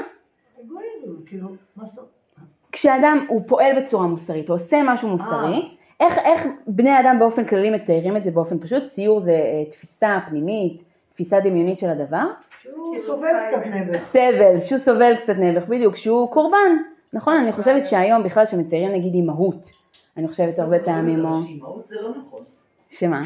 כשאדם 2.72 3.26
הוא 3.28 3.42
פועל 3.48 3.82
בצורה 3.82 4.08
מוסרית, 4.08 4.50
הוא 4.50 4.56
עושה 4.56 4.82
משהו 4.86 5.10
מוסרי, 5.10 5.76
איך, 6.00 6.18
איך 6.18 6.48
בני 6.68 7.00
אדם 7.00 7.16
באופן 7.20 7.46
כללי 7.46 7.70
מציירים 7.70 8.18
את 8.18 8.24
זה 8.24 8.32
באופן 8.32 8.60
פשוט? 8.60 8.88
ציור 8.88 9.20
זה 9.20 9.32
אה, 9.32 9.72
תפיסה 9.72 10.20
פנימית, 10.30 10.84
תפיסה 11.14 11.40
דמיונית 11.40 11.80
של 11.80 11.90
הדבר. 11.90 12.26
שהוא 12.62 12.96
סובל 13.06 13.34
קצת 13.48 13.66
נבך. 13.66 14.00
סבל, 14.00 14.60
שהוא 14.60 14.80
סובל 14.80 15.16
קצת 15.16 15.36
נבך, 15.38 15.68
בדיוק, 15.68 15.96
שהוא 15.96 16.32
קורבן. 16.32 16.78
נכון, 17.14 17.38
אני 17.38 17.52
חושבת 17.52 17.86
שהיום 17.86 18.24
בכלל 18.24 18.46
שמציירים 18.46 18.92
נגיד 18.92 19.14
אימהות, 19.14 19.70
אני 20.18 20.28
חושבת 20.28 20.60
הרבה 20.60 20.80
פעמים, 20.80 21.26
או... 21.26 21.42
שאימהות 21.44 21.88
זה 21.88 21.96
לא 22.02 22.10
נכון. 22.10 22.44
שמה? 22.90 23.22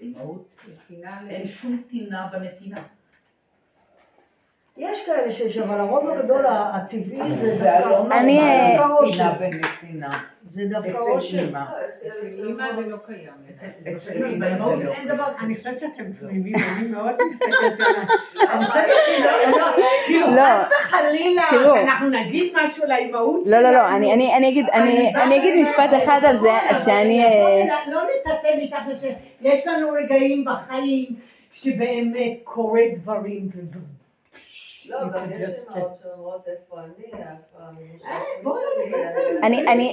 אימהות, 0.00 0.48
אין 1.28 1.46
שום 1.46 1.82
טינה 1.90 2.28
בנתינה. 2.32 2.80
יש 4.90 5.06
כאלה 5.06 5.32
שיש, 5.32 5.58
אבל 5.58 5.80
הרוב 5.80 6.10
הגדול 6.10 6.44
הטבעי 6.48 7.30
זה 7.30 7.56
זה 7.56 7.64
דווקא 7.64 7.88
לא 7.88 8.06
אני, 8.10 8.40
אה, 8.40 8.68
טינה 8.70 8.86
אושר. 8.94 9.32
בנתינה. 9.40 10.10
זה 10.50 10.62
דווקא 10.70 10.98
אושר. 10.98 11.38
אימא. 11.38 11.58
אצל 12.12 12.26
אימא 12.46 12.72
זה 12.72 12.88
לא 12.88 12.96
קיים. 13.06 13.32
אצל 13.96 14.18
לא, 14.18 14.58
לא. 14.58 14.92
אין 14.92 15.08
דבר, 15.08 15.24
אני 15.40 15.56
חושבת 15.56 15.78
שאתם 15.78 16.12
תמימים, 16.20 16.54
אני 16.78 16.88
מאוד 16.88 17.14
מסתכלת 17.30 17.72
עליי. 17.72 18.06
אני 18.50 18.66
חושבת 18.66 18.86
שלא, 19.06 19.58
לא, 19.58 19.66
כאילו 20.06 20.26
לא. 20.26 20.62
חס 20.62 20.70
וחלילה. 20.80 21.42
שאנחנו 21.50 22.08
נגיד 22.10 22.52
משהו 22.54 22.84
לאימהות 22.86 23.48
לא, 23.48 23.58
לא, 23.58 23.70
לא, 23.70 23.78
שלנו. 23.78 23.96
אני, 23.96 24.12
אני, 24.36 24.36
אני 25.14 25.36
אגיד, 25.36 25.54
משפט 25.60 25.90
אחד 26.04 26.20
על 26.24 26.38
זה, 26.38 26.50
אבל 26.70 26.78
שאני... 26.78 27.24
אה, 27.24 27.64
לא 27.86 28.00
לטאטא 28.02 28.48
מתחת 28.62 29.00
שיש 29.00 29.66
לנו 29.66 29.90
רגעים 29.90 30.44
בחיים 30.44 31.06
שבאמת 31.52 32.32
קורה 32.44 32.80
דברים. 32.96 33.48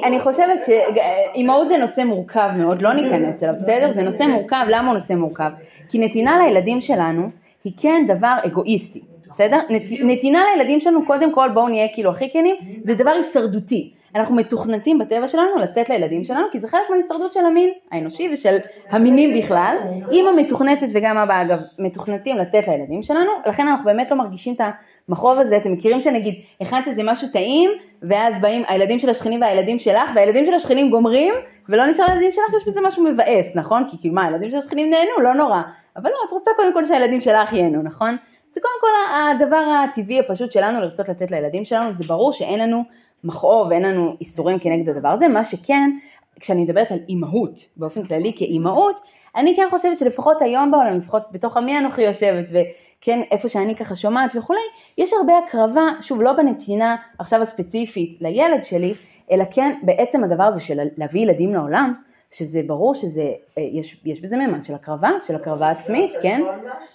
אני, 0.03 0.19
חושבת 0.19 0.59
שאימהות 0.65 1.67
זה 1.67 1.77
נושא 1.77 2.01
מורכב 2.01 2.49
מאוד, 2.57 2.81
לא 2.81 2.93
ניכנס 2.93 3.43
אליו, 3.43 3.53
בסדר? 3.59 3.93
זה 3.93 4.03
נושא 4.03 4.23
מורכב, 4.23 4.65
למה 4.69 4.87
הוא 4.87 4.93
נושא 4.93 5.13
מורכב? 5.13 5.49
כי 5.89 5.99
נתינה 5.99 6.45
לילדים 6.45 6.81
שלנו 6.81 7.29
היא 7.63 7.73
כן 7.77 8.05
דבר 8.07 8.35
אגואיסטי, 8.45 9.01
בסדר? 9.29 9.57
נת, 9.69 9.81
נתינה 10.03 10.43
לילדים 10.53 10.79
שלנו, 10.79 11.05
קודם 11.05 11.33
כל 11.33 11.49
בואו 11.53 11.67
נהיה 11.67 11.87
כאילו 11.93 12.11
הכי 12.11 12.29
כנים, 12.33 12.55
זה 12.83 12.95
דבר 12.95 13.11
הישרדותי. 13.11 13.93
אנחנו 14.15 14.35
מתוכנתים 14.35 14.99
בטבע 14.99 15.27
שלנו 15.27 15.55
לתת 15.61 15.89
לילדים 15.89 16.23
שלנו, 16.23 16.47
כי 16.51 16.59
זה 16.59 16.67
חלק 16.67 16.89
מההישרדות 16.89 17.33
של 17.33 17.45
המין 17.45 17.69
האנושי 17.91 18.29
ושל 18.33 18.57
המינים 18.89 19.39
בכלל. 19.39 19.77
אימא 20.11 20.29
מתוכנתת 20.37 20.87
וגם 20.93 21.17
אבא 21.17 21.41
אגב 21.41 21.59
מתוכנתים 21.79 22.37
לתת 22.37 22.67
לילדים 22.67 23.03
שלנו, 23.03 23.31
לכן 23.45 23.67
אנחנו 23.67 23.85
באמת 23.85 24.11
לא 24.11 24.17
מרגישים 24.17 24.53
את 24.53 24.61
המחרוב 25.07 25.39
הזה, 25.39 25.57
אתם 25.57 25.71
מכירים 25.71 26.01
שנגיד 26.01 26.35
הכנת 26.61 26.87
איזה 26.87 27.01
משהו 27.03 27.27
טעים, 27.33 27.69
ואז 28.03 28.41
באים 28.41 28.63
הילדים 28.67 28.99
של 28.99 29.09
השכנים 29.09 29.41
והילדים 29.41 29.79
שלך, 29.79 30.09
והילדים 30.15 30.45
של 30.45 30.53
השכנים 30.53 30.89
גומרים, 30.89 31.33
ולא 31.69 31.85
נשאר 31.85 32.05
לילדים 32.05 32.31
שלך, 32.31 32.53
יש 32.57 32.67
בזה 32.67 32.79
משהו 32.83 33.03
מבאס, 33.03 33.55
נכון? 33.55 33.83
כי 33.89 33.97
כאילו 33.99 34.15
מה, 34.15 34.25
הילדים 34.25 34.51
של 34.51 34.57
השכנים 34.57 34.89
נהנו, 34.89 35.21
לא 35.23 35.33
נורא. 35.33 35.61
אבל 35.97 36.09
לא, 36.09 36.17
את 36.27 36.31
רוצה 36.31 36.51
קודם 36.55 36.73
כל 36.73 36.85
שהילדים 36.85 37.21
שלך 37.21 37.53
ייהנו, 37.53 37.81
נכון? 37.83 38.17
זה 38.53 38.61
קודם 38.61 38.73
כל 38.81 38.87
הדבר 39.15 39.83
הטבעי 39.83 40.19
הפשוט 40.19 40.51
שלנו 40.51 40.79
לרצות 40.79 41.09
לתת 41.09 41.31
לילדים 41.31 41.65
שלנו, 41.65 41.93
זה 41.93 42.03
ברור 42.07 42.31
שאין 42.31 42.59
לנו 42.59 42.83
מכאוב 43.23 43.67
ואין 43.67 43.81
לנו 43.81 44.15
איסורים 44.21 44.59
כנגד 44.59 44.89
הדבר 44.89 45.09
הזה, 45.09 45.27
מה 45.27 45.43
שכן, 45.43 45.91
כשאני 46.39 46.63
מדברת 46.63 46.91
על 46.91 46.99
אימהות, 47.09 47.59
באופן 47.77 48.03
כללי 48.07 48.33
כאימהות, 48.35 48.95
אני 49.35 49.55
כן 49.55 49.67
חושבת 49.69 49.99
שלפחות 49.99 50.41
היום 50.41 50.71
בעולם, 50.71 50.97
לפחות 50.97 51.23
בתוך 51.31 51.57
עמי 51.57 51.77
אנוכי 51.77 52.01
יושבת, 52.01 52.45
וכן 52.49 53.19
איפה 53.31 53.47
שאני 53.47 53.75
ככה 53.75 53.95
שומעת 53.95 54.35
וכולי, 54.35 54.59
יש 54.97 55.13
הרבה 55.13 55.33
הקרבה, 55.37 55.87
שוב 56.01 56.21
לא 56.21 56.33
בנתינה 56.33 56.95
עכשיו 57.19 57.41
הספציפית 57.41 58.21
לילד 58.21 58.63
שלי, 58.63 58.93
אלא 59.31 59.43
כן 59.51 59.79
בעצם 59.83 60.23
הדבר 60.23 60.43
הזה 60.43 60.59
של 60.59 60.79
להביא 60.97 61.21
ילדים 61.21 61.53
לעולם, 61.53 61.93
שזה 62.31 62.61
ברור 62.67 62.93
שזה, 62.95 63.21
אה, 63.57 63.63
יש, 63.71 64.01
יש 64.05 64.21
בזה 64.21 64.37
מימד 64.37 64.63
של 64.63 64.73
הקרבה, 64.73 65.09
של 65.27 65.35
הקרבה 65.35 65.69
עצמית, 65.69 66.11
כן? 66.21 66.41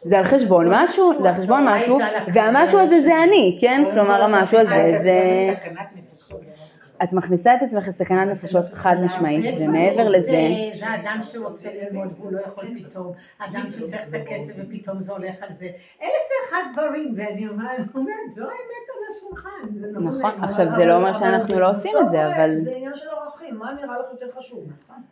זה 0.02 0.18
על 0.18 0.24
חשבון 0.24 0.66
משהו, 0.70 1.12
זה 1.22 1.28
על 1.28 1.34
חשבון 1.34 1.68
משהו, 1.68 1.98
והמשהו 2.34 2.78
הזה 2.78 3.00
זה 3.00 3.22
אני, 3.22 3.58
כן? 3.60 3.84
כלומר 3.92 4.22
המשהו 4.22 4.58
הזה 4.58 4.98
זה... 5.02 5.54
את 7.02 7.12
מכניסה 7.12 7.54
את 7.54 7.62
עצמך 7.62 7.88
לסכנת 7.88 8.28
נפשות 8.28 8.64
חד 8.72 8.96
משמעית, 9.04 9.54
ומעבר 9.60 10.08
לזה... 10.08 10.48
זה 10.74 10.86
אדם 10.94 11.20
שרוצה 11.32 11.70
ללמוד 11.74 12.08
והוא 12.18 12.32
לא 12.32 12.40
יכול 12.40 12.64
פתאום, 12.78 13.12
אדם 13.38 13.70
שצריך 13.70 14.08
את 14.08 14.14
הכסף 14.14 14.52
ופתאום 14.56 15.02
זה 15.02 15.12
הולך 15.12 15.34
על 15.40 15.54
זה, 15.54 15.66
אלף 16.02 16.24
ואחד 16.30 16.62
דברים, 16.72 17.14
ואני 17.16 17.48
אומרת, 17.48 18.34
זו 18.34 18.42
האמת 18.42 18.86
על 18.88 19.16
השולחן. 19.16 19.50
לא 19.74 20.00
נכון, 20.00 20.44
עכשיו 20.44 20.66
זה 20.76 20.84
לא 20.84 20.96
אומר 20.96 21.12
שאנחנו 21.12 21.60
לא 21.60 21.70
עושים 21.70 21.92
את 22.00 22.10
זה, 22.10 22.26
אבל... 22.26 22.50
זה 22.60 22.72
עניין 22.76 22.94
של 22.94 23.08
ערכים, 23.08 23.58
מה 23.58 23.72
נראה 23.72 23.98
לך 23.98 24.06
יותר 24.12 24.26
חשוב, 24.36 24.64
נכון? 24.82 25.02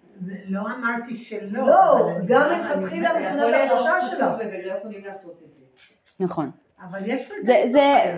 לא 0.49 0.61
אמרתי 0.61 1.17
שלא. 1.17 1.67
לא, 1.67 2.09
גם 2.27 2.51
מלכתחילה 2.51 3.13
מבחינת 3.13 3.55
ההרגשה 3.55 4.01
שלך. 4.01 4.25
נכון. 6.21 6.51
אבל 6.91 7.01
יש 7.07 7.29
זה, 7.43 7.63
זה, 7.73 8.15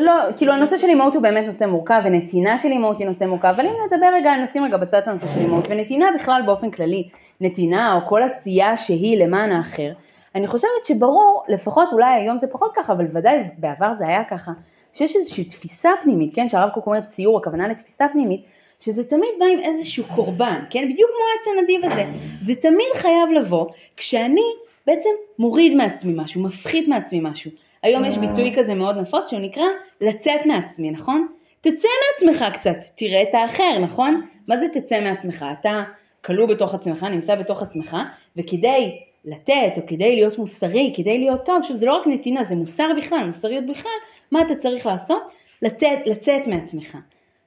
לא, 0.00 0.12
כאילו 0.36 0.52
הנושא 0.52 0.76
של 0.78 0.86
אימהות 0.86 1.14
הוא 1.14 1.22
באמת 1.22 1.46
נושא 1.46 1.64
מורכב, 1.64 2.00
ונתינה 2.04 2.58
של 2.58 2.68
אימהות 2.68 2.98
היא 2.98 3.06
נושא 3.06 3.24
מורכב, 3.24 3.48
אבל 3.48 3.66
אם 3.66 3.72
נדבר 3.86 4.06
רגע, 4.14 4.36
נשים 4.36 4.64
רגע 4.64 4.76
בצד 4.76 4.98
את 4.98 5.08
הנושא 5.08 5.26
של 5.26 5.40
אימהות, 5.40 5.64
ונתינה 5.68 6.06
בכלל 6.14 6.42
באופן 6.46 6.70
כללי, 6.70 7.08
נתינה 7.40 7.94
או 7.94 8.06
כל 8.06 8.22
עשייה 8.22 8.76
שהיא 8.76 9.24
למען 9.24 9.52
האחר, 9.52 9.92
אני 10.34 10.46
חושבת 10.46 10.84
שברור, 10.84 11.44
לפחות 11.48 11.88
אולי 11.92 12.14
היום 12.14 12.38
זה 12.38 12.46
פחות 12.46 12.72
ככה, 12.76 12.92
אבל 12.92 13.06
ודאי 13.12 13.38
בעבר 13.58 13.92
זה 13.98 14.06
היה 14.06 14.24
ככה, 14.24 14.52
שיש 14.92 15.16
איזושהי 15.16 15.44
תפיסה 15.44 15.90
פנימית, 16.02 16.34
כן, 16.34 16.48
שהרב 16.48 16.70
קוק 16.70 16.86
אומר 16.86 17.00
ציור, 17.00 17.38
הכוונה 17.38 17.68
לתפיסה 17.68 18.06
פנימית, 18.12 18.44
שזה 18.80 19.04
תמיד 19.04 19.30
בא 19.38 19.46
עם 19.46 19.58
איזשהו 19.58 20.04
קורבן, 20.04 20.60
כן, 20.70 20.88
בדיוק 20.92 21.10
כמו 21.10 21.52
העץ 21.54 21.58
הנדיב 21.58 21.84
הזה, 21.84 22.04
זה 22.46 22.54
תמיד 22.54 22.92
חייב 22.94 23.30
לבוא 23.34 23.66
כשאני 23.96 24.44
בעצם 24.86 25.10
מוריד 25.38 25.74
מעצמי 25.74 26.12
משהו, 26.16 26.42
מפחית 26.42 26.88
מעצמי 26.88 27.20
משהו. 27.22 27.50
היום 27.82 28.04
יש 28.04 28.18
ביטוי 28.18 28.54
כזה 28.56 28.74
מאוד 28.74 28.96
נפוץ 28.96 29.30
שהוא 29.30 29.40
נקרא 29.40 29.64
לצאת 30.00 30.46
מעצמי, 30.46 30.90
נכון? 30.90 31.26
תצא 31.60 31.88
מעצמך 32.22 32.44
קצת, 32.54 32.76
תראה 32.96 33.22
את 33.22 33.34
האחר, 33.34 33.78
נכון? 33.80 34.26
מה 34.48 34.58
זה 34.58 34.66
תצא 34.68 35.00
מעצמך? 35.00 35.46
אתה 35.60 35.82
כלוא 36.24 36.46
בתוך 36.46 36.74
עצמך, 36.74 37.04
נמצא 37.04 37.34
בתוך 37.34 37.62
עצמך, 37.62 37.96
וכדי 38.36 38.98
לתת 39.24 39.72
או 39.76 39.82
כדי 39.86 40.16
להיות 40.16 40.38
מוסרי, 40.38 40.92
כדי 40.96 41.18
להיות 41.18 41.44
טוב, 41.44 41.62
שוב 41.62 41.76
זה 41.76 41.86
לא 41.86 41.94
רק 41.96 42.06
נתינה, 42.06 42.44
זה 42.44 42.54
מוסר 42.54 42.88
בכלל, 42.98 43.26
מוסריות 43.26 43.66
בכלל, 43.66 43.92
מה 44.32 44.42
אתה 44.42 44.54
צריך 44.54 44.86
לעשות? 44.86 45.22
לצאת, 45.62 45.98
לצאת 46.06 46.46
מעצמך. 46.46 46.96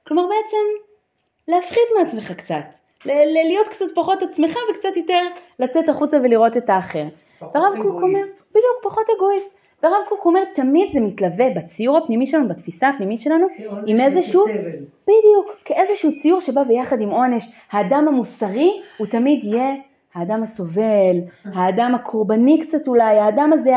כלומר 0.06 0.22
בעצם 0.22 0.56
להפחית 1.48 1.88
מעצמך 1.98 2.32
קצת, 2.32 2.64
ל- 3.06 3.32
להיות 3.32 3.68
קצת 3.68 3.84
פחות 3.94 4.22
עצמך 4.22 4.56
וקצת 4.70 4.96
יותר 4.96 5.20
לצאת 5.58 5.88
החוצה 5.88 6.16
ולראות 6.24 6.56
את 6.56 6.70
האחר. 6.70 7.04
והרב 7.54 7.74
קוק 7.82 8.02
אומר, 8.02 8.20
בדיוק, 8.50 8.78
פחות 8.82 9.06
אגואיסט. 9.16 9.61
והרב 9.82 10.02
קוק 10.08 10.26
אומר 10.26 10.40
תמיד 10.54 10.92
זה 10.92 11.00
מתלווה 11.00 11.46
בציור 11.56 11.98
הפנימי 11.98 12.26
שלנו, 12.26 12.48
בתפיסה 12.48 12.88
הפנימית 12.88 13.20
שלנו, 13.20 13.46
עם 13.86 14.00
איזשהו, 14.00 14.44
בדיוק, 15.02 15.46
כאיזשהו 15.64 16.10
ציור 16.22 16.40
שבא 16.40 16.62
ביחד 16.62 17.00
עם 17.00 17.10
עונש. 17.10 17.52
האדם 17.70 18.04
המוסרי 18.08 18.70
הוא 18.98 19.06
תמיד 19.06 19.44
יהיה 19.44 19.74
האדם 20.14 20.42
הסובל, 20.42 21.16
האדם 21.44 21.94
הקורבני 21.94 22.60
קצת 22.60 22.88
אולי, 22.88 23.18
האדם 23.18 23.50
הזה, 23.52 23.74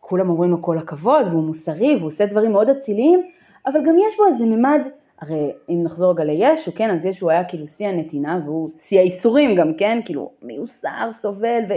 כולם 0.00 0.30
אומרים 0.30 0.50
לו 0.50 0.62
כל 0.62 0.78
הכבוד 0.78 1.26
והוא 1.26 1.42
מוסרי 1.42 1.96
והוא 1.96 2.06
עושה 2.06 2.26
דברים 2.26 2.52
מאוד 2.52 2.68
אציליים, 2.68 3.22
אבל 3.66 3.80
גם 3.86 3.94
יש 4.08 4.16
בו 4.16 4.26
איזה 4.26 4.44
ממד, 4.44 4.88
הרי 5.20 5.52
אם 5.68 5.82
נחזור 5.82 6.12
רגע 6.12 6.24
לישו, 6.24 6.74
כן, 6.74 6.90
אז 6.90 7.06
ישו 7.06 7.30
היה 7.30 7.44
כאילו 7.44 7.68
שיא 7.68 7.88
הנתינה 7.88 8.40
והוא 8.44 8.68
שיא 8.78 8.98
האיסורים 8.98 9.54
גם, 9.56 9.74
כן, 9.74 9.98
כאילו 10.04 10.30
מיוסר, 10.42 11.10
סובל 11.20 11.62
ו... 11.68 11.72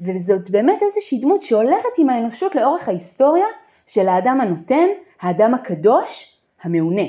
וזאת 0.00 0.50
באמת 0.50 0.82
איזושהי 0.82 1.18
דמות 1.18 1.42
שהולכת 1.42 1.98
עם 1.98 2.10
האנושות 2.10 2.54
לאורך 2.54 2.88
ההיסטוריה 2.88 3.46
של 3.86 4.08
האדם 4.08 4.40
הנותן, 4.40 4.86
האדם 5.20 5.54
הקדוש, 5.54 6.36
המעונה. 6.62 7.06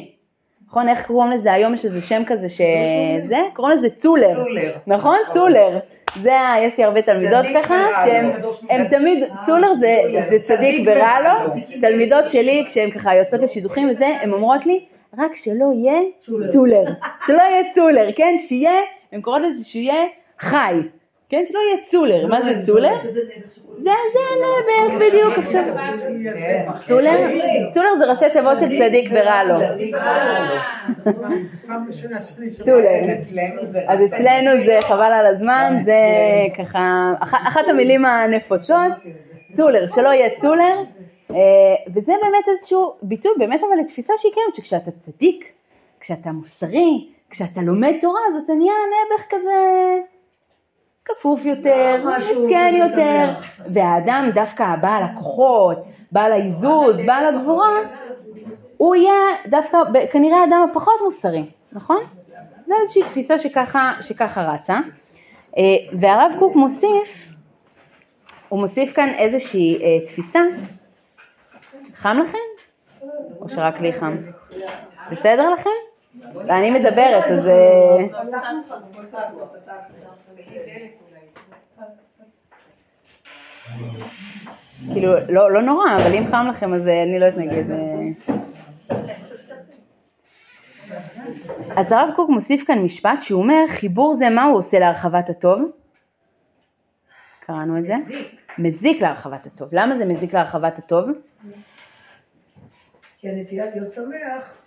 נכון? 0.68 0.89
איך 0.89 1.08
קוראים 1.08 1.32
לזה? 1.32 1.54
היום 1.54 1.74
יש 1.74 1.86
איזה 1.86 2.02
שם 2.02 2.22
כזה 2.28 2.50
שזה, 2.50 3.39
קוראים 3.54 3.78
לזה 3.78 3.89
צולר. 3.89 4.44
צולר. 4.44 4.78
נכון? 4.88 5.18
צולר. 5.34 5.80
זה, 6.22 6.38
יש 6.60 6.78
לי 6.78 6.84
הרבה 6.84 7.02
תלמידות 7.02 7.46
ככה, 7.56 7.88
שהן 8.06 8.88
תמיד, 8.88 9.24
צולר 9.46 9.74
זה, 9.80 9.98
זה 10.30 10.39
צדיק 10.44 10.88
ורע 10.88 11.20
לו, 11.20 11.62
תלמידות 11.82 12.30
שלי 12.30 12.64
כשהן 12.68 12.92
ככה 12.92 13.16
יוצאות 13.16 13.42
לשידוכים 13.42 13.89
וזה, 13.89 14.08
הן 14.08 14.32
אומרות 14.32 14.66
לי, 14.66 14.86
רק 15.18 15.36
שלא 15.36 15.66
יהיה 15.74 16.00
צולר, 16.52 16.84
שלא 17.26 17.42
יהיה 17.42 17.64
צולר, 17.74 18.12
כן? 18.16 18.36
שיהיה, 18.38 18.82
הן 19.12 19.22
קוראות 19.22 19.42
לזה 19.42 19.64
שיהיה 19.64 20.04
חי. 20.39 20.74
כן? 21.32 21.44
שלא 21.46 21.60
יהיה 21.60 21.84
צולר. 21.86 22.28
מה 22.28 22.42
זה 22.42 22.66
צולר? 22.66 22.96
זה 23.78 23.92
הנעבך 24.32 25.06
בדיוק 25.06 25.38
עכשיו. 25.38 25.64
צולר? 26.84 27.18
צולר 27.72 27.96
זה 27.98 28.06
ראשי 28.06 28.26
תיבות 28.34 28.60
של 28.60 28.80
צדיק 28.80 29.12
ורע 29.12 29.44
לו. 29.44 29.56
צולר. 32.64 33.00
אז 33.88 34.06
אצלנו 34.06 34.66
זה 34.66 34.78
חבל 34.82 35.12
על 35.12 35.26
הזמן, 35.26 35.78
זה 35.86 35.98
ככה, 36.58 37.14
אחת 37.22 37.68
המילים 37.68 38.06
הנפוצות, 38.06 38.92
צולר, 39.54 39.88
שלא 39.88 40.10
יהיה 40.10 40.30
צולר. 40.42 40.84
וזה 41.94 42.14
באמת 42.22 42.46
איזשהו 42.48 42.94
ביטוי, 43.02 43.32
באמת 43.38 43.60
אבל 43.60 43.82
לתפיסה 43.84 44.14
שהיא 44.18 44.32
קיימת, 44.34 44.54
שכשאתה 44.54 44.92
צדיק, 44.92 45.52
כשאתה 46.00 46.32
מוסרי, 46.32 47.08
כשאתה 47.30 47.62
לומד 47.62 47.94
תורה, 48.02 48.20
אז 48.30 48.44
אתה 48.44 48.54
נהיה 48.54 48.74
נעבך 48.74 49.26
כזה 49.30 49.52
כפוף 51.06 51.45
יותר, 51.45 52.04
מסכן 52.18 52.74
יותר, 52.78 53.30
והאדם 53.74 54.30
דווקא 54.34 54.76
בעל 54.82 55.04
הכוחות, 55.04 55.78
בעל 56.12 56.32
העיזוז, 56.32 56.97
בעל 57.06 57.36
הגבורה, 57.36 57.80
הוא 58.78 58.95
יהיה 58.95 59.36
דווקא 59.47 59.78
כנראה 60.12 60.38
האדם 60.41 60.66
הפחות 60.72 60.93
מוסרי, 61.04 61.45
נכון? 61.72 61.97
זו 62.66 62.74
איזושהי 62.82 63.04
תפיסה 63.04 63.38
שככה, 63.38 63.93
שככה 64.02 64.41
רצה. 64.41 64.80
והרב 65.99 66.32
קוק 66.39 66.56
מוסיף, 66.56 67.32
הוא 68.49 68.60
מוסיף 68.60 68.95
כאן 68.95 69.10
איזושהי 69.10 70.02
תפיסה, 70.06 70.39
חם 71.95 72.18
לכם? 72.24 72.38
או 73.41 73.49
שרק 73.49 73.82
לי 73.82 73.93
חם? 73.93 74.18
בסדר 75.12 75.49
לכם? 75.49 75.70
ואני 76.34 76.72
מדברת, 76.72 77.24
אז... 77.26 77.49
כאילו, 84.94 85.14
לא, 85.30 85.52
לא 85.52 85.62
נורא, 85.62 85.86
אבל 85.96 86.14
אם 86.14 86.28
חם 86.28 86.48
לכם 86.50 86.74
אז 86.74 86.88
אני 86.88 87.20
לא 87.20 87.28
אתנגד. 87.28 87.64
אז 91.76 91.92
הרב 91.92 92.10
קוק 92.16 92.30
מוסיף 92.30 92.64
כאן 92.68 92.84
משפט 92.84 93.22
שהוא 93.22 93.42
אומר, 93.42 93.64
חיבור 93.68 94.16
זה 94.16 94.30
מה 94.30 94.44
הוא 94.44 94.58
עושה 94.58 94.80
להרחבת 94.80 95.30
הטוב? 95.30 95.72
קראנו 97.40 97.78
את 97.78 97.86
זה? 97.86 97.94
מזיק. 97.96 98.42
מזיק 98.58 99.02
להרחבת 99.02 99.46
הטוב. 99.46 99.70
למה 99.72 99.98
זה 99.98 100.06
מזיק 100.06 100.34
להרחבת 100.34 100.78
הטוב? 100.78 101.10
כי 103.18 103.30
הנטייה 103.30 103.66
להיות 103.76 103.92
שמח 103.92 104.62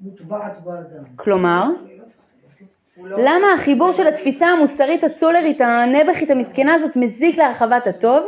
מוטבעת 0.00 0.60
באדם. 0.64 1.04
כלומר? 1.16 1.64
למה 3.04 3.52
החיבור 3.54 3.92
של 3.92 4.06
התפיסה 4.06 4.46
המוסרית 4.46 5.04
הצולרית, 5.04 5.60
הנבחית 5.60 6.30
המסכנה 6.30 6.74
הזאת 6.74 6.96
מזיק 6.96 7.36
להרחבת 7.36 7.86
הטוב? 7.86 8.26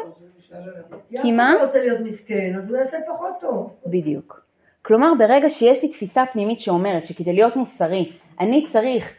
כי 1.22 1.32
מה? 1.32 1.50
אחד 1.50 1.60
לא 1.60 1.66
רוצה 1.66 1.78
להיות 1.78 2.00
מסכן, 2.00 2.54
אז 2.58 2.70
הוא 2.70 2.78
יעשה 2.78 2.98
פחות 3.14 3.34
טוב. 3.40 3.70
בדיוק. 3.86 4.40
כלומר, 4.82 5.12
ברגע 5.18 5.48
שיש 5.48 5.82
לי 5.82 5.88
תפיסה 5.88 6.24
פנימית 6.32 6.60
שאומרת 6.60 7.06
שכדי 7.06 7.32
להיות 7.32 7.56
מוסרי, 7.56 8.12
אני 8.40 8.66
צריך 8.66 9.14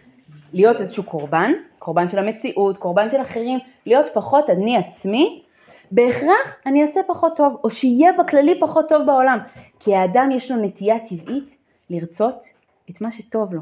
להיות 0.54 0.82
איזשהו 0.82 1.04
קורבן, 1.04 1.52
קורבן 1.80 2.10
של 2.10 2.20
המציאות, 2.20 2.78
קורבן 2.78 3.10
של 3.10 3.22
אחרים, 3.22 3.60
להיות 3.86 4.10
פחות 4.14 4.50
אני 4.50 4.78
עצמי, 4.78 5.44
בהכרח 5.92 6.56
אני 6.66 6.84
אעשה 6.84 7.00
פחות 7.08 7.36
טוב, 7.36 7.58
או 7.64 7.72
שיהיה 7.72 8.12
בכללי 8.14 8.60
פחות 8.60 8.90
טוב 8.90 9.06
בעולם. 9.06 9.40
כי 9.80 9.96
האדם 9.96 10.30
יש 10.32 10.52
לו 10.52 10.58
נטייה 10.58 11.00
טבעית 11.00 11.58
לרצות 11.90 12.46
את 12.90 13.02
מה 13.02 13.12
שטוב 13.12 13.54
לו, 13.54 13.62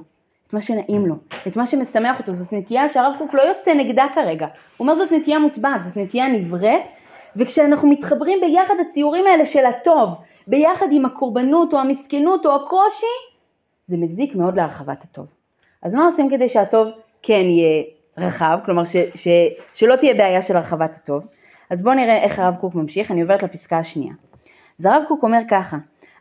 את 0.50 0.54
מה 0.54 0.62
שנעים 0.62 1.06
לו, 1.06 1.16
את 1.48 1.56
מה 1.58 1.66
שמשמח 1.66 2.20
אותו. 2.20 2.34
זאת 2.34 2.54
נטייה 2.54 2.90
שהרב 2.90 3.14
קוק 3.18 3.34
לא 3.34 3.42
יוצא 3.42 3.74
נגדה 3.74 4.06
כרגע. 4.16 4.48
הוא 4.78 4.88
אומר 4.88 4.96
זאת 4.96 5.12
נטייה 5.12 5.40
מוטבעת, 5.40 5.84
זאת 5.84 5.98
נטייה 5.98 6.28
נבראת, 6.28 6.82
וכשאנחנו 7.36 7.90
מתחברים 7.90 8.40
ביחד 8.42 8.74
הציורים 8.90 9.26
האלה 9.28 9.46
של 9.46 9.66
הטוב, 9.66 10.10
ביחד 10.48 10.86
עם 10.92 11.06
הקורבנות 11.06 11.74
או 11.74 11.80
המסכנות 11.80 12.46
או 12.46 12.56
הקושי, 12.56 13.06
זה 13.88 13.98
מזיק 13.98 14.36
מאוד 14.36 14.56
להרחבת 14.56 15.04
הטוב. 15.04 15.34
אז 15.82 15.96
מה 15.96 16.06
עושים 16.06 16.30
כדי 16.30 16.50
שהטוב 16.50 16.88
כן 17.22 17.44
יהיה 17.44 17.84
רחב, 18.18 18.60
כלומר 18.66 18.84
ש, 18.84 18.96
ש, 19.16 19.28
שלא 19.74 19.96
תהיה 19.96 20.14
בעיה 20.14 20.42
של 20.42 20.58
הרחבת 20.58 20.96
הטוב? 20.96 21.24
אז 21.70 21.84
בואו 21.84 21.96
נראה 21.96 22.24
איך 22.24 22.40
הרב 22.40 22.56
קוק 22.56 22.76
ממשיך, 22.76 23.12
אני 23.12 23.22
עוברת 23.22 23.44
לפסקה 23.44 23.78
השנייה. 23.78 24.14
אז 24.80 24.86
הרב 24.86 25.04
קוק 25.08 25.24
אומר 25.24 25.40
ככה, 25.50 25.78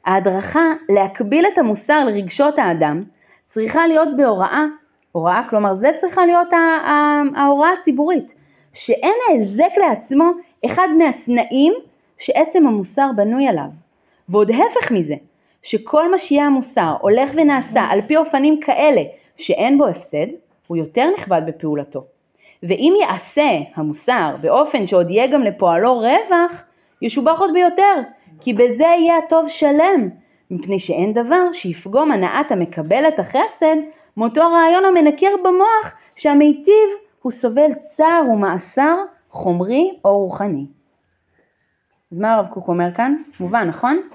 ההדרכה 0.06 0.72
להקביל 0.88 1.44
את 1.52 1.58
המוסר 1.58 2.04
לרגשות 2.04 2.58
האדם 2.58 3.02
צריכה 3.48 3.86
להיות 3.86 4.08
בהוראה, 4.16 4.64
הוראה, 5.12 5.42
כלומר 5.50 5.74
זה 5.74 5.90
צריכה 6.00 6.26
להיות 6.26 6.48
ההוראה 7.36 7.70
הציבורית, 7.78 8.34
שאין 8.72 9.14
ההיזק 9.28 9.70
לעצמו 9.76 10.24
אחד 10.66 10.88
מהתנאים 10.98 11.72
שעצם 12.18 12.66
המוסר 12.66 13.10
בנוי 13.16 13.46
עליו. 13.46 13.68
ועוד 14.28 14.50
הפך 14.50 14.92
מזה, 14.92 15.14
שכל 15.62 16.10
מה 16.10 16.18
שיהיה 16.18 16.46
המוסר 16.46 16.96
הולך 17.00 17.30
ונעשה 17.34 17.80
על 17.80 18.00
פי 18.06 18.16
אופנים 18.16 18.60
כאלה 18.60 19.02
שאין 19.36 19.78
בו 19.78 19.86
הפסד, 19.86 20.26
הוא 20.66 20.76
יותר 20.76 21.10
נכבד 21.18 21.42
בפעולתו. 21.46 22.04
ואם 22.62 22.94
יעשה 23.00 23.50
המוסר 23.74 24.34
באופן 24.40 24.86
שעוד 24.86 25.10
יהיה 25.10 25.26
גם 25.26 25.42
לפועלו 25.42 25.98
רווח, 25.98 26.64
ישובח 27.02 27.40
עוד 27.40 27.50
ביותר, 27.52 27.94
כי 28.40 28.52
בזה 28.52 28.84
יהיה 28.84 29.18
הטוב 29.18 29.48
שלם, 29.48 30.08
מפני 30.50 30.78
שאין 30.78 31.12
דבר 31.12 31.52
שיפגום 31.52 32.12
הנעת 32.12 32.52
המקבל 32.52 33.08
את 33.08 33.18
החסד, 33.18 33.76
מאותו 34.16 34.42
הרעיון 34.42 34.84
המנקר 34.84 35.34
במוח 35.44 35.94
שהמיטיב 36.16 36.88
הוא 37.22 37.32
סובל 37.32 37.74
צער 37.74 38.22
ומאסר 38.32 38.96
חומרי 39.30 39.98
או 40.04 40.18
רוחני. 40.18 40.66
אז 42.12 42.18
מה 42.18 42.34
הרב 42.34 42.48
קוק 42.48 42.68
אומר 42.68 42.94
כאן? 42.94 43.22
מובן, 43.40 43.68
נכון? 43.68 44.08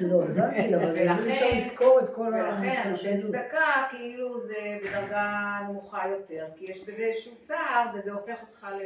לא, 0.00 0.22
את 2.02 2.14
כל 2.14 2.20
ולכן 2.20 2.68
המשתמשים. 2.68 3.18
צדקה 3.18 3.86
כאילו 3.90 4.38
זה 4.38 4.78
בדרגה 4.84 5.58
נמוכה 5.68 6.08
יותר, 6.08 6.46
כי 6.56 6.64
יש 6.68 6.84
בזה 6.88 7.02
איזשהו 7.02 7.32
צער 7.40 7.90
וזה 7.94 8.12
הופך 8.12 8.42
אותך 8.42 8.66
ל... 8.72 8.82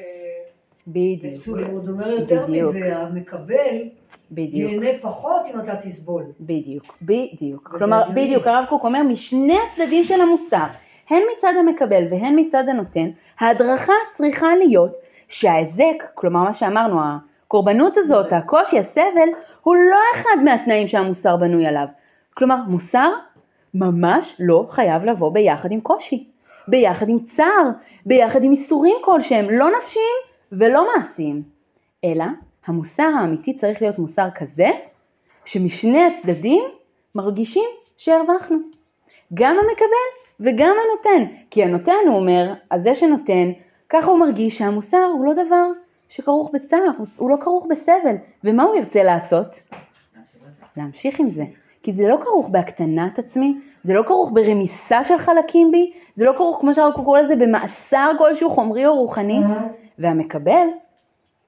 בדיוק. 0.86 1.46
הוא 1.46 1.58
עוד 1.72 1.88
אומר 1.88 2.10
יותר 2.10 2.46
בדיוק. 2.48 2.74
מזה, 2.74 2.96
המקבל 2.96 3.76
בדיוק. 4.30 4.72
ייהנה 4.72 4.98
פחות 5.00 5.42
אם 5.54 5.60
אתה 5.60 5.76
תסבול. 5.76 6.22
בדיוק, 6.40 6.96
בדיוק. 7.02 7.68
כלומר. 7.78 8.02
בדיוק, 8.14 8.46
הרב 8.46 8.64
קוק 8.68 8.84
אומר 8.84 9.02
משני 9.02 9.58
הצדדים 9.58 10.04
של 10.04 10.20
המוסר, 10.20 10.64
הן 11.10 11.22
מצד 11.38 11.52
המקבל 11.60 12.04
והן 12.10 12.40
מצד 12.40 12.64
הנותן, 12.68 13.08
ההדרכה 13.40 13.92
צריכה 14.12 14.56
להיות 14.56 14.92
שההיזק, 15.28 16.02
כלומר 16.14 16.42
מה 16.42 16.54
שאמרנו, 16.54 17.00
הקורבנות 17.00 17.96
הזאת, 17.96 18.32
הקושי, 18.32 18.78
הסבל, 18.78 19.28
הוא 19.62 19.74
לא 19.76 19.98
אחד 20.14 20.42
מהתנאים 20.44 20.88
שהמוסר 20.88 21.36
בנוי 21.36 21.66
עליו. 21.66 21.86
כלומר, 22.34 22.56
מוסר 22.68 23.12
ממש 23.74 24.36
לא 24.40 24.64
חייב 24.68 25.04
לבוא 25.04 25.32
ביחד 25.32 25.72
עם 25.72 25.80
קושי, 25.80 26.26
ביחד 26.68 27.08
עם 27.08 27.18
צער, 27.18 27.70
ביחד 28.06 28.44
עם 28.44 28.52
איסורים 28.52 28.96
כלשהם, 29.04 29.50
לא 29.50 29.66
נפשיים 29.78 30.25
ולא 30.52 30.86
מעשיים. 30.96 31.42
אלא, 32.04 32.24
המוסר 32.66 33.10
האמיתי 33.20 33.54
צריך 33.54 33.82
להיות 33.82 33.98
מוסר 33.98 34.28
כזה, 34.34 34.68
שמשני 35.44 36.04
הצדדים 36.04 36.64
מרגישים 37.14 37.68
שהרווחנו. 37.96 38.56
גם 39.34 39.56
המקבל 39.56 40.06
וגם 40.40 40.74
הנותן. 40.84 41.32
כי 41.50 41.64
הנותן 41.64 41.92
הוא 42.06 42.16
אומר, 42.16 42.52
אז 42.70 42.82
זה 42.82 42.94
שנותן, 42.94 43.50
ככה 43.88 44.10
הוא 44.10 44.18
מרגיש 44.18 44.58
שהמוסר 44.58 45.04
הוא 45.12 45.24
לא 45.24 45.32
דבר 45.32 45.66
שכרוך 46.08 46.50
בצער, 46.54 46.78
הוא- 47.18 47.30
לא 47.30 47.36
כרוך 47.40 47.66
בסבל. 47.70 48.14
ומה 48.44 48.62
הוא 48.62 48.76
ירצה 48.76 49.02
לעשות? 49.02 49.62
להמשיך 50.76 51.20
עם 51.20 51.30
זה. 51.30 51.44
כי 51.82 51.92
זה 51.92 52.02
לא 52.08 52.16
כרוך 52.20 52.48
בהקטנת 52.48 53.18
עצמי, 53.18 53.58
זה 53.84 53.94
לא 53.94 54.02
כרוך 54.02 54.30
ברמיסה 54.34 55.04
של 55.04 55.18
חלקים 55.18 55.70
בי, 55.70 55.92
זה 56.14 56.24
לא 56.24 56.32
כרוך, 56.36 56.60
כמו 56.60 56.74
שהרב 56.74 56.92
קוק 56.92 57.04
קורא 57.04 57.20
לזה, 57.20 57.36
במאסר 57.36 58.10
כלשהו 58.18 58.50
חומרי 58.50 58.86
או 58.86 58.94
רוחני. 58.94 59.38
והמקבל, 59.98 60.66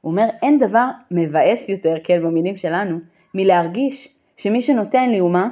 הוא 0.01 0.11
אומר, 0.11 0.28
אין 0.42 0.59
דבר 0.59 0.86
מבאס 1.11 1.68
יותר, 1.68 1.94
כן, 2.05 2.22
במילים 2.22 2.57
שלנו, 2.57 2.99
מלהרגיש 3.34 4.18
שמי 4.36 4.62
שנותן 4.62 5.11
לי 5.11 5.18
הוא 5.18 5.30
מה? 5.30 5.49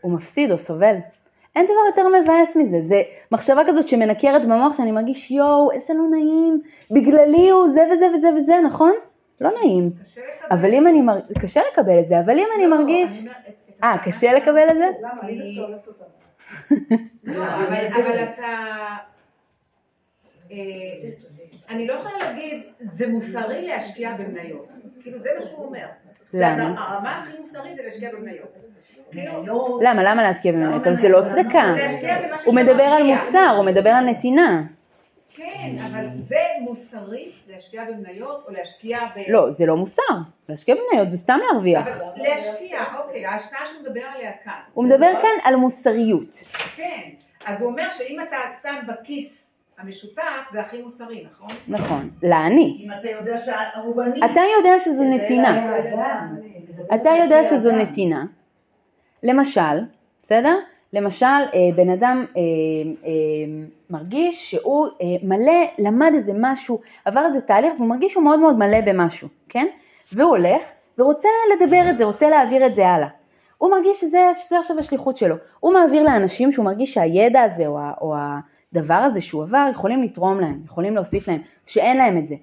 הוא 0.00 0.12
מפסיד 0.12 0.50
או 0.50 0.58
סובל. 0.58 0.96
אין 1.56 1.64
דבר 1.64 1.74
יותר 1.86 2.20
מבאס 2.22 2.56
מזה, 2.56 2.82
זה 2.82 3.02
מחשבה 3.32 3.62
כזאת 3.66 3.88
שמנקרת 3.88 4.42
במוח 4.42 4.76
שאני 4.76 4.92
מרגיש 4.92 5.30
יואו 5.30 5.72
איזה 5.72 5.94
לא 5.94 6.04
נעים, 6.10 6.60
בגללי 6.90 7.50
הוא 7.50 7.68
זה 7.72 7.80
וזה 7.92 8.06
וזה 8.16 8.28
וזה, 8.36 8.54
נכון? 8.66 8.92
לא 9.40 9.50
נעים. 9.62 9.90
אבל 10.50 10.74
אם 10.74 10.86
אני 10.86 11.00
מרגיש, 11.00 11.38
קשה 11.38 11.60
לקבל 11.72 12.00
את 12.00 12.08
זה, 12.08 12.20
אבל 12.20 12.38
אם 12.38 12.46
אני 12.56 12.66
מרגיש, 12.66 13.26
אה 13.82 13.96
קשה 14.04 14.32
לקבל 14.32 14.66
את 14.70 14.76
זה? 14.76 14.88
למה? 15.00 15.22
אני. 15.22 15.56
לא, 17.24 17.44
אבל 17.54 18.22
אתה... 18.22 18.46
אה, 20.50 20.56
אני 21.68 21.86
לא 21.86 21.92
יכולה 21.92 22.18
להגיד, 22.18 22.62
זה 22.80 23.08
מוסרי 23.08 23.66
להשקיע 23.68 24.12
במניות. 24.12 24.68
כאילו 25.02 25.18
זה 25.18 25.30
מה 25.38 25.46
שהוא 25.46 25.64
אומר. 25.64 25.86
למה? 26.34 26.84
הרמה 26.84 27.22
הכי 27.22 27.38
מוסרית 27.40 27.76
זה 27.76 27.82
להשקיע 27.82 28.10
במניות. 28.12 28.54
כאילו, 29.10 29.80
למה? 29.82 30.02
למה 30.02 30.22
להשקיע 30.22 30.52
במניות? 30.52 30.86
אבל 30.86 31.00
זה 31.00 31.08
לא 31.08 31.20
צדקה. 31.20 31.74
הוא 32.44 32.54
מדבר 32.54 32.82
על. 32.82 33.02
מוסר, 33.02 33.54
הוא 33.56 33.64
מדבר 33.64 33.90
על 33.90 34.04
נתינה. 34.04 34.62
כן, 35.36 35.76
אבל 35.86 36.06
זה 36.14 36.36
מוסרי 36.60 37.32
להשקיע 37.48 37.84
במניות 37.84 38.44
או 38.48 38.52
להשקיע 38.52 38.98
ב... 39.16 39.18
לא, 39.28 39.50
זה 39.50 39.66
לא 39.66 39.76
מוסר. 39.76 40.02
להשקיע 40.48 40.74
במניות 40.74 41.10
זה 41.10 41.18
סתם 41.18 41.38
להרוויח. 41.50 41.86
להשקיע, 42.16 42.80
אוקיי, 42.98 43.26
ההשקעה 43.26 43.66
שהוא 43.66 43.82
מדבר 43.82 44.02
עליה 44.14 44.30
כאן. 44.44 44.52
הוא 44.74 44.84
מדבר 44.84 45.12
לא- 45.12 45.22
כאן 45.22 45.30
על 45.44 45.56
מוסריות. 45.56 46.36
כן, 46.76 47.08
אז 47.46 47.62
הוא 47.62 47.70
אומר 47.70 47.90
שאם 47.90 48.20
אתה 48.28 48.36
שם 48.62 48.74
בכיס 48.88 49.47
המשותף 49.78 50.22
זה 50.48 50.60
הכי 50.60 50.82
מוסרי, 50.82 51.24
נכון? 51.32 51.48
נכון. 51.68 52.10
לעני. 52.22 52.76
אם 52.78 52.88
אתה 53.00 53.08
יודע 53.08 53.38
שהוא 53.38 54.02
עני. 54.02 54.20
אתה 54.32 54.40
יודע 54.58 54.78
שזו 54.78 55.04
נתינה. 55.04 55.72
אתה 56.94 57.10
יודע 57.24 57.44
שזו 57.44 57.72
נתינה. 57.72 58.24
למשל, 59.22 59.80
בסדר? 60.18 60.58
למשל, 60.92 61.26
אה, 61.26 61.58
בן 61.76 61.90
אדם 61.90 62.24
אה, 62.36 62.42
אה, 63.06 63.10
מרגיש 63.90 64.50
שהוא 64.50 64.88
מלא, 65.22 65.62
למד 65.78 66.10
איזה 66.14 66.32
משהו, 66.40 66.80
עבר 67.04 67.26
איזה 67.26 67.40
תהליך 67.40 67.72
והוא 67.76 67.88
מרגיש 67.88 68.12
שהוא 68.12 68.24
מאוד 68.24 68.40
מאוד 68.40 68.58
מלא 68.58 68.80
במשהו, 68.80 69.28
כן? 69.48 69.66
והוא 70.12 70.30
הולך 70.30 70.62
ורוצה 70.98 71.28
לדבר 71.54 71.90
את 71.90 71.98
זה, 71.98 72.04
רוצה 72.04 72.30
להעביר 72.30 72.66
את 72.66 72.74
זה 72.74 72.88
הלאה. 72.88 73.08
הוא 73.58 73.70
מרגיש 73.70 74.00
שזה, 74.00 74.18
שזה 74.34 74.58
עכשיו 74.58 74.78
השליחות 74.78 75.16
שלו. 75.16 75.34
הוא 75.60 75.72
מעביר 75.72 76.02
לאנשים 76.02 76.52
שהוא 76.52 76.64
מרגיש 76.64 76.94
שהידע 76.94 77.42
הזה 77.42 77.66
או, 77.66 77.78
ה- 77.78 77.92
או 78.00 78.14
הדבר 78.72 78.94
הזה 78.94 79.20
שהוא 79.20 79.42
עבר 79.42 79.66
יכולים 79.70 80.02
לתרום 80.02 80.40
להם, 80.40 80.60
יכולים 80.64 80.94
להוסיף 80.94 81.28
להם, 81.28 81.40
שאין 81.66 81.96
להם 81.96 82.18
את 82.18 82.28
זה. 82.28 82.34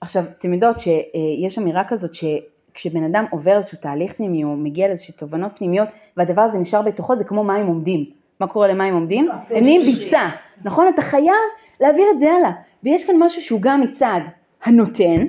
עכשיו, 0.00 0.24
אתם 0.38 0.54
יודעות 0.54 0.78
שיש 0.78 1.58
אמירה 1.58 1.84
כזאת 1.88 2.10
שכשבן 2.14 3.04
אדם 3.04 3.24
עובר 3.30 3.56
איזשהו 3.56 3.78
תהליך 3.78 4.12
פנימי 4.12 4.44
או 4.44 4.56
מגיע 4.56 4.88
לאיזשהו 4.88 5.14
תובנות 5.14 5.52
פנימיות 5.56 5.88
והדבר 6.16 6.42
הזה 6.42 6.58
נשאר 6.58 6.82
בתוכו 6.82 7.16
זה 7.16 7.24
כמו 7.24 7.44
מים 7.44 7.66
עומדים. 7.66 8.04
מה 8.40 8.46
קורה 8.46 8.68
למים 8.68 8.94
עומדים? 8.94 9.28
הם 9.50 9.64
נהיים 9.64 9.82
ביצה, 9.82 10.28
נכון? 10.64 10.88
אתה 10.88 11.02
חייב 11.02 11.34
להעביר 11.80 12.04
את 12.14 12.18
זה 12.18 12.32
הלאה. 12.32 12.50
ויש 12.82 13.06
כאן 13.06 13.14
משהו 13.18 13.42
שהוא 13.42 13.60
גם 13.62 13.80
מצד 13.80 14.20
הנותן, 14.64 15.26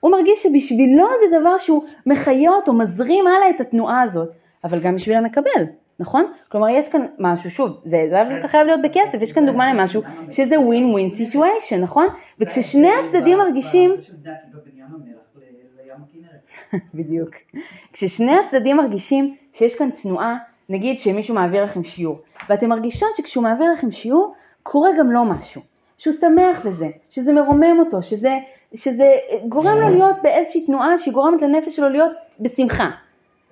הוא 0.00 0.10
מרגיש 0.10 0.42
שבשבילו 0.42 1.04
זה 1.04 1.40
דבר 1.40 1.56
שהוא 1.58 1.84
מחיה 2.06 2.50
אותו, 2.50 2.72
מזרים 2.72 3.26
הלאה 3.26 3.50
את 3.50 3.60
התנועה 3.60 4.02
הזאת, 4.02 4.28
אבל 4.64 4.80
גם 4.80 4.94
בשביל 4.94 5.16
המקבל, 5.16 5.64
נכון? 6.00 6.32
כלומר 6.48 6.68
יש 6.68 6.88
כאן 6.88 7.06
משהו, 7.18 7.50
שוב, 7.50 7.80
זה 7.84 8.08
לאו 8.12 8.34
דווקא 8.34 8.46
חייב 8.46 8.66
להיות 8.66 8.80
בכסף, 8.82 9.18
יש 9.20 9.32
כאן 9.32 9.46
דוגמה 9.46 9.74
למשהו 9.74 10.02
שזה 10.30 10.60
ווין 10.60 10.90
ווין 10.90 11.10
סיטואשן, 11.10 11.80
נכון? 11.82 12.06
וכששני 12.38 12.90
הצדדים 12.94 13.38
מרגישים. 13.38 13.90
בדיוק, 16.94 17.30
כששני 17.92 18.32
הצדדים 18.38 18.76
מרגישים 18.76 19.36
שיש 19.52 19.74
כאן 19.74 19.90
תנועה, 19.90 20.36
נגיד 20.68 21.00
שמישהו 21.00 21.34
מעביר 21.34 21.64
לכם 21.64 21.82
שיעור, 21.82 22.18
ואתם 22.48 22.68
מרגישות 22.68 23.08
שכשהוא 23.16 23.44
מעביר 23.44 23.72
לכם 23.72 23.90
שיעור, 23.90 24.34
קורה 24.62 24.90
גם 24.98 25.10
לו 25.10 25.24
משהו. 25.24 25.62
שהוא 25.98 26.14
שמח 26.20 26.66
בזה, 26.66 26.88
שזה 27.10 27.32
מרומם 27.32 27.78
אותו, 27.78 28.02
שזה, 28.02 28.38
שזה 28.74 29.10
גורם 29.48 29.76
לו 29.80 29.88
להיות 29.88 30.16
באיזושהי 30.22 30.66
תנועה 30.66 30.98
שהיא 30.98 31.14
גורמת 31.14 31.42
לנפש 31.42 31.76
שלו 31.76 31.88
להיות 31.88 32.12
בשמחה. 32.40 32.90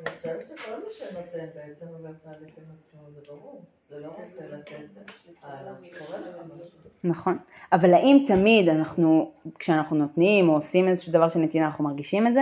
אני 0.07 0.17
חושבת 0.17 0.49
שכל 0.49 0.71
מי 0.71 0.93
שנותן 0.93 1.47
בעצם 1.55 1.87
גם 2.07 2.13
תהליך 2.25 2.55
עם 2.59 2.65
עצמו, 2.79 3.01
זה 3.15 3.21
ברור. 3.29 3.63
זה 3.91 4.01
לא 4.01 4.09
רק 4.09 4.43
לתת. 4.53 5.13
נכון, 7.05 7.39
אבל 7.73 7.95
האם 7.95 8.25
תמיד 8.29 8.69
אנחנו, 8.69 9.33
כשאנחנו 9.59 9.97
נותנים 9.97 10.49
או 10.49 10.55
עושים 10.55 10.89
איזשהו 10.89 11.13
דבר 11.13 11.29
של 11.29 11.39
נתינה, 11.39 11.67
אנחנו 11.67 11.85
מרגישים 11.85 12.27
את 12.27 12.35
זה? 12.35 12.41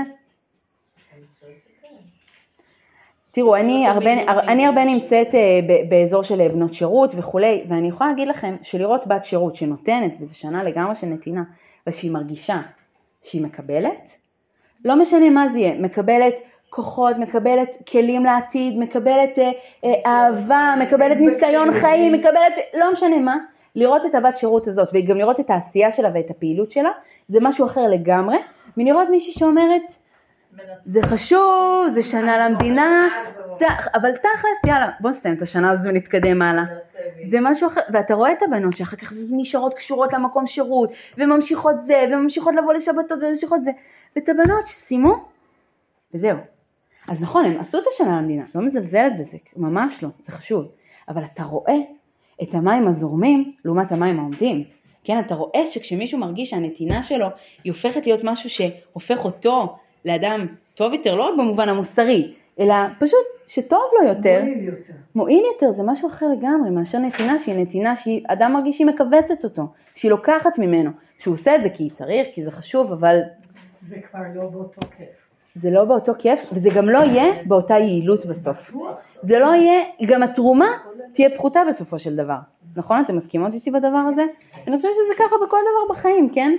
תראו, 3.30 3.56
אני 3.56 3.86
הרבה, 3.86 4.12
אני 4.22 4.66
הרבה 4.66 4.84
נמצאת 4.84 5.34
אה, 5.34 5.60
באזור 5.88 6.22
של 6.22 6.48
בנות 6.48 6.74
שירות 6.74 7.12
וכולי, 7.16 7.64
ואני 7.68 7.88
יכולה 7.88 8.10
להגיד 8.10 8.28
לכם 8.28 8.56
שלראות 8.62 9.06
בת 9.06 9.24
שירות 9.24 9.56
שנותנת, 9.56 10.16
וזו 10.20 10.38
שנה 10.38 10.62
לגמרי 10.62 10.94
של 10.94 11.06
נתינה, 11.06 11.42
ושהיא 11.86 12.10
מרגישה 12.10 12.60
שהיא 13.22 13.42
מקבלת, 13.42 14.18
לא 14.84 14.96
משנה 14.96 15.30
מה 15.30 15.48
זה 15.48 15.58
יהיה, 15.58 15.74
מקבלת 15.74 16.34
כוחות, 16.70 17.16
מקבלת 17.18 17.68
כלים 17.92 18.24
לעתיד, 18.24 18.78
מקבלת 18.78 19.38
אה, 19.38 19.50
אה, 19.84 19.94
אהבה, 20.06 20.74
מקבלת 20.80 21.16
ניסיון 21.16 21.68
חיים, 21.72 22.12
מקבלת, 22.12 22.52
לא 22.78 22.92
משנה 22.92 23.18
מה, 23.18 23.36
לראות 23.74 24.06
את 24.06 24.14
הבת 24.14 24.36
שירות 24.36 24.66
הזאת, 24.68 24.88
וגם 24.94 25.16
לראות 25.16 25.40
את 25.40 25.50
העשייה 25.50 25.90
שלה 25.90 26.08
ואת 26.14 26.30
הפעילות 26.30 26.70
שלה, 26.70 26.90
זה 27.28 27.38
משהו 27.42 27.66
אחר 27.66 27.86
לגמרי, 27.86 28.36
מלראות 28.76 29.08
מישהי 29.10 29.32
שאומרת, 29.32 29.82
זה 30.82 31.02
חשוב, 31.02 31.88
זה 31.88 32.02
שנה 32.02 32.48
למדינה, 32.48 33.08
ת- 33.58 33.62
אבל 33.94 34.16
תכלס, 34.16 34.64
יאללה, 34.66 34.90
בוא 35.00 35.10
נסיים 35.10 35.34
את 35.36 35.42
השנה 35.42 35.70
הזו 35.70 35.88
ונתקדם 35.88 36.42
הלאה. 36.42 36.62
זה 37.30 37.38
משהו 37.40 37.68
אחר, 37.68 37.80
ואתה 37.92 38.14
רואה 38.14 38.32
את 38.32 38.42
הבנות 38.42 38.76
שאחר 38.76 38.96
כך 38.96 39.12
נשארות 39.30 39.74
קשורות 39.74 40.12
למקום 40.12 40.46
שירות, 40.46 40.90
וממשיכות 41.18 41.74
זה, 41.80 42.04
וממשיכות 42.12 42.54
לבוא 42.56 42.72
לשבתות 42.72 43.22
וממשיכות 43.22 43.64
זה, 43.64 43.70
ואת 44.16 44.28
הבנות 44.28 44.66
שסיימו, 44.66 45.14
וזהו. 46.14 46.36
אז 47.08 47.22
נכון, 47.22 47.44
הם 47.44 47.60
עשו 47.60 47.78
את 47.78 47.84
השנה 47.92 48.16
למדינה, 48.16 48.44
לא 48.54 48.62
מזלזלת 48.62 49.12
בזה, 49.18 49.36
ממש 49.56 50.02
לא, 50.02 50.08
זה 50.22 50.32
חשוב. 50.32 50.68
אבל 51.08 51.22
אתה 51.32 51.42
רואה 51.42 51.76
את 52.42 52.54
המים 52.54 52.88
הזורמים 52.88 53.52
לעומת 53.64 53.92
המים 53.92 54.18
העומדים. 54.18 54.64
כן, 55.04 55.20
אתה 55.26 55.34
רואה 55.34 55.66
שכשמישהו 55.66 56.18
מרגיש 56.18 56.50
שהנתינה 56.50 57.02
שלו 57.02 57.26
היא 57.64 57.72
הופכת 57.72 58.06
להיות 58.06 58.20
משהו 58.24 58.50
שהופך 58.50 59.24
אותו 59.24 59.76
לאדם 60.04 60.46
טוב 60.74 60.92
יותר, 60.92 61.14
לא 61.14 61.22
רק 61.22 61.34
במובן 61.38 61.68
המוסרי, 61.68 62.34
אלא 62.60 62.74
פשוט 62.98 63.26
שטוב 63.46 63.82
לו 64.00 64.08
יותר, 64.08 64.42
מועיל 64.42 64.64
יותר. 64.64 64.92
מועיל 65.14 65.44
יותר, 65.54 65.72
זה 65.72 65.82
משהו 65.82 66.08
אחר 66.08 66.26
לגמרי 66.28 66.70
מאשר 66.70 66.98
נתינה 66.98 67.38
שהיא 67.38 67.54
נתינה 67.54 67.96
שאדם 67.96 68.52
מרגיש 68.52 68.76
שהיא 68.76 68.86
מכווצת 68.86 69.44
אותו, 69.44 69.62
שהיא 69.94 70.10
לוקחת 70.10 70.58
ממנו, 70.58 70.90
שהוא 71.18 71.34
עושה 71.34 71.56
את 71.56 71.62
זה 71.62 71.70
כי 71.70 71.90
צריך, 71.90 72.28
כי 72.34 72.42
זה 72.42 72.50
חשוב, 72.50 72.92
אבל 72.92 73.20
זה 73.88 73.96
כבר 74.10 74.20
לא 74.34 74.42
באותו 74.48 74.80
כיף. 74.96 75.19
זה 75.54 75.70
לא 75.70 75.84
באותו 75.84 76.12
כיף, 76.18 76.40
וזה 76.52 76.68
גם 76.76 76.88
לא 76.88 76.98
יהיה 76.98 77.42
באותה 77.46 77.74
יעילות 77.74 78.26
בסוף. 78.26 78.72
זה 79.22 79.38
לא 79.38 79.54
יהיה, 79.54 79.84
גם 80.06 80.22
התרומה 80.22 80.68
תהיה 81.12 81.30
פחותה 81.30 81.60
בסופו 81.68 81.98
של 81.98 82.16
דבר. 82.16 82.38
נכון? 82.76 83.02
אתם 83.04 83.16
מסכימות 83.16 83.54
איתי 83.54 83.70
בדבר 83.70 84.02
הזה? 84.08 84.22
אני 84.66 84.76
חושבת 84.76 84.92
שזה 84.94 85.14
ככה 85.24 85.36
בכל 85.46 85.56
דבר 85.60 85.94
בחיים, 85.94 86.30
כן? 86.30 86.56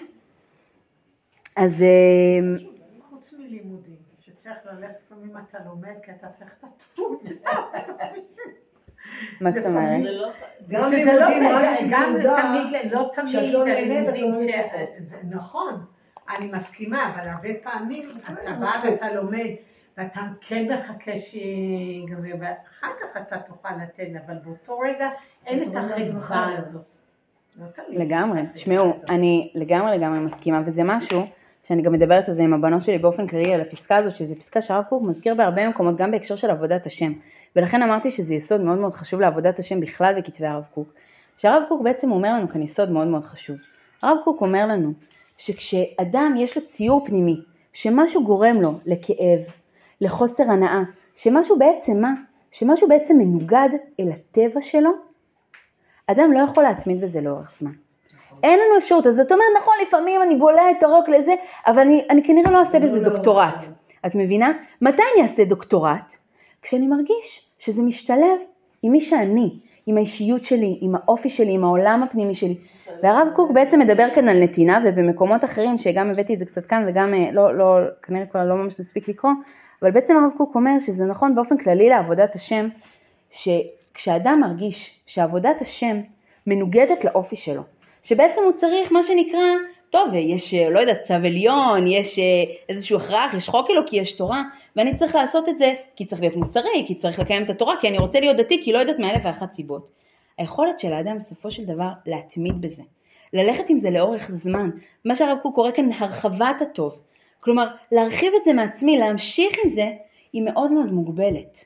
אז 1.56 1.82
אה, 1.82 1.88
חוץ 3.10 3.34
מלימודים, 3.40 3.96
שצריך 4.20 4.56
ללכת 4.66 4.96
לפעמים 5.06 5.38
אתה 5.38 5.58
לומד 5.66 5.94
כי 6.04 6.12
אתה 6.12 6.28
צריך 6.40 6.56
את. 6.64 7.00
מה 9.42 9.52
זאת 9.52 9.66
אומרת? 9.66 10.04
זה 10.04 10.12
לא... 10.12 10.30
גם 10.70 10.92
לימודים, 10.92 11.44
לא- 11.44 11.56
רק 11.56 11.78
תמיד, 11.80 12.24
לא 12.92 13.12
תמיד 13.16 13.36
לא 13.52 13.66
נכון, 15.30 15.86
אני 16.38 16.52
מסכימה, 16.54 17.12
אבל 17.14 17.30
הרבה 17.30 17.50
פעמים 17.64 18.10
אתה 18.24 18.54
בא 18.60 18.72
ואתה 18.84 19.14
לומד 19.14 19.50
ואתה 19.98 20.22
כן 20.48 20.68
מחכה 20.74 21.12
שיגמר, 21.18 22.36
ואחר 22.40 22.88
כך 23.02 23.22
אתה 23.22 23.38
תוכל 23.38 23.70
לתת, 23.84 24.08
אבל 24.26 24.36
באותו 24.44 24.80
רגע 24.80 25.10
אין 25.46 25.64
את 25.64 25.68
אתה 25.68 25.80
אומר 25.80 25.98
לעצמך, 25.98 26.32
החיבה 26.32 26.58
הזאת. 26.58 26.82
לא. 27.60 27.66
לגמרי, 27.90 28.42
תשמעו, 28.54 28.94
אני 29.10 29.52
לגמרי 29.56 29.98
לגמרי 29.98 30.20
מסכימה, 30.20 30.62
וזה 30.66 30.82
משהו 30.84 31.22
שאני 31.64 31.82
גם 31.82 31.94
מדברת 31.94 32.30
על 32.30 32.36
זה 32.36 32.44
עם 32.44 32.54
הבנות 32.54 32.84
שלי 32.84 32.98
באופן 32.98 33.28
כללי, 33.28 33.54
על 33.54 33.62
הפסקה 33.62 33.96
הזאת, 33.96 34.16
שזו 34.16 34.36
פסקה 34.36 34.62
שהרב 34.62 34.84
קוק 34.84 35.04
מזכיר 35.04 35.36
בהרבה 35.36 35.70
מקומות, 35.70 35.98
גם 35.98 36.12
בהקשר 36.12 36.36
של 36.36 36.50
עבודת 36.50 36.86
השם. 36.86 37.14
ולכן 37.56 37.82
אמרתי 37.82 38.12
שזה 38.12 38.34
יסוד 38.34 38.62
מאוד 38.62 38.78
מאוד 38.78 38.94
חשוב 38.94 39.22
לעבודת 39.22 39.60
השם 39.60 39.80
בכלל 39.80 40.14
בכתבי 40.18 40.48
הרב 40.48 40.68
קוק. 40.74 40.94
שהרב 41.38 41.64
קוק 41.68 41.82
בעצם 41.82 42.12
אומר 42.12 42.34
לנו 42.34 42.48
כאן 42.48 42.62
יסוד 42.62 42.92
מאוד 42.92 43.08
מאוד 43.08 43.24
חשוב. 43.24 43.58
הרב 44.04 44.18
קוק 44.24 44.42
אומר 44.42 44.66
לנו 44.66 44.94
שכשאדם 45.42 46.36
יש 46.38 46.58
לו 46.58 46.66
ציור 46.66 47.06
פנימי, 47.06 47.36
שמשהו 47.74 48.24
גורם 48.24 48.62
לו 48.62 48.72
לכאב, 48.86 49.40
לחוסר 50.02 50.44
הנאה, 50.44 50.82
שמשהו 51.16 51.60
בעצם 51.60 52.02
מה? 52.02 52.14
שמשהו 52.52 52.88
בעצם 52.88 53.18
מנוגד 53.18 53.70
אל 54.00 54.12
הטבע 54.12 54.62
שלו, 54.62 54.92
אדם 56.08 56.34
לא 56.34 56.40
יכול 56.40 56.64
להתמיד 56.64 57.02
בזה 57.02 57.22
לאורך 57.22 57.54
זמן. 57.60 57.72
אין 58.44 58.60
לנו 58.60 58.78
אפשרות, 58.78 59.08
אז 59.08 59.16
זאת 59.16 59.32
אומרת, 59.32 59.48
נכון, 59.58 59.74
לפעמים 59.88 60.22
אני 60.22 60.36
בולע 60.36 60.72
את 60.72 60.84
הרוק 60.84 61.10
לזה, 61.10 61.34
אבל 61.68 61.80
אני, 61.80 62.06
אני 62.10 62.24
כנראה 62.24 62.52
לא 62.52 62.60
אעשה 62.60 62.80
בזה 62.80 63.00
דוקטורט. 63.00 63.66
את 64.06 64.16
מבינה? 64.16 64.52
מתי 64.82 65.02
אני 65.16 65.24
אעשה 65.24 65.46
דוקטורט? 65.46 66.18
כשאני 66.62 66.88
מרגיש 66.88 67.50
שזה 67.60 67.82
משתלב 67.82 68.40
עם 68.84 68.92
מי 68.92 69.02
שאני, 69.02 69.60
עם 69.92 69.98
האישיות 69.98 70.44
שלי, 70.44 70.78
עם 70.82 70.96
האופי 70.96 71.30
שלי, 71.30 71.52
עם 71.52 71.64
העולם 71.64 72.04
הפנימי 72.04 72.36
שלי. 72.36 72.56
והרב 73.04 73.28
קוק 73.36 73.52
בעצם 73.52 73.80
מדבר 73.80 74.08
כאן 74.16 74.30
על 74.30 74.44
נתינה, 74.44 74.80
ובמקומות 74.86 75.44
אחרים, 75.44 75.78
שגם 75.78 76.10
הבאתי 76.10 76.34
את 76.34 76.40
זה 76.40 76.46
קצת 76.46 76.66
כאן, 76.66 76.86
וגם 76.88 77.14
אה, 77.14 77.32
לא, 77.32 77.58
לא, 77.58 77.78
כנראה 78.04 78.26
כבר 78.26 78.46
לא 78.46 78.56
ממש 78.56 78.80
נספיק 78.80 79.10
לקרוא, 79.10 79.32
אבל 79.82 79.92
בעצם 79.92 80.18
הרב 80.18 80.32
קוק 80.38 80.56
אומר 80.56 80.80
שזה 80.80 81.06
נכון 81.06 81.36
באופן 81.36 81.58
כללי 81.58 81.90
לעבודת 81.90 82.36
השם, 82.36 82.68
שכשאדם 83.32 84.40
מרגיש 84.42 85.00
שעבודת 85.06 85.62
השם 85.62 86.02
מנוגדת 86.48 87.06
לאופי 87.06 87.36
שלו, 87.36 87.62
שבעצם 88.04 88.42
הוא 88.46 88.52
צריך 88.52 88.92
מה 88.92 89.04
שנקרא, 89.04 89.48
טוב, 89.92 90.14
יש, 90.14 90.54
אה, 90.54 90.70
לא 90.70 90.80
יודעת, 90.80 91.02
צו 91.02 91.14
עליון, 91.14 91.88
יש 91.88 92.20
אה, 92.20 92.24
איזשהו 92.70 92.98
הכרח, 92.98 93.34
יש 93.34 93.50
חוק 93.50 93.70
אלוקי, 93.70 93.98
יש 93.98 94.14
תורה, 94.14 94.44
ואני 94.76 94.96
צריך 94.96 95.16
לעשות 95.16 95.50
את 95.50 95.58
זה 95.58 95.74
כי 95.96 96.06
צריך 96.06 96.22
להיות 96.22 96.36
מוסרי, 96.36 96.84
כי 96.88 96.96
צריך 96.96 97.20
לקיים 97.20 97.44
את 97.44 97.50
התורה, 97.50 97.76
כי 97.80 97.88
אני 97.88 97.98
רוצה 97.98 98.20
להיות 98.20 98.38
דתי, 98.38 98.64
כי 98.64 98.74
לא 98.74 98.80
יודעת 98.80 99.00
מאלף 99.00 99.22
ואחת 99.26 99.54
סיבות. 99.54 99.90
היכולת 100.38 100.80
של 100.80 100.94
האדם 100.94 101.18
בסופו 101.18 101.52
של 101.52 101.66
דבר 101.66 101.90
להתמיד 102.06 102.62
בזה, 102.62 102.84
ללכת 103.34 103.70
עם 103.70 103.78
זה 103.78 103.90
לאורך 103.90 104.32
זמן, 104.32 104.70
מה 105.06 105.16
שהרב 105.16 105.38
קוק 105.42 105.56
קורא 105.56 105.72
כאן 105.72 105.92
הרחבת 105.92 106.62
הטוב, 106.62 107.00
כלומר 107.40 107.68
להרחיב 107.92 108.34
את 108.40 108.44
זה 108.46 108.54
מעצמי, 108.54 108.98
להמשיך 108.98 109.56
עם 109.66 109.70
זה, 109.70 109.90
היא 110.34 110.42
מאוד 110.42 110.72
מאוד 110.72 110.92
מוגבלת. 110.92 111.66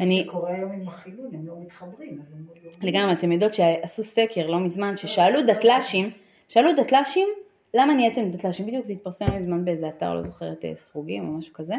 אני, 0.00 0.18
מה 0.18 0.24
שקורה 0.24 0.54
היום 0.54 0.72
עם 0.72 0.88
החילון, 0.88 1.30
הם 1.34 1.46
לא 1.46 1.54
מתחברים, 1.60 2.18
אז 2.22 2.32
הם 2.32 2.46
לא... 2.64 2.70
לגמרי, 2.82 3.12
אתם 3.12 3.32
יודעות 3.32 3.54
שעשו 3.54 4.02
סקר 4.02 4.46
לא 4.46 4.58
מזמן, 4.58 4.96
ששאלו 4.96 5.42
דתל"שים, 5.42 6.10
שאלו 6.48 6.72
דתל"שים, 6.72 7.28
למה 7.74 7.94
נהייתם 7.94 8.30
דתל"שים? 8.30 8.66
בדיוק 8.66 8.84
זה 8.84 8.92
התפרסם 8.92 9.26
מזמן 9.36 9.64
באיזה 9.64 9.88
אתר, 9.88 10.14
לא 10.14 10.22
זוכרת, 10.22 10.64
אה, 10.64 10.72
סרוגים 10.76 11.28
או 11.28 11.32
משהו 11.32 11.54
כזה, 11.54 11.74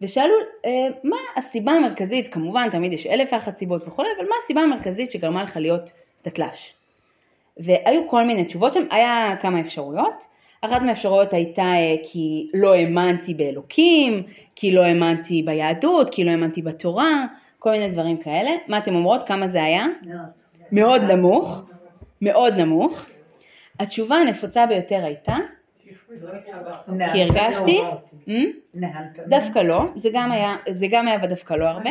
ושאלו 0.00 0.34
אה, 0.66 0.70
מה 1.04 1.16
הסיבה 1.36 1.72
המרכזית, 1.72 2.34
כמובן 2.34 2.70
תמיד 2.70 2.92
יש 2.92 3.06
אלף 3.06 3.28
ואחת 3.32 3.58
סיבות 3.58 3.88
וכולי, 3.88 4.08
אבל 4.18 4.28
מה 4.28 4.34
הסיבה 4.44 4.60
המרכזית 4.60 5.10
שגרמה 5.10 5.42
לך 5.42 5.56
להיות 5.56 5.92
דתל"ש? 6.24 6.74
והיו 7.56 8.08
כל 8.08 8.24
מיני 8.24 8.44
תשובות 8.44 8.72
שם, 8.72 8.84
היה 8.90 9.36
כמה 9.40 9.60
אפשרויות, 9.60 10.26
אחת 10.60 10.82
מהאפשרויות 10.82 11.32
הייתה 11.32 11.62
אה, 11.62 11.96
כי 12.02 12.50
לא 12.54 12.74
האמנתי 12.74 13.34
באלוקים, 13.34 14.22
כי 14.56 14.72
לא 14.72 14.80
האמנתי 14.80 15.42
ביהדות, 15.42 16.10
כי 16.10 16.24
לא 16.24 16.30
האמנתי 16.30 16.62
בתורה, 16.62 17.26
כל 17.58 17.70
מיני 17.70 17.88
דברים 17.88 18.16
כאלה. 18.16 18.50
מה 18.68 18.78
אתם 18.78 18.94
אומרות? 18.94 19.26
כמה 19.26 19.48
זה 19.48 19.62
היה? 19.62 19.86
מאוד 20.72 21.02
נמוך, 21.02 21.62
מאוד 22.22 22.54
נמוך. 22.54 23.06
התשובה 23.80 24.16
הנפוצה 24.16 24.66
ביותר 24.66 25.04
הייתה, 25.04 25.36
כי 27.12 27.22
הרגשתי, 27.22 27.80
Hmm? 28.26 28.30
דווקא 29.28 29.58
לא, 29.58 29.82
זה 29.96 30.08
גם 30.12 30.32
היה, 30.32 30.56
זה 30.70 30.86
גם 30.90 31.08
היה 31.08 31.18
ודווקא 31.24 31.54
לא 31.54 31.64
הרבה, 31.64 31.90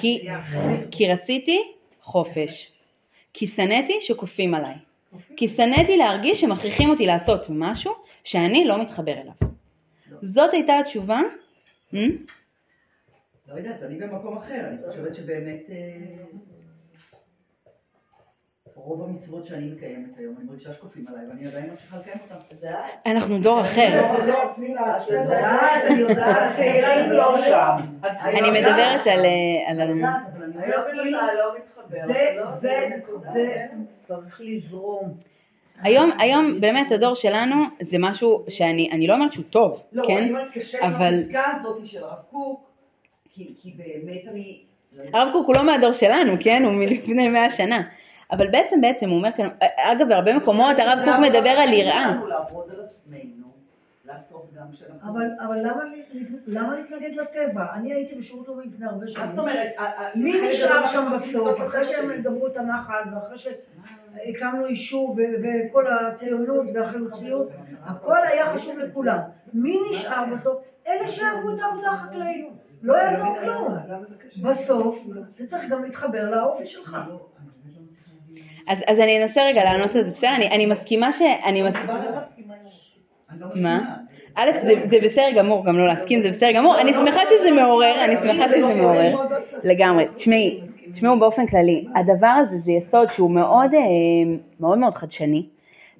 כי, 0.00 0.28
רציתי 1.12 1.72
חופש, 2.00 2.72
כי 3.34 3.46
שנאתי 3.46 3.96
שכופים 4.00 4.54
עליי, 4.54 4.74
כי 5.36 5.48
שנאתי 5.48 5.96
להרגיש 5.96 6.40
שמכריחים 6.40 6.90
אותי 6.90 7.06
לעשות 7.06 7.46
משהו 7.50 7.92
שאני 8.24 8.64
לא 8.64 8.82
מתחבר 8.82 9.12
אליו. 9.12 9.50
זאת 10.22 10.52
הייתה 10.54 10.78
התשובה, 10.78 11.20
Hmm? 11.92 11.96
לא 13.48 13.54
יודעת, 13.54 13.82
אני 13.82 13.98
במקום 13.98 14.36
אחר, 14.36 14.60
אני 14.68 14.76
חושבת 14.88 15.14
שבאמת 15.14 15.70
אה, 15.70 15.74
רוב 18.84 19.02
המצוות 19.02 19.46
שאני 19.46 19.70
מקיימת 19.70 20.18
היום, 20.18 20.34
אני 20.38 20.44
מרגישה 20.44 20.72
שכופים 20.72 21.04
עליי, 21.08 21.26
ואני 21.28 21.46
עדיין 21.46 21.70
ממשיכה 21.70 21.96
לקיים 21.96 22.16
אותם. 22.30 22.66
אנחנו 23.06 23.38
דור 23.38 23.60
אחר. 23.60 23.88
זה 24.16 24.26
לא, 24.26 24.38
אני 25.86 26.00
יודעת, 26.00 26.50
הצעירים 26.50 27.10
לא 27.10 27.38
שם. 27.38 27.76
אני 28.24 28.60
מדברת 28.60 29.06
על... 29.06 29.26
לא. 29.94 30.08
זה, 31.88 32.34
לא- 32.36 32.56
זה, 32.56 32.88
זה, 33.32 33.66
צריך 34.08 34.40
לזרום. 34.44 35.14
היום, 35.82 36.10
היום 36.18 36.58
באמת 36.60 36.92
הדור 36.92 37.14
שלנו 37.14 37.54
זה 37.80 37.96
משהו 38.00 38.44
שאני 38.48 38.88
אני 38.92 39.06
לא 39.06 39.14
אומרת 39.14 39.32
שהוא 39.32 39.44
טוב, 39.50 39.82
לא, 39.92 40.06
כן? 40.06 40.16
אני 40.16 40.30
אומרת, 40.30 40.52
קשה 40.52 40.86
עם 40.86 40.94
אבל 40.94 41.14
הפסקה 41.14 41.42
הזאת 41.54 41.86
של 41.86 42.02
הרב 42.04 42.18
קוק, 42.30 42.70
כי 43.34 43.54
כי 43.62 43.76
באמת 43.76 44.32
אני... 44.32 44.60
הרב 45.12 45.28
קוק 45.32 45.46
הוא 45.46 45.54
לא 45.56 45.66
מהדור 45.66 45.92
שלנו, 45.92 46.32
כן? 46.40 46.62
הוא 46.64 46.72
מלפני 46.72 47.28
מאה 47.28 47.50
שנה. 47.50 47.82
אבל 48.32 48.46
בעצם 48.50 48.80
בעצם 48.80 49.08
הוא 49.08 49.18
אומר 49.18 49.30
כאן, 49.36 49.48
אגב 49.76 50.08
בהרבה 50.08 50.36
מקומות 50.36 50.78
הרב 50.78 50.98
קוק 51.04 51.14
מדבר 51.22 51.50
על 51.50 51.72
יראה. 51.72 52.14
אבל, 55.02 55.26
אבל 55.46 55.58
למה, 56.46 56.74
להתנגד 56.76 57.10
לטבע? 57.16 57.66
אני 57.74 57.92
הייתי 57.92 58.14
בשירות 58.14 58.48
לאומי 58.48 58.66
לפני 58.66 58.86
הרבה 58.86 59.08
שנים. 59.08 59.26
זאת 59.26 59.38
אומרת? 59.38 59.68
מי 60.14 60.48
נשאר 60.48 60.86
שם 60.86 60.98
מהחברים 61.10 61.14
בסוף, 61.14 61.60
אחרי 61.66 61.84
שהם. 61.84 62.22
גמרו 62.22 62.46
את 62.46 62.56
הנחל, 62.56 63.02
ואחרי 63.14 63.38
שהקמנו 63.38 64.66
יישוב 64.66 65.18
ו- 65.18 65.22
וכל 65.42 65.84
הציונות 65.86 66.66
והחלוציות, 66.74 67.48
הכל 67.80 68.24
היה 68.32 68.46
חשוב 68.46 68.78
לכולם. 68.78 69.18
מי 69.52 69.78
נשאר 69.90 70.24
בסוף? 70.32 70.62
אלה 70.86 71.08
שאהבו 71.08 71.54
את 71.54 71.60
העבודה 71.60 71.90
החקלאית. 71.90 72.48
לא 72.82 72.94
יעזור 72.96 73.36
כלום. 73.40 73.76
בסוף 74.42 75.06
זה 75.34 75.46
צריך 75.46 75.68
גם 75.68 75.84
להתחבר 75.84 76.30
לאופי 76.30 76.66
שלך. 76.66 76.96
אז, 78.68 78.78
אז 78.86 79.00
אני 79.00 79.22
אנסה 79.22 79.42
רגע 79.42 79.64
לענות 79.64 79.96
על 79.96 80.04
זה, 80.04 80.10
בסדר? 80.10 80.34
אני, 80.36 80.50
אני 80.50 80.66
מסכימה 80.66 81.12
ש... 81.12 81.22
אני 81.44 81.62
מס... 81.62 81.74
מה? 83.54 83.94
א', 84.34 84.50
זה, 84.84 84.98
בסדר 85.04 85.30
גמור 85.36 85.64
גם 85.66 85.78
לא 85.78 85.86
להסכים, 85.86 86.22
זה 86.22 86.28
בסדר 86.28 86.52
גמור, 86.52 86.80
אני 86.80 86.92
שמחה 86.92 87.20
שזה 87.26 87.50
מעורר, 87.50 88.04
אני 88.04 88.16
שמחה 88.16 88.48
שזה 88.48 88.74
מעורר, 88.82 89.26
לגמרי. 89.62 90.06
תשמעי, 90.14 90.60
תשמעו 90.92 91.18
באופן 91.18 91.46
כללי, 91.46 91.84
הדבר 91.94 92.26
הזה 92.26 92.58
זה 92.58 92.72
יסוד 92.72 93.10
שהוא 93.10 93.30
מאוד 93.30 93.74
אה, 93.74 93.80
מאוד 94.60 94.78
מאוד 94.78 94.94
חדשני, 94.94 95.46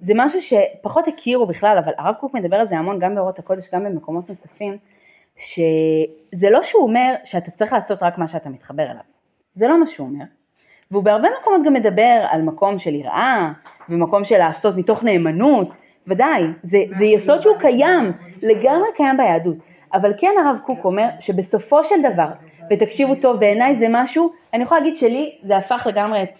זה 0.01 0.13
משהו 0.17 0.41
שפחות 0.43 1.09
הכירו 1.09 1.47
בכלל, 1.47 1.79
אבל 1.85 1.93
הרב 1.99 2.15
קוק 2.21 2.35
מדבר 2.35 2.57
על 2.57 2.69
זה 2.69 2.79
המון 2.79 2.99
גם 2.99 3.15
באורות 3.15 3.39
הקודש, 3.39 3.75
גם 3.75 3.85
במקומות 3.85 4.29
נוספים, 4.29 4.77
שזה 5.37 6.51
לא 6.51 6.63
שהוא 6.63 6.83
אומר 6.83 7.15
שאתה 7.25 7.51
צריך 7.51 7.73
לעשות 7.73 8.03
רק 8.03 8.19
מה 8.19 8.29
שאתה 8.29 8.49
מתחבר 8.49 8.83
אליו, 8.83 9.05
זה 9.55 9.69
לא 9.69 9.81
מה 9.81 9.87
שהוא 9.87 10.09
אומר, 10.09 10.25
והוא 10.91 11.05
בהרבה 11.05 11.29
מקומות 11.41 11.61
גם 11.65 11.73
מדבר 11.73 12.27
על 12.31 12.43
מקום 12.43 12.79
של 12.79 12.95
יראה, 12.95 13.53
ומקום 13.89 14.25
של 14.25 14.39
לעשות 14.39 14.77
מתוך 14.77 15.05
נאמנות, 15.05 15.77
ודאי, 16.07 16.43
זה, 16.63 16.79
זה 16.99 17.05
יסוד 17.05 17.41
שהוא 17.41 17.57
קיים, 17.59 18.13
לגמרי 18.43 18.89
קיים 18.97 19.17
ביהדות, 19.17 19.57
אבל 19.95 20.13
כן 20.19 20.33
הרב 20.45 20.59
קוק 20.67 20.85
אומר 20.85 21.09
שבסופו 21.21 21.85
של 21.85 21.95
דבר, 22.13 22.29
ותקשיבו 22.71 23.15
טוב, 23.15 23.41
בעיניי 23.41 23.77
זה 23.77 23.87
משהו, 23.91 24.33
אני 24.55 24.63
יכולה 24.63 24.81
להגיד 24.81 24.97
שלי, 24.97 25.39
זה 25.43 25.57
הפך 25.57 25.87
לגמרי 25.91 26.23
את 26.23 26.39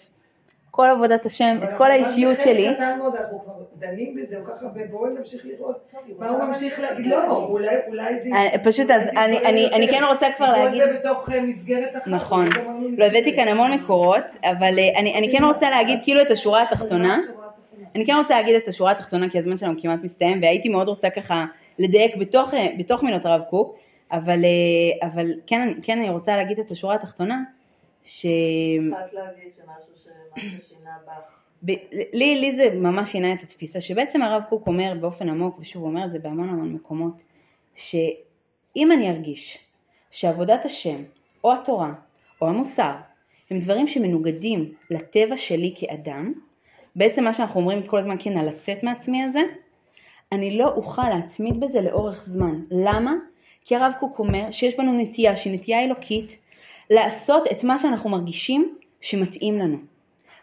כל 0.71 0.87
עבודת 0.89 1.25
השם, 1.25 1.57
את 1.63 1.73
כל 1.77 1.91
האישיות 1.91 2.37
שלי. 2.43 2.69
זה 2.69 2.75
קטן 2.75 2.97
מאוד, 2.97 3.15
אנחנו 3.15 3.39
כבר 3.39 3.53
דנים 3.77 4.15
בזה, 4.21 4.37
הוא 4.37 4.45
ככה, 4.45 4.65
בואו 4.91 5.09
נמשיך 5.09 5.45
לראות. 5.45 5.75
מה 6.19 6.29
הוא 6.29 6.43
ממשיך 6.43 6.79
להגיד, 6.79 7.05
לא, 7.07 7.35
אולי 7.35 7.75
אולי 7.87 8.19
זה... 8.19 8.29
אני- 8.35 8.63
פשוט 8.63 8.89
אז 8.91 9.09
אני, 9.17 9.37
אני, 9.39 9.65
אני 9.73 9.87
כן 9.87 10.03
רוצה 10.09 10.27
כבר 10.37 10.51
להגיד, 10.51 10.81
כל 10.81 10.87
זה 10.87 10.99
בתוך 10.99 11.29
אה, 11.31 11.41
מסגרת 11.41 11.95
אחת. 11.97 12.07
נכון, 12.07 12.47
לא 12.97 13.05
הבאתי 13.05 13.35
כאן 13.35 13.47
המון 13.47 13.71
מקורות, 13.73 14.23
אבל 14.43 14.79
אה, 14.79 14.99
אני, 14.99 15.15
אני 15.17 15.31
כן 15.37 15.43
רוצה 15.43 15.69
להגיד 15.69 15.99
כאילו 16.03 16.21
את 16.21 16.31
השורה 16.31 16.61
התחתונה, 16.61 17.19
אני 17.95 18.05
כן 18.05 18.15
רוצה 18.15 18.35
להגיד 18.35 18.55
את 18.55 18.67
השורה 18.67 18.91
התחתונה 18.91 19.29
כי 19.29 19.39
הזמן 19.39 19.57
שלנו 19.57 19.73
כמעט 19.81 19.99
מסתיים 20.03 20.41
והייתי 20.41 20.69
מאוד 20.69 20.87
רוצה 20.87 21.09
ככה 21.09 21.45
לדייק 21.79 22.15
בתוך, 22.15 22.53
אה, 22.53 22.67
בתוך 22.77 23.03
מילות 23.03 23.25
הרב 23.25 23.41
קוק, 23.49 23.75
אבל, 24.11 24.39
אה, 24.43 25.07
אבל 25.07 25.31
כן, 25.47 25.61
אני- 25.61 25.73
כן 25.83 25.97
אני 25.97 26.09
רוצה 26.09 26.35
להגיד 26.35 26.59
את 26.59 26.71
השורה 26.71 26.95
התחתונה, 26.95 27.37
ש... 28.03 28.25
ב- 31.65 31.71
לי, 32.13 32.39
לי 32.39 32.55
זה 32.55 32.69
ממש 32.75 33.11
שינה 33.11 33.33
את 33.33 33.43
התפיסה, 33.43 33.81
שבעצם 33.81 34.21
הרב 34.21 34.43
קוק 34.49 34.67
אומר 34.67 34.93
באופן 35.01 35.29
עמוק, 35.29 35.59
ושוב 35.59 35.83
אומר 35.83 36.05
את 36.05 36.11
זה 36.11 36.19
בהמון 36.19 36.49
המון 36.49 36.73
מקומות, 36.73 37.13
שאם 37.75 38.91
אני 38.91 39.09
ארגיש 39.09 39.57
שעבודת 40.11 40.65
השם, 40.65 41.03
או 41.43 41.53
התורה, 41.53 41.93
או 42.41 42.47
המוסר, 42.47 42.93
הם 43.51 43.59
דברים 43.59 43.87
שמנוגדים 43.87 44.73
לטבע 44.89 45.37
שלי 45.37 45.73
כאדם, 45.77 46.33
בעצם 46.95 47.23
מה 47.23 47.33
שאנחנו 47.33 47.59
אומרים 47.59 47.83
כל 47.83 47.99
הזמן 47.99 48.15
כן, 48.19 48.37
על 48.37 48.47
לצאת 48.47 48.83
מעצמי 48.83 49.23
הזה, 49.23 49.41
אני 50.31 50.57
לא 50.57 50.67
אוכל 50.67 51.09
להתמיד 51.09 51.59
בזה 51.59 51.81
לאורך 51.81 52.23
זמן. 52.25 52.61
למה? 52.71 53.13
כי 53.65 53.75
הרב 53.75 53.93
קוק 53.99 54.19
אומר 54.19 54.51
שיש 54.51 54.77
בנו 54.77 54.93
נטייה 54.93 55.35
שהיא 55.35 55.53
נטייה 55.53 55.83
אלוקית 55.83 56.41
לעשות 56.89 57.43
את 57.51 57.63
מה 57.63 57.77
שאנחנו 57.77 58.09
מרגישים 58.09 58.77
שמתאים 59.01 59.59
לנו. 59.59 59.77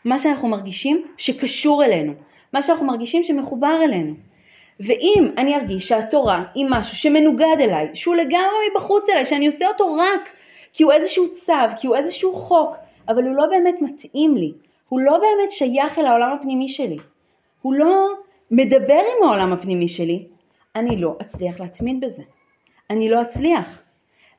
מה 0.07 0.19
שאנחנו 0.19 0.49
מרגישים 0.49 1.07
שקשור 1.17 1.85
אלינו, 1.85 2.13
מה 2.53 2.63
שאנחנו 2.63 2.87
מרגישים 2.87 3.25
שמחובר 3.25 3.79
אלינו. 3.83 4.15
ואם 4.81 5.31
אני 5.39 5.55
ארגיש 5.55 5.89
שהתורה 5.89 6.45
היא 6.55 6.67
משהו 6.71 6.97
שמנוגד 6.97 7.57
אליי, 7.61 7.89
שהוא 7.95 8.15
לגמרי 8.15 8.71
מבחוץ 8.75 9.09
אליי, 9.09 9.25
שאני 9.25 9.47
עושה 9.47 9.67
אותו 9.69 9.95
רק 9.95 10.29
כי 10.73 10.83
הוא 10.83 10.93
איזשהו 10.93 11.25
צו, 11.35 11.53
כי 11.81 11.87
הוא 11.87 11.97
איזשהו 11.97 12.33
חוק, 12.35 12.77
אבל 13.09 13.25
הוא 13.25 13.35
לא 13.35 13.47
באמת 13.47 13.75
מתאים 13.81 14.37
לי, 14.37 14.53
הוא 14.89 15.01
לא 15.01 15.19
באמת 15.19 15.51
שייך 15.51 15.99
אל 15.99 16.07
העולם 16.07 16.31
הפנימי 16.31 16.69
שלי, 16.69 16.97
הוא 17.63 17.75
לא 17.75 18.09
מדבר 18.51 18.95
עם 18.99 19.29
העולם 19.29 19.53
הפנימי 19.53 19.89
שלי, 19.89 20.27
אני 20.77 20.97
לא 20.97 21.17
אצליח 21.23 21.61
להתמיד 21.61 22.05
בזה. 22.05 22.23
אני 22.91 23.09
לא 23.09 23.23
אצליח. 23.23 23.83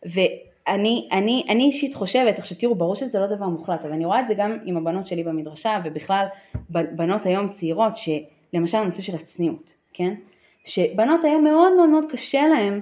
ואני 0.03 0.47
אני, 0.68 1.45
אני 1.49 1.64
אישית 1.64 1.95
חושבת, 1.95 2.39
עכשיו 2.39 2.57
תראו, 2.57 2.76
ברור 2.76 2.95
שזה 2.95 3.19
לא 3.19 3.27
דבר 3.27 3.45
מוחלט, 3.45 3.81
אבל 3.81 3.91
אני 3.91 4.06
רואה 4.06 4.19
את 4.19 4.27
זה 4.27 4.34
גם 4.34 4.57
עם 4.65 4.77
הבנות 4.77 5.07
שלי 5.07 5.23
במדרשה, 5.23 5.80
ובכלל 5.85 6.26
בנות 6.69 7.26
היום 7.26 7.49
צעירות, 7.49 7.94
שלמשל 7.98 8.77
הנושא 8.77 9.02
של 9.02 9.15
הצניעות, 9.15 9.73
כן? 9.94 10.14
שבנות 10.65 11.23
היום 11.23 11.44
מאוד 11.44 11.73
מאוד 11.76 11.89
מאוד 11.89 12.06
קשה 12.11 12.48
להן 12.48 12.81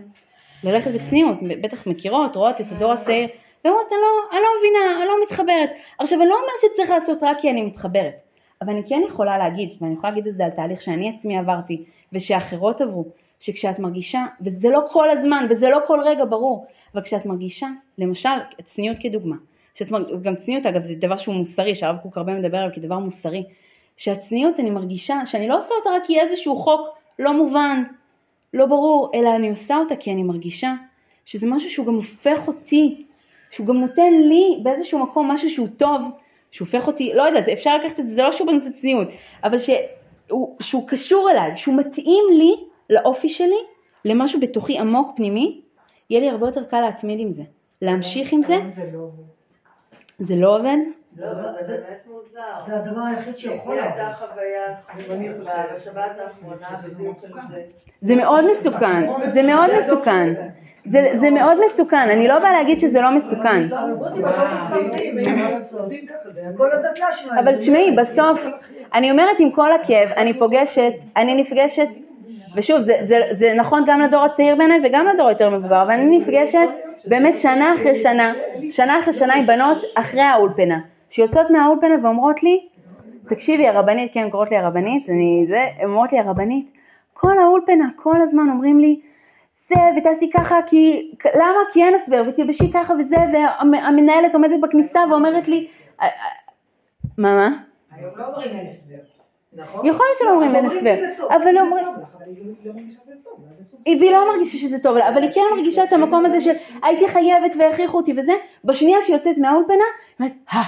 ללכת 0.64 0.92
בצניעות, 0.92 1.38
בטח 1.62 1.88
מכירות, 1.88 2.36
רואות 2.36 2.62
את 2.62 2.66
הדור 2.72 2.92
הצעיר, 2.92 3.28
ואומרות, 3.66 3.86
אני 3.92 4.02
לא, 4.02 4.38
אני 4.38 4.40
לא 4.42 4.50
מבינה, 4.60 5.02
אני 5.02 5.08
לא 5.08 5.14
מתחברת. 5.24 5.70
עכשיו, 6.00 6.22
אני 6.22 6.30
לא 6.30 6.36
אומרת 6.36 6.74
שצריך 6.74 6.90
לעשות 6.90 7.18
רק 7.22 7.40
כי 7.40 7.50
אני 7.50 7.62
מתחברת, 7.62 8.22
אבל 8.62 8.74
אני 8.74 8.82
כן 8.88 9.02
יכולה 9.08 9.38
להגיד, 9.38 9.70
ואני 9.82 9.94
יכולה 9.94 10.14
להגיד 10.14 10.28
את 10.28 10.36
זה 10.36 10.46
על 10.46 10.52
תהליך 10.52 10.82
שאני 10.82 11.14
עצמי 11.18 11.38
עברתי, 11.38 11.84
ושאחרות 12.14 12.82
עברו, 12.82 13.06
שכשאת 13.40 13.80
מרגישה, 13.80 14.26
וזה 14.42 14.70
לא 14.70 14.82
כל 14.92 15.10
הזמן, 15.10 15.48
וזה 15.50 15.70
לא 15.70 15.80
כל 15.88 16.00
רגע 16.04 16.26
ברור, 16.26 16.66
אבל 16.96 17.04
כשאת 17.04 17.26
מרגישה, 17.26 17.68
למשל, 17.98 18.30
צניעות 18.64 18.98
כדוגמה, 19.02 19.36
שאת 19.74 19.92
מרג... 19.92 20.22
גם 20.22 20.36
צניעות 20.36 20.66
אגב 20.66 20.82
זה 20.82 20.96
דבר 20.96 21.18
שהוא 21.18 21.36
מוסרי, 21.36 21.76
שהרב 21.76 21.98
קוק 21.98 22.18
הרבה 22.18 22.34
מדבר 22.34 22.58
עליו 22.58 22.70
כדבר 22.74 23.00
מוסרי, 23.00 23.44
שהצניעות 23.98 24.60
אני 24.60 24.70
מרגישה 24.70 25.26
שאני 25.26 25.48
לא 25.48 25.60
עושה 25.60 25.74
אותה 25.80 25.90
רק 25.90 26.06
כי 26.06 26.20
איזשהו 26.20 26.56
חוק 26.56 26.82
לא 27.20 27.34
מובן, 27.34 27.84
לא 28.54 28.66
ברור, 28.66 29.12
אלא 29.16 29.36
אני 29.36 29.50
עושה 29.50 29.78
אותה 29.78 29.96
כי 29.96 30.12
אני 30.12 30.24
מרגישה 30.24 30.74
שזה 31.26 31.48
משהו 31.48 31.70
שהוא 31.70 31.86
גם 31.88 31.94
הופך 31.94 32.48
אותי, 32.48 33.06
שהוא 33.52 33.68
גם 33.68 33.78
נותן 33.78 34.14
לי 34.14 34.60
באיזשהו 34.64 35.00
מקום 35.00 35.32
משהו 35.32 35.50
שהוא 35.50 35.68
טוב, 35.78 36.02
שהופך 36.52 36.88
אותי, 36.88 37.14
לא 37.14 37.24
יודעת, 37.24 37.48
אפשר 37.48 37.78
לקחת 37.78 38.00
את 38.00 38.08
זה, 38.08 38.16
זה 38.16 38.24
לא 38.24 38.32
שהוא 38.32 38.48
בנושא 38.48 38.70
צניעות, 38.70 39.08
אבל 39.44 39.58
שהוא, 39.58 40.56
שהוא 40.60 40.88
קשור 40.88 41.32
אליי, 41.32 41.58
שהוא 41.58 41.76
מתאים 41.76 42.24
לי, 42.38 42.56
לאופי 42.90 43.30
שלי, 43.30 43.60
למשהו 44.06 44.40
בתוכי 44.40 44.80
עמוק 44.80 45.12
פנימי, 45.16 45.62
יהיה 46.10 46.22
לי 46.22 46.30
הרבה 46.30 46.48
יותר 46.48 46.64
קל 46.64 46.82
להתמיד 46.82 47.20
עם 47.20 47.32
זה. 47.32 47.44
להמשיך 47.82 48.34
עם 48.34 48.44
זה. 48.44 48.58
זה 50.18 50.36
לא 50.36 50.56
עובד? 50.56 50.78
לא, 51.18 51.26
אבל 51.32 51.64
זה 51.64 51.74
באמת 51.74 52.06
מוזר. 52.12 52.42
זה 52.66 52.76
הדבר 52.76 53.02
היחיד 53.02 53.38
שיכול 53.38 53.76
לעבוד. 53.76 53.94
הייתה 53.98 54.14
חוויה 54.16 54.62
בשבת 55.74 56.12
האחרונה 56.20 56.68
זה. 58.02 58.16
מאוד 58.16 58.46
מסוכן, 58.52 59.30
זה 59.34 59.44
מאוד 59.44 59.70
מסוכן. 59.80 60.34
זה, 60.86 61.14
זה 61.20 61.30
מאוד 61.30 61.58
מסוכן, 61.66 62.10
אני 62.10 62.28
לא 62.28 62.40
באה 62.40 62.52
להגיד 62.54 62.80
שזה 62.80 63.02
לא 63.02 63.12
מסוכן. 63.12 63.68
כל 66.58 66.72
הדתל"ש 66.72 67.28
אבל 67.40 67.56
תשמעי, 67.56 67.96
בסוף, 67.98 68.46
אני 68.94 69.12
אומרת 69.12 69.40
עם 69.40 69.52
כל 69.52 69.72
הכאב, 69.72 70.10
אני 70.10 70.40
פוגשת, 70.40 70.94
אני 71.18 71.42
נפגשת, 71.42 71.88
ושוב, 72.56 72.80
זה, 72.80 72.94
זה, 73.04 73.20
זה 73.32 73.54
נכון 73.58 73.84
גם 73.88 74.00
לדור 74.02 74.22
הצעיר 74.24 74.56
בעיניי 74.56 74.80
וגם 74.86 75.06
לדור 75.14 75.30
יותר 75.30 75.50
מבוגר, 75.50 75.82
אבל 75.82 75.92
אני 75.92 76.18
נפגשת 76.18 76.68
באמת 77.06 77.38
שנה 77.38 77.76
אחרי 77.76 77.96
שנה, 77.96 78.34
שנה 78.72 79.00
אחרי 79.00 79.14
שנה 79.14 79.34
עם 79.34 79.46
בנות 79.46 79.78
אחרי 79.96 80.22
האולפנה, 80.22 80.80
שיוצאות 81.10 81.50
מהאולפנה 81.50 81.96
ואומרות 82.04 82.44
לי, 82.44 82.68
תקשיבי 83.30 83.68
הרבנית, 83.68 84.14
כן, 84.14 84.30
קוראות 84.30 84.52
לי 84.52 84.58
הרבנית, 84.58 85.10
אני 85.10 85.46
זה, 85.50 85.62
הן 85.80 85.90
אומרות 85.90 86.12
לי 86.12 86.20
הרבנית, 86.20 86.72
כל 87.14 87.40
האולפנה, 87.40 87.86
כל 87.96 88.22
הזמן 88.22 88.50
אומרים 88.50 88.80
לי, 88.80 89.00
זה 89.68 89.76
ותעשי 89.98 90.30
ככה 90.34 90.60
כי, 90.68 91.12
למה? 91.36 91.60
כי 91.74 91.84
אין 91.84 91.96
הסבר 91.96 92.24
ותלבשי 92.28 92.72
ככה 92.72 92.94
וזה 93.00 93.16
והמנהלת 93.34 94.34
עומדת 94.36 94.60
בכניסה 94.62 95.00
ואומרת 95.10 95.48
לי, 95.48 95.68
"אה, 96.02 96.06
אה, 96.06 96.12
מה 97.18 97.36
מה? 97.36 97.50
היום 97.92 98.12
לא 98.18 98.26
אומרים 98.26 98.58
אין 98.58 98.66
הסבר. 98.66 99.15
נכון? 99.56 99.86
יכול 99.86 100.06
להיות 100.06 100.20
שלא 100.20 100.32
אומרים 100.32 100.56
אין 100.56 100.66
הסבר, 100.66 100.96
אבל 101.36 101.58
אומרים, 101.58 101.86
והיא 103.86 104.12
לא 104.12 104.32
מרגישה 104.32 104.58
שזה 104.58 104.80
טוב 104.80 104.98
לה, 104.98 105.10
אבל 105.10 105.22
היא 105.24 105.32
כן 105.32 105.42
מרגישה 105.56 105.84
את 105.84 105.94
המקום 105.94 106.26
הזה 106.26 106.42
של 106.42 106.52
הייתי 106.84 107.08
חייבת 107.08 107.56
והכריחו 107.60 107.98
אותי 107.98 108.14
וזה, 108.18 108.34
בשנייה 108.64 109.02
שהיא 109.02 109.16
יוצאת 109.16 109.38
מהאולפנה, 109.38 109.76
היא 109.76 109.84
אומרת, 110.20 110.34
אה, 110.54 110.62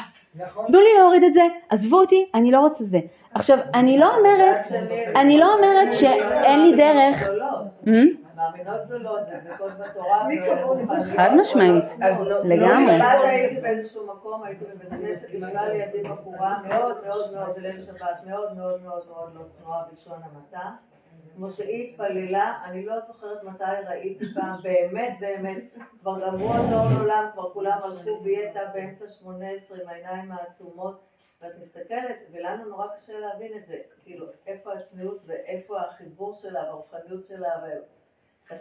תנו 0.67 0.79
לי 0.79 0.89
להוריד 0.97 1.23
את 1.23 1.33
זה, 1.33 1.41
עזבו 1.69 1.99
אותי, 1.99 2.25
אני 2.33 2.51
לא 2.51 2.59
רוצה 2.59 2.83
זה. 2.83 2.99
עכשיו, 3.33 3.57
אני 3.73 3.97
לא 3.97 4.17
אומרת, 4.17 4.65
אני 5.15 5.37
לא 5.37 5.53
אומרת 5.53 5.93
שאין 5.93 6.59
לי 6.59 6.75
דרך? 6.75 7.29
מאמינות 8.37 8.85
גדולות, 8.85 9.19
דבקות 9.29 9.71
בתורה, 9.71 10.27
חד 11.15 11.29
משמעית, 11.39 11.83
לגמרי. 12.43 12.93
בשבת 12.93 13.23
הייתי 13.23 13.61
באיזשהו 13.61 14.07
מקום, 14.07 14.43
הייתי 14.43 14.65
בבית 14.65 14.91
הכנסת, 14.91 15.27
עמדה 15.31 15.67
לידי 15.67 16.03
בחורה 16.03 16.55
מאוד 16.67 17.03
מאוד 17.05 17.33
מאוד 17.33 17.55
בליל 17.55 17.81
שבת, 17.81 18.23
מאוד 18.25 18.57
מאוד 18.57 18.81
מאוד 18.83 19.07
מאוד 19.07 19.29
לא 19.35 19.43
צנועה 19.47 19.83
בלשון 19.91 20.19
המעטה. 20.23 20.69
כמו 21.35 21.49
שהיא 21.49 21.89
התפללה, 21.89 22.57
אני 22.65 22.85
לא 22.85 22.99
זוכרת 22.99 23.43
מתי 23.43 23.63
ראיתי 23.87 24.25
פעם, 24.33 24.55
באמת 24.63 25.17
באמת, 25.19 25.63
כבר 25.99 26.19
גמרו 26.27 26.49
אותו 26.49 26.99
עולם, 26.99 27.29
כבר 27.33 27.53
כולם 27.53 27.79
הלכו 27.83 28.25
הייתה 28.25 28.59
באמצע 28.73 29.07
שמונה 29.07 29.49
עשרה 29.49 29.77
עם 29.81 29.89
העיניים 29.89 30.31
העצומות, 30.31 30.99
ואת 31.41 31.51
מסתכלת, 31.59 32.17
ולנו 32.31 32.65
נורא 32.65 32.87
קשה 32.95 33.19
להבין 33.19 33.57
את 33.57 33.65
זה, 33.65 33.77
כאילו, 34.03 34.25
איפה 34.47 34.73
הצניעות 34.73 35.21
ואיפה 35.25 35.81
החיבור 35.81 36.33
שלה, 36.33 36.63
והרוחניות 36.63 37.25
שלה, 37.25 37.49
אה, 38.51 38.55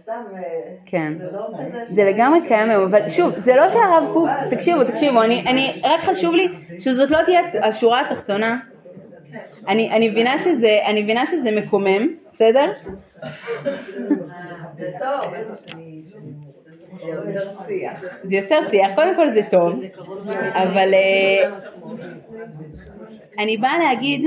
כן. 0.86 1.12
זה 1.18 1.24
לא 1.32 1.48
כזה... 1.58 1.94
זה 1.94 2.04
לגמרי 2.04 2.48
קיים 2.48 2.70
היום, 2.70 2.84
אבל 2.84 3.08
שוב, 3.08 3.38
זה 3.38 3.56
לא 3.56 3.70
שהרב 3.70 4.04
קוק, 4.12 4.28
תקשיבו, 4.50 4.84
תקשיבו, 4.84 5.22
אני, 5.22 5.44
אני, 5.46 5.72
רק 5.84 6.00
חשוב 6.00 6.34
לי 6.34 6.48
שזאת 6.78 7.10
לא 7.10 7.22
תהיה 7.22 7.40
השורה 7.62 8.00
התחתונה. 8.00 8.58
אני, 9.68 9.90
אני 9.90 10.08
מבינה 10.08 10.38
שזה, 10.38 10.78
אני 10.86 11.02
מבינה 11.02 11.26
שזה 11.26 11.50
מקומם, 11.56 12.06
בסדר? 12.32 12.72
זה 14.78 14.90
טוב. 14.98 15.34
זה 16.96 17.08
יוצר 17.08 17.64
שיח. 17.66 18.04
זה 18.22 18.34
יוצר 18.34 18.68
שיח, 18.70 18.90
קודם 18.94 19.16
כל 19.16 19.32
זה 19.32 19.40
טוב, 19.50 19.82
אבל 20.52 20.94
אה, 20.94 21.50
אני 23.38 23.56
באה 23.56 23.78
להגיד, 23.78 24.24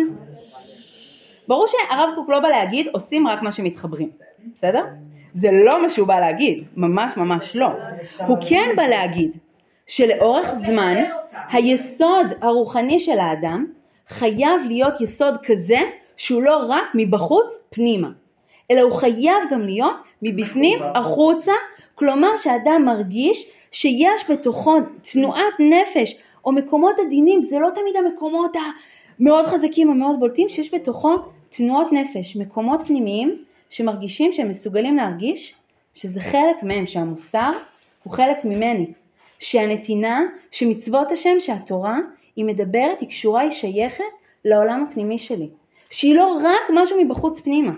ברור 1.47 1.65
שהרב 1.67 2.09
קוק 2.15 2.29
לא 2.29 2.39
בא 2.39 2.47
להגיד 2.47 2.87
עושים 2.91 3.27
רק 3.27 3.41
מה 3.41 3.51
שמתחברים, 3.51 4.09
בסדר? 4.55 4.83
זה 5.35 5.49
לא 5.51 5.81
מה 5.81 5.89
שהוא 5.89 6.07
בא 6.07 6.19
להגיד, 6.19 6.63
ממש 6.77 7.17
ממש 7.17 7.55
לא. 7.55 7.67
הוא 8.27 8.37
כן 8.49 8.69
בא 8.75 8.83
להגיד 8.83 9.37
שלאורך 9.87 10.53
זמן 10.65 10.95
היסוד 11.51 12.27
הרוחני 12.41 12.99
של 12.99 13.19
האדם 13.19 13.65
חייב 14.07 14.61
להיות 14.67 15.01
יסוד 15.01 15.37
כזה 15.43 15.79
שהוא 16.17 16.43
לא 16.43 16.65
רק 16.67 16.83
מבחוץ 16.93 17.59
פנימה, 17.69 18.09
אלא 18.71 18.81
הוא 18.81 18.91
חייב 18.91 19.37
גם 19.51 19.61
להיות 19.61 19.95
מבפנים 20.21 20.79
החוצה, 20.95 21.51
כלומר 21.95 22.37
שאדם 22.37 22.85
מרגיש 22.85 23.49
שיש 23.71 24.29
בתוכו 24.31 24.77
תנועת 25.11 25.53
נפש 25.59 26.15
או 26.45 26.51
מקומות 26.51 26.95
עדינים, 27.05 27.43
זה 27.43 27.59
לא 27.59 27.69
תמיד 27.69 27.95
המקומות 27.95 28.55
המאוד 29.19 29.45
חזקים 29.45 29.89
המאוד 29.89 30.19
בולטים, 30.19 30.49
שיש 30.49 30.73
בתוכו 30.73 31.15
תנועות 31.49 31.87
נפש, 31.91 32.35
מקומות 32.35 32.81
פנימיים 32.87 33.43
שמרגישים 33.69 34.33
שהם 34.33 34.49
מסוגלים 34.49 34.97
להרגיש 34.97 35.55
שזה 35.93 36.21
חלק 36.21 36.63
מהם, 36.63 36.85
שהמוסר 36.85 37.51
הוא 38.03 38.13
חלק 38.13 38.45
ממני, 38.45 38.93
שהנתינה, 39.39 40.21
שמצוות 40.51 41.11
השם, 41.11 41.39
שהתורה, 41.39 41.97
היא 42.35 42.45
מדברת, 42.45 42.99
היא 42.99 43.09
קשורה, 43.09 43.41
היא 43.41 43.51
שייכת 43.51 44.03
לעולם 44.45 44.85
הפנימי 44.89 45.17
שלי, 45.17 45.49
שהיא 45.89 46.15
לא 46.15 46.37
רק 46.43 46.69
משהו 46.73 47.03
מבחוץ 47.03 47.39
פנימה. 47.39 47.71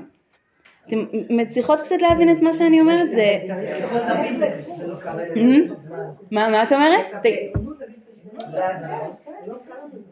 אתם 0.87 1.05
מצליחות 1.29 1.79
קצת 1.79 2.01
להבין 2.01 2.31
את 2.31 2.41
מה 2.41 2.53
שאני 2.53 2.81
אומרת? 2.81 3.09
זה... 3.09 3.39
Hmm? 5.35 5.73
מה 6.31 6.49
מה 6.49 6.63
את 6.63 6.71
אומרת? 6.71 7.05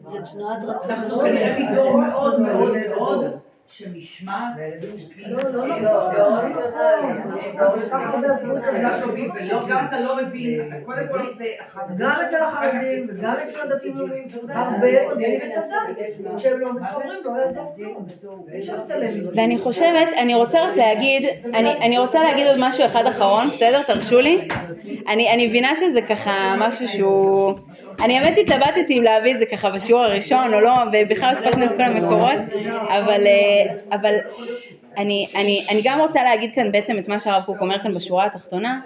זה 0.02 0.18
תנועת 0.32 0.58
רצון. 0.64 0.98
מאוד 3.70 3.92
שנשמע 3.94 4.50
גם 9.68 9.86
אתה 9.86 10.00
לא 10.00 10.16
מבין, 10.16 10.70
קודם 10.84 11.08
כל 11.10 11.32
זה 11.38 11.44
גם 11.98 12.12
אצל 12.26 12.42
החרדים 12.42 13.06
וגם 13.08 13.34
אצל 13.44 13.60
הדתיים 13.60 13.96
לאומיים, 13.96 14.26
הרבה 14.48 15.02
עוזבים 15.02 15.36
את 15.36 15.56
הדת, 15.56 16.36
כשהם 16.36 16.60
לא 16.60 16.74
מתחברים 16.74 17.20
לא 17.24 17.40
יעזור 17.42 17.72
כלום. 17.76 18.06
ואני 19.34 19.58
חושבת, 19.58 20.08
אני 20.18 20.34
רוצה 20.34 20.60
רק 20.60 20.76
להגיד, 20.76 21.28
אני, 21.54 21.72
אני 21.72 21.98
רוצה 21.98 22.22
להגיד 22.22 22.46
עוד 22.46 22.56
משהו 22.60 22.84
אחד 22.84 23.06
אחרון, 23.06 23.46
בסדר? 23.46 23.82
תרשו 23.82 24.20
לי. 24.20 24.48
אני, 25.08 25.32
אני 25.32 25.46
מבינה 25.46 25.72
שזה 25.76 26.02
ככה 26.02 26.54
משהו 26.58 26.88
שהוא... 26.88 27.54
אני 28.02 28.18
האמת 28.18 28.38
התלבטתי 28.38 28.98
אם 28.98 29.02
להביא 29.02 29.34
את 29.34 29.38
זה 29.38 29.46
ככה 29.46 29.70
בשיעור 29.70 30.02
הראשון 30.02 30.54
או 30.54 30.60
לא, 30.60 30.72
ובכלל 30.92 31.28
הספקנו 31.28 31.64
את 31.64 31.76
כל 31.76 31.82
המקורות, 31.82 32.38
אבל, 32.88 33.26
אה, 33.26 33.96
אבל 33.96 34.14
אני, 34.96 35.26
אני, 35.34 35.64
אני 35.70 35.80
גם 35.84 36.00
רוצה 36.00 36.22
להגיד 36.22 36.54
כאן 36.54 36.72
בעצם 36.72 36.98
את 36.98 37.08
מה 37.08 37.20
שהרב 37.20 37.42
קוק 37.46 37.60
אומר 37.60 37.78
כאן 37.82 37.94
בשורה 37.94 38.26
התחתונה, 38.26 38.80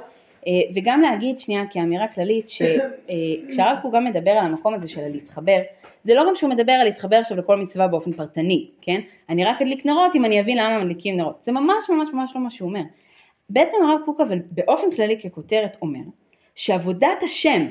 אה, 0.46 0.52
וגם 0.74 1.00
להגיד 1.00 1.40
שנייה 1.40 1.62
כאמירה 1.70 2.08
כללית, 2.08 2.50
שכשהרב 2.50 3.78
קוק 3.82 3.94
גם 3.94 4.04
מדבר 4.04 4.30
על 4.30 4.46
המקום 4.46 4.74
הזה 4.74 4.88
של 4.88 5.00
הלהתחבר, 5.00 5.58
זה 6.04 6.14
לא 6.14 6.24
גם 6.28 6.36
שהוא 6.36 6.50
מדבר 6.50 6.72
על 6.72 6.84
להתחבר 6.84 7.16
עכשיו 7.16 7.36
לכל 7.36 7.56
מצווה 7.56 7.88
באופן 7.88 8.12
פרטני, 8.12 8.66
כן? 8.82 9.00
אני 9.28 9.44
רק 9.44 9.62
אדליק 9.62 9.86
נרות 9.86 10.14
אם 10.14 10.24
אני 10.24 10.40
אבין 10.40 10.58
למה 10.58 10.84
מדליקים 10.84 11.16
נרות. 11.16 11.42
זה 11.44 11.52
ממש 11.52 11.90
ממש 11.90 12.08
ממש 12.12 12.32
לא 12.34 12.40
מה 12.40 12.50
שהוא 12.50 12.68
אומר. 12.68 12.82
בעצם 13.50 13.76
הרב 13.82 14.00
קוק 14.04 14.20
אבל 14.20 14.38
באופן 14.50 14.90
כללי 14.96 15.20
ככותרת 15.20 15.76
אומר 15.82 16.00
שעבודת 16.54 17.22
השם, 17.22 17.66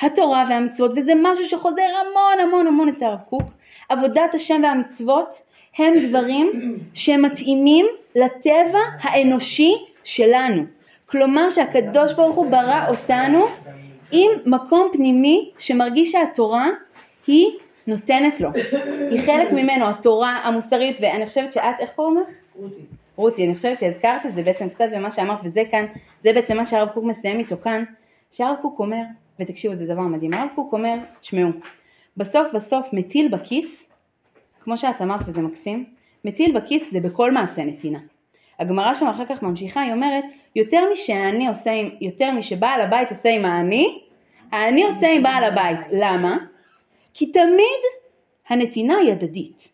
התורה 0.00 0.44
והמצוות, 0.48 0.90
וזה 0.96 1.12
משהו 1.22 1.44
שחוזר 1.44 1.82
המון 1.82 2.46
המון 2.46 2.66
המון 2.66 2.88
אצל 2.88 3.04
הרב 3.04 3.20
קוק, 3.20 3.42
עבודת 3.88 4.34
השם 4.34 4.60
והמצוות 4.62 5.42
הם 5.78 5.94
דברים 6.08 6.50
שמתאימים 6.94 7.86
לטבע 8.14 8.78
האנושי 9.00 9.72
שלנו. 10.04 10.62
כלומר 11.06 11.50
שהקדוש 11.50 12.12
ברוך 12.12 12.36
הוא 12.36 12.50
ברא 12.50 12.88
אותנו 12.88 13.44
עם 14.12 14.30
מקום 14.46 14.88
פנימי 14.92 15.50
שמרגיש 15.58 16.12
שהתורה 16.12 16.68
היא 17.26 17.46
נותנת 17.86 18.40
לו, 18.40 18.48
היא 19.10 19.20
חלק 19.20 19.52
ממנו, 19.52 19.88
התורה 19.88 20.36
המוסרית, 20.36 20.98
ואני 21.00 21.26
חושבת 21.26 21.52
שאת, 21.52 21.74
איך 21.78 21.90
קוראים 21.90 22.16
לך? 22.16 22.34
רותי. 22.56 22.80
רותי, 23.16 23.46
אני 23.46 23.54
חושבת 23.54 23.78
שהזכרת 23.78 24.26
את 24.26 24.34
זה 24.34 24.42
בעצם 24.42 24.68
קצת 24.68 24.88
במה 24.94 25.10
שאמרת, 25.10 25.38
וזה 25.44 25.62
כאן, 25.70 25.86
זה 26.22 26.32
בעצם 26.32 26.56
מה 26.56 26.64
שהרב 26.64 26.88
קוק 26.88 27.04
מסיים 27.04 27.38
איתו 27.38 27.56
כאן, 27.62 27.84
שהרב 28.32 28.56
קוק 28.62 28.78
אומר, 28.78 29.02
ותקשיבו 29.40 29.74
זה 29.74 29.86
דבר 29.86 30.02
מדהים, 30.02 30.34
הרב 30.34 30.48
קוק 30.54 30.72
אומר, 30.72 30.94
תשמעו, 31.20 31.50
בסוף 32.16 32.48
בסוף 32.54 32.92
מטיל 32.92 33.28
בכיס, 33.28 33.90
כמו 34.60 34.76
שאת 34.76 35.02
אמרת 35.02 35.20
וזה 35.26 35.40
מקסים, 35.40 35.84
מטיל 36.24 36.58
בכיס 36.60 36.92
זה 36.92 37.00
בכל 37.00 37.32
מעשה 37.32 37.64
נתינה. 37.64 37.98
הגמרא 38.58 38.94
שם 38.94 39.06
אחר 39.06 39.24
כך 39.28 39.42
ממשיכה, 39.42 39.80
היא 39.80 39.92
אומרת, 39.92 40.24
יותר 40.56 40.82
משאני 40.92 41.48
עושה 41.48 41.72
עם, 41.72 41.90
יותר 42.00 42.30
משבעל 42.30 42.80
הבית 42.80 43.10
עושה 43.10 43.30
עם 43.30 43.44
האני, 43.44 43.98
האני 44.52 44.84
עושה 44.84 45.12
עם 45.12 45.22
בעל 45.22 45.44
הבית. 45.44 45.80
למה? 45.92 46.36
כי 47.14 47.32
תמיד 47.32 47.80
הנתינה 48.48 48.96
היא 48.96 49.12
הדדית. 49.12 49.68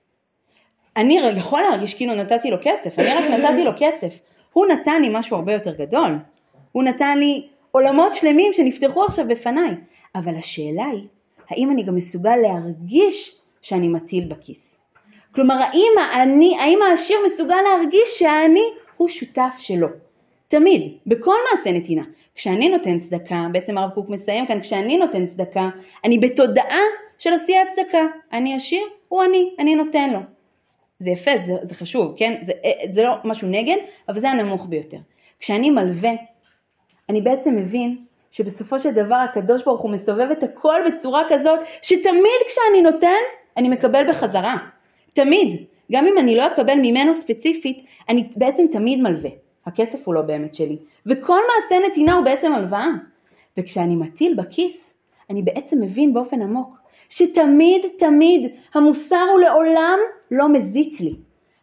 אני 0.97 1.19
יכול 1.37 1.61
להרגיש 1.61 1.95
כאילו 1.95 2.15
נתתי 2.15 2.51
לו 2.51 2.57
כסף, 2.63 2.99
אני 2.99 3.09
רק 3.15 3.25
נתתי 3.25 3.65
לו 3.65 3.71
כסף. 3.77 4.19
הוא 4.53 4.67
נתן 4.67 5.03
לי 5.03 5.09
משהו 5.13 5.37
הרבה 5.37 5.53
יותר 5.53 5.75
גדול. 5.75 6.19
הוא 6.73 6.83
נתן 6.83 7.19
לי 7.19 7.49
עולמות 7.77 8.15
שלמים 8.15 8.53
שנפתחו 8.53 9.05
עכשיו 9.05 9.29
בפניי. 9.29 9.75
אבל 10.15 10.37
השאלה 10.37 10.85
היא, 10.93 11.07
האם 11.51 11.71
אני 11.71 11.83
גם 11.83 11.95
מסוגל 11.95 12.37
להרגיש 12.37 13.41
שאני 13.63 13.89
מטיל 13.89 14.25
בכיס? 14.29 14.81
כלומר, 15.35 15.55
האם 15.55 15.93
האני, 15.99 16.57
האם 16.61 16.79
העשיר 16.83 17.17
מסוגל 17.27 17.57
להרגיש 17.65 18.19
שהאני 18.19 18.65
הוא 18.97 19.09
שותף 19.09 19.55
שלו? 19.59 19.89
תמיד, 20.49 20.93
בכל 21.07 21.35
מעשה 21.51 21.73
נתינה. 21.73 22.03
כשאני 22.35 22.69
נותן 22.69 22.99
צדקה, 22.99 23.47
בעצם 23.53 23.79
הרב 23.79 23.91
קוק 23.91 24.09
מסיים 24.09 24.47
כאן, 24.47 24.61
כשאני 24.61 24.99
נותן 24.99 25.27
צדקה, 25.27 25.69
אני 26.05 26.19
בתודעה 26.19 26.83
של 27.19 27.33
עשיית 27.33 27.69
צדקה. 27.69 28.07
אני 28.33 28.55
עשיר, 28.55 28.83
הוא 29.09 29.25
אני, 29.25 29.51
אני 29.59 29.75
נותן 29.75 30.11
לו. 30.11 30.19
זה 30.99 31.11
יפה, 31.11 31.31
זה, 31.45 31.53
זה 31.63 31.75
חשוב, 31.75 32.15
כן? 32.17 32.35
זה, 32.43 32.53
זה 32.91 33.03
לא 33.03 33.11
משהו 33.25 33.49
נגד, 33.49 33.77
אבל 34.09 34.21
זה 34.21 34.31
הנמוך 34.31 34.67
ביותר. 34.67 34.99
כשאני 35.39 35.71
מלווה, 35.71 36.13
אני 37.09 37.21
בעצם 37.21 37.57
מבין 37.57 37.97
שבסופו 38.31 38.79
של 38.79 38.91
דבר 38.91 39.15
הקדוש 39.15 39.65
ברוך 39.65 39.81
הוא 39.81 39.91
מסובב 39.91 40.29
את 40.33 40.43
הכל 40.43 40.81
בצורה 40.87 41.23
כזאת, 41.29 41.61
שתמיד 41.83 42.41
כשאני 42.47 42.83
נותן, 42.83 43.21
אני 43.57 43.69
מקבל 43.69 44.09
בחזרה. 44.11 44.57
תמיד. 45.13 45.65
גם 45.93 46.07
אם 46.07 46.19
אני 46.19 46.37
לא 46.37 46.47
אקבל 46.47 46.75
ממנו 46.83 47.15
ספציפית, 47.17 47.85
אני 48.09 48.29
בעצם 48.37 48.67
תמיד 48.73 49.01
מלווה. 49.01 49.31
הכסף 49.67 50.07
הוא 50.07 50.15
לא 50.15 50.21
באמת 50.21 50.55
שלי. 50.55 50.77
וכל 51.07 51.39
מעשה 51.49 51.89
נתינה 51.89 52.15
הוא 52.15 52.25
בעצם 52.25 52.53
הלוואה. 52.53 52.89
וכשאני 53.59 53.97
מטיל 53.97 54.35
בכיס, 54.35 54.95
אני 55.31 55.43
בעצם 55.43 55.81
מבין 55.81 56.15
באופן 56.15 56.43
עמוק 56.43 56.77
שתמיד 57.09 57.87
תמיד 57.99 58.51
המוסר 58.75 59.27
הוא 59.33 59.41
לעולם 59.41 59.99
לא 60.31 60.49
מזיק 60.49 61.01
לי. 61.01 61.15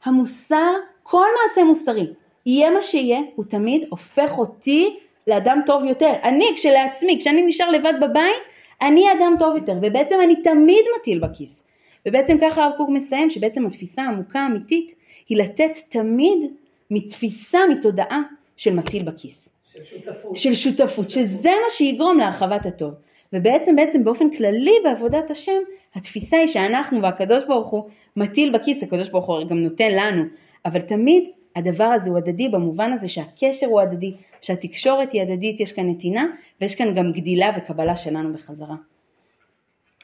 המוסר, 0.03 0.71
כל 1.03 1.27
מעשה 1.43 1.63
מוסרי, 1.63 2.07
יהיה 2.45 2.71
מה 2.71 2.81
שיהיה, 2.81 3.19
הוא 3.35 3.45
תמיד 3.45 3.85
הופך 3.89 4.37
אותי 4.37 4.97
לאדם 5.31 5.59
טוב 5.65 5.83
יותר. 5.83 6.13
אני 6.23 6.45
כשלעצמי, 6.55 7.17
כשאני 7.19 7.41
נשאר 7.41 7.69
לבד 7.69 7.93
בבית, 8.01 8.41
אני 8.81 9.05
אדם 9.11 9.35
טוב 9.39 9.55
יותר, 9.55 9.73
ובעצם 9.81 10.15
אני 10.23 10.35
תמיד 10.35 10.85
מטיל 10.99 11.19
בכיס. 11.19 11.63
ובעצם 12.05 12.37
ככה 12.41 12.63
הרב 12.63 12.73
קוק 12.77 12.89
מסיים, 12.89 13.29
שבעצם 13.29 13.65
התפיסה 13.65 14.03
העמוקה 14.03 14.39
האמיתית 14.39 14.95
היא 15.29 15.37
לתת 15.37 15.71
תמיד 15.89 16.51
מתפיסה, 16.91 17.59
מתודעה 17.69 18.21
של 18.57 18.75
מטיל 18.75 19.03
בכיס. 19.03 19.49
של 19.73 19.83
שותפות. 19.83 20.35
של 20.35 20.55
שותפות, 20.55 21.09
שזה 21.09 21.49
מה 21.49 21.69
שיגרום 21.69 22.17
להרחבת 22.17 22.65
הטוב. 22.65 22.93
ובעצם 23.33 23.75
בעצם 23.75 24.03
באופן 24.03 24.29
כללי 24.29 24.75
בעבודת 24.83 25.31
השם, 25.31 25.61
התפיסה 25.95 26.37
היא 26.37 26.47
שאנחנו 26.47 27.01
והקדוש 27.01 27.45
ברוך 27.45 27.67
הוא 27.67 27.83
מטיל 28.15 28.53
בכיס, 28.53 28.83
הקדוש 28.83 29.09
ברוך 29.09 29.25
הוא 29.25 29.43
גם 29.49 29.57
נותן 29.57 29.91
לנו, 29.91 30.23
אבל 30.65 30.81
תמיד 30.81 31.23
הדבר 31.55 31.83
הזה 31.83 32.09
הוא 32.09 32.17
הדדי 32.17 32.49
במובן 32.49 32.93
הזה 32.93 33.07
שהקשר 33.07 33.67
הוא 33.67 33.81
הדדי, 33.81 34.13
שהתקשורת 34.41 35.11
היא 35.11 35.21
הדדית, 35.21 35.59
יש 35.59 35.71
כאן 35.71 35.89
נתינה 35.89 36.25
ויש 36.61 36.75
כאן 36.75 36.93
גם 36.93 37.11
גדילה 37.11 37.51
וקבלה 37.57 37.95
שלנו 37.95 38.33
בחזרה. 38.33 38.75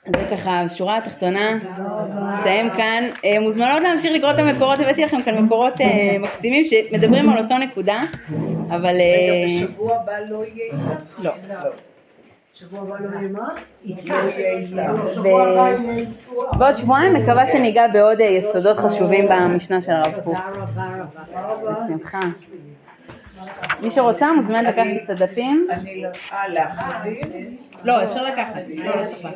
זה 0.05 0.27
ככה, 0.31 0.69
שורה 0.69 0.97
התחתונה, 0.97 1.59
נסיים 2.39 2.69
כאן. 2.69 3.03
אה, 3.25 3.39
מוזמנות 3.39 3.83
להמשיך 3.83 4.11
לקרוא 4.13 4.31
את 4.31 4.39
המקורות, 4.39 4.79
הבאתי 4.79 5.05
לכם 5.05 5.21
כאן 5.21 5.43
מקורות 5.43 5.81
אה, 5.81 6.17
מקסימים 6.19 6.65
שמדברים 6.65 7.29
על 7.29 7.43
אותו 7.43 7.57
נקודה, 7.57 8.03
אבל... 8.69 8.95
רגע, 8.95 9.33
אה, 9.33 9.45
בשבוע 9.45 9.95
הבא 9.95 10.19
לא 10.29 10.43
יהיה 10.45 10.65
איתך? 10.65 11.19
לא. 11.19 11.31
שבוע 12.53 12.81
הבא 12.81 12.95
לא 12.99 13.19
יהיה 13.19 13.29
מה? 13.29 13.39
לא 13.39 13.59
איתך. 13.85 14.13
יהיה 14.37 14.93
צורה. 15.13 15.71
בעוד 16.57 16.75
שבועיים 16.77 17.13
מקווה 17.13 17.45
שניגע 17.45 17.87
בעוד 17.93 18.19
יסודות 18.19 18.77
חשובים 18.77 19.25
במשנה 19.29 19.81
של 19.81 19.91
הרב 19.91 20.13
קוק. 20.23 20.23
תודה 20.23 20.49
רבה 20.53 21.05
רבה. 21.33 21.71
בשמחה. 21.71 22.21
מי 23.81 23.91
שרוצה 23.91 24.33
מוזמן 24.33 24.65
לקחת 24.65 24.87
את 25.03 25.09
הדפים. 25.09 25.67
אני 25.71 26.01
לא... 26.01 26.09
אה, 26.33 26.47
להחזיר? 26.47 27.15
לא, 27.83 28.03
אפשר 28.03 28.23
לקחת. 28.23 28.53
לא, 28.77 28.95
לא 28.95 29.01
לקחת. 29.01 29.33